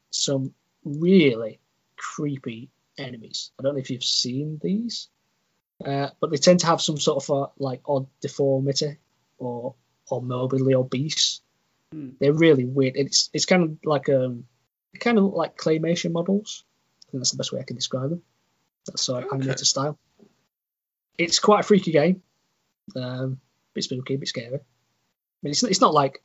some 0.09 0.53
really 0.83 1.59
creepy 1.95 2.69
enemies. 2.97 3.51
I 3.59 3.63
don't 3.63 3.73
know 3.73 3.79
if 3.79 3.89
you've 3.89 4.03
seen 4.03 4.59
these, 4.61 5.09
uh, 5.85 6.09
but 6.19 6.31
they 6.31 6.37
tend 6.37 6.61
to 6.61 6.67
have 6.67 6.81
some 6.81 6.97
sort 6.97 7.23
of 7.23 7.29
uh, 7.29 7.47
like 7.57 7.81
odd 7.85 8.07
deformity 8.21 8.97
or 9.37 9.75
or 10.09 10.21
morbidly 10.21 10.73
obese. 10.73 11.41
Hmm. 11.91 12.09
They're 12.19 12.33
really 12.33 12.65
weird. 12.65 12.95
It's 12.95 13.29
it's 13.33 13.45
kind 13.45 13.63
of 13.63 13.77
like 13.83 14.09
um 14.09 14.45
they 14.93 14.99
kind 14.99 15.17
of 15.17 15.25
look 15.25 15.35
like 15.35 15.57
claymation 15.57 16.11
models. 16.11 16.63
I 17.07 17.11
think 17.11 17.21
that's 17.21 17.31
the 17.31 17.37
best 17.37 17.51
way 17.51 17.59
I 17.59 17.63
can 17.63 17.75
describe 17.75 18.09
them. 18.09 18.21
That's 18.85 19.01
sort 19.01 19.23
of 19.23 19.27
Okay. 19.27 19.35
animated 19.35 19.67
style. 19.67 19.97
It's 21.17 21.39
quite 21.39 21.61
a 21.61 21.63
freaky 21.63 21.91
game. 21.91 22.21
Um, 22.95 23.39
bit 23.73 23.83
spooky, 23.83 24.15
a 24.15 24.17
bit 24.17 24.27
scary. 24.27 24.55
I 24.55 24.59
mean, 25.43 25.51
it's, 25.51 25.63
it's 25.63 25.81
not 25.81 25.93
like 25.93 26.23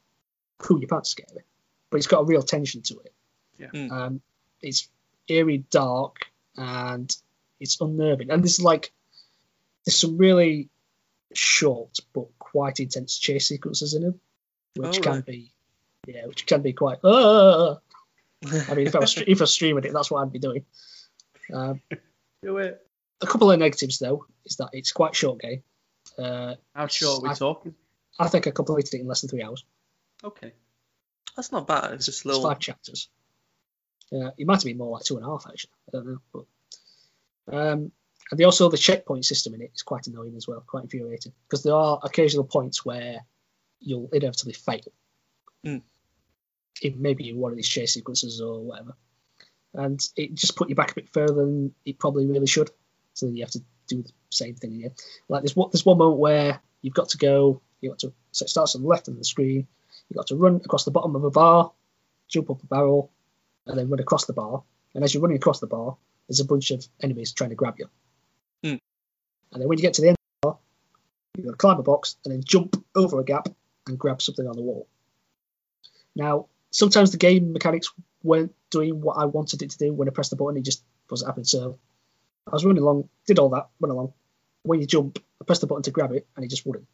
cool 0.59 0.81
your 0.81 0.89
pants 0.89 1.11
scary, 1.11 1.45
but 1.91 1.97
it's 1.99 2.07
got 2.07 2.21
a 2.21 2.25
real 2.25 2.43
tension 2.43 2.83
to 2.83 3.01
it. 3.01 3.13
Yeah. 3.59 3.69
Mm. 3.75 3.91
Um, 3.91 4.21
it's 4.61 4.89
eerie, 5.29 5.65
dark, 5.71 6.17
and 6.57 7.15
it's 7.61 7.81
unnerving. 7.81 8.31
And 8.31 8.43
this 8.43 8.59
is 8.59 8.65
like 8.65 8.93
there's 9.85 9.97
some 9.99 10.17
really 10.19 10.69
short 11.35 11.99
but 12.13 12.27
quite 12.39 12.81
intense 12.81 13.19
chase 13.19 13.49
sequences 13.49 13.95
in 13.95 14.03
them, 14.03 14.21
which 14.77 14.99
Oh, 14.99 15.01
can 15.01 15.13
right. 15.13 15.27
be 15.27 15.53
yeah, 16.07 16.27
which 16.27 16.47
can 16.47 16.63
be 16.63 16.73
quite. 16.73 16.99
Uh, 17.05 17.77
I 18.69 18.75
mean, 18.75 18.87
if 18.87 18.95
I 18.97 18.99
was 19.01 19.17
if 19.27 19.41
I 19.41 19.45
was 19.45 19.55
streaming 19.55 19.85
it, 19.85 19.93
that's 19.93 20.11
what 20.11 20.23
I'd 20.23 20.33
be 20.33 20.39
doing. 20.39 20.65
Um, 21.53 21.81
Do 22.43 22.59
it. 22.59 22.85
a 23.21 23.27
couple 23.27 23.51
of 23.51 23.59
negatives 23.59 23.99
though 23.99 24.27
is 24.45 24.57
that 24.57 24.71
it's 24.73 24.93
quite 24.93 25.15
short 25.15 25.41
game. 25.41 25.63
Uh, 26.19 26.55
How 26.75 26.87
short 26.89 27.21
are 27.21 27.23
we 27.23 27.31
I- 27.31 27.35
talking? 27.35 27.75
I 28.19 28.29
think 28.29 28.47
I 28.47 28.51
completed 28.51 28.95
it 28.95 29.01
in 29.01 29.07
less 29.07 29.23
than 29.23 29.31
three 29.31 29.43
hours. 29.43 29.65
Okay. 30.23 30.53
That's 31.35 31.51
not 31.51 31.67
bad. 31.67 31.93
It's 31.95 32.05
just 32.07 32.19
It's 32.21 32.27
little. 32.27 32.43
five 32.43 32.59
chapters. 32.59 33.09
Uh, 34.13 34.31
it 34.37 34.47
might 34.47 34.57
have 34.57 34.65
been 34.65 34.77
more 34.77 34.91
like 34.91 35.03
two 35.05 35.17
and 35.17 35.25
a 35.25 35.29
half 35.29 35.47
actually. 35.49 35.71
I 35.89 35.91
don't 35.93 36.07
know. 36.07 36.19
But, 37.47 37.57
um, 37.57 37.93
and 38.33 38.39
the, 38.39 38.45
also 38.45 38.71
the 38.71 38.79
checkpoint 38.79 39.27
system 39.27 39.53
in 39.53 39.61
it 39.61 39.73
is 39.75 39.83
quite 39.83 40.07
annoying 40.07 40.37
as 40.37 40.49
well, 40.49 40.65
quite 40.67 40.85
infuriating 40.85 41.35
because 41.47 41.63
there 41.63 41.75
are 41.75 42.01
occasional 42.03 42.45
points 42.45 42.83
where 42.83 43.27
you'll 43.79 44.09
inevitably 44.11 44.55
fail. 44.55 44.81
Hmm. 45.63 45.77
In 46.81 47.03
maybe 47.03 47.29
in 47.29 47.37
one 47.37 47.53
of 47.53 47.57
these 47.57 47.69
chase 47.69 47.93
sequences 47.93 48.41
or 48.41 48.61
whatever, 48.61 48.97
and 49.75 50.01
it 50.17 50.35
just 50.35 50.57
put 50.57 50.71
you 50.71 50.75
back 50.75 50.93
a 50.93 50.95
bit 50.95 51.13
further 51.13 51.35
than 51.35 51.75
it 51.85 51.99
probably 51.99 52.25
really 52.25 52.47
should. 52.47 52.71
So 53.13 53.27
you 53.27 53.43
have 53.43 53.51
to 53.51 53.63
do 53.87 54.03
the 54.03 54.13
same 54.31 54.55
thing 54.55 54.77
again. 54.77 54.93
Like 55.29 55.43
there's 55.43 55.55
one, 55.55 55.69
there's 55.71 55.85
one 55.85 55.99
moment 55.99 56.19
where 56.19 56.59
you've 56.81 56.95
got 56.95 57.11
to 57.11 57.19
go. 57.19 57.61
You 57.83 57.91
got 57.91 57.99
to 57.99 58.15
so 58.31 58.45
it 58.45 58.49
starts 58.49 58.75
on 58.75 58.81
the 58.81 58.89
left 58.89 59.09
of 59.09 59.19
the 59.19 59.25
screen. 59.27 59.67
You've 60.09 60.17
got 60.17 60.29
to 60.29 60.37
run 60.37 60.57
across 60.65 60.87
the 60.87 60.91
bottom 60.91 61.15
of 61.17 61.25
a 61.25 61.31
bar, 61.31 61.71
jump 62.29 62.49
up 62.49 62.63
a 62.63 62.67
barrel, 62.67 63.11
and 63.67 63.79
then 63.79 63.91
run 63.91 64.01
across 64.01 64.25
the 64.25 64.33
bar. 64.33 64.63
And 64.95 65.05
as 65.05 65.13
you're 65.13 65.23
running 65.23 65.37
across 65.37 65.61
the 65.61 65.67
bar, 65.67 65.99
there's 66.29 66.41
a 66.41 66.47
bunch 66.47 66.71
of 66.71 66.83
enemies 67.03 67.35
trying 67.35 67.51
to 67.51 67.57
grab 67.57 67.75
you. 67.79 67.91
Hmm. 69.53 69.55
And 69.55 69.63
then 69.63 69.69
when 69.69 69.79
you 69.79 69.83
get 69.83 69.95
to 69.95 70.03
the 70.03 70.09
end 70.09 70.17
of 70.17 70.19
the 70.43 70.49
bar, 70.49 70.59
you've 71.37 71.47
got 71.47 71.53
to 71.53 71.57
climb 71.57 71.79
a 71.79 71.83
box 71.83 72.17
and 72.25 72.33
then 72.33 72.43
jump 72.45 72.83
over 72.95 73.21
a 73.21 73.25
gap 73.25 73.49
and 73.87 73.99
grab 73.99 74.23
something 74.23 74.47
on 74.47 74.57
the 74.57 74.63
wall. 74.63 74.89
Now, 76.15 76.47
sometimes 76.71 77.11
the 77.11 77.19
game 77.19 77.53
mechanics 77.53 77.93
weren't 78.23 78.55
doing 78.71 79.01
what 79.01 79.19
I 79.19 79.27
wanted 79.27 79.63
it 79.63 79.71
to 79.71 79.79
do 79.79 79.93
when 79.93 80.09
I 80.09 80.13
pressed 80.13 80.31
the 80.31 80.37
button, 80.37 80.57
it 80.57 80.65
just 80.65 80.83
wasn't 81.11 81.29
happening. 81.29 81.45
So 81.45 81.79
I 82.47 82.51
was 82.51 82.65
running 82.65 82.83
along, 82.83 83.09
did 83.27 83.39
all 83.39 83.51
that, 83.51 83.69
went 83.81 83.93
along. 83.93 84.13
When 84.63 84.81
you 84.81 84.87
jump, 84.87 85.19
I 85.41 85.45
pressed 85.45 85.61
the 85.61 85.67
button 85.67 85.83
to 85.85 85.91
grab 85.91 86.13
it 86.13 86.27
and 86.37 86.45
it 86.45 86.49
just 86.49 86.67
wouldn't. 86.67 86.87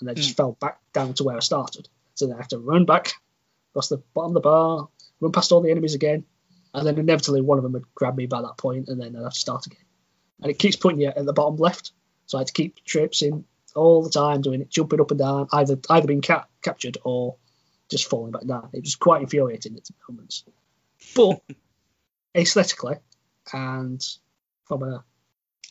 And 0.00 0.08
then 0.08 0.12
I 0.12 0.16
just 0.16 0.36
fell 0.36 0.52
back 0.52 0.78
down 0.92 1.14
to 1.14 1.24
where 1.24 1.36
I 1.36 1.40
started. 1.40 1.88
So 2.14 2.26
then 2.26 2.34
I 2.34 2.38
have 2.38 2.48
to 2.48 2.58
run 2.58 2.84
back 2.84 3.14
across 3.72 3.88
the 3.88 4.02
bottom 4.14 4.30
of 4.30 4.34
the 4.34 4.40
bar, 4.40 4.88
run 5.20 5.32
past 5.32 5.52
all 5.52 5.60
the 5.60 5.70
enemies 5.70 5.94
again, 5.94 6.24
and 6.74 6.86
then 6.86 6.98
inevitably 6.98 7.40
one 7.40 7.58
of 7.58 7.64
them 7.64 7.72
would 7.72 7.94
grab 7.94 8.16
me 8.16 8.26
by 8.26 8.42
that 8.42 8.56
point, 8.56 8.88
and 8.88 9.00
then 9.00 9.16
I'd 9.16 9.22
have 9.22 9.32
to 9.32 9.38
start 9.38 9.66
again. 9.66 9.87
And 10.40 10.50
it 10.50 10.58
keeps 10.58 10.76
putting 10.76 11.00
you 11.00 11.08
at 11.08 11.24
the 11.24 11.32
bottom 11.32 11.56
left, 11.56 11.92
so 12.26 12.38
I 12.38 12.42
had 12.42 12.48
to 12.48 12.52
keep 12.52 12.84
traipsing 12.84 13.44
all 13.74 14.02
the 14.02 14.10
time, 14.10 14.40
doing 14.40 14.60
it, 14.60 14.70
jumping 14.70 15.00
up 15.00 15.10
and 15.10 15.18
down, 15.18 15.48
either 15.52 15.78
either 15.90 16.06
being 16.06 16.22
ca- 16.22 16.46
captured 16.62 16.98
or 17.04 17.36
just 17.88 18.08
falling 18.08 18.32
back 18.32 18.46
down. 18.46 18.68
It 18.72 18.82
was 18.82 18.96
quite 18.96 19.22
infuriating 19.22 19.76
at 19.76 19.84
the 19.84 19.94
moments. 20.08 20.44
But 21.14 21.42
aesthetically 22.36 22.96
and 23.52 24.04
from 24.66 24.82
a 24.82 25.04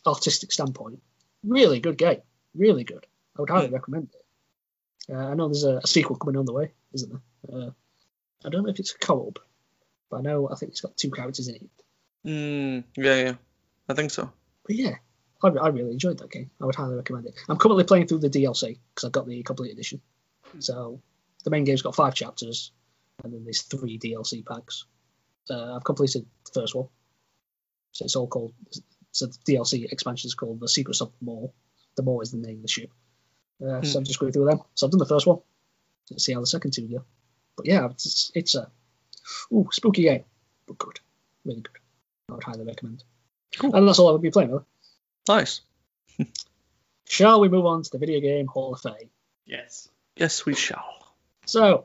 artistic 0.06 0.52
standpoint, 0.52 1.00
really 1.44 1.80
good 1.80 1.96
game, 1.98 2.22
really 2.54 2.84
good. 2.84 3.06
I 3.36 3.40
would 3.40 3.50
highly 3.50 3.70
recommend 3.70 4.08
it. 4.14 5.14
Uh, 5.14 5.28
I 5.28 5.34
know 5.34 5.48
there's 5.48 5.64
a, 5.64 5.78
a 5.78 5.86
sequel 5.86 6.16
coming 6.16 6.36
on 6.36 6.44
the 6.44 6.52
way, 6.52 6.72
isn't 6.92 7.10
there? 7.10 7.20
Uh, 7.52 7.70
I 8.44 8.48
don't 8.50 8.64
know 8.64 8.70
if 8.70 8.78
it's 8.78 8.94
a 8.94 8.98
co-op, 8.98 9.38
but 10.10 10.18
I 10.18 10.20
know 10.20 10.48
I 10.50 10.56
think 10.56 10.72
it's 10.72 10.80
got 10.80 10.96
two 10.96 11.10
characters 11.10 11.48
in 11.48 11.54
it. 11.54 11.70
Mm, 12.26 12.84
yeah, 12.96 13.22
yeah. 13.22 13.34
I 13.88 13.94
think 13.94 14.10
so. 14.10 14.30
But 14.68 14.76
yeah, 14.76 14.96
I, 15.42 15.48
I 15.48 15.68
really 15.68 15.90
enjoyed 15.92 16.18
that 16.18 16.30
game. 16.30 16.50
I 16.60 16.66
would 16.66 16.74
highly 16.76 16.94
recommend 16.94 17.26
it. 17.26 17.34
I'm 17.48 17.56
currently 17.56 17.84
playing 17.84 18.06
through 18.06 18.18
the 18.18 18.30
DLC 18.30 18.78
because 18.94 19.06
I've 19.06 19.12
got 19.12 19.26
the 19.26 19.42
complete 19.42 19.72
edition. 19.72 20.00
So 20.60 21.00
the 21.44 21.50
main 21.50 21.64
game's 21.64 21.82
got 21.82 21.96
five 21.96 22.14
chapters, 22.14 22.70
and 23.24 23.32
then 23.32 23.44
there's 23.44 23.62
three 23.62 23.98
DLC 23.98 24.44
packs. 24.46 24.84
Uh, 25.50 25.74
I've 25.76 25.84
completed 25.84 26.26
the 26.44 26.60
first 26.60 26.74
one, 26.74 26.88
so 27.92 28.04
it's 28.04 28.14
all 28.14 28.28
called. 28.28 28.52
So 29.12 29.26
the 29.26 29.38
DLC 29.54 29.90
expansion 29.90 30.28
is 30.28 30.34
called 30.34 30.60
the 30.60 30.68
Secrets 30.68 31.00
of 31.00 31.12
the 31.18 31.24
Maw. 31.24 31.48
The 31.96 32.02
Maw 32.02 32.20
is 32.20 32.30
the 32.30 32.38
name 32.38 32.56
of 32.56 32.62
the 32.62 32.68
ship. 32.68 32.90
Uh, 33.60 33.82
So 33.82 33.98
I'm 33.98 34.04
just 34.04 34.20
going 34.20 34.32
through 34.32 34.44
them. 34.46 34.60
So 34.74 34.86
I've 34.86 34.90
done 34.92 34.98
the 34.98 35.06
first 35.06 35.26
one. 35.26 35.38
Let's 36.10 36.24
see 36.24 36.34
how 36.34 36.40
the 36.40 36.46
second 36.46 36.72
two 36.72 36.86
go. 36.88 37.04
But 37.56 37.66
yeah, 37.66 37.86
it's, 37.86 38.30
it's 38.34 38.54
a 38.54 38.70
ooh, 39.52 39.68
spooky 39.72 40.02
game, 40.02 40.24
but 40.66 40.78
good, 40.78 41.00
really 41.44 41.62
good. 41.62 41.76
I 42.30 42.34
would 42.34 42.44
highly 42.44 42.64
recommend. 42.64 43.02
Cool. 43.56 43.74
And 43.74 43.88
that's 43.88 43.98
all 43.98 44.08
I 44.08 44.12
would 44.12 44.22
be 44.22 44.30
playing. 44.30 44.50
Really. 44.50 44.64
Nice. 45.28 45.60
Shall 47.08 47.40
we 47.40 47.48
move 47.48 47.66
on 47.66 47.82
to 47.82 47.90
the 47.90 47.98
video 47.98 48.20
game 48.20 48.46
Hall 48.46 48.74
of 48.74 48.80
Fame? 48.80 49.10
Yes. 49.46 49.88
Yes, 50.16 50.44
we 50.44 50.54
shall. 50.54 50.84
So, 51.46 51.84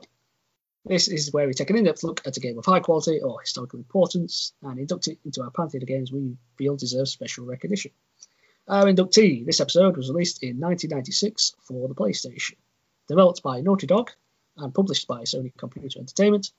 this 0.84 1.08
is 1.08 1.32
where 1.32 1.46
we 1.46 1.54
take 1.54 1.70
an 1.70 1.76
in-depth 1.76 2.02
look 2.02 2.20
at 2.26 2.36
a 2.36 2.40
game 2.40 2.58
of 2.58 2.66
high 2.66 2.80
quality 2.80 3.20
or 3.20 3.40
historical 3.40 3.78
importance 3.78 4.52
and 4.60 4.78
induct 4.78 5.08
it 5.08 5.18
into 5.24 5.42
our 5.42 5.50
pantheon 5.50 5.82
of 5.82 5.88
games 5.88 6.12
we 6.12 6.36
feel 6.58 6.76
deserve 6.76 7.08
special 7.08 7.46
recognition. 7.46 7.92
Our 8.68 8.84
inductee 8.84 9.46
this 9.46 9.60
episode 9.60 9.96
was 9.96 10.10
released 10.10 10.42
in 10.42 10.60
1996 10.60 11.54
for 11.62 11.88
the 11.88 11.94
PlayStation. 11.94 12.56
Developed 13.08 13.42
by 13.42 13.60
Naughty 13.60 13.86
Dog 13.86 14.10
and 14.56 14.74
published 14.74 15.06
by 15.06 15.22
Sony 15.22 15.56
Computer 15.56 16.00
Entertainment, 16.00 16.50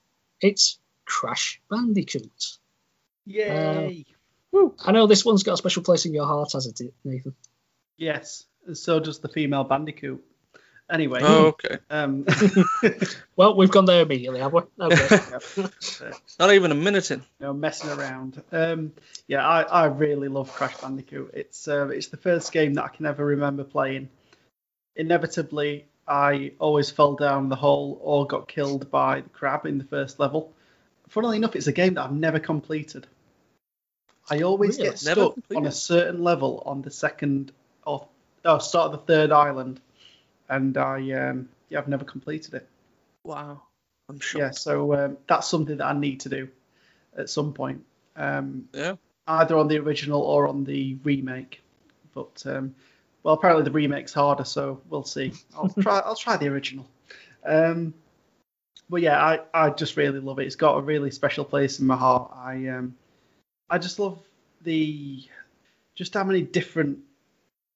it's 0.42 0.80
Crash 1.06 1.62
Bandicoot. 1.70 2.58
Yay. 3.26 4.06
Uh, 4.10 4.15
I 4.86 4.92
know 4.92 5.08
this 5.08 5.26
one's 5.26 5.44
got 5.44 5.54
a 5.54 5.58
special 5.58 5.84
place 5.84 6.06
in 6.06 6.14
your 6.14 6.26
heart, 6.26 6.52
hasn't 6.54 6.82
it, 6.82 6.94
Nathan? 7.04 7.36
yes. 7.98 8.46
And 8.68 8.76
so 8.78 9.00
does 9.00 9.20
the 9.20 9.30
female 9.30 9.64
bandicoot. 9.64 10.24
Anyway. 10.90 11.20
Oh, 11.22 11.48
okay. 11.48 11.78
Um, 11.90 12.26
Well, 13.36 13.56
we've 13.56 13.70
gone 13.72 13.86
there 13.86 14.02
immediately, 14.02 14.40
have 14.40 14.54
we? 14.54 14.62
Okay. 14.80 15.20
Not 16.40 16.54
even 16.54 16.72
a 16.72 16.76
minute 16.76 17.12
in. 17.12 17.20
you 17.40 17.46
know, 17.48 17.54
messing 17.54 17.90
around. 17.92 18.42
Um, 18.52 18.94
yeah, 19.28 19.48
I, 19.48 19.62
I 19.62 19.86
really 19.86 20.30
love 20.30 20.52
Crash 20.52 20.78
Bandicoot. 20.78 21.32
It's 21.34 21.68
uh, 21.68 21.90
it's 21.90 22.08
the 22.08 22.18
first 22.18 22.52
game 22.52 22.74
that 22.76 22.86
I 22.86 22.88
can 22.88 23.06
ever 23.06 23.24
remember 23.26 23.64
playing. 23.64 24.10
Inevitably, 24.96 25.86
I 26.08 26.54
always 26.60 26.90
fell 26.90 27.16
down 27.16 27.50
the 27.50 27.56
hole 27.56 28.00
or 28.02 28.26
got 28.28 28.48
killed 28.48 28.90
by 28.90 29.22
the 29.22 29.30
crab 29.30 29.66
in 29.66 29.78
the 29.78 29.84
first 29.84 30.20
level. 30.20 30.54
Funnily 31.10 31.38
enough, 31.38 31.56
it's 31.56 31.68
a 31.68 31.72
game 31.72 31.96
that 31.96 32.06
I've 32.06 32.12
never 32.12 32.40
completed. 32.40 33.06
I 34.30 34.42
always 34.42 34.78
Really? 34.78 34.90
get 34.90 35.04
Never 35.06 35.22
stuck 35.32 35.38
on 35.56 35.66
a 35.66 35.72
certain 35.72 36.24
level 36.24 36.64
on 36.66 36.82
the 36.82 36.92
second 36.92 37.52
or 37.86 38.08
oh, 38.44 38.58
start 38.60 38.92
of 38.94 39.00
the 39.00 39.06
third 39.06 39.32
island, 39.32 39.80
and 40.50 40.78
I 40.78 41.12
um, 41.12 41.50
yeah 41.70 41.80
I've 41.80 41.88
never 41.88 42.06
completed 42.06 42.54
it. 42.56 42.68
Wow. 43.24 43.62
I'm 44.10 44.20
sure. 44.20 44.42
Yeah, 44.42 44.52
so 44.52 44.94
um, 44.94 45.18
that's 45.28 45.48
something 45.48 45.78
that 45.78 45.86
I 45.86 45.94
need 45.94 46.20
to 46.22 46.30
do 46.30 46.48
at 47.18 47.30
some 47.30 47.54
point, 47.54 47.84
um, 48.16 48.68
Yeah. 48.74 48.96
either 49.28 49.58
on 49.58 49.68
the 49.68 49.80
original 49.80 50.22
or 50.22 50.48
on 50.48 50.64
the 50.64 50.98
remake. 51.04 51.62
But 52.14 52.44
um, 52.46 52.76
well, 53.24 53.34
apparently 53.34 53.64
the 53.64 53.72
remake's 53.72 54.14
harder, 54.14 54.44
so 54.44 54.80
we'll 54.90 55.04
see. 55.04 55.34
I'll 55.58 55.70
try. 55.82 56.00
I'll 56.00 56.16
try 56.16 56.38
the 56.38 56.48
original. 56.48 56.88
Um, 57.44 57.94
but 58.90 59.02
yeah, 59.02 59.20
I, 59.20 59.40
I 59.54 59.70
just 59.72 59.98
really 59.98 60.20
love 60.20 60.38
it. 60.40 60.46
It's 60.46 60.56
got 60.56 60.78
a 60.78 60.82
really 60.82 61.10
special 61.10 61.44
place 61.44 61.80
in 61.80 61.88
my 61.88 61.96
heart. 61.96 62.32
I 62.36 62.68
um, 62.68 62.96
I 63.70 63.78
just 63.78 64.00
love 64.00 64.20
the 64.64 65.24
just 65.96 66.14
how 66.14 66.24
many 66.24 66.42
different 66.42 67.00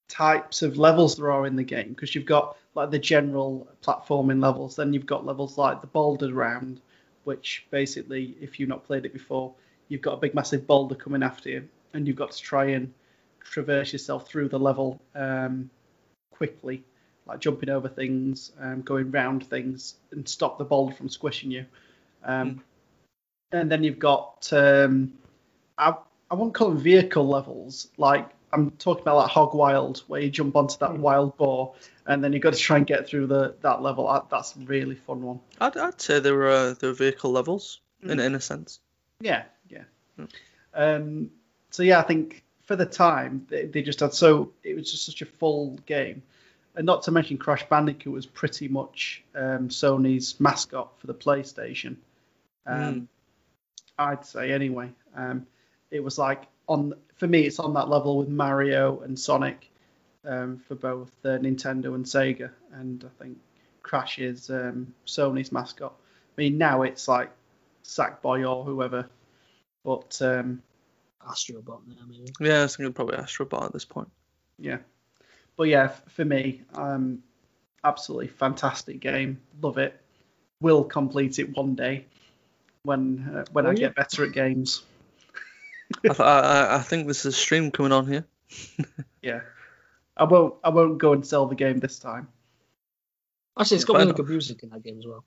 types 0.07 0.61
of 0.61 0.77
levels 0.77 1.15
there 1.15 1.31
are 1.31 1.45
in 1.45 1.55
the 1.55 1.63
game 1.63 1.89
because 1.89 2.13
you've 2.15 2.25
got 2.25 2.57
like 2.75 2.91
the 2.91 2.99
general 2.99 3.67
platforming 3.83 4.41
levels, 4.41 4.75
then 4.75 4.93
you've 4.93 5.05
got 5.05 5.25
levels 5.25 5.57
like 5.57 5.81
the 5.81 5.87
boulder 5.87 6.33
round, 6.33 6.81
which 7.23 7.65
basically, 7.71 8.35
if 8.41 8.59
you've 8.59 8.69
not 8.69 8.85
played 8.85 9.05
it 9.05 9.13
before, 9.13 9.53
you've 9.87 10.01
got 10.01 10.13
a 10.13 10.17
big 10.17 10.33
massive 10.33 10.67
boulder 10.67 10.95
coming 10.95 11.23
after 11.23 11.49
you, 11.49 11.67
and 11.93 12.07
you've 12.07 12.15
got 12.15 12.31
to 12.31 12.41
try 12.41 12.65
and 12.65 12.93
traverse 13.41 13.91
yourself 13.91 14.27
through 14.27 14.49
the 14.49 14.59
level 14.59 15.01
um, 15.15 15.69
quickly, 16.31 16.83
like 17.25 17.39
jumping 17.39 17.69
over 17.69 17.87
things, 17.87 18.51
um, 18.59 18.81
going 18.81 19.09
round 19.11 19.47
things, 19.47 19.95
and 20.11 20.27
stop 20.27 20.57
the 20.57 20.63
boulder 20.65 20.93
from 20.93 21.09
squishing 21.09 21.51
you. 21.51 21.65
Um, 22.23 22.61
And 23.51 23.71
then 23.71 23.83
you've 23.83 23.97
got 23.97 24.47
um, 24.53 25.13
I 25.79 25.95
I 26.29 26.35
won't 26.35 26.53
call 26.53 26.69
them 26.69 26.77
vehicle 26.77 27.27
levels, 27.27 27.87
like 27.97 28.29
I'm 28.51 28.71
talking 28.71 29.01
about 29.01 29.17
like 29.17 29.29
Hog 29.29 29.53
Wild, 29.53 30.03
where 30.07 30.21
you 30.21 30.29
jump 30.29 30.55
onto 30.55 30.77
that 30.79 30.97
wild 30.97 31.37
boar, 31.37 31.75
and 32.05 32.23
then 32.23 32.33
you've 32.33 32.41
got 32.41 32.53
to 32.53 32.59
try 32.59 32.77
and 32.77 32.85
get 32.85 33.07
through 33.07 33.27
the 33.27 33.55
that 33.61 33.81
level. 33.81 34.07
I, 34.07 34.21
that's 34.29 34.55
a 34.55 34.59
really 34.59 34.95
fun 34.95 35.21
one. 35.21 35.39
I'd, 35.59 35.77
I'd 35.77 36.01
say 36.01 36.19
there 36.19 36.35
were 36.35 36.49
uh, 36.49 36.73
there 36.73 36.89
were 36.89 36.95
vehicle 36.95 37.31
levels 37.31 37.79
in 38.03 38.19
in 38.19 38.35
a 38.35 38.41
sense. 38.41 38.79
Yeah, 39.21 39.43
yeah. 39.69 39.83
Um, 40.73 41.31
so 41.71 41.83
yeah, 41.83 41.99
I 41.99 42.03
think 42.03 42.43
for 42.63 42.75
the 42.75 42.85
time 42.85 43.47
they, 43.49 43.65
they 43.65 43.81
just 43.81 43.99
had 43.99 44.13
so 44.13 44.51
it 44.63 44.75
was 44.75 44.91
just 44.91 45.05
such 45.05 45.21
a 45.21 45.25
full 45.25 45.77
game, 45.85 46.23
and 46.75 46.85
not 46.85 47.03
to 47.03 47.11
mention 47.11 47.37
Crash 47.37 47.67
Bandicoot 47.69 48.13
was 48.13 48.25
pretty 48.25 48.67
much 48.67 49.23
um, 49.35 49.69
Sony's 49.69 50.39
mascot 50.39 50.99
for 50.99 51.07
the 51.07 51.13
PlayStation. 51.13 51.97
Um, 52.65 53.07
I'd 53.97 54.25
say 54.25 54.51
anyway. 54.51 54.91
Um, 55.15 55.47
it 55.91 56.03
was 56.03 56.17
like 56.17 56.43
on 56.67 56.93
for 57.15 57.27
me, 57.27 57.41
it's 57.41 57.59
on 57.59 57.73
that 57.73 57.89
level 57.89 58.17
with 58.17 58.29
Mario 58.29 58.99
and 59.01 59.19
Sonic 59.19 59.69
um, 60.25 60.57
for 60.57 60.75
both 60.75 61.11
uh, 61.25 61.29
Nintendo 61.39 61.95
and 61.95 62.05
Sega, 62.05 62.51
and 62.73 63.03
I 63.03 63.23
think 63.23 63.37
Crash 63.83 64.19
is 64.19 64.49
um, 64.49 64.93
Sony's 65.05 65.51
mascot. 65.51 65.93
I 66.37 66.41
mean, 66.41 66.57
now 66.57 66.83
it's 66.83 67.07
like 67.07 67.31
Sackboy 67.83 68.49
or 68.49 68.63
whoever, 68.63 69.09
but 69.83 70.19
um, 70.21 70.61
Astrobot 71.27 71.81
now, 71.87 72.05
maybe. 72.07 72.31
Yeah, 72.39 72.59
I 72.59 72.61
was 72.63 72.75
thinking 72.75 72.93
probably 72.93 73.17
Astrobot 73.17 73.65
at 73.65 73.73
this 73.73 73.85
point. 73.85 74.09
yeah, 74.57 74.77
but 75.57 75.63
yeah, 75.67 75.85
f- 75.85 76.03
for 76.09 76.25
me, 76.25 76.61
um, 76.75 77.23
absolutely 77.83 78.27
fantastic 78.27 78.99
game. 78.99 79.39
Love 79.61 79.77
it. 79.77 79.99
Will 80.61 80.83
complete 80.83 81.39
it 81.39 81.55
one 81.55 81.75
day 81.75 82.05
when 82.83 83.31
uh, 83.35 83.45
when 83.51 83.65
Oh, 83.65 83.69
I 83.69 83.73
yeah. 83.73 83.79
get 83.79 83.95
better 83.95 84.23
at 84.25 84.31
games. 84.33 84.83
I, 85.97 86.07
th- 86.07 86.19
I, 86.19 86.39
I- 86.39 86.75
I 86.77 86.79
think 86.79 87.05
there's 87.05 87.25
a 87.25 87.31
stream 87.31 87.71
coming 87.71 87.91
on 87.91 88.07
here. 88.07 88.25
Yeah, 89.21 89.41
I 90.15 90.23
won't 90.23 90.55
I 90.63 90.69
won't 90.69 90.97
go 90.97 91.11
and 91.11 91.27
sell 91.27 91.45
the 91.45 91.55
game 91.55 91.79
this 91.79 91.99
time. 91.99 92.29
Actually, 93.59 93.75
it's 93.75 93.83
got 93.83 93.97
Fair 93.97 94.05
really 94.05 94.13
good 94.15 94.29
music 94.29 94.63
in 94.63 94.69
that 94.69 94.81
game 94.81 94.97
as 94.97 95.05
well. 95.05 95.25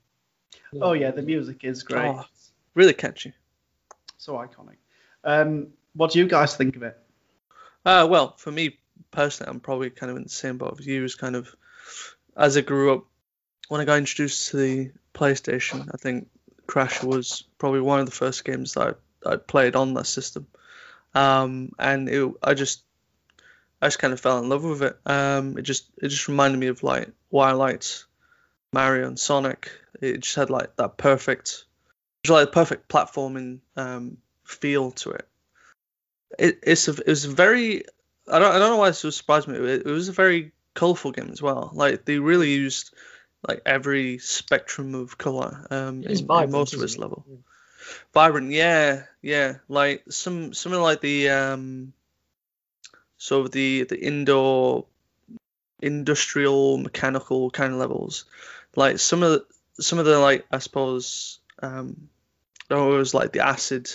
Oh 0.81 0.93
yeah, 0.93 1.11
the 1.11 1.21
music 1.21 1.63
is 1.63 1.83
great. 1.83 2.07
Oh. 2.07 2.25
Really 2.73 2.93
catchy. 2.93 3.33
So 4.17 4.33
iconic. 4.33 4.77
Um, 5.23 5.67
what 5.93 6.11
do 6.11 6.19
you 6.19 6.27
guys 6.27 6.55
think 6.55 6.75
of 6.75 6.81
it? 6.81 6.97
Uh, 7.85 8.07
well, 8.09 8.35
for 8.37 8.51
me 8.51 8.79
personally, 9.11 9.51
I'm 9.51 9.59
probably 9.59 9.91
kind 9.91 10.09
of 10.09 10.17
in 10.17 10.23
the 10.23 10.29
same 10.29 10.57
boat 10.57 10.77
as 10.79 10.87
you. 10.87 11.03
As 11.03 11.13
kind 11.13 11.35
of 11.35 11.55
as 12.35 12.57
I 12.57 12.61
grew 12.61 12.93
up, 12.95 13.03
when 13.67 13.79
I 13.79 13.85
got 13.85 13.99
introduced 13.99 14.49
to 14.49 14.57
the 14.57 14.91
PlayStation, 15.13 15.87
I 15.93 15.97
think 15.97 16.29
Crash 16.65 17.03
was 17.03 17.43
probably 17.59 17.81
one 17.81 17.99
of 17.99 18.07
the 18.07 18.11
first 18.11 18.43
games 18.43 18.73
that 18.73 18.87
I 18.87 18.93
played 19.37 19.75
on 19.75 19.93
that 19.95 20.07
system, 20.07 20.47
um, 21.13 21.71
and 21.79 22.09
it, 22.09 22.31
I 22.41 22.53
just 22.53 22.83
I 23.81 23.87
just 23.87 23.99
kind 23.99 24.13
of 24.13 24.19
fell 24.19 24.39
in 24.39 24.49
love 24.49 24.63
with 24.63 24.81
it. 24.81 24.97
Um, 25.05 25.57
it 25.57 25.63
just 25.63 25.85
it 26.01 26.07
just 26.07 26.27
reminded 26.27 26.59
me 26.59 26.67
of 26.67 26.83
like 26.83 27.09
why 27.29 27.49
I 27.49 27.53
liked 27.53 28.05
Mario 28.71 29.07
and 29.07 29.19
Sonic. 29.19 29.71
It 30.01 30.21
just 30.21 30.35
had 30.35 30.49
like 30.49 30.75
that 30.77 30.97
perfect, 30.97 31.65
just 32.23 32.33
like 32.33 32.47
a 32.47 32.51
perfect 32.51 32.87
platforming 32.87 33.59
um, 33.75 34.17
feel 34.43 34.91
to 34.91 35.11
it. 35.11 35.27
It 36.39 36.59
it's 36.63 36.87
a, 36.87 36.91
it 36.91 37.07
was 37.07 37.25
very 37.25 37.83
I 38.31 38.39
don't 38.39 38.55
I 38.55 38.59
don't 38.59 38.71
know 38.71 38.77
why 38.77 38.89
this 38.89 39.03
was 39.03 39.17
surprised 39.17 39.47
me. 39.47 39.57
It, 39.57 39.85
it 39.85 39.91
was 39.91 40.09
a 40.09 40.13
very 40.13 40.53
colorful 40.73 41.11
game 41.11 41.29
as 41.31 41.41
well. 41.41 41.71
Like 41.73 42.05
they 42.05 42.19
really 42.19 42.53
used 42.53 42.93
like 43.47 43.61
every 43.65 44.17
spectrum 44.19 44.95
of 44.95 45.17
color 45.17 45.67
um, 45.69 46.03
in, 46.03 46.17
in 46.17 46.51
most 46.51 46.73
of 46.73 46.81
its 46.81 46.95
it? 46.95 46.99
level. 46.99 47.25
Vibrant, 48.13 48.51
yeah, 48.51 49.03
yeah. 49.21 49.57
Like 49.67 50.03
some 50.09 50.53
something 50.53 50.81
like 50.81 51.01
the 51.01 51.29
um, 51.29 51.93
sort 53.17 53.45
of 53.45 53.51
the 53.51 53.83
the 53.83 53.99
indoor 53.99 54.85
industrial 55.81 56.77
mechanical 56.77 57.49
kind 57.49 57.73
of 57.73 57.79
levels. 57.79 58.25
Like 58.75 58.99
some 58.99 59.23
of 59.23 59.31
the, 59.31 59.83
some 59.83 59.99
of 59.99 60.05
the 60.05 60.19
like 60.19 60.45
I 60.51 60.59
suppose 60.59 61.39
um, 61.61 62.09
oh, 62.69 62.95
it 62.95 62.97
was 62.97 63.13
like 63.13 63.31
the 63.31 63.45
acid 63.45 63.89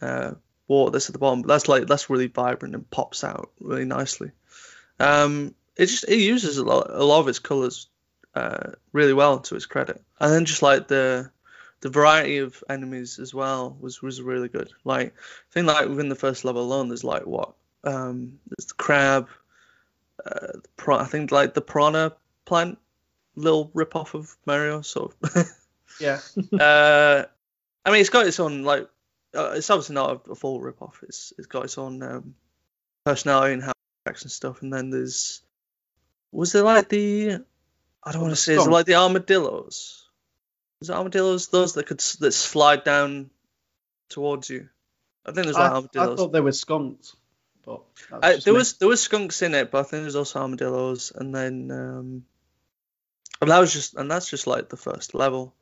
uh, 0.00 0.32
water 0.68 0.92
that's 0.92 1.08
at 1.08 1.12
the 1.12 1.18
bottom. 1.18 1.42
But 1.42 1.48
that's 1.48 1.68
like 1.68 1.86
that's 1.86 2.10
really 2.10 2.28
vibrant 2.28 2.74
and 2.74 2.90
pops 2.90 3.24
out 3.24 3.50
really 3.60 3.84
nicely. 3.84 4.30
Um, 4.98 5.54
it 5.76 5.86
just 5.86 6.08
it 6.08 6.18
uses 6.18 6.58
a 6.58 6.64
lot 6.64 6.90
a 6.90 7.04
lot 7.04 7.20
of 7.20 7.28
its 7.28 7.38
colors 7.38 7.88
uh, 8.34 8.72
really 8.92 9.12
well 9.12 9.40
to 9.40 9.56
its 9.56 9.66
credit, 9.66 10.02
and 10.18 10.32
then 10.32 10.44
just 10.44 10.62
like 10.62 10.88
the 10.88 11.30
the 11.80 11.88
variety 11.90 12.38
of 12.38 12.62
enemies 12.68 13.18
as 13.18 13.32
well 13.34 13.76
was 13.80 14.02
was 14.02 14.20
really 14.20 14.48
good. 14.48 14.70
Like 14.84 15.08
I 15.14 15.52
think 15.52 15.66
like 15.66 15.88
within 15.88 16.08
the 16.08 16.14
first 16.14 16.44
level 16.44 16.62
alone, 16.62 16.88
there's 16.88 17.04
like 17.04 17.26
what 17.26 17.54
um, 17.84 18.38
there's 18.46 18.66
the 18.66 18.74
crab, 18.74 19.28
uh, 20.24 20.52
the 20.62 20.68
pra- 20.76 20.98
I 21.02 21.04
think 21.06 21.30
like 21.32 21.54
the 21.54 21.60
piranha 21.62 22.12
plant, 22.44 22.78
little 23.34 23.70
rip 23.74 23.96
off 23.96 24.14
of 24.14 24.36
Mario 24.46 24.82
sort 24.82 25.14
of. 25.22 25.46
Yeah. 26.00 26.20
uh, 26.58 27.24
I 27.84 27.90
mean, 27.90 28.00
it's 28.00 28.08
got 28.10 28.26
its 28.26 28.40
own 28.40 28.62
like. 28.62 28.88
Uh, 29.34 29.52
it's 29.56 29.68
obviously 29.70 29.94
not 29.94 30.26
a, 30.26 30.30
a 30.32 30.34
full 30.34 30.60
rip 30.60 30.80
off. 30.80 31.00
It's 31.06 31.32
it's 31.36 31.46
got 31.46 31.64
its 31.64 31.76
own 31.78 32.02
um, 32.02 32.34
personality 33.04 33.52
and 33.54 33.62
how 33.62 33.70
it 33.70 34.08
acts 34.08 34.22
and 34.22 34.30
stuff. 34.30 34.62
And 34.62 34.72
then 34.72 34.90
there's 34.90 35.42
was 36.32 36.52
there 36.52 36.62
like 36.62 36.88
the 36.88 37.42
I 38.02 38.12
don't 38.12 38.20
Oh, 38.20 38.22
want 38.22 38.32
to 38.32 38.36
say 38.36 38.54
is 38.54 38.66
it 38.66 38.70
like 38.70 38.86
the 38.86 38.94
armadillos? 38.94 40.08
Is 40.80 40.90
it 40.90 40.94
armadillos 40.94 41.48
those 41.48 41.74
that 41.74 41.86
could 41.86 42.00
that 42.20 42.32
slide 42.32 42.84
down 42.84 43.30
towards 44.08 44.48
you? 44.48 44.68
I 45.26 45.32
think 45.32 45.44
there's 45.44 45.56
I, 45.56 45.62
like 45.64 45.72
I 45.72 45.74
armadillos. 45.76 46.18
thought 46.18 46.32
they 46.32 46.40
were 46.40 46.52
skunks, 46.52 47.16
but 47.64 47.82
Uh, 48.10 48.36
there 48.44 48.54
me. 48.54 48.58
was 48.58 48.74
there 48.78 48.88
was 48.88 49.02
skunks 49.02 49.42
in 49.42 49.54
it, 49.54 49.70
but 49.70 49.80
I 49.80 49.82
think 49.82 50.02
there's 50.02 50.16
also 50.16 50.40
armadillos, 50.40 51.12
and 51.14 51.34
then 51.34 51.70
um, 51.70 52.24
and 53.40 53.50
that 53.50 53.58
was 53.58 53.72
just 53.72 53.94
and 53.94 54.10
that's 54.10 54.30
just 54.30 54.46
like 54.46 54.68
the 54.68 54.76
first 54.76 55.14
level. 55.14 55.54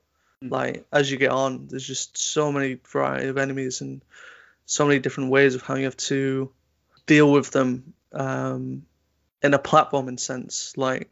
Mm. 0.42 0.50
Like 0.52 0.86
as 0.92 1.10
you 1.10 1.16
get 1.16 1.32
on, 1.32 1.66
there's 1.66 1.86
just 1.86 2.16
so 2.16 2.52
many 2.52 2.78
variety 2.86 3.26
of 3.28 3.38
enemies 3.38 3.80
and 3.80 4.02
so 4.66 4.86
many 4.86 5.00
different 5.00 5.30
ways 5.30 5.54
of 5.54 5.62
how 5.62 5.74
you 5.74 5.84
have 5.84 5.96
to 5.96 6.52
deal 7.06 7.30
with 7.32 7.50
them 7.50 7.94
um, 8.12 8.86
in 9.42 9.54
a 9.54 9.58
platforming 9.58 10.20
sense. 10.20 10.76
Like 10.76 11.10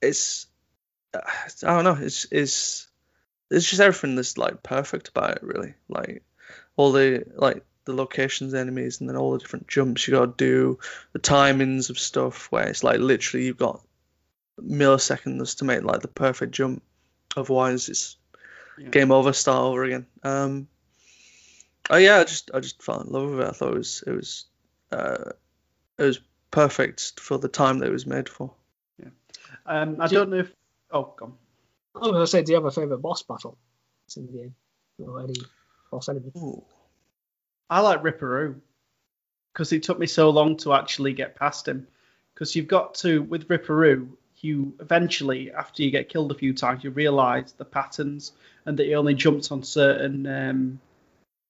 it's 0.00 0.46
I 1.14 1.20
don't 1.62 1.84
know, 1.84 1.98
it's 2.00 2.26
it's 2.30 2.87
it's 3.50 3.68
just 3.68 3.80
everything 3.80 4.16
that's 4.16 4.38
like 4.38 4.62
perfect 4.62 5.08
about 5.08 5.36
it 5.36 5.42
really. 5.42 5.74
Like 5.88 6.22
all 6.76 6.92
the 6.92 7.24
like 7.34 7.64
the 7.84 7.94
locations, 7.94 8.52
enemies, 8.54 9.00
and 9.00 9.08
then 9.08 9.16
all 9.16 9.32
the 9.32 9.38
different 9.38 9.66
jumps 9.68 10.06
you 10.06 10.14
got 10.14 10.36
to 10.38 10.44
do, 10.44 10.78
the 11.12 11.18
timings 11.18 11.88
of 11.90 11.98
stuff 11.98 12.52
where 12.52 12.68
it's 12.68 12.84
like 12.84 13.00
literally 13.00 13.46
you've 13.46 13.56
got 13.56 13.82
milliseconds 14.60 15.58
to 15.58 15.64
make 15.64 15.82
like 15.82 16.00
the 16.00 16.08
perfect 16.08 16.52
jump. 16.52 16.82
Otherwise, 17.36 17.88
it's 17.88 18.16
Yeah. 18.78 18.90
game 18.90 19.10
over, 19.10 19.32
start 19.32 19.64
over 19.64 19.84
again. 19.84 20.06
Um, 20.22 20.68
oh 21.90 21.96
yeah, 21.96 22.18
I 22.18 22.24
just 22.24 22.50
I 22.52 22.60
just 22.60 22.82
fell 22.82 23.00
in 23.00 23.08
love 23.08 23.30
with 23.30 23.40
it. 23.40 23.48
I 23.48 23.52
thought 23.52 23.72
it 23.72 23.78
was 23.78 24.04
it 24.06 24.12
was 24.12 24.44
uh, 24.92 25.30
it 25.98 26.02
was 26.02 26.20
perfect 26.50 27.18
for 27.20 27.38
the 27.38 27.48
time 27.48 27.78
that 27.78 27.88
it 27.88 27.92
was 27.92 28.06
made 28.06 28.28
for. 28.28 28.52
Yeah. 29.02 29.10
Um, 29.66 30.00
I 30.00 30.08
do 30.08 30.16
don't 30.16 30.30
know 30.30 30.38
if. 30.38 30.52
Oh, 30.90 31.14
gone. 31.16 31.34
I 31.94 32.08
was 32.08 32.30
to 32.30 32.38
say, 32.38 32.42
do 32.42 32.52
you 32.52 32.56
have 32.56 32.64
a 32.64 32.70
favourite 32.70 33.02
boss 33.02 33.22
battle 33.22 33.58
that's 34.04 34.16
in 34.16 34.26
the 34.26 34.32
game? 34.32 34.54
Or 35.00 35.20
any 35.20 35.34
boss 35.90 36.08
enemy? 36.08 36.32
I 37.70 37.80
like 37.80 38.02
Ripper 38.02 38.28
Roo 38.28 38.60
because 39.52 39.72
it 39.72 39.82
took 39.82 39.98
me 39.98 40.06
so 40.06 40.30
long 40.30 40.56
to 40.58 40.72
actually 40.72 41.12
get 41.12 41.36
past 41.36 41.66
him. 41.66 41.86
Because 42.34 42.54
you've 42.54 42.68
got 42.68 42.94
to 42.96 43.22
with 43.22 43.50
Ripper 43.50 43.74
Roo, 43.74 44.16
you 44.36 44.74
eventually, 44.80 45.50
after 45.52 45.82
you 45.82 45.90
get 45.90 46.08
killed 46.08 46.30
a 46.30 46.36
few 46.36 46.54
times, 46.54 46.84
you 46.84 46.90
realise 46.90 47.52
the 47.52 47.64
patterns 47.64 48.32
and 48.64 48.78
that 48.78 48.86
he 48.86 48.94
only 48.94 49.14
jumps 49.14 49.50
on 49.50 49.62
certain 49.62 50.26
um, 50.26 50.80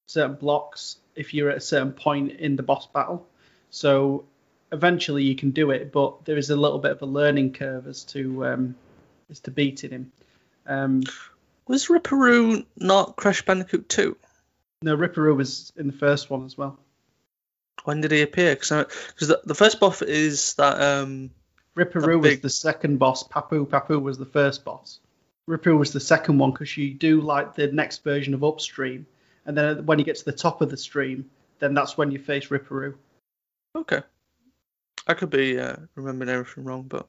certain 0.06 0.36
blocks 0.36 0.96
if 1.14 1.34
you're 1.34 1.50
at 1.50 1.58
a 1.58 1.60
certain 1.60 1.92
point 1.92 2.32
in 2.32 2.56
the 2.56 2.62
boss 2.62 2.86
battle. 2.86 3.26
So 3.70 4.24
eventually 4.72 5.24
you 5.24 5.36
can 5.36 5.50
do 5.50 5.70
it, 5.70 5.92
but 5.92 6.24
there 6.24 6.38
is 6.38 6.50
a 6.50 6.56
little 6.56 6.78
bit 6.78 6.92
of 6.92 7.02
a 7.02 7.06
learning 7.06 7.52
curve 7.52 7.86
as 7.86 8.04
to 8.04 8.46
um, 8.46 8.74
as 9.30 9.40
to 9.40 9.50
beating 9.50 9.90
him. 9.90 10.12
Um, 10.68 11.02
Was 11.66 11.90
Ripper 11.90 12.14
Roo 12.16 12.64
not 12.76 13.16
Crash 13.16 13.42
Bandicoot 13.42 13.88
2? 13.88 14.16
no, 14.82 14.94
Ripper 14.94 15.22
Roo 15.22 15.34
was 15.34 15.72
in 15.76 15.86
the 15.88 15.92
first 15.92 16.30
one 16.30 16.44
as 16.44 16.56
well. 16.56 16.78
When 17.84 18.00
did 18.00 18.12
he 18.12 18.22
appear? 18.22 18.54
Because 18.54 18.86
the, 19.18 19.40
the 19.44 19.54
first 19.54 19.80
boss 19.80 20.02
is 20.02 20.54
that 20.54 20.80
um 20.80 21.30
Ripper 21.74 22.00
Roo 22.00 22.18
was 22.18 22.30
big- 22.34 22.42
the 22.42 22.50
second 22.50 22.98
boss. 22.98 23.22
Papu 23.26 23.66
Papu 23.66 24.00
was 24.00 24.18
the 24.18 24.26
first 24.26 24.64
boss. 24.64 25.00
Ripper 25.46 25.70
Roo 25.70 25.78
was 25.78 25.92
the 25.92 26.00
second 26.00 26.38
one 26.38 26.50
because 26.52 26.76
you 26.76 26.92
do 26.92 27.20
like 27.22 27.54
the 27.54 27.68
next 27.72 28.04
version 28.04 28.34
of 28.34 28.44
Upstream, 28.44 29.06
and 29.46 29.56
then 29.56 29.86
when 29.86 29.98
you 29.98 30.04
get 30.04 30.16
to 30.16 30.24
the 30.24 30.32
top 30.32 30.60
of 30.60 30.70
the 30.70 30.76
stream, 30.76 31.30
then 31.58 31.72
that's 31.72 31.96
when 31.96 32.10
you 32.10 32.18
face 32.18 32.50
Ripper 32.50 32.74
Roo. 32.74 32.94
okay. 33.74 34.02
I 35.06 35.14
could 35.14 35.30
be 35.30 35.58
uh, 35.58 35.76
remembering 35.94 36.28
everything 36.28 36.64
wrong, 36.64 36.82
but 36.82 37.06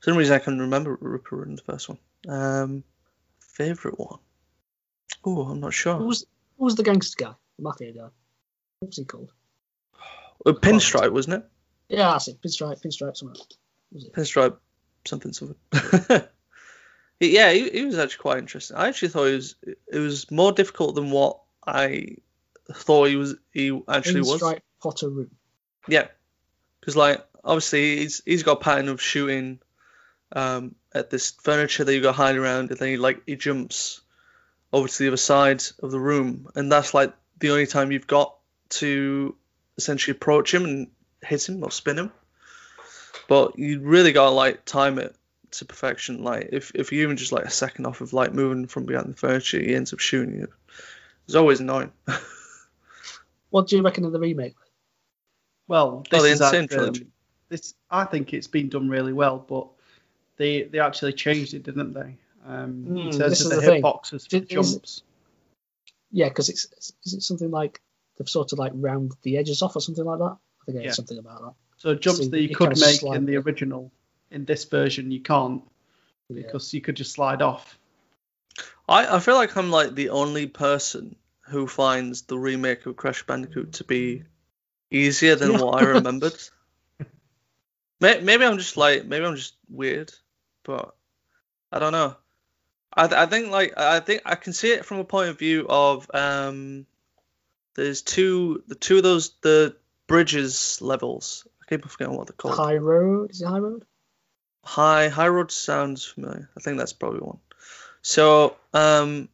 for 0.00 0.10
some 0.10 0.16
reason 0.16 0.34
I 0.34 0.40
can 0.40 0.58
remember 0.58 0.98
Ripper 1.00 1.36
Roo 1.36 1.44
in 1.44 1.54
the 1.54 1.62
first 1.62 1.88
one. 1.88 1.98
Um, 2.26 2.84
favorite 3.40 3.98
one? 3.98 4.18
Oh, 5.24 5.42
I'm 5.42 5.60
not 5.60 5.74
sure. 5.74 5.96
Who 5.96 6.06
was, 6.06 6.26
who 6.58 6.64
was 6.64 6.74
the 6.74 6.82
gangster 6.82 7.24
guy? 7.24 7.32
The 7.56 7.62
mafia 7.62 7.92
guy? 7.92 8.08
What 8.80 8.88
was 8.88 8.96
he 8.96 9.04
called? 9.04 9.32
Uh, 10.46 10.52
Pinstripe, 10.52 11.12
wasn't 11.12 11.42
it? 11.42 11.50
Yeah, 11.88 12.12
that's 12.12 12.28
it. 12.28 12.40
Pinstripe, 12.40 12.80
pinstripe, 12.82 13.16
something. 13.16 13.40
Was 13.92 14.04
it? 14.04 14.12
Pinstripe, 14.12 14.58
something, 15.04 15.32
something. 15.32 15.56
yeah, 17.20 17.50
he, 17.52 17.68
he 17.70 17.84
was 17.84 17.98
actually 17.98 18.22
quite 18.22 18.38
interesting. 18.38 18.76
I 18.76 18.88
actually 18.88 19.08
thought 19.08 19.28
it 19.28 19.34
was 19.34 19.56
it 19.92 19.98
was 19.98 20.30
more 20.30 20.52
difficult 20.52 20.94
than 20.94 21.10
what 21.10 21.40
I 21.66 22.16
thought 22.72 23.08
he 23.08 23.16
was. 23.16 23.36
He 23.52 23.80
actually 23.88 24.20
was. 24.20 24.40
Pinstripe 24.40 24.60
Potoroo. 24.82 25.28
Yeah, 25.88 26.08
because 26.80 26.96
like 26.96 27.24
obviously 27.42 27.98
he's 27.98 28.22
he's 28.24 28.42
got 28.42 28.58
a 28.58 28.60
pattern 28.60 28.88
of 28.88 29.00
shooting 29.00 29.60
um, 30.32 30.74
at 30.92 31.10
this 31.10 31.30
furniture 31.30 31.84
that 31.84 31.94
you 31.94 32.00
got 32.02 32.14
hiding 32.14 32.40
around, 32.40 32.70
and 32.70 32.78
then 32.80 32.88
he 32.88 32.96
like 32.96 33.22
he 33.26 33.36
jumps 33.36 34.00
over 34.72 34.88
to 34.88 34.98
the 34.98 35.08
other 35.08 35.16
side 35.16 35.62
of 35.82 35.90
the 35.90 36.00
room, 36.00 36.48
and 36.54 36.70
that's 36.70 36.94
like 36.94 37.12
the 37.38 37.50
only 37.50 37.66
time 37.66 37.92
you've 37.92 38.06
got 38.06 38.34
to 38.70 39.34
essentially 39.76 40.12
approach 40.16 40.52
him 40.52 40.64
and 40.64 40.88
hit 41.22 41.48
him 41.48 41.62
or 41.62 41.70
spin 41.70 41.98
him. 41.98 42.12
But 43.28 43.58
you 43.58 43.80
really 43.80 44.12
gotta 44.12 44.30
like 44.34 44.64
time 44.64 44.98
it 44.98 45.14
to 45.52 45.64
perfection. 45.64 46.22
Like 46.24 46.48
if 46.52 46.72
if 46.74 46.92
you 46.92 47.02
even 47.02 47.16
just 47.16 47.32
like 47.32 47.44
a 47.44 47.50
second 47.50 47.86
off 47.86 48.00
of 48.00 48.12
like 48.12 48.32
moving 48.32 48.66
from 48.66 48.86
behind 48.86 49.08
the 49.12 49.16
furniture, 49.16 49.60
he 49.60 49.74
ends 49.74 49.92
up 49.92 49.98
shooting 50.00 50.34
you. 50.34 50.48
It's 51.26 51.34
always 51.34 51.60
annoying. 51.60 51.92
What 53.50 53.66
do 53.68 53.76
you 53.76 53.82
reckon 53.82 54.04
of 54.04 54.12
the 54.12 54.20
remake? 54.20 54.56
Well, 55.68 56.04
this 56.10 56.20
Oh, 56.20 56.22
the 56.22 56.28
is 56.30 56.40
N. 56.42 56.50
Sane 56.50 56.62
act- 56.64 56.72
Trilogy. 56.72 57.02
um, 57.04 57.12
this 57.48 57.74
I 57.90 58.04
think 58.04 58.34
it's 58.34 58.46
been 58.46 58.68
done 58.68 58.88
really 58.90 59.12
well, 59.14 59.38
but 59.38 59.68
they 60.38 60.62
they 60.62 60.78
actually 60.80 61.12
changed 61.12 61.54
it, 61.54 61.62
didn't 61.64 61.92
they? 61.92 62.16
Um, 62.46 62.84
Hmm, 62.84 62.96
in 62.96 63.10
terms 63.18 63.40
of 63.42 63.50
the, 63.50 63.56
the 63.56 63.62
thing. 63.62 63.82
hitboxes 63.82 64.22
for 64.24 64.28
Did- 64.30 64.44
is- 64.44 64.48
jumps. 64.72 65.02
Yeah, 66.10 66.28
because 66.30 66.48
it's 66.48 66.64
is 67.04 67.12
it 67.14 67.22
something 67.22 67.50
like 67.50 67.82
they've 68.16 68.28
sort 68.28 68.52
of 68.52 68.58
like 68.58 68.72
rounded 68.74 69.18
the 69.22 69.36
edges 69.36 69.60
off 69.60 69.76
or 69.76 69.80
something 69.80 70.04
like 70.04 70.18
that? 70.20 70.36
I 70.62 70.64
think 70.64 70.76
I 70.76 70.80
heard 70.80 70.84
Yeah. 70.86 70.92
something 70.92 71.18
about 71.18 71.42
that. 71.42 71.54
So 71.76 71.94
jumps 71.94 72.24
so 72.24 72.28
that 72.30 72.40
you 72.40 72.48
you 72.48 72.56
could 72.56 72.78
make 72.80 73.02
in 73.02 73.26
the 73.26 73.36
original, 73.36 73.92
in 74.30 74.44
this 74.46 74.64
version 74.64 75.10
you 75.10 75.20
can't 75.20 75.62
Yeah. 76.30 76.42
because 76.42 76.72
you 76.72 76.80
could 76.80 76.96
just 76.96 77.12
slide 77.12 77.42
off. 77.42 77.78
I, 78.88 79.16
I 79.16 79.20
feel 79.20 79.34
like 79.34 79.54
I'm 79.56 79.70
like 79.70 79.94
the 79.94 80.08
only 80.08 80.46
person 80.46 81.14
who 81.42 81.66
finds 81.66 82.22
the 82.22 82.38
remake 82.38 82.86
of 82.86 82.96
Crash 82.96 83.22
Bandicoot 83.26 83.74
to 83.74 83.84
be 83.84 84.22
easier 84.90 85.36
than 85.36 85.52
Yeah. 85.52 85.60
what 85.62 85.82
I 85.82 85.84
remembered. 85.86 86.34
Maybe 88.00 88.44
I'm 88.44 88.58
just 88.58 88.76
like 88.76 89.04
maybe 89.04 89.24
I'm 89.26 89.36
just 89.36 89.54
weird, 89.68 90.12
but 90.68 90.94
I 91.72 91.78
don't 91.78 91.92
know. 91.92 92.14
I 92.92 93.06
th- 93.06 93.18
I 93.18 93.26
think 93.26 93.50
like 93.50 93.72
I 93.78 94.00
think 94.00 94.22
I 94.26 94.34
can 94.34 94.52
see 94.52 94.70
it 94.70 94.84
from 94.84 94.98
a 94.98 95.04
point 95.04 95.30
of 95.30 95.38
view 95.38 95.66
of 95.66 96.10
um 96.12 96.86
there's 97.74 98.02
two 98.02 98.62
the 98.68 98.74
two 98.74 98.98
of 98.98 99.02
those 99.02 99.30
the 99.40 99.74
bridges 100.06 100.78
levels. 100.82 101.46
I 101.62 101.64
keep 101.70 101.88
forgetting 101.88 102.16
what 102.16 102.26
they're 102.26 102.34
called. 102.34 102.56
High 102.56 102.76
Road 102.76 103.30
is 103.30 103.40
it 103.40 103.46
High 103.46 103.58
Road? 103.58 103.84
High 104.62 105.08
High 105.08 105.28
Road 105.28 105.50
sounds 105.50 106.04
familiar. 106.04 106.50
I 106.56 106.60
think 106.60 106.76
that's 106.76 106.92
probably 106.92 107.20
one. 107.20 107.38
So 108.02 108.56
um, 108.74 109.30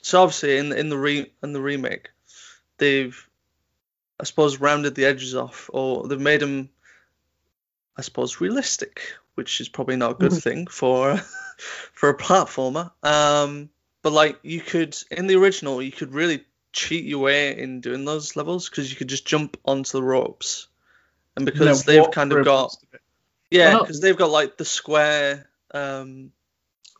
so 0.00 0.22
obviously 0.22 0.58
in 0.58 0.72
in 0.72 0.88
the 0.88 0.98
re 0.98 1.32
in 1.42 1.52
the 1.52 1.62
remake, 1.62 2.10
they've 2.78 3.16
I 4.18 4.24
suppose 4.24 4.58
rounded 4.58 4.96
the 4.96 5.04
edges 5.04 5.36
off, 5.36 5.70
or 5.72 6.08
they've 6.08 6.20
made 6.20 6.40
them, 6.40 6.68
I 7.96 8.02
suppose, 8.02 8.40
realistic, 8.40 9.02
which 9.34 9.60
is 9.60 9.68
probably 9.68 9.96
not 9.96 10.12
a 10.12 10.14
good 10.14 10.32
Mhm. 10.32 10.42
thing 10.42 10.66
for 10.66 11.16
for 11.92 12.08
a 12.08 12.16
platformer. 12.16 12.90
Um, 13.02 13.70
but 14.02 14.12
like 14.12 14.38
you 14.42 14.60
could 14.60 14.96
in 15.10 15.26
the 15.26 15.36
original, 15.36 15.82
you 15.82 15.92
could 15.92 16.12
really 16.12 16.44
cheat 16.72 17.04
your 17.04 17.20
way 17.20 17.56
in 17.56 17.80
doing 17.80 18.04
those 18.04 18.34
levels 18.36 18.68
because 18.68 18.90
you 18.90 18.96
could 18.96 19.08
just 19.08 19.26
jump 19.26 19.58
onto 19.64 19.92
the 19.92 20.02
ropes, 20.02 20.68
and 21.36 21.44
because 21.46 21.84
they've 21.84 22.10
kind 22.10 22.32
of 22.32 22.44
got 22.44 22.76
yeah, 23.50 23.74
Well, 23.74 23.82
because 23.82 24.00
they've 24.00 24.16
got 24.16 24.30
like 24.30 24.56
the 24.56 24.64
square. 24.64 25.48
Um, 25.72 26.32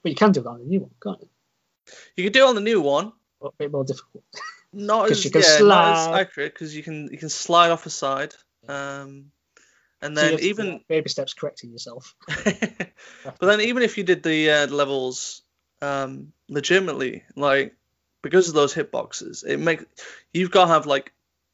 But 0.03 0.11
you 0.11 0.17
can 0.17 0.33
do 0.33 0.43
that 0.43 0.49
on 0.51 0.59
the 0.61 0.65
new 0.67 0.81
one, 0.81 0.91
can't 1.03 1.21
you? 1.21 1.29
you 2.17 2.25
could 2.25 2.33
do 2.33 2.45
it 2.45 2.49
on 2.49 2.55
the 2.55 2.61
new 2.61 2.81
one, 2.81 3.13
a 3.43 3.51
bit 3.59 3.73
more 3.73 3.85
difficult. 3.85 4.25
not 4.73 5.07
as 5.11 5.25
you 5.25 5.31
can 5.31 5.43
yeah, 5.43 5.59
not 5.59 5.89
as 5.89 6.09
accurate 6.09 6.55
because 6.55 6.75
you 6.77 6.83
can 6.83 7.09
you 7.11 7.19
can 7.19 7.29
slide 7.29 7.71
off 7.71 7.87
a 7.87 7.91
side. 7.91 8.35
Um, 8.69 9.33
and 10.03 10.17
So 10.17 10.23
then 10.23 10.33
have 10.33 10.41
even 10.41 10.81
baby 10.89 11.09
steps 11.09 11.33
correcting 11.33 11.71
yourself. 11.71 12.15
but 12.27 13.41
then 13.41 13.61
even 13.61 13.83
if 13.83 13.97
you 13.97 14.05
did 14.05 14.23
the 14.23 14.51
uh, 14.51 14.67
levels 14.67 15.43
um, 15.81 16.33
legitimately, 16.49 17.23
like 17.37 17.75
because 18.21 18.49
of 18.49 18.55
those 18.55 18.75
hitboxes, 18.75 19.45
it 19.47 19.59
make 19.59 19.85
you've 20.33 20.51
got 20.51 20.67
to 20.67 20.73
have 20.73 20.87
like 20.87 21.13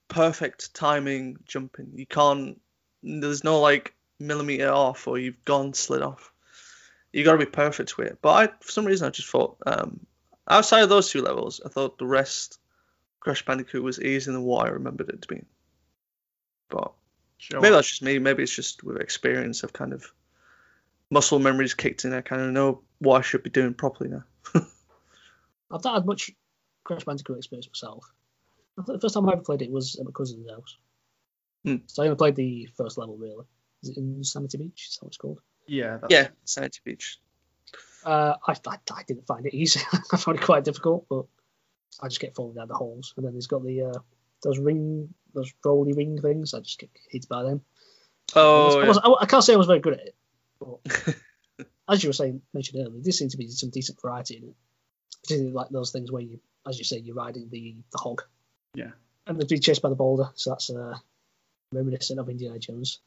perfect 0.08 0.74
timing 0.74 1.36
jumping. 1.46 1.92
You 1.94 2.06
can't. 2.06 2.60
There's 3.02 3.44
no 3.44 3.60
like 3.60 3.94
millimeter 4.18 4.70
off 4.70 5.06
or 5.06 5.18
you've 5.18 5.44
gone 5.44 5.74
slid 5.74 6.02
off. 6.02 6.32
You 7.12 7.24
got 7.24 7.32
to 7.32 7.38
be 7.38 7.46
perfect 7.46 7.96
with 7.96 8.08
it. 8.08 8.18
But 8.20 8.30
I, 8.30 8.46
for 8.60 8.70
some 8.70 8.84
reason, 8.84 9.06
I 9.06 9.10
just 9.10 9.28
thought 9.28 9.56
um, 9.66 10.00
outside 10.48 10.82
of 10.82 10.88
those 10.88 11.10
two 11.10 11.22
levels, 11.22 11.60
I 11.64 11.68
thought 11.68 11.98
the 11.98 12.06
rest 12.06 12.58
Crash 13.20 13.44
Bandicoot 13.44 13.82
was 13.82 14.00
easier 14.00 14.32
than 14.32 14.42
what 14.42 14.66
I 14.66 14.70
remembered 14.70 15.10
it 15.10 15.22
to 15.22 15.28
be. 15.28 15.42
But 16.70 16.92
Sure. 17.38 17.60
Maybe 17.60 17.74
that's 17.74 17.88
just 17.88 18.02
me. 18.02 18.18
Maybe 18.18 18.42
it's 18.42 18.54
just 18.54 18.82
with 18.82 18.98
experience. 18.98 19.64
I've 19.64 19.72
kind 19.72 19.92
of 19.92 20.04
muscle 21.10 21.38
memories 21.38 21.74
kicked 21.74 22.04
in. 22.04 22.12
I 22.12 22.20
kind 22.20 22.42
of 22.42 22.50
know 22.50 22.82
what 22.98 23.18
I 23.18 23.22
should 23.22 23.42
be 23.42 23.50
doing 23.50 23.74
properly 23.74 24.10
now. 24.10 24.24
I've 25.70 25.84
not 25.84 25.94
had 25.94 26.06
much 26.06 26.30
Crash 26.84 27.04
Bandicoot 27.04 27.38
experience 27.38 27.68
myself. 27.68 28.04
I 28.78 28.82
think 28.82 28.98
the 28.98 29.04
first 29.04 29.14
time 29.14 29.28
I 29.28 29.32
ever 29.32 29.42
played 29.42 29.62
it 29.62 29.70
was 29.70 29.96
at 29.96 30.04
my 30.04 30.10
cousin's 30.10 30.50
house. 30.50 30.76
Hmm. 31.64 31.76
So 31.86 32.02
I 32.02 32.06
only 32.06 32.16
played 32.16 32.36
the 32.36 32.68
first 32.76 32.98
level 32.98 33.16
really. 33.16 33.44
Is 33.82 33.90
it 33.90 33.98
N. 33.98 34.22
Sanity 34.24 34.58
Beach? 34.58 34.86
Is 34.88 34.96
that 34.96 35.04
what 35.04 35.08
it's 35.08 35.16
called? 35.16 35.40
Yeah. 35.66 35.98
That's, 35.98 36.12
Yeah, 36.12 36.28
Sanity 36.44 36.80
Beach. 36.84 37.18
Uh, 38.04 38.34
I, 38.46 38.52
I, 38.66 38.76
I 38.92 39.02
didn't 39.06 39.26
find 39.26 39.46
it 39.46 39.54
easy. 39.54 39.80
I 40.12 40.16
found 40.16 40.38
it 40.38 40.44
quite 40.44 40.64
difficult, 40.64 41.06
but 41.08 41.26
I 42.00 42.08
just 42.08 42.20
get 42.20 42.34
falling 42.34 42.54
down 42.54 42.68
the 42.68 42.74
holes. 42.74 43.14
And 43.16 43.26
then 43.26 43.34
he's 43.34 43.46
got 43.46 43.64
the 43.64 43.82
uh, 43.82 43.98
those 44.42 44.58
ring, 44.58 45.12
those 45.34 45.52
rolly 45.64 45.92
ring 45.92 46.20
things. 46.20 46.54
I 46.54 46.60
just 46.60 46.78
get 46.78 46.90
hit 47.10 47.28
by 47.28 47.42
them. 47.42 47.60
I, 48.34 48.38
was- 48.40 48.74
Oh, 48.74 48.78
I, 48.78 48.82
yeah. 48.82 48.88
was- 48.88 48.98
I, 48.98 49.12
I 49.22 49.26
can't 49.26 49.44
say 49.44 49.54
I 49.54 49.56
was 49.56 49.66
very 49.66 49.80
good 49.80 49.94
at 49.94 50.00
it, 50.06 50.14
but 50.60 50.78
as 51.88 52.02
you 52.02 52.08
were 52.10 52.14
saying, 52.14 52.42
mentioned 52.52 52.80
earlier, 52.86 53.00
there 53.02 53.12
seems 53.12 53.32
to 53.32 53.38
be 53.38 53.48
some 53.48 53.70
decent 53.70 54.00
variety 54.00 54.36
in 54.36 54.44
it. 54.44 54.54
Particularly 55.22 55.52
like 55.54 55.68
those 55.70 55.90
things 55.90 56.12
where 56.12 56.22
you, 56.22 56.38
as 56.66 56.78
you 56.78 56.84
say, 56.84 56.98
you're 56.98 57.14
riding 57.16 57.48
the 57.50 57.76
the 57.92 57.98
hog. 57.98 58.22
Yeah. 58.74 58.90
And 59.26 59.38
they're 59.38 59.46
being 59.46 59.60
chased 59.60 59.82
by 59.82 59.88
the 59.88 59.94
boulder, 59.94 60.30
so 60.34 60.50
that's 60.50 60.70
uh, 60.70 60.96
reminiscent 61.72 62.18
of 62.20 62.28
Indiana 62.30 62.58
Jones. 62.58 63.00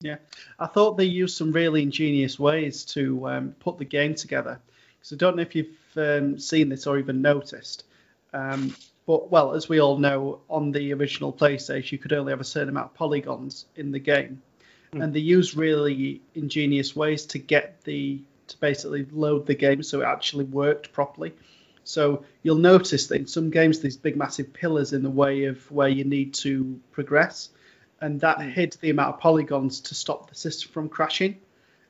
Yeah, 0.00 0.16
I 0.58 0.66
thought 0.66 0.96
they 0.96 1.04
used 1.04 1.36
some 1.36 1.52
really 1.52 1.82
ingenious 1.82 2.36
ways 2.38 2.84
to 2.86 3.28
um, 3.28 3.54
put 3.60 3.78
the 3.78 3.84
game 3.84 4.16
together. 4.16 4.60
Because 4.98 5.12
I 5.12 5.16
don't 5.16 5.36
know 5.36 5.42
if 5.42 5.54
you've 5.54 5.76
um, 5.96 6.38
seen 6.40 6.68
this 6.68 6.88
or 6.88 6.98
even 6.98 7.22
noticed. 7.22 7.84
Um, 8.32 8.74
but, 9.06 9.30
well, 9.30 9.52
as 9.54 9.68
we 9.68 9.80
all 9.80 9.98
know, 9.98 10.40
on 10.48 10.72
the 10.72 10.92
original 10.94 11.32
PlayStation, 11.32 11.92
you 11.92 11.98
could 11.98 12.12
only 12.12 12.32
have 12.32 12.40
a 12.40 12.44
certain 12.44 12.68
amount 12.68 12.90
of 12.90 12.94
polygons 12.94 13.66
in 13.76 13.92
the 13.92 13.98
game. 13.98 14.42
Mm. 14.92 15.02
And 15.02 15.14
they 15.14 15.20
used 15.20 15.56
really 15.56 16.22
ingenious 16.34 16.94
ways 16.94 17.26
to 17.26 17.38
get 17.38 17.82
the, 17.84 18.20
to 18.48 18.56
basically 18.58 19.06
load 19.10 19.46
the 19.46 19.54
game 19.54 19.82
so 19.82 20.02
it 20.02 20.04
actually 20.04 20.44
worked 20.44 20.92
properly. 20.92 21.32
So 21.84 22.24
you'll 22.42 22.56
notice 22.56 23.08
that 23.08 23.16
in 23.16 23.26
some 23.26 23.50
games, 23.50 23.80
these 23.80 23.96
big, 23.96 24.16
massive 24.16 24.52
pillars 24.52 24.92
in 24.92 25.02
the 25.02 25.10
way 25.10 25.44
of 25.44 25.68
where 25.70 25.88
you 25.88 26.04
need 26.04 26.34
to 26.34 26.80
progress 26.92 27.50
and 28.02 28.20
that 28.20 28.42
hid 28.42 28.76
the 28.80 28.90
amount 28.90 29.14
of 29.14 29.20
polygons 29.20 29.80
to 29.80 29.94
stop 29.94 30.28
the 30.28 30.34
system 30.34 30.70
from 30.72 30.88
crashing. 30.88 31.38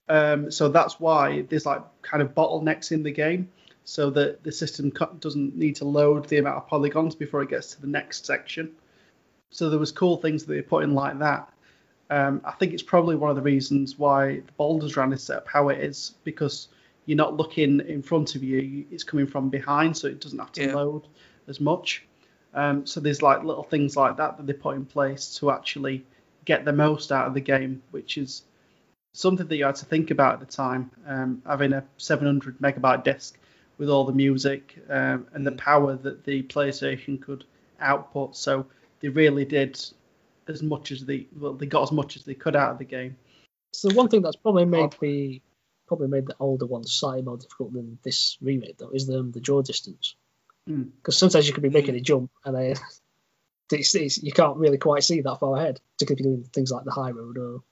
Um, 0.08 0.50
so 0.50 0.68
that's 0.68 1.00
why 1.00 1.42
there's 1.42 1.64
like 1.64 1.82
kind 2.02 2.22
of 2.22 2.34
bottlenecks 2.34 2.92
in 2.92 3.02
the 3.02 3.10
game, 3.10 3.48
so 3.84 4.10
that 4.10 4.42
the 4.42 4.52
system 4.52 4.92
doesn't 5.18 5.56
need 5.56 5.76
to 5.76 5.84
load 5.84 6.28
the 6.28 6.38
amount 6.38 6.56
of 6.56 6.68
polygons 6.68 7.14
before 7.14 7.42
it 7.42 7.50
gets 7.50 7.74
to 7.74 7.80
the 7.80 7.86
next 7.86 8.26
section. 8.26 8.70
So 9.50 9.68
there 9.68 9.78
was 9.78 9.92
cool 9.92 10.16
things 10.16 10.44
that 10.44 10.54
they 10.54 10.62
put 10.62 10.84
in 10.84 10.94
like 10.94 11.18
that. 11.18 11.52
Um, 12.10 12.40
I 12.44 12.52
think 12.52 12.72
it's 12.72 12.82
probably 12.82 13.16
one 13.16 13.30
of 13.30 13.36
the 13.36 13.42
reasons 13.42 13.98
why 13.98 14.40
the 14.40 14.52
Boulders 14.56 14.96
Run 14.96 15.12
is 15.12 15.22
set 15.22 15.38
up 15.38 15.48
how 15.48 15.68
it 15.70 15.78
is 15.80 16.14
because 16.24 16.68
you're 17.06 17.16
not 17.16 17.36
looking 17.36 17.80
in 17.80 18.02
front 18.02 18.34
of 18.34 18.44
you; 18.44 18.84
it's 18.90 19.02
coming 19.02 19.26
from 19.26 19.48
behind, 19.48 19.96
so 19.96 20.08
it 20.08 20.20
doesn't 20.20 20.38
have 20.38 20.52
to 20.52 20.62
Yeah. 20.62 20.74
load 20.74 21.08
as 21.48 21.60
much. 21.60 22.04
Um, 22.54 22.86
so 22.86 23.00
there's 23.00 23.22
like 23.22 23.44
little 23.44 23.62
things 23.62 23.96
like 23.96 24.16
that 24.18 24.36
that 24.36 24.46
they 24.46 24.52
put 24.52 24.76
in 24.76 24.84
place 24.84 25.34
to 25.38 25.50
actually 25.50 26.04
get 26.44 26.64
the 26.64 26.72
most 26.72 27.10
out 27.12 27.26
of 27.26 27.34
the 27.34 27.40
game, 27.40 27.82
which 27.92 28.18
is 28.18 28.42
something 29.14 29.46
that 29.46 29.56
you 29.56 29.64
had 29.64 29.76
to 29.76 29.86
think 29.86 30.10
about 30.10 30.34
at 30.34 30.40
the 30.40 30.46
time. 30.46 30.90
Um, 31.06 31.42
having 31.46 31.72
a 31.72 31.82
700 31.96 32.58
megabyte 32.58 33.04
disk 33.04 33.38
with 33.82 33.90
all 33.90 34.04
the 34.04 34.12
music 34.12 34.78
um, 34.88 35.26
and 35.32 35.44
the 35.44 35.50
Mm. 35.50 35.58
power 35.58 35.96
that 35.96 36.22
the 36.22 36.44
PlayStation 36.44 37.20
could 37.20 37.42
output, 37.80 38.36
so 38.36 38.64
they 39.00 39.08
really 39.08 39.44
did 39.44 39.84
as 40.46 40.62
much 40.62 40.92
as 40.92 41.04
they 41.04 41.26
well 41.36 41.54
they 41.54 41.66
got 41.66 41.82
as 41.82 41.90
much 41.90 42.14
as 42.14 42.22
they 42.22 42.34
could 42.34 42.54
out 42.54 42.70
of 42.70 42.78
the 42.78 42.84
game. 42.84 43.16
So 43.72 43.92
one 43.92 44.08
thing 44.08 44.22
that's 44.22 44.36
probably 44.36 44.66
made 44.66 44.94
the 45.00 45.42
probably 45.88 46.06
made 46.06 46.26
the 46.26 46.36
older 46.38 46.64
ones 46.64 46.92
slightly 46.92 47.22
more 47.22 47.36
difficult 47.36 47.72
than 47.72 47.98
this 48.04 48.38
remake 48.40 48.78
though 48.78 48.90
is 48.90 49.08
the 49.08 49.20
the 49.24 49.40
draw 49.40 49.62
distance. 49.62 50.14
Because 50.64 51.18
sometimes 51.18 51.48
you 51.48 51.52
could 51.52 51.64
be 51.64 51.68
making 51.68 51.96
a 51.96 52.00
jump 52.00 52.30
and 52.44 52.54
then 52.54 52.76
it's, 53.72 53.96
it's, 53.96 54.22
you 54.22 54.30
can't 54.30 54.58
really 54.58 54.78
quite 54.78 55.02
see 55.02 55.22
that 55.22 55.40
far 55.40 55.56
ahead, 55.56 55.80
particularly 55.98 56.20
if 56.20 56.24
you're 56.24 56.36
doing 56.36 56.50
things 56.52 56.70
like 56.70 56.84
the 56.84 56.92
high 56.92 57.10
road 57.10 57.36
or 57.36 57.64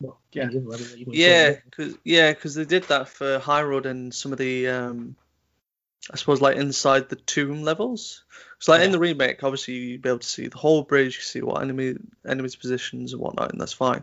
well, 0.00 0.18
Yeah. 0.32 0.44
any 0.44 0.56
other 0.58 0.66
level 0.66 0.86
that 0.86 0.98
you 0.98 1.06
want 1.06 1.14
to 1.14 1.18
Yeah, 1.20 1.54
because 1.64 1.94
yeah, 2.04 2.32
'cause 2.34 2.54
they 2.54 2.64
did 2.64 2.84
that 2.84 3.08
for 3.08 3.38
High 3.38 3.62
Road 3.62 3.86
and 3.86 4.14
some 4.14 4.32
of 4.32 4.38
the, 4.38 4.68
um, 4.68 5.16
I 6.10 6.16
suppose, 6.16 6.40
like 6.40 6.56
inside 6.56 7.08
the 7.08 7.16
tomb 7.16 7.62
levels. 7.62 8.24
So 8.60 8.72
like 8.72 8.82
in 8.82 8.92
the 8.92 8.98
remake, 8.98 9.42
obviously 9.44 9.74
you'd 9.74 10.02
be 10.02 10.08
able 10.08 10.20
to 10.20 10.26
see 10.26 10.48
the 10.48 10.58
whole 10.58 10.82
bridge, 10.82 11.16
you 11.16 11.22
see 11.22 11.42
what 11.42 11.62
enemy 11.62 11.96
enemies' 12.26 12.56
positions 12.56 13.12
and 13.12 13.20
whatnot, 13.20 13.52
and 13.52 13.60
that's 13.60 13.72
fine. 13.72 14.02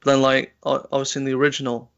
But 0.00 0.12
then 0.12 0.22
like 0.22 0.54
obviously 0.62 1.20
in 1.20 1.26
the 1.26 1.34
original, 1.34 1.90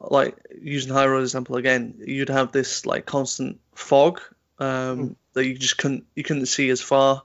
like 0.00 0.36
using 0.60 0.92
High 0.92 1.06
Road 1.06 1.22
example 1.22 1.56
again, 1.56 1.94
you'd 2.04 2.28
have 2.28 2.52
this 2.52 2.86
like 2.86 3.06
constant 3.06 3.60
fog 3.74 4.20
um, 4.58 5.16
that 5.32 5.46
you 5.46 5.54
just 5.56 5.78
couldn't 5.78 6.06
you 6.14 6.22
couldn't 6.24 6.46
see 6.46 6.68
as 6.70 6.80
far. 6.80 7.22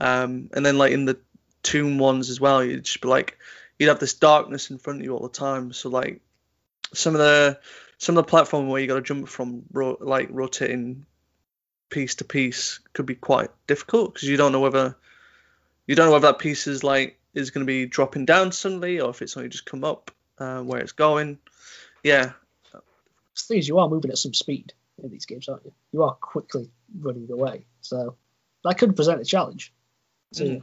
Um, 0.00 0.50
and 0.52 0.64
then 0.64 0.78
like 0.78 0.92
in 0.92 1.04
the 1.06 1.18
tomb 1.62 1.98
ones 1.98 2.30
as 2.30 2.40
well, 2.40 2.62
you'd 2.62 2.84
just 2.84 3.00
be 3.00 3.08
like 3.08 3.38
you'd 3.78 3.88
have 3.88 4.00
this 4.00 4.14
darkness 4.14 4.70
in 4.70 4.78
front 4.78 5.00
of 5.00 5.04
you 5.04 5.14
all 5.14 5.22
the 5.22 5.28
time. 5.28 5.72
So 5.72 5.88
like 5.88 6.20
some 6.92 7.14
of 7.14 7.20
the 7.20 7.58
some 7.98 8.16
of 8.16 8.24
the 8.24 8.30
platform 8.30 8.68
where 8.68 8.80
you 8.80 8.86
got 8.86 8.94
to 8.94 9.02
jump 9.02 9.28
from 9.28 9.62
ro- 9.72 9.98
like 10.00 10.28
rotating 10.30 11.06
piece 11.90 12.16
to 12.16 12.24
piece 12.24 12.80
could 12.92 13.06
be 13.06 13.14
quite 13.14 13.50
difficult 13.66 14.14
because 14.14 14.28
you 14.28 14.36
don't 14.36 14.52
know 14.52 14.60
whether 14.60 14.96
you 15.86 15.94
don't 15.94 16.06
know 16.06 16.12
whether 16.12 16.28
that 16.32 16.38
piece 16.38 16.66
is 16.66 16.84
like 16.84 17.18
is 17.34 17.50
going 17.50 17.66
to 17.66 17.70
be 17.70 17.86
dropping 17.86 18.24
down 18.24 18.52
suddenly 18.52 19.00
or 19.00 19.10
if 19.10 19.22
it's 19.22 19.36
only 19.36 19.48
just 19.48 19.66
come 19.66 19.84
up 19.84 20.10
uh, 20.38 20.60
where 20.60 20.80
it's 20.80 20.92
going. 20.92 21.38
Yeah, 22.02 22.32
The 22.72 22.80
thing 23.36 23.58
is, 23.58 23.68
you 23.68 23.78
are 23.78 23.88
moving 23.88 24.10
at 24.10 24.18
some 24.18 24.34
speed 24.34 24.72
in 25.02 25.10
these 25.10 25.26
games, 25.26 25.48
aren't 25.48 25.64
you? 25.64 25.72
You 25.92 26.02
are 26.04 26.14
quickly 26.14 26.70
running 27.00 27.28
away, 27.30 27.64
so 27.80 28.16
that 28.64 28.78
could 28.78 28.96
present 28.96 29.20
a 29.20 29.24
challenge. 29.24 29.72
So 30.32 30.44
Mm. 30.44 30.62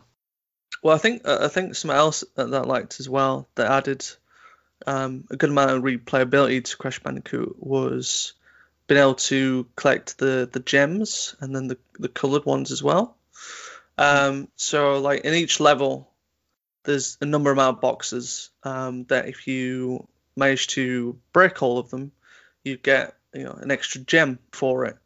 Well, 0.85 0.93
I 0.93 0.99
think 0.99 1.23
uh, 1.25 1.39
I 1.41 1.47
think 1.47 1.73
something 1.73 1.97
else 1.97 2.23
that, 2.35 2.51
that 2.51 2.61
I 2.61 2.67
liked 2.67 2.99
as 2.99 3.09
well 3.09 3.47
that 3.55 3.71
added 3.71 4.05
um, 4.85 5.23
a 5.31 5.35
good 5.35 5.49
amount 5.49 5.71
of 5.71 5.81
replayability 5.81 6.63
to 6.63 6.77
Crash 6.77 6.99
Bandicoot 6.99 7.55
was 7.57 8.33
being 8.85 9.01
able 9.01 9.15
to 9.15 9.65
collect 9.75 10.19
the 10.19 10.47
the 10.53 10.59
gems 10.59 11.35
and 11.39 11.55
then 11.55 11.69
the 11.69 11.79
the 11.97 12.07
colored 12.07 12.45
ones 12.45 12.71
as 12.71 12.83
well. 12.83 13.17
Um, 13.97 14.47
so 14.57 14.99
like 14.99 15.21
in 15.21 15.33
each 15.33 15.59
level, 15.59 16.11
there's 16.83 17.17
a 17.19 17.25
number 17.25 17.49
amount 17.49 17.77
of 17.77 17.81
boxes 17.81 18.51
um, 18.61 19.05
that 19.05 19.27
if 19.27 19.47
you 19.47 20.07
manage 20.35 20.67
to 20.75 21.17
break 21.33 21.63
all 21.63 21.79
of 21.79 21.89
them, 21.89 22.11
you 22.63 22.77
get 22.77 23.15
you 23.33 23.45
know 23.45 23.57
an 23.59 23.71
extra 23.71 24.01
gem 24.01 24.37
for 24.51 24.85
it. 24.85 24.97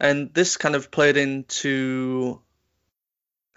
And 0.00 0.34
this 0.34 0.56
kind 0.56 0.74
of 0.74 0.90
played 0.90 1.16
into 1.16 2.40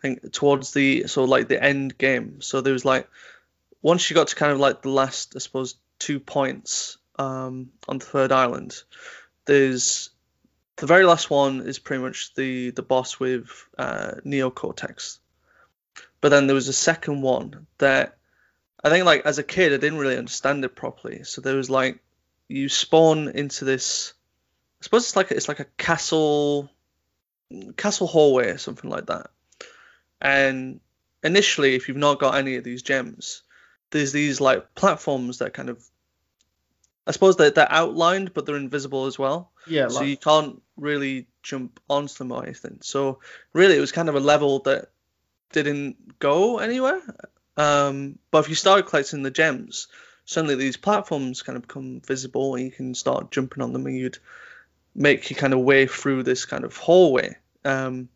think 0.03 0.33
towards 0.33 0.73
the 0.73 1.03
of 1.03 1.29
like 1.29 1.47
the 1.47 1.63
end 1.63 1.97
game. 1.97 2.41
So 2.41 2.61
there 2.61 2.73
was 2.73 2.85
like 2.85 3.09
once 3.81 4.09
you 4.09 4.15
got 4.15 4.27
to 4.27 4.35
kind 4.35 4.51
of 4.51 4.59
like 4.59 4.81
the 4.81 4.89
last, 4.89 5.33
I 5.35 5.39
suppose, 5.39 5.75
two 5.97 6.19
points 6.19 6.97
um, 7.17 7.71
on 7.87 7.97
the 7.97 8.05
third 8.05 8.31
island, 8.31 8.75
there's 9.45 10.09
the 10.75 10.87
very 10.87 11.05
last 11.05 11.29
one 11.29 11.61
is 11.61 11.79
pretty 11.79 12.03
much 12.03 12.33
the 12.35 12.71
the 12.71 12.83
boss 12.83 13.19
with 13.19 13.49
uh, 13.77 14.15
Neo 14.23 14.49
Cortex. 14.49 15.19
But 16.19 16.29
then 16.29 16.47
there 16.47 16.55
was 16.55 16.67
a 16.67 16.73
second 16.73 17.21
one 17.21 17.65
that 17.77 18.17
I 18.83 18.89
think 18.89 19.05
like 19.05 19.25
as 19.25 19.39
a 19.39 19.43
kid 19.43 19.73
I 19.73 19.77
didn't 19.77 19.99
really 19.99 20.17
understand 20.17 20.65
it 20.65 20.75
properly. 20.75 21.23
So 21.23 21.41
there 21.41 21.55
was 21.55 21.69
like 21.69 21.99
you 22.49 22.67
spawn 22.67 23.29
into 23.29 23.63
this 23.63 24.13
I 24.81 24.83
suppose 24.83 25.03
it's 25.03 25.15
like 25.15 25.31
it's 25.31 25.47
like 25.47 25.61
a 25.61 25.67
castle 25.77 26.69
castle 27.77 28.07
hallway 28.07 28.49
or 28.49 28.57
something 28.57 28.89
like 28.89 29.05
that. 29.05 29.29
And 30.23 30.79
initially 31.23 31.75
if 31.75 31.87
you've 31.87 31.97
not 31.97 32.19
got 32.19 32.35
any 32.35 32.55
of 32.55 32.63
these 32.63 32.81
gems, 32.81 33.43
there's 33.91 34.11
these 34.11 34.41
like 34.41 34.73
platforms 34.73 35.37
that 35.39 35.53
kind 35.53 35.69
of 35.69 35.83
I 37.05 37.11
suppose 37.11 37.35
they're, 37.35 37.51
they're 37.51 37.71
outlined 37.71 38.33
but 38.33 38.45
they're 38.45 38.55
invisible 38.55 39.05
as 39.05 39.19
well. 39.19 39.51
Yeah, 39.67 39.89
So 39.89 39.99
like, 39.99 40.07
you 40.07 40.17
can't 40.17 40.61
really 40.77 41.27
jump 41.43 41.79
onto 41.89 42.13
them 42.15 42.31
or 42.31 42.43
anything. 42.43 42.79
So 42.81 43.19
really, 43.51 43.77
it 43.77 43.81
was 43.81 43.91
kind 43.91 44.09
of 44.09 44.15
a 44.15 44.19
level 44.19 44.59
that 44.59 44.89
didn't 45.51 46.19
go 46.19 46.59
anywhere. 46.59 47.01
Um, 47.57 48.17
but 48.31 48.39
if 48.39 48.49
you 48.49 48.55
start 48.55 48.87
collecting 48.87 49.21
the 49.21 49.31
gems, 49.31 49.87
suddenly 50.25 50.55
these 50.55 50.77
platforms 50.77 51.41
kind 51.41 51.55
of 51.55 51.63
become 51.63 52.01
visible, 52.01 52.55
and 52.55 52.65
you 52.65 52.71
can 52.71 52.95
start 52.95 53.31
jumping 53.31 53.61
on 53.61 53.73
them, 53.73 53.85
and 53.85 53.95
you'd 53.95 54.17
make 54.95 55.29
your 55.29 55.39
kind 55.39 55.53
of 55.53 55.59
way 55.59 55.85
through 55.85 56.23
this 56.23 56.45
kind 56.45 56.63
of 56.63 56.75
hallway. 56.77 57.35
Um, 57.65 58.09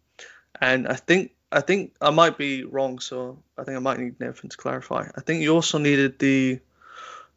and 0.59 0.87
I 0.87 0.95
think 0.95 1.31
I 1.51 1.61
think 1.61 1.95
I 2.01 2.09
might 2.09 2.37
be 2.37 2.63
wrong, 2.63 2.99
so 2.99 3.37
I 3.57 3.63
think 3.63 3.77
I 3.77 3.79
might 3.79 3.99
need 3.99 4.19
Nathan 4.19 4.49
to 4.49 4.57
clarify. 4.57 5.09
I 5.15 5.21
think 5.21 5.41
you 5.41 5.53
also 5.53 5.77
needed 5.77 6.19
the 6.19 6.59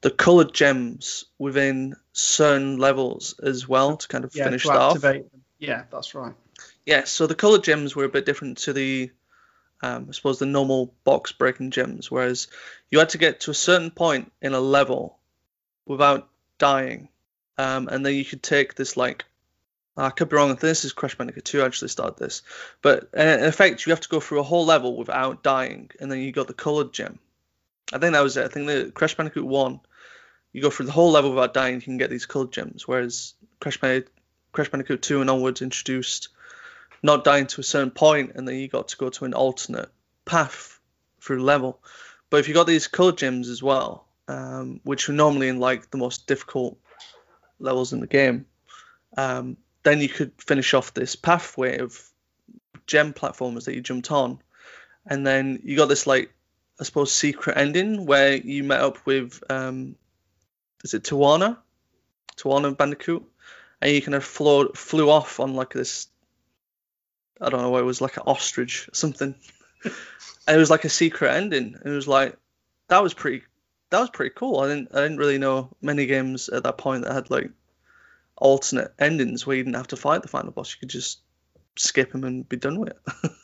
the 0.01 0.11
colored 0.11 0.55
gems 0.55 1.27
within 1.39 1.95
certain 2.13 2.79
levels 2.79 3.39
as 3.43 3.69
well 3.69 3.97
to 3.97 4.09
kind 4.09 4.25
of 4.25 4.35
yeah, 4.35 4.45
finish 4.45 4.63
to 4.63 4.69
that 4.69 4.77
off. 4.77 4.97
activate 4.97 5.31
them. 5.31 5.43
Yeah, 5.59 5.85
that's 5.93 6.15
right. 6.15 6.35
Yeah, 6.87 7.05
so 7.05 7.27
the 7.27 7.35
colored 7.35 7.65
gems 7.65 7.95
were 7.95 8.05
a 8.05 8.09
bit 8.09 8.25
different 8.25 8.59
to 8.59 8.73
the, 8.73 9.11
um, 9.83 10.07
I 10.09 10.13
suppose, 10.13 10.39
the 10.39 10.47
normal 10.47 10.95
box 11.05 11.33
breaking 11.33 11.71
gems, 11.71 12.11
whereas 12.11 12.49
you 12.91 12.99
had 12.99 13.11
to 13.11 13.19
get 13.19 13.41
to 13.41 13.51
a 13.51 13.55
certain 13.55 13.91
point 13.91 14.33
in 14.41 14.55
a 14.55 14.61
level 14.61 15.19
without 15.87 16.29
dying, 16.59 17.09
um, 17.59 17.89
and 17.89 18.05
then 18.05 18.15
you 18.15 18.25
could 18.25 18.43
take 18.43 18.75
this 18.75 18.97
like, 18.97 19.25
I 20.01 20.11
could 20.11 20.29
be 20.29 20.37
wrong. 20.37 20.49
I 20.49 20.53
think 20.53 20.61
this 20.63 20.85
is 20.85 20.93
Crash 20.93 21.17
Bandicoot 21.17 21.45
2 21.45 21.63
actually 21.63 21.89
started 21.89 22.19
this, 22.19 22.43
but 22.81 23.11
in 23.15 23.45
effect 23.45 23.85
you 23.85 23.91
have 23.91 24.01
to 24.01 24.09
go 24.09 24.21
through 24.21 24.41
a 24.41 24.45
whole 24.45 24.65
level 24.65 24.97
without 24.97 25.43
dying, 25.43 25.91
and 26.01 26.11
then 26.11 26.21
you 26.21 26.33
got 26.33 26.47
the 26.47 26.55
colored 26.55 26.93
gem. 26.93 27.19
I 27.93 27.99
think 27.99 28.13
that 28.13 28.23
was 28.23 28.37
it. 28.37 28.45
I 28.45 28.49
think 28.49 28.67
the 28.67 28.93
Crash 28.95 29.17
Bandicoot 29.17 29.45
1, 29.45 29.81
you 30.53 30.63
go 30.63 30.71
through 30.71 30.87
the 30.87 30.93
whole 30.93 31.11
level 31.11 31.31
without 31.31 31.55
dying, 31.55 31.77
you 31.77 31.81
can 31.81 31.99
get 31.99 32.11
these 32.11 32.27
colored 32.27 32.53
gems, 32.53 32.89
whereas 32.89 33.35
Crash 33.61 33.79
Bandicoot 33.79 34.13
Crash 34.53 34.69
Bandicoot 34.69 35.03
2 35.03 35.21
and 35.21 35.31
onwards 35.31 35.63
introduced 35.63 36.29
not 37.03 37.25
dying 37.25 37.47
to 37.47 37.61
a 37.61 37.65
certain 37.65 37.91
point, 37.91 38.33
and 38.35 38.47
then 38.47 38.57
you 38.57 38.69
got 38.69 38.89
to 38.89 38.97
go 38.97 39.09
to 39.09 39.25
an 39.25 39.35
alternate 39.35 39.91
path 40.25 40.79
through 41.21 41.43
level. 41.43 41.81
But 42.31 42.41
if 42.41 42.49
you 42.49 42.55
got 42.55 42.67
these 42.67 42.89
colored 42.89 43.17
gems 43.17 43.49
as 43.49 43.63
well, 43.63 44.07
um, 44.29 44.81
which 44.85 45.09
are 45.09 45.13
normally 45.15 45.49
in 45.49 45.61
like 45.61 45.91
the 45.91 45.99
most 45.99 46.27
difficult 46.27 46.79
levels 47.59 47.93
in 47.93 48.01
the 48.01 48.07
game, 48.07 48.47
um, 49.17 49.57
then 49.83 50.01
you 50.01 50.09
could 50.09 50.33
finish 50.39 50.75
off 50.75 50.95
this 50.95 51.17
pathway 51.17 51.79
of 51.79 52.01
gem 52.87 53.13
platformers 53.13 53.65
that 53.65 53.75
you 53.75 53.81
jumped 53.81 54.11
on, 54.11 54.41
and 55.07 55.27
then 55.27 55.61
you 55.65 55.77
got 55.77 55.87
this 55.87 56.07
like 56.07 56.33
I 56.81 56.85
suppose 56.85 57.13
secret 57.13 57.57
ending 57.57 58.07
where 58.07 58.35
you 58.37 58.65
met 58.65 58.81
up 58.81 59.05
with 59.07 59.43
um, 59.51 59.97
is 60.83 60.95
it 60.95 61.05
Tawna, 61.05 61.59
Tawna 62.37 62.77
Bandicoot, 62.77 63.25
and 63.81 63.93
you 63.93 64.03
kind 64.03 64.15
of 64.15 64.25
flew 64.25 64.71
flew 64.73 65.11
off 65.11 65.41
on 65.41 65.55
like 65.55 65.73
this 65.73 66.09
I 67.41 67.49
don't 67.49 67.63
know 67.63 67.71
what 67.71 67.81
it 67.81 67.87
was 67.87 68.01
like 68.01 68.17
an 68.17 68.25
ostrich 68.27 68.89
or 68.89 68.95
something. 68.95 69.35
and 69.85 70.57
it 70.57 70.59
was 70.59 70.71
like 70.71 70.85
a 70.85 70.91
secret 70.91 71.35
ending. 71.35 71.77
It 71.85 71.89
was 71.89 72.07
like 72.07 72.37
that 72.89 73.03
was 73.03 73.15
pretty 73.15 73.43
that 73.91 74.01
was 74.01 74.11
pretty 74.11 74.35
cool. 74.35 74.61
I 74.61 74.69
didn't 74.69 74.95
I 74.95 75.03
didn't 75.03 75.19
really 75.19 75.39
know 75.39 75.71
many 75.81 76.07
games 76.07 76.49
at 76.49 76.65
that 76.65 76.79
point 76.79 77.05
that 77.05 77.13
had 77.13 77.31
like 77.31 77.51
alternate 78.41 78.93
endings 78.99 79.47
where 79.47 79.57
you 79.57 79.63
didn't 79.63 79.77
have 79.77 79.89
to 79.89 79.97
fight 79.97 80.23
the 80.23 80.29
final 80.29 80.51
boss. 80.51 80.75
You 80.75 80.81
could 80.81 80.91
just 80.91 81.21
skip 81.77 82.11
them 82.11 82.25
and 82.25 82.49
be 82.49 82.57
done 82.57 82.81
with 82.81 82.91
it. 82.91 83.31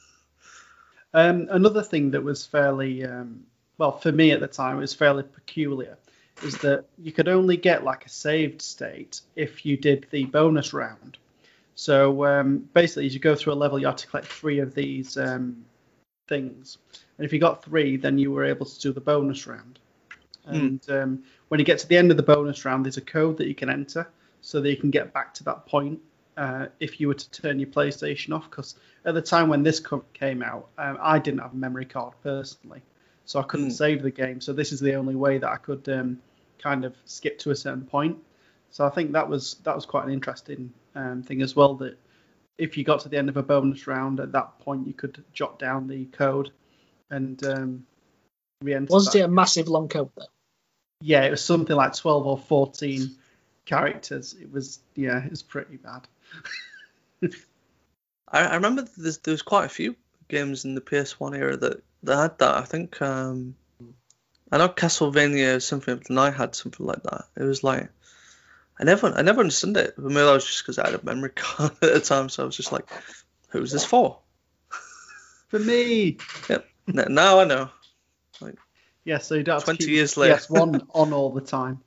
Um, 1.15 1.49
another 1.51 1.83
thing 1.83 2.11
that 2.11 2.23
was 2.23 2.45
fairly, 2.45 3.03
um, 3.03 3.47
well, 3.79 3.97
for 3.97 4.13
me 4.13 4.33
at 4.33 4.41
the 4.41 4.47
time, 4.47 4.77
it 4.77 4.81
was 4.81 4.93
fairly 4.93 5.23
peculiar, 5.23 5.97
is 6.43 6.59
that 6.59 6.85
you 6.99 7.11
could 7.11 7.27
only 7.27 7.57
get 7.57 7.85
like 7.85 8.05
a 8.05 8.11
saved 8.11 8.61
state 8.61 9.23
if 9.35 9.65
you 9.65 9.79
did 9.79 10.07
the 10.11 10.27
bonus 10.27 10.75
round. 10.75 11.17
So 11.75 12.27
um, 12.27 12.69
basically, 12.75 13.07
as 13.07 13.15
you 13.15 13.21
go 13.21 13.35
through 13.35 13.55
a 13.55 13.55
level, 13.55 13.79
you 13.79 13.87
have 13.87 13.97
to 13.97 14.07
collect 14.07 14.27
three 14.27 14.59
of 14.59 14.75
these 14.75 15.17
um, 15.17 15.65
things, 16.29 16.77
and 17.17 17.25
if 17.25 17.33
you 17.33 17.39
got 17.39 17.65
three, 17.65 17.97
then 17.97 18.19
you 18.19 18.31
were 18.31 18.45
able 18.45 18.67
to 18.67 18.81
do 18.81 18.93
the 18.93 19.01
bonus 19.01 19.47
round. 19.47 19.79
And 20.45 20.81
um, 20.91 21.25
when 21.49 21.59
you 21.59 21.67
get 21.67 21.79
to 21.79 21.89
the 21.89 21.97
end 21.97 22.11
of 22.11 22.19
the 22.19 22.23
bonus 22.23 22.65
round, 22.67 22.85
there's 22.85 22.99
a 22.99 23.01
code 23.01 23.39
that 23.39 23.49
you 23.49 23.55
can 23.55 23.71
enter 23.71 24.07
so 24.47 24.61
that 24.61 24.71
you 24.71 24.77
can 24.77 24.93
get 24.93 25.13
back 25.13 25.35
to 25.35 25.43
that 25.43 25.67
point 25.67 25.99
uh, 26.37 26.67
if 26.79 27.01
you 27.01 27.09
were 27.09 27.15
to 27.15 27.31
turn 27.33 27.59
your 27.59 27.69
PlayStation 27.69 28.33
off. 28.33 28.49
Because 28.49 28.77
at 29.05 29.13
the 29.15 29.21
time 29.21 29.49
when 29.49 29.65
this 29.65 29.83
came 30.15 30.41
out, 30.41 30.69
um, 30.79 30.99
I 31.01 31.19
didn't 31.19 31.41
have 31.41 31.53
a 31.53 31.57
memory 31.57 31.85
card 31.85 32.15
personally, 32.23 32.81
so 33.25 33.41
I 33.41 33.43
couldn't 33.43 33.71
Hmm. 33.71 33.73
save 33.73 34.03
the 34.05 34.11
game. 34.13 34.41
So 34.41 34.53
this 34.53 34.71
is 34.71 34.79
the 34.79 34.95
only 34.95 35.17
way 35.17 35.39
that 35.39 35.51
I 35.51 35.57
could 35.57 35.89
um, 35.89 36.21
kind 36.61 36.85
of 36.85 36.95
skip 37.07 37.41
to 37.41 37.51
a 37.51 37.57
certain 37.57 37.87
point. 37.87 38.19
So 38.71 38.87
I 38.87 38.91
think 38.91 39.11
that 39.13 39.29
was 39.29 39.55
that 39.65 39.75
was 39.75 39.85
quite 39.85 40.05
an 40.05 40.13
interesting 40.13 40.73
um, 40.95 41.25
thing 41.25 41.43
as 41.43 41.57
well. 41.57 41.75
That 41.75 41.99
if 42.57 42.79
you 42.79 42.85
got 42.85 43.01
to 43.01 43.09
the 43.09 43.19
end 43.19 43.29
of 43.29 43.37
a 43.37 43.43
bonus 43.43 43.89
round, 43.89 44.21
at 44.21 44.31
that 44.31 44.61
point 44.61 44.87
you 44.87 44.95
could 44.95 45.25
jot 45.33 45.59
down 45.59 45.89
the 45.89 46.05
code 46.05 46.53
and 47.11 47.43
um, 47.45 47.87
re-enter. 48.63 48.93
Wasn't 48.93 49.17
it 49.17 49.23
a 49.23 49.29
massive 49.29 49.67
long 49.67 49.89
code 49.89 50.11
though? 50.17 50.27
Yeah, 51.01 51.25
it 51.25 51.33
was 51.33 51.45
something 51.45 51.75
like 51.75 51.97
12 51.97 52.27
or 52.29 52.39
14 52.39 53.11
characters. 53.67 54.35
It 54.41 54.51
was, 54.51 54.81
yeah, 54.95 55.23
it 55.23 55.31
was 55.31 55.43
pretty 55.43 55.77
bad. 55.77 56.09
I, 58.29 58.41
I 58.47 58.55
remember 58.55 58.87
there's, 58.97 59.19
there 59.19 59.33
was 59.33 59.43
quite 59.43 59.67
a 59.67 59.71
few 59.71 59.95
games 60.29 60.65
in 60.65 60.75
the 60.75 60.81
PS1 60.81 61.37
era 61.37 61.57
that, 61.57 61.83
that 62.05 62.17
had 62.17 62.39
that. 62.39 62.55
I 62.57 62.65
think 62.65 63.01
um, 63.03 63.55
I 64.51 64.59
know 64.59 64.69
Castlevania 64.69 65.61
something 65.63 65.93
of 65.93 66.05
the 66.05 66.15
night 66.15 66.35
had 66.35 66.55
something 66.55 66.87
like 66.87 67.03
that. 67.03 67.27
It 67.37 67.43
was 67.43 67.63
like 67.63 67.91
I 68.79 68.85
never 68.85 69.13
I 69.13 69.23
never 69.23 69.41
understood 69.41 69.77
it. 69.77 69.95
But 69.97 70.05
maybe 70.07 70.27
that 70.27 70.33
was 70.33 70.47
just 70.47 70.63
because 70.63 70.79
I 70.79 70.91
had 70.91 71.01
a 71.01 71.05
memory 71.05 71.31
card 71.35 71.73
at 71.73 71.95
the 71.95 72.01
time, 72.01 72.29
so 72.29 72.43
I 72.43 72.47
was 72.47 72.57
just 72.57 72.73
like, 72.73 72.87
"Who's 73.49 73.73
this 73.73 73.85
for?" 73.85 74.21
For 75.49 75.61
me, 75.61 76.19
N- 76.49 77.15
now 77.15 77.39
I 77.41 77.45
know. 77.45 77.71
yeah, 79.05 79.19
so 79.19 79.37
you 79.37 79.45
don't 79.45 79.55
have 79.55 79.65
20 79.65 79.79
to 79.79 79.85
keep 79.87 79.95
years 79.95 80.17
later. 80.17 80.35
PS1 80.35 80.89
on 80.93 81.13
all 81.13 81.31
the 81.31 81.41
time. 81.41 81.81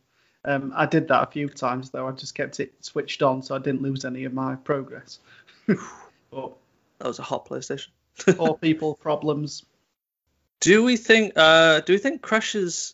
Um, 0.46 0.72
I 0.76 0.86
did 0.86 1.08
that 1.10 1.28
a 1.28 1.32
few 1.32 1.50
times, 1.50 1.90
though. 1.90 2.08
I 2.08 2.12
just 2.12 2.34
kept 2.36 2.60
it 2.60 2.74
switched 2.84 3.22
on 3.22 3.42
so 3.44 3.56
I 3.56 3.60
didn't 3.60 3.82
lose 3.82 4.06
any 4.06 4.24
of 4.26 4.34
my 4.34 4.56
progress. 4.56 5.20
but 5.68 6.54
That 7.00 7.08
was 7.08 7.20
a 7.20 7.24
hot 7.24 7.48
PlayStation. 7.48 7.90
all 8.38 8.58
people 8.62 8.96
problems. 8.96 9.66
Do 10.62 10.84
we 10.84 10.98
think 10.98 11.34
uh, 11.36 11.82
do 11.82 11.94
we 11.94 12.00
think 12.00 12.22
Crashes 12.22 12.94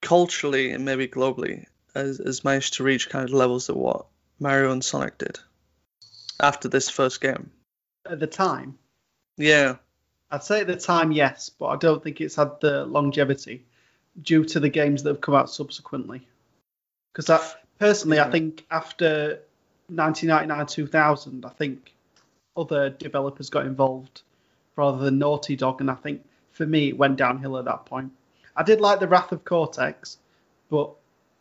culturally 0.00 0.72
and 0.72 0.84
maybe 0.84 1.06
globally 1.06 1.66
has, 1.94 2.18
has 2.18 2.42
managed 2.44 2.74
to 2.74 2.84
reach 2.84 3.08
kind 3.08 3.24
of 3.28 3.32
levels 3.34 3.68
of 3.68 3.76
what 3.76 4.06
Mario 4.40 4.72
and 4.72 4.84
Sonic 4.84 5.18
did 5.18 5.38
after 6.40 6.68
this 6.68 6.88
first 6.88 7.20
game? 7.20 7.50
At 8.04 8.18
the 8.18 8.26
time, 8.26 8.78
Yeah. 9.36 9.76
I'd 10.30 10.42
say 10.42 10.62
at 10.62 10.66
the 10.66 10.76
time, 10.76 11.12
yes, 11.12 11.50
but 11.50 11.66
I 11.66 11.76
don't 11.76 12.02
think 12.02 12.20
it's 12.20 12.34
had 12.36 12.58
the 12.60 12.84
longevity 12.86 13.64
due 14.20 14.44
to 14.46 14.58
the 14.60 14.68
games 14.70 15.02
that 15.02 15.10
have 15.10 15.20
come 15.20 15.34
out 15.34 15.50
subsequently. 15.50 16.26
Because 17.12 17.30
I 17.30 17.40
personally, 17.78 18.20
I 18.20 18.30
think 18.30 18.64
after 18.70 19.40
1999 19.88 20.66
2000, 20.66 21.44
I 21.44 21.48
think 21.50 21.94
other 22.56 22.90
developers 22.90 23.50
got 23.50 23.66
involved 23.66 24.22
rather 24.76 24.98
than 24.98 25.18
Naughty 25.18 25.56
Dog, 25.56 25.80
and 25.80 25.90
I 25.90 25.94
think 25.94 26.24
for 26.52 26.66
me 26.66 26.88
it 26.88 26.98
went 26.98 27.16
downhill 27.16 27.58
at 27.58 27.64
that 27.66 27.84
point. 27.86 28.12
I 28.56 28.62
did 28.62 28.80
like 28.80 29.00
the 29.00 29.08
Wrath 29.08 29.32
of 29.32 29.44
Cortex, 29.44 30.18
but 30.70 30.90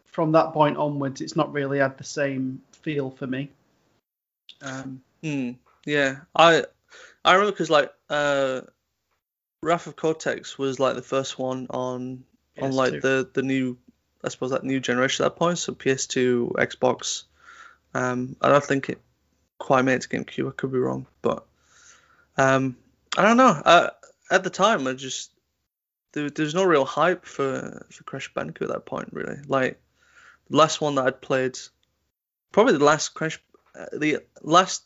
from 0.06 0.31
that 0.34 0.53
point 0.53 0.77
onwards, 0.77 1.22
it's 1.22 1.35
not 1.35 1.52
really 1.53 1.80
had 1.80 1.98
the 1.98 2.03
same 2.03 2.61
feel 2.72 3.10
for 3.10 3.27
me. 3.27 3.49
Um, 4.61 5.02
Hmm. 5.23 5.52
Yeah. 5.85 6.18
I 6.35 6.65
I 7.23 7.34
remember 7.34 7.52
because 7.52 7.69
like 7.69 7.91
uh, 8.10 8.61
Wrath 9.64 9.88
of 9.88 9.95
Cortex 9.95 10.57
was 10.57 10.80
like 10.80 10.95
the 10.95 11.02
first 11.02 11.38
one 11.38 11.68
on 11.69 12.23
on 12.60 12.72
like 12.72 13.02
the 13.02 13.30
the 13.34 13.43
new 13.43 13.77
I 14.23 14.30
suppose 14.30 14.52
that 14.52 14.64
new 14.64 14.80
generation 14.80 15.26
at 15.26 15.34
that 15.34 15.39
point, 15.39 15.57
so 15.57 15.73
PS2, 15.73 16.53
Xbox. 16.53 17.23
Um, 17.93 18.35
I 18.41 18.49
don't 18.49 18.64
think 18.64 18.89
it 18.89 19.02
quite 19.57 19.84
made 19.84 19.95
it 19.95 20.02
to 20.03 20.10
GameCube. 20.10 20.49
I 20.49 20.52
could 20.52 20.72
be 20.72 20.80
wrong, 20.80 21.06
but 21.22 21.45
um, 22.38 22.77
I 23.18 23.23
don't 23.23 23.38
know. 23.38 23.49
Uh, 23.49 23.89
at 24.30 24.43
the 24.43 24.49
time, 24.49 24.88
I 24.88 24.93
just 24.93 25.31
there, 26.14 26.30
there's 26.30 26.56
no 26.56 26.64
real 26.64 26.85
hype 26.85 27.26
for 27.26 27.85
for 27.91 28.03
Crash 28.03 28.34
Bandicoot 28.34 28.69
at 28.69 28.73
that 28.73 28.85
point, 28.85 29.10
really. 29.11 29.38
Like 29.48 29.81
the 30.49 30.57
last 30.57 30.81
one 30.81 30.95
that 30.95 31.06
I'd 31.06 31.22
played, 31.22 31.57
probably 32.52 32.77
the 32.77 32.85
last 32.85 33.10
Crash, 33.10 33.39
uh, 33.76 33.85
the 33.93 34.19
last 34.41 34.84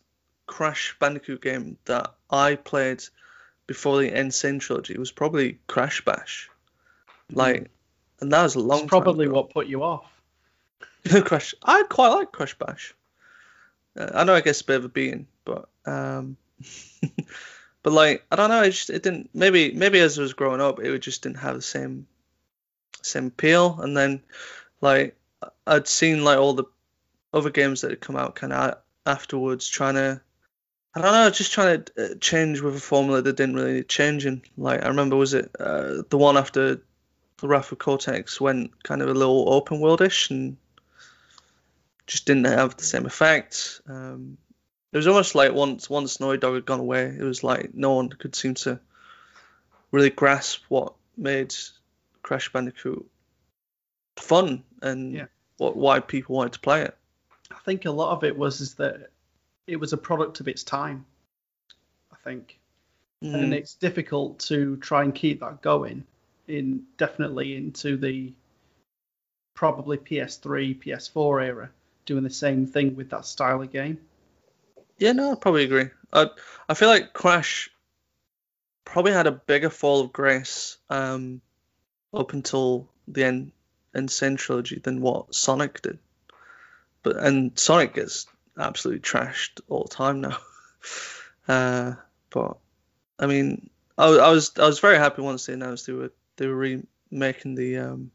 Crash 0.48 0.96
Bandicoot 1.00 1.42
game 1.42 1.78
that 1.86 2.14
I 2.30 2.56
played 2.56 3.04
before 3.68 4.00
the 4.00 4.14
N. 4.14 4.32
Sane 4.32 4.60
trilogy 4.60 4.98
was 4.98 5.12
probably 5.12 5.60
Crash 5.68 6.04
Bash. 6.06 6.50
Like, 7.32 7.72
and 8.26 8.34
that 8.34 8.42
was 8.42 8.56
a 8.56 8.60
long. 8.60 8.82
It's 8.82 8.90
probably 8.90 9.28
what 9.28 9.52
put 9.52 9.68
you 9.68 9.84
off. 9.84 10.12
Crush. 11.26 11.54
I 11.64 11.84
quite 11.84 12.08
like 12.08 12.32
Crash 12.32 12.58
Bash. 12.58 12.96
Uh, 13.96 14.10
I 14.16 14.24
know 14.24 14.34
I 14.34 14.42
guess 14.42 14.62
a 14.62 14.66
bit 14.66 14.78
of 14.78 14.86
a 14.86 14.90
beating, 14.90 15.28
but 15.46 15.70
um, 15.86 16.38
but 17.84 17.94
like 17.94 18.26
I 18.32 18.36
don't 18.36 18.50
know. 18.50 18.64
It 18.64 18.72
just 18.72 18.90
it 18.90 19.04
didn't. 19.04 19.30
Maybe 19.36 19.74
maybe 19.74 20.00
as 20.00 20.18
I 20.18 20.24
was 20.24 20.34
growing 20.34 20.60
up, 20.60 20.80
it 20.80 20.98
just 21.00 21.22
didn't 21.22 21.38
have 21.38 21.54
the 21.54 21.62
same 21.62 22.08
same 23.04 23.28
appeal. 23.28 23.80
And 23.80 23.96
then 23.96 24.24
like 24.82 25.16
I'd 25.68 25.88
seen 25.88 26.24
like 26.24 26.40
all 26.40 26.54
the 26.54 26.66
other 27.32 27.52
games 27.52 27.82
that 27.82 27.92
had 27.92 28.02
come 28.02 28.16
out 28.16 28.34
kind 28.34 28.54
of 28.54 28.80
afterwards, 29.06 29.70
trying 29.70 29.96
to. 29.96 30.20
I 30.98 31.02
don't 31.02 31.12
know, 31.12 31.30
just 31.30 31.52
trying 31.52 31.84
to 31.84 32.14
uh, 32.14 32.16
change 32.22 32.62
with 32.62 32.78
a 32.78 32.80
formula 32.80 33.22
that 33.22 33.36
didn't 33.36 33.56
really 33.56 33.74
need 33.74 33.90
changing. 33.90 34.44
Like 34.58 34.84
I 34.84 34.88
remember, 34.88 35.16
was 35.18 35.36
it 35.36 35.52
uh, 35.60 36.04
the 36.10 36.18
one 36.18 36.38
after 36.38 36.82
the 37.38 37.48
Wrath 37.48 37.72
of 37.72 37.80
Cortex 37.80 38.40
went 38.40 38.84
kind 38.84 39.02
of 39.02 39.10
a 39.10 39.14
little 39.14 39.54
open 39.54 39.80
worldish 39.80 40.30
and 40.32 40.58
just 42.08 42.26
didn't 42.26 42.46
have 42.46 42.78
the 42.78 42.84
same 42.84 43.06
effect. 43.06 43.82
Um, 43.88 44.38
it 44.92 44.98
was 44.98 45.08
almost 45.08 45.36
like 45.36 45.54
once 45.54 45.90
once 45.90 46.20
Naughty 46.20 46.38
Dog 46.38 46.56
had 46.56 46.66
gone 46.66 46.80
away, 46.80 47.06
it 47.06 47.24
was 47.24 47.44
like 47.44 47.74
no 47.74 47.96
one 47.96 48.10
could 48.10 48.36
seem 48.36 48.54
to 48.56 48.80
really 49.92 50.10
grasp 50.10 50.62
what 50.70 50.94
made 51.18 51.54
Crash 52.22 52.52
Bandicoot 52.52 53.06
fun 54.18 54.64
and 54.82 55.14
Yeah. 55.14 55.26
what 55.58 55.76
why 55.76 56.00
people 56.00 56.36
wanted 56.36 56.54
to 56.54 56.60
play 56.60 56.84
it. 56.84 56.98
I 57.52 57.60
think 57.66 57.86
a 57.86 57.92
lot 57.92 58.12
of 58.14 58.24
it 58.24 58.38
was 58.38 58.62
is 58.62 58.76
that 58.76 59.10
it 59.68 59.76
was 59.78 59.94
a 59.94 59.98
product 59.98 60.40
of 60.40 60.48
its 60.48 60.64
time. 60.64 61.06
I 62.12 62.16
think, 62.24 62.58
and 63.22 63.54
Mm, 63.54 63.54
it's 63.54 63.76
difficult 63.76 64.40
to 64.40 64.78
try 64.78 65.04
and 65.04 65.14
keep 65.14 65.42
that 65.42 65.62
going 65.62 66.06
in 66.48 66.84
definitely 66.98 67.56
into 67.56 67.98
the 67.98 68.34
probably 69.54 69.98
PS3, 69.98 70.84
PS4 70.84 71.46
era, 71.46 71.70
doing 72.06 72.24
the 72.24 72.30
same 72.30 72.68
thing 72.68 72.96
with 72.96 73.10
that 73.10 73.26
style 73.26 73.62
of 73.62 73.72
game. 73.72 74.00
yeah, 74.98 75.14
no, 75.14 75.32
I 75.32 75.36
probably 75.36 75.64
agree. 75.64 75.90
I 76.14 76.30
I 76.70 76.74
feel 76.74 76.90
like 76.90 77.14
Crash 77.14 77.70
probably 78.84 79.14
had 79.14 79.28
a 79.28 79.32
bigger 79.32 79.70
fall 79.70 80.02
of 80.02 80.14
grace 80.14 80.78
um, 80.90 81.42
up 82.14 82.34
until 82.34 82.88
the 83.08 83.24
end 83.24 83.52
N. 83.96 84.08
Sane 84.08 84.36
trilogy 84.36 84.80
than 84.80 85.02
what 85.02 85.34
Sonic 85.34 85.82
did. 85.82 86.00
But 87.02 87.18
and 87.18 87.58
Sonic 87.58 87.94
gets 87.94 88.28
absolutely 88.58 89.02
trashed 89.02 89.62
all 89.70 89.84
the 89.84 89.96
time 89.96 90.22
now. 90.22 90.38
Uh, 91.48 91.94
but 92.32 92.58
I 93.20 93.28
mean, 93.28 93.70
I, 94.00 94.08
I 94.08 94.32
was 94.32 94.52
I 94.58 94.66
was 94.66 94.80
very 94.80 94.98
happy 94.98 95.22
once 95.22 95.46
they 95.46 95.54
announced 95.54 95.86
they 95.86 95.94
were 95.94 96.12
they 96.38 96.48
were 96.48 96.82
remaking 97.12 97.56
the 97.56 97.78
um 97.78 98.12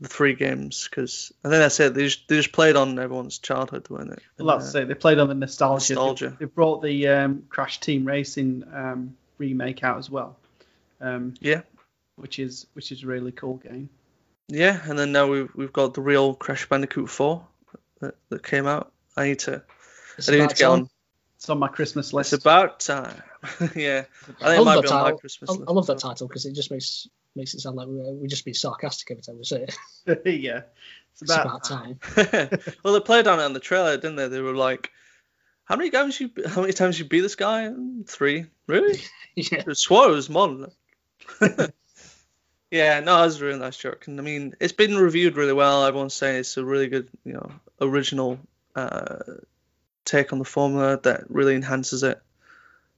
the 0.00 0.08
three 0.08 0.34
games 0.34 0.86
because 0.88 1.32
I 1.44 1.48
think 1.48 1.58
that's 1.60 1.80
it. 1.80 1.94
They 1.94 2.04
just 2.04 2.28
they 2.28 2.36
just 2.36 2.52
played 2.52 2.76
on 2.76 2.98
everyone's 2.98 3.38
childhood, 3.38 3.88
weren't 3.90 4.12
it? 4.12 4.20
Well, 4.38 4.58
that's 4.58 4.74
it. 4.74 4.88
They 4.88 4.94
played 4.94 5.18
on 5.18 5.28
the 5.28 5.34
nostalgia. 5.34 5.94
Nostalgia. 5.94 6.30
They, 6.38 6.44
they 6.44 6.50
brought 6.50 6.82
the 6.82 7.08
um, 7.08 7.44
Crash 7.48 7.80
Team 7.80 8.04
Racing 8.04 8.64
um, 8.72 9.16
remake 9.38 9.82
out 9.82 9.98
as 9.98 10.08
well. 10.10 10.36
Um, 11.00 11.34
Yeah. 11.40 11.62
Which 12.16 12.38
is 12.38 12.66
which 12.74 12.90
is 12.92 13.04
a 13.04 13.06
really 13.06 13.30
cool 13.32 13.56
game. 13.56 13.88
Yeah, 14.48 14.80
and 14.84 14.98
then 14.98 15.12
now 15.12 15.26
we've 15.28 15.54
we've 15.54 15.72
got 15.72 15.94
the 15.94 16.00
real 16.00 16.34
Crash 16.34 16.68
Bandicoot 16.68 17.08
4 17.10 17.44
that, 18.00 18.14
that 18.30 18.42
came 18.42 18.66
out. 18.66 18.92
I 19.16 19.24
need 19.28 19.38
to 19.40 19.62
It's 20.16 20.28
I 20.28 20.32
need 20.32 20.38
to 20.48 20.54
get 20.54 20.58
time. 20.58 20.70
on. 20.72 20.90
It's 21.36 21.48
on 21.48 21.58
my 21.60 21.68
Christmas 21.68 22.12
list. 22.12 22.32
It's 22.32 22.42
about 22.42 22.80
time. 22.80 23.22
yeah, 23.60 23.60
I 23.60 23.60
I 23.60 23.68
think 23.68 24.06
it 24.40 24.42
love 24.42 24.64
might 24.64 24.74
that 24.76 24.82
be 24.82 24.88
on 24.88 24.94
my 24.94 25.02
title. 25.04 25.18
Christmas 25.18 25.50
I, 25.50 25.52
list. 25.52 25.64
I 25.68 25.72
love 25.72 25.86
that 25.86 25.98
title 25.98 26.26
because 26.26 26.46
it 26.46 26.54
just 26.54 26.70
makes 26.72 27.08
makes 27.34 27.54
it 27.54 27.60
sound 27.60 27.76
like 27.76 27.86
we're, 27.88 28.12
we're 28.12 28.26
just 28.26 28.44
being 28.44 28.54
sarcastic 28.54 29.10
every 29.10 29.22
time 29.22 29.38
we 29.38 29.44
say 29.44 29.66
it. 30.06 30.22
yeah. 30.42 30.62
It's 31.12 31.22
It's 31.22 31.30
about, 31.30 31.46
about 31.46 31.64
time. 31.64 31.98
well, 32.82 32.94
they 32.94 33.00
played 33.00 33.26
on 33.26 33.40
it 33.40 33.44
on 33.44 33.52
the 33.52 33.60
trailer, 33.60 33.96
didn't 33.96 34.16
they? 34.16 34.28
They 34.28 34.40
were 34.40 34.54
like, 34.54 34.90
"How 35.64 35.76
many 35.76 35.90
times 35.90 36.20
you? 36.20 36.30
How 36.46 36.60
many 36.60 36.72
times 36.72 36.98
you 36.98 37.04
beat 37.04 37.20
this 37.20 37.34
guy? 37.34 37.72
Three, 38.06 38.46
really? 38.66 39.00
yeah. 39.34 39.64
I 39.68 39.72
swore 39.72 40.08
it 40.08 40.12
was 40.12 40.30
more 40.30 40.68
yeah, 42.70 43.00
no, 43.00 43.16
that 43.16 43.24
was 43.24 43.40
a 43.40 43.44
really 43.44 43.58
nice 43.58 43.76
joke, 43.76 44.06
and 44.06 44.20
I 44.20 44.22
mean, 44.22 44.54
it's 44.60 44.72
been 44.72 44.96
reviewed 44.96 45.36
really 45.36 45.52
well. 45.52 45.84
Everyone's 45.84 46.14
saying 46.14 46.40
it's 46.40 46.56
a 46.56 46.64
really 46.64 46.88
good, 46.88 47.08
you 47.24 47.32
know, 47.32 47.50
original 47.80 48.38
uh, 48.76 49.18
take 50.04 50.32
on 50.32 50.38
the 50.38 50.44
formula 50.44 51.00
that 51.02 51.30
really 51.30 51.54
enhances 51.54 52.02
it. 52.02 52.20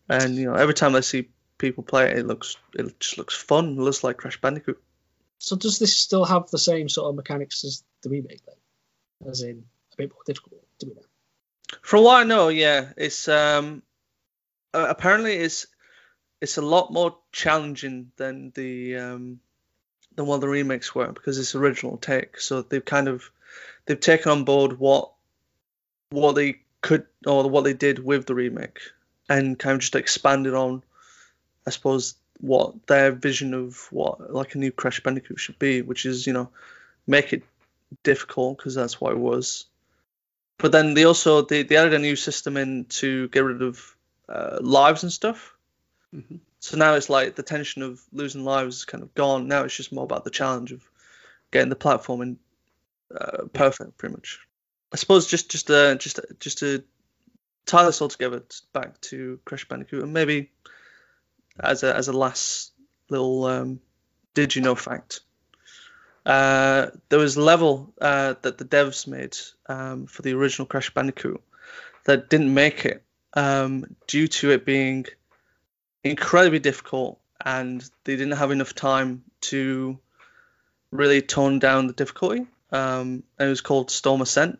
And 0.08 0.34
you 0.34 0.46
know, 0.46 0.54
every 0.54 0.74
time 0.74 0.96
I 0.96 1.00
see 1.00 1.28
people 1.60 1.84
play 1.84 2.10
it, 2.10 2.18
it 2.18 2.26
looks 2.26 2.56
it 2.74 2.98
just 2.98 3.18
looks 3.18 3.36
fun. 3.36 3.78
It 3.78 3.82
looks 3.82 4.02
like 4.02 4.16
Crash 4.16 4.40
Bandicoot. 4.40 4.82
So 5.38 5.56
does 5.56 5.78
this 5.78 5.96
still 5.96 6.24
have 6.24 6.50
the 6.50 6.58
same 6.58 6.88
sort 6.88 7.10
of 7.10 7.14
mechanics 7.16 7.64
as 7.64 7.84
the 8.02 8.10
remake 8.10 8.42
then? 8.44 9.30
As 9.30 9.42
in 9.42 9.64
a 9.92 9.96
bit 9.96 10.12
more 10.12 10.22
difficult 10.26 10.62
to 10.80 10.86
be 10.86 10.94
know? 10.94 11.02
From 11.82 12.04
what 12.04 12.20
I 12.20 12.24
know, 12.24 12.48
yeah, 12.48 12.92
it's 12.96 13.28
um 13.28 13.82
uh, 14.74 14.86
apparently 14.88 15.34
it's 15.36 15.66
it's 16.40 16.56
a 16.56 16.62
lot 16.62 16.92
more 16.92 17.18
challenging 17.32 18.10
than 18.16 18.52
the 18.54 18.96
um 18.96 19.40
than 20.16 20.26
what 20.26 20.40
the 20.40 20.48
remakes 20.48 20.94
were 20.94 21.12
because 21.12 21.38
it's 21.38 21.54
original 21.54 21.96
take. 21.96 22.40
So 22.40 22.62
they've 22.62 22.84
kind 22.84 23.08
of 23.08 23.30
they've 23.86 24.00
taken 24.00 24.32
on 24.32 24.44
board 24.44 24.78
what 24.78 25.12
what 26.10 26.32
they 26.32 26.60
could 26.80 27.06
or 27.26 27.48
what 27.48 27.64
they 27.64 27.74
did 27.74 27.98
with 27.98 28.26
the 28.26 28.34
remake 28.34 28.80
and 29.28 29.58
kind 29.58 29.74
of 29.74 29.80
just 29.80 29.94
expanded 29.94 30.54
on 30.54 30.82
I 31.70 31.72
suppose 31.72 32.14
what 32.40 32.86
their 32.86 33.12
vision 33.12 33.54
of 33.54 33.88
what 33.90 34.32
like 34.32 34.54
a 34.54 34.58
new 34.58 34.72
Crash 34.72 35.00
Bandicoot 35.02 35.38
should 35.38 35.58
be, 35.58 35.82
which 35.82 36.04
is 36.06 36.26
you 36.26 36.32
know 36.32 36.50
make 37.06 37.32
it 37.32 37.42
difficult 38.02 38.58
because 38.58 38.74
that's 38.74 39.00
what 39.00 39.12
it 39.12 39.18
was 39.18 39.66
but 40.60 40.72
then 40.72 40.94
they 40.94 41.04
also 41.04 41.42
they, 41.42 41.62
they 41.62 41.76
added 41.76 41.94
a 41.94 41.98
new 41.98 42.16
system 42.16 42.56
in 42.56 42.84
to 42.84 43.28
get 43.28 43.44
rid 43.44 43.62
of 43.62 43.96
uh, 44.28 44.58
lives 44.60 45.02
and 45.02 45.12
stuff. 45.12 45.54
Mhm. 46.14 46.40
So 46.60 46.76
now 46.76 46.94
it's 46.94 47.08
like 47.08 47.34
the 47.34 47.42
tension 47.42 47.82
of 47.82 48.00
losing 48.12 48.44
lives 48.44 48.76
is 48.76 48.84
kind 48.84 49.02
of 49.02 49.14
gone. 49.14 49.48
Now 49.48 49.64
it's 49.64 49.76
just 49.76 49.92
more 49.92 50.04
about 50.04 50.24
the 50.24 50.30
challenge 50.30 50.72
of 50.72 50.82
getting 51.50 51.70
the 51.70 51.76
platform 51.76 52.20
in 52.20 52.38
uh, 53.18 53.44
perfect, 53.52 53.96
pretty 53.96 54.14
much. 54.14 54.40
I 54.92 54.96
suppose 54.96 55.26
just 55.26 55.50
just 55.50 55.70
uh, 55.70 55.94
just 55.94 56.20
just 56.38 56.58
to 56.58 56.84
tie 57.64 57.84
this 57.84 58.02
all 58.02 58.08
together 58.08 58.42
back 58.72 59.00
to 59.02 59.40
Crash 59.44 59.66
Bandicoot 59.66 60.02
and 60.02 60.12
maybe 60.12 60.50
as 61.58 61.82
a 61.82 61.94
as 61.94 62.08
a 62.08 62.12
last 62.12 62.72
little 63.08 63.44
um, 63.44 63.80
did 64.34 64.54
you 64.54 64.62
know 64.62 64.74
fact. 64.74 65.20
Uh, 66.24 66.88
there 67.08 67.18
was 67.18 67.36
a 67.36 67.42
level 67.42 67.92
uh, 68.00 68.34
that 68.42 68.58
the 68.58 68.64
devs 68.64 69.06
made 69.06 69.36
um, 69.66 70.06
for 70.06 70.22
the 70.22 70.34
original 70.34 70.66
Crash 70.66 70.92
Bandicoot 70.92 71.42
that 72.04 72.28
didn't 72.28 72.52
make 72.52 72.84
it 72.84 73.02
um, 73.34 73.96
due 74.06 74.28
to 74.28 74.50
it 74.50 74.66
being 74.66 75.06
incredibly 76.04 76.58
difficult 76.58 77.18
and 77.44 77.88
they 78.04 78.16
didn't 78.16 78.36
have 78.36 78.50
enough 78.50 78.74
time 78.74 79.22
to 79.40 79.98
really 80.90 81.22
tone 81.22 81.58
down 81.58 81.86
the 81.86 81.92
difficulty. 81.92 82.46
Um, 82.70 83.22
it 83.38 83.46
was 83.46 83.60
called 83.60 83.90
Storm 83.90 84.20
Ascent. 84.20 84.58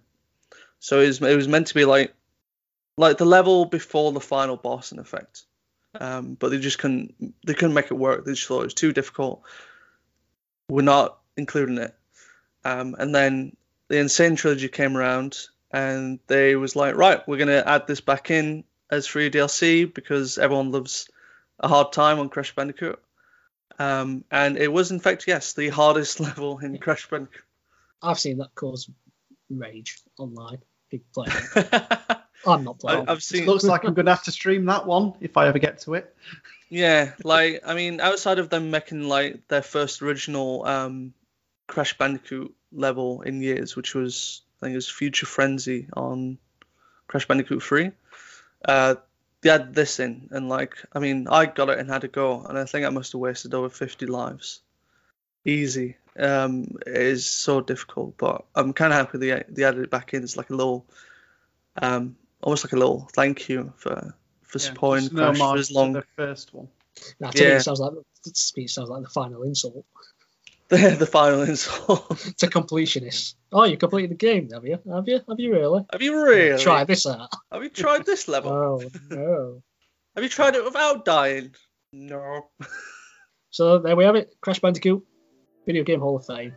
So 0.79 1.01
it 1.01 1.07
was, 1.09 1.21
it 1.21 1.37
was 1.37 1.49
meant 1.49 1.69
to 1.69 1.75
be 1.75 1.85
like 1.85 2.15
like 2.97 3.19
the 3.19 3.25
level 3.25 3.65
before 3.65 4.13
the 4.13 4.21
final 4.21 4.57
boss 4.57 4.93
in 4.93 4.99
effect. 4.99 5.45
Um, 5.99 6.35
but 6.35 6.51
they 6.51 6.59
just 6.59 6.79
couldn't 6.79 7.35
they 7.45 7.55
couldn't 7.55 7.75
make 7.75 7.87
it 7.87 7.95
work. 7.95 8.25
They 8.25 8.33
just 8.33 8.47
thought 8.47 8.61
it 8.61 8.65
was 8.65 8.75
too 8.75 8.93
difficult. 8.93 9.43
We're 10.69 10.83
not 10.83 11.19
including 11.37 11.79
it. 11.79 11.95
Um, 12.65 12.95
and 12.99 13.15
then 13.15 13.57
the 13.89 13.99
N. 13.99 14.09
Sane 14.09 14.37
Trilogy 14.37 14.69
came 14.69 14.97
around 14.97 15.37
and 15.73 16.21
they 16.27 16.55
was 16.55 16.77
like, 16.77 16.95
right, 16.95 17.27
we're 17.27 17.39
gonna 17.39 17.63
add 17.67 17.87
this 17.87 18.01
back 18.01 18.31
in 18.31 18.65
as 18.91 19.07
free 19.07 19.31
DLC 19.31 19.93
because 19.93 20.39
everyone 20.39 20.71
loves 20.71 21.09
a 21.59 21.69
hard 21.69 21.93
time 21.93 22.19
on 22.21 22.29
Crash 22.29 22.55
Bandicoot. 22.55 23.01
Um, 23.79 24.25
and 24.31 24.59
it 24.59 24.73
was 24.73 24.91
in 24.91 25.01
fact 25.01 25.25
yes 25.27 25.55
the 25.55 25.71
hardest 25.71 26.21
level 26.21 26.59
in 26.59 26.79
Crash 26.79 27.09
Bandicoot. 27.09 27.43
I've 28.03 28.19
seen 28.19 28.39
that 28.39 28.55
cause 28.55 28.89
rage 29.49 30.01
online. 30.19 30.63
People 30.91 31.25
playing. 31.25 31.37
I'm 32.47 32.65
not 32.65 32.79
playing. 32.79 33.09
I, 33.09 33.13
I've 33.13 33.23
seen 33.23 33.43
It 33.43 33.49
Looks 33.49 33.65
like 33.65 33.85
I'm 33.85 33.95
going 33.95 34.07
to 34.07 34.13
have 34.13 34.25
to 34.25 34.33
stream 34.33 34.65
that 34.67 34.87
one 34.87 35.15
if 35.21 35.37
I 35.37 35.47
ever 35.49 35.59
get 35.59 35.81
to 35.81 35.95
it. 35.95 36.15
Yeah, 36.69 37.13
like 37.25 37.63
I 37.67 37.75
mean, 37.75 38.01
outside 38.01 38.39
of 38.39 38.49
them 38.49 38.71
making 38.71 39.09
like 39.09 39.47
their 39.49 39.63
first 39.63 40.03
original 40.03 40.65
um, 40.65 41.15
Crash 41.67 41.99
Bandicoot 41.99 42.55
level 42.73 43.23
in 43.23 43.43
years, 43.43 43.77
which 43.77 43.95
was 43.95 44.43
I 44.61 44.67
think 44.67 44.73
it 44.75 44.77
was 44.77 44.89
Future 44.89 45.27
Frenzy 45.27 45.89
on 45.95 46.39
Crash 47.09 47.27
Bandicoot 47.27 47.63
3. 47.63 47.91
Uh, 48.65 48.95
they 49.41 49.51
had 49.51 49.75
this 49.75 50.01
in, 50.01 50.29
and 50.33 50.49
like, 50.49 50.77
I 50.93 50.99
mean, 50.99 51.27
I 51.29 51.47
got 51.47 51.71
it 51.71 51.79
and 51.79 51.89
had 51.89 52.05
a 52.05 52.09
go, 52.09 52.43
and 52.43 52.59
I 52.59 52.67
think 52.67 52.87
I 52.87 52.91
must 52.91 53.13
have 53.13 53.21
wasted 53.21 53.55
over 53.55 53.69
50 53.69 54.07
lives. 54.07 54.61
Easy. 55.45 55.97
Um, 56.19 56.77
it 56.87 56.97
is 56.97 57.25
so 57.27 57.61
difficult, 57.61 58.17
but 58.19 58.45
I'm 58.55 58.73
kind 58.73 58.93
of 58.93 58.99
happy 58.99 59.19
they 59.19 59.45
they 59.49 59.65
added 59.65 59.85
it 59.85 59.91
back 59.91 60.13
in. 60.15 60.23
It's 60.23 60.37
like 60.37 60.51
a 60.51 60.55
little, 60.57 60.87
um, 61.81 62.17
almost 62.43 62.65
like 62.65 62.73
a 62.73 62.77
little 62.77 63.09
thank 63.13 63.49
you 63.49 63.73
for 63.77 64.15
for 64.43 64.59
Yeah, 64.59 64.65
supporting 64.65 65.05
just 65.05 65.15
no 65.15 65.27
Crash 65.27 65.37
for 65.37 65.39
mark 65.45 65.59
as 65.59 65.69
to 65.69 65.75
long. 65.75 65.93
the 65.93 66.05
first 66.17 66.53
one. 66.55 66.69
Now, 67.21 67.31
to 67.31 67.39
me, 67.45 67.49
Yeah. 67.51 67.57
it 67.57 67.61
sounds 67.63 67.81
like 67.81 67.93
to 67.93 68.53
me, 68.57 68.65
it 68.65 68.71
sounds 68.71 68.89
like 68.91 69.03
the 69.03 69.09
final 69.09 69.43
insult 69.45 69.85
The, 70.69 70.97
the 70.99 71.07
final 71.07 71.43
insult. 71.43 72.09
to 72.39 72.47
completionists. 72.47 73.35
Oh, 73.53 73.65
you 73.65 73.77
completed 73.77 74.11
the 74.11 74.15
game, 74.17 74.51
have 74.51 74.65
you? 74.65 74.79
Have 74.93 75.09
you? 75.09 75.21
Have 75.29 75.39
you 75.41 75.53
really? 75.53 75.85
Have 75.93 76.03
you 76.03 76.23
really? 76.25 76.63
Try 76.63 76.85
this 76.85 77.07
out. 77.07 77.29
Have 77.53 77.63
you 77.63 77.71
tried 77.71 78.05
this 78.07 78.29
level? 78.35 78.53
Oh 78.53 78.91
no. 79.11 79.63
Have 80.15 80.25
you 80.25 80.29
tried 80.31 80.55
it 80.57 80.65
without 80.65 81.05
dying? 81.05 81.55
No. 81.93 82.51
So 83.51 83.79
there 83.79 83.97
we 83.97 84.05
have 84.05 84.15
it. 84.17 84.35
Crash 84.41 84.61
Bandicoot, 84.61 85.05
Video 85.67 85.85
Game 85.85 86.01
Hall 86.01 86.17
of 86.17 86.27
Fame, 86.27 86.55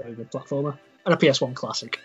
very 0.00 0.14
good 0.14 0.30
platformer, 0.30 0.78
and 1.04 1.14
a 1.14 1.16
PS1 1.16 1.54
classic. 1.54 2.00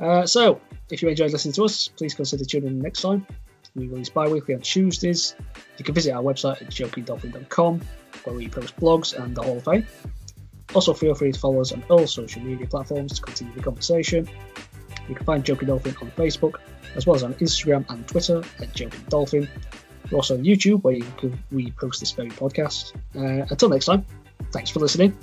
Uh, 0.00 0.26
so 0.26 0.60
if 0.90 1.02
you 1.02 1.08
enjoyed 1.08 1.32
listening 1.32 1.54
to 1.54 1.64
us, 1.64 1.88
please 1.88 2.14
consider 2.14 2.44
tuning 2.44 2.68
in 2.68 2.78
next 2.80 3.02
time. 3.02 3.26
We 3.74 3.88
release 3.88 4.10
bi-weekly 4.10 4.54
on 4.54 4.60
Tuesdays. 4.60 5.34
You 5.78 5.84
can 5.84 5.94
visit 5.94 6.12
our 6.12 6.22
website 6.22 6.60
at 6.60 6.68
jokingdolphin.com 6.68 7.80
where 8.24 8.36
we 8.36 8.48
post 8.48 8.76
blogs 8.76 9.16
and 9.16 9.34
the 9.34 9.42
Hall 9.42 9.56
of 9.56 9.64
Fame. 9.64 9.86
Also, 10.74 10.94
feel 10.94 11.14
free 11.14 11.32
to 11.32 11.38
follow 11.38 11.60
us 11.60 11.72
on 11.72 11.82
all 11.88 12.06
social 12.06 12.42
media 12.42 12.66
platforms 12.66 13.14
to 13.14 13.22
continue 13.22 13.54
the 13.54 13.62
conversation. 13.62 14.28
You 15.08 15.14
can 15.14 15.26
find 15.26 15.44
Joking 15.44 15.68
Dolphin 15.68 15.94
on 16.00 16.10
Facebook, 16.12 16.56
as 16.96 17.06
well 17.06 17.16
as 17.16 17.22
on 17.22 17.34
Instagram 17.34 17.84
and 17.90 18.06
Twitter 18.06 18.42
at 18.60 18.72
Joking 18.74 19.04
Dolphin. 19.08 19.48
We're 20.10 20.16
also 20.18 20.36
on 20.36 20.44
YouTube, 20.44 20.82
where 20.82 20.94
you 20.94 21.06
can, 21.18 21.38
we 21.50 21.70
post 21.72 22.00
this 22.00 22.12
very 22.12 22.30
podcast. 22.30 22.94
Uh, 23.14 23.46
until 23.50 23.68
next 23.68 23.86
time, 23.86 24.04
thanks 24.50 24.70
for 24.70 24.80
listening. 24.80 25.16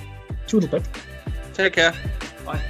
Take 1.53 1.73
care. 1.73 1.93
Bye. 2.45 2.61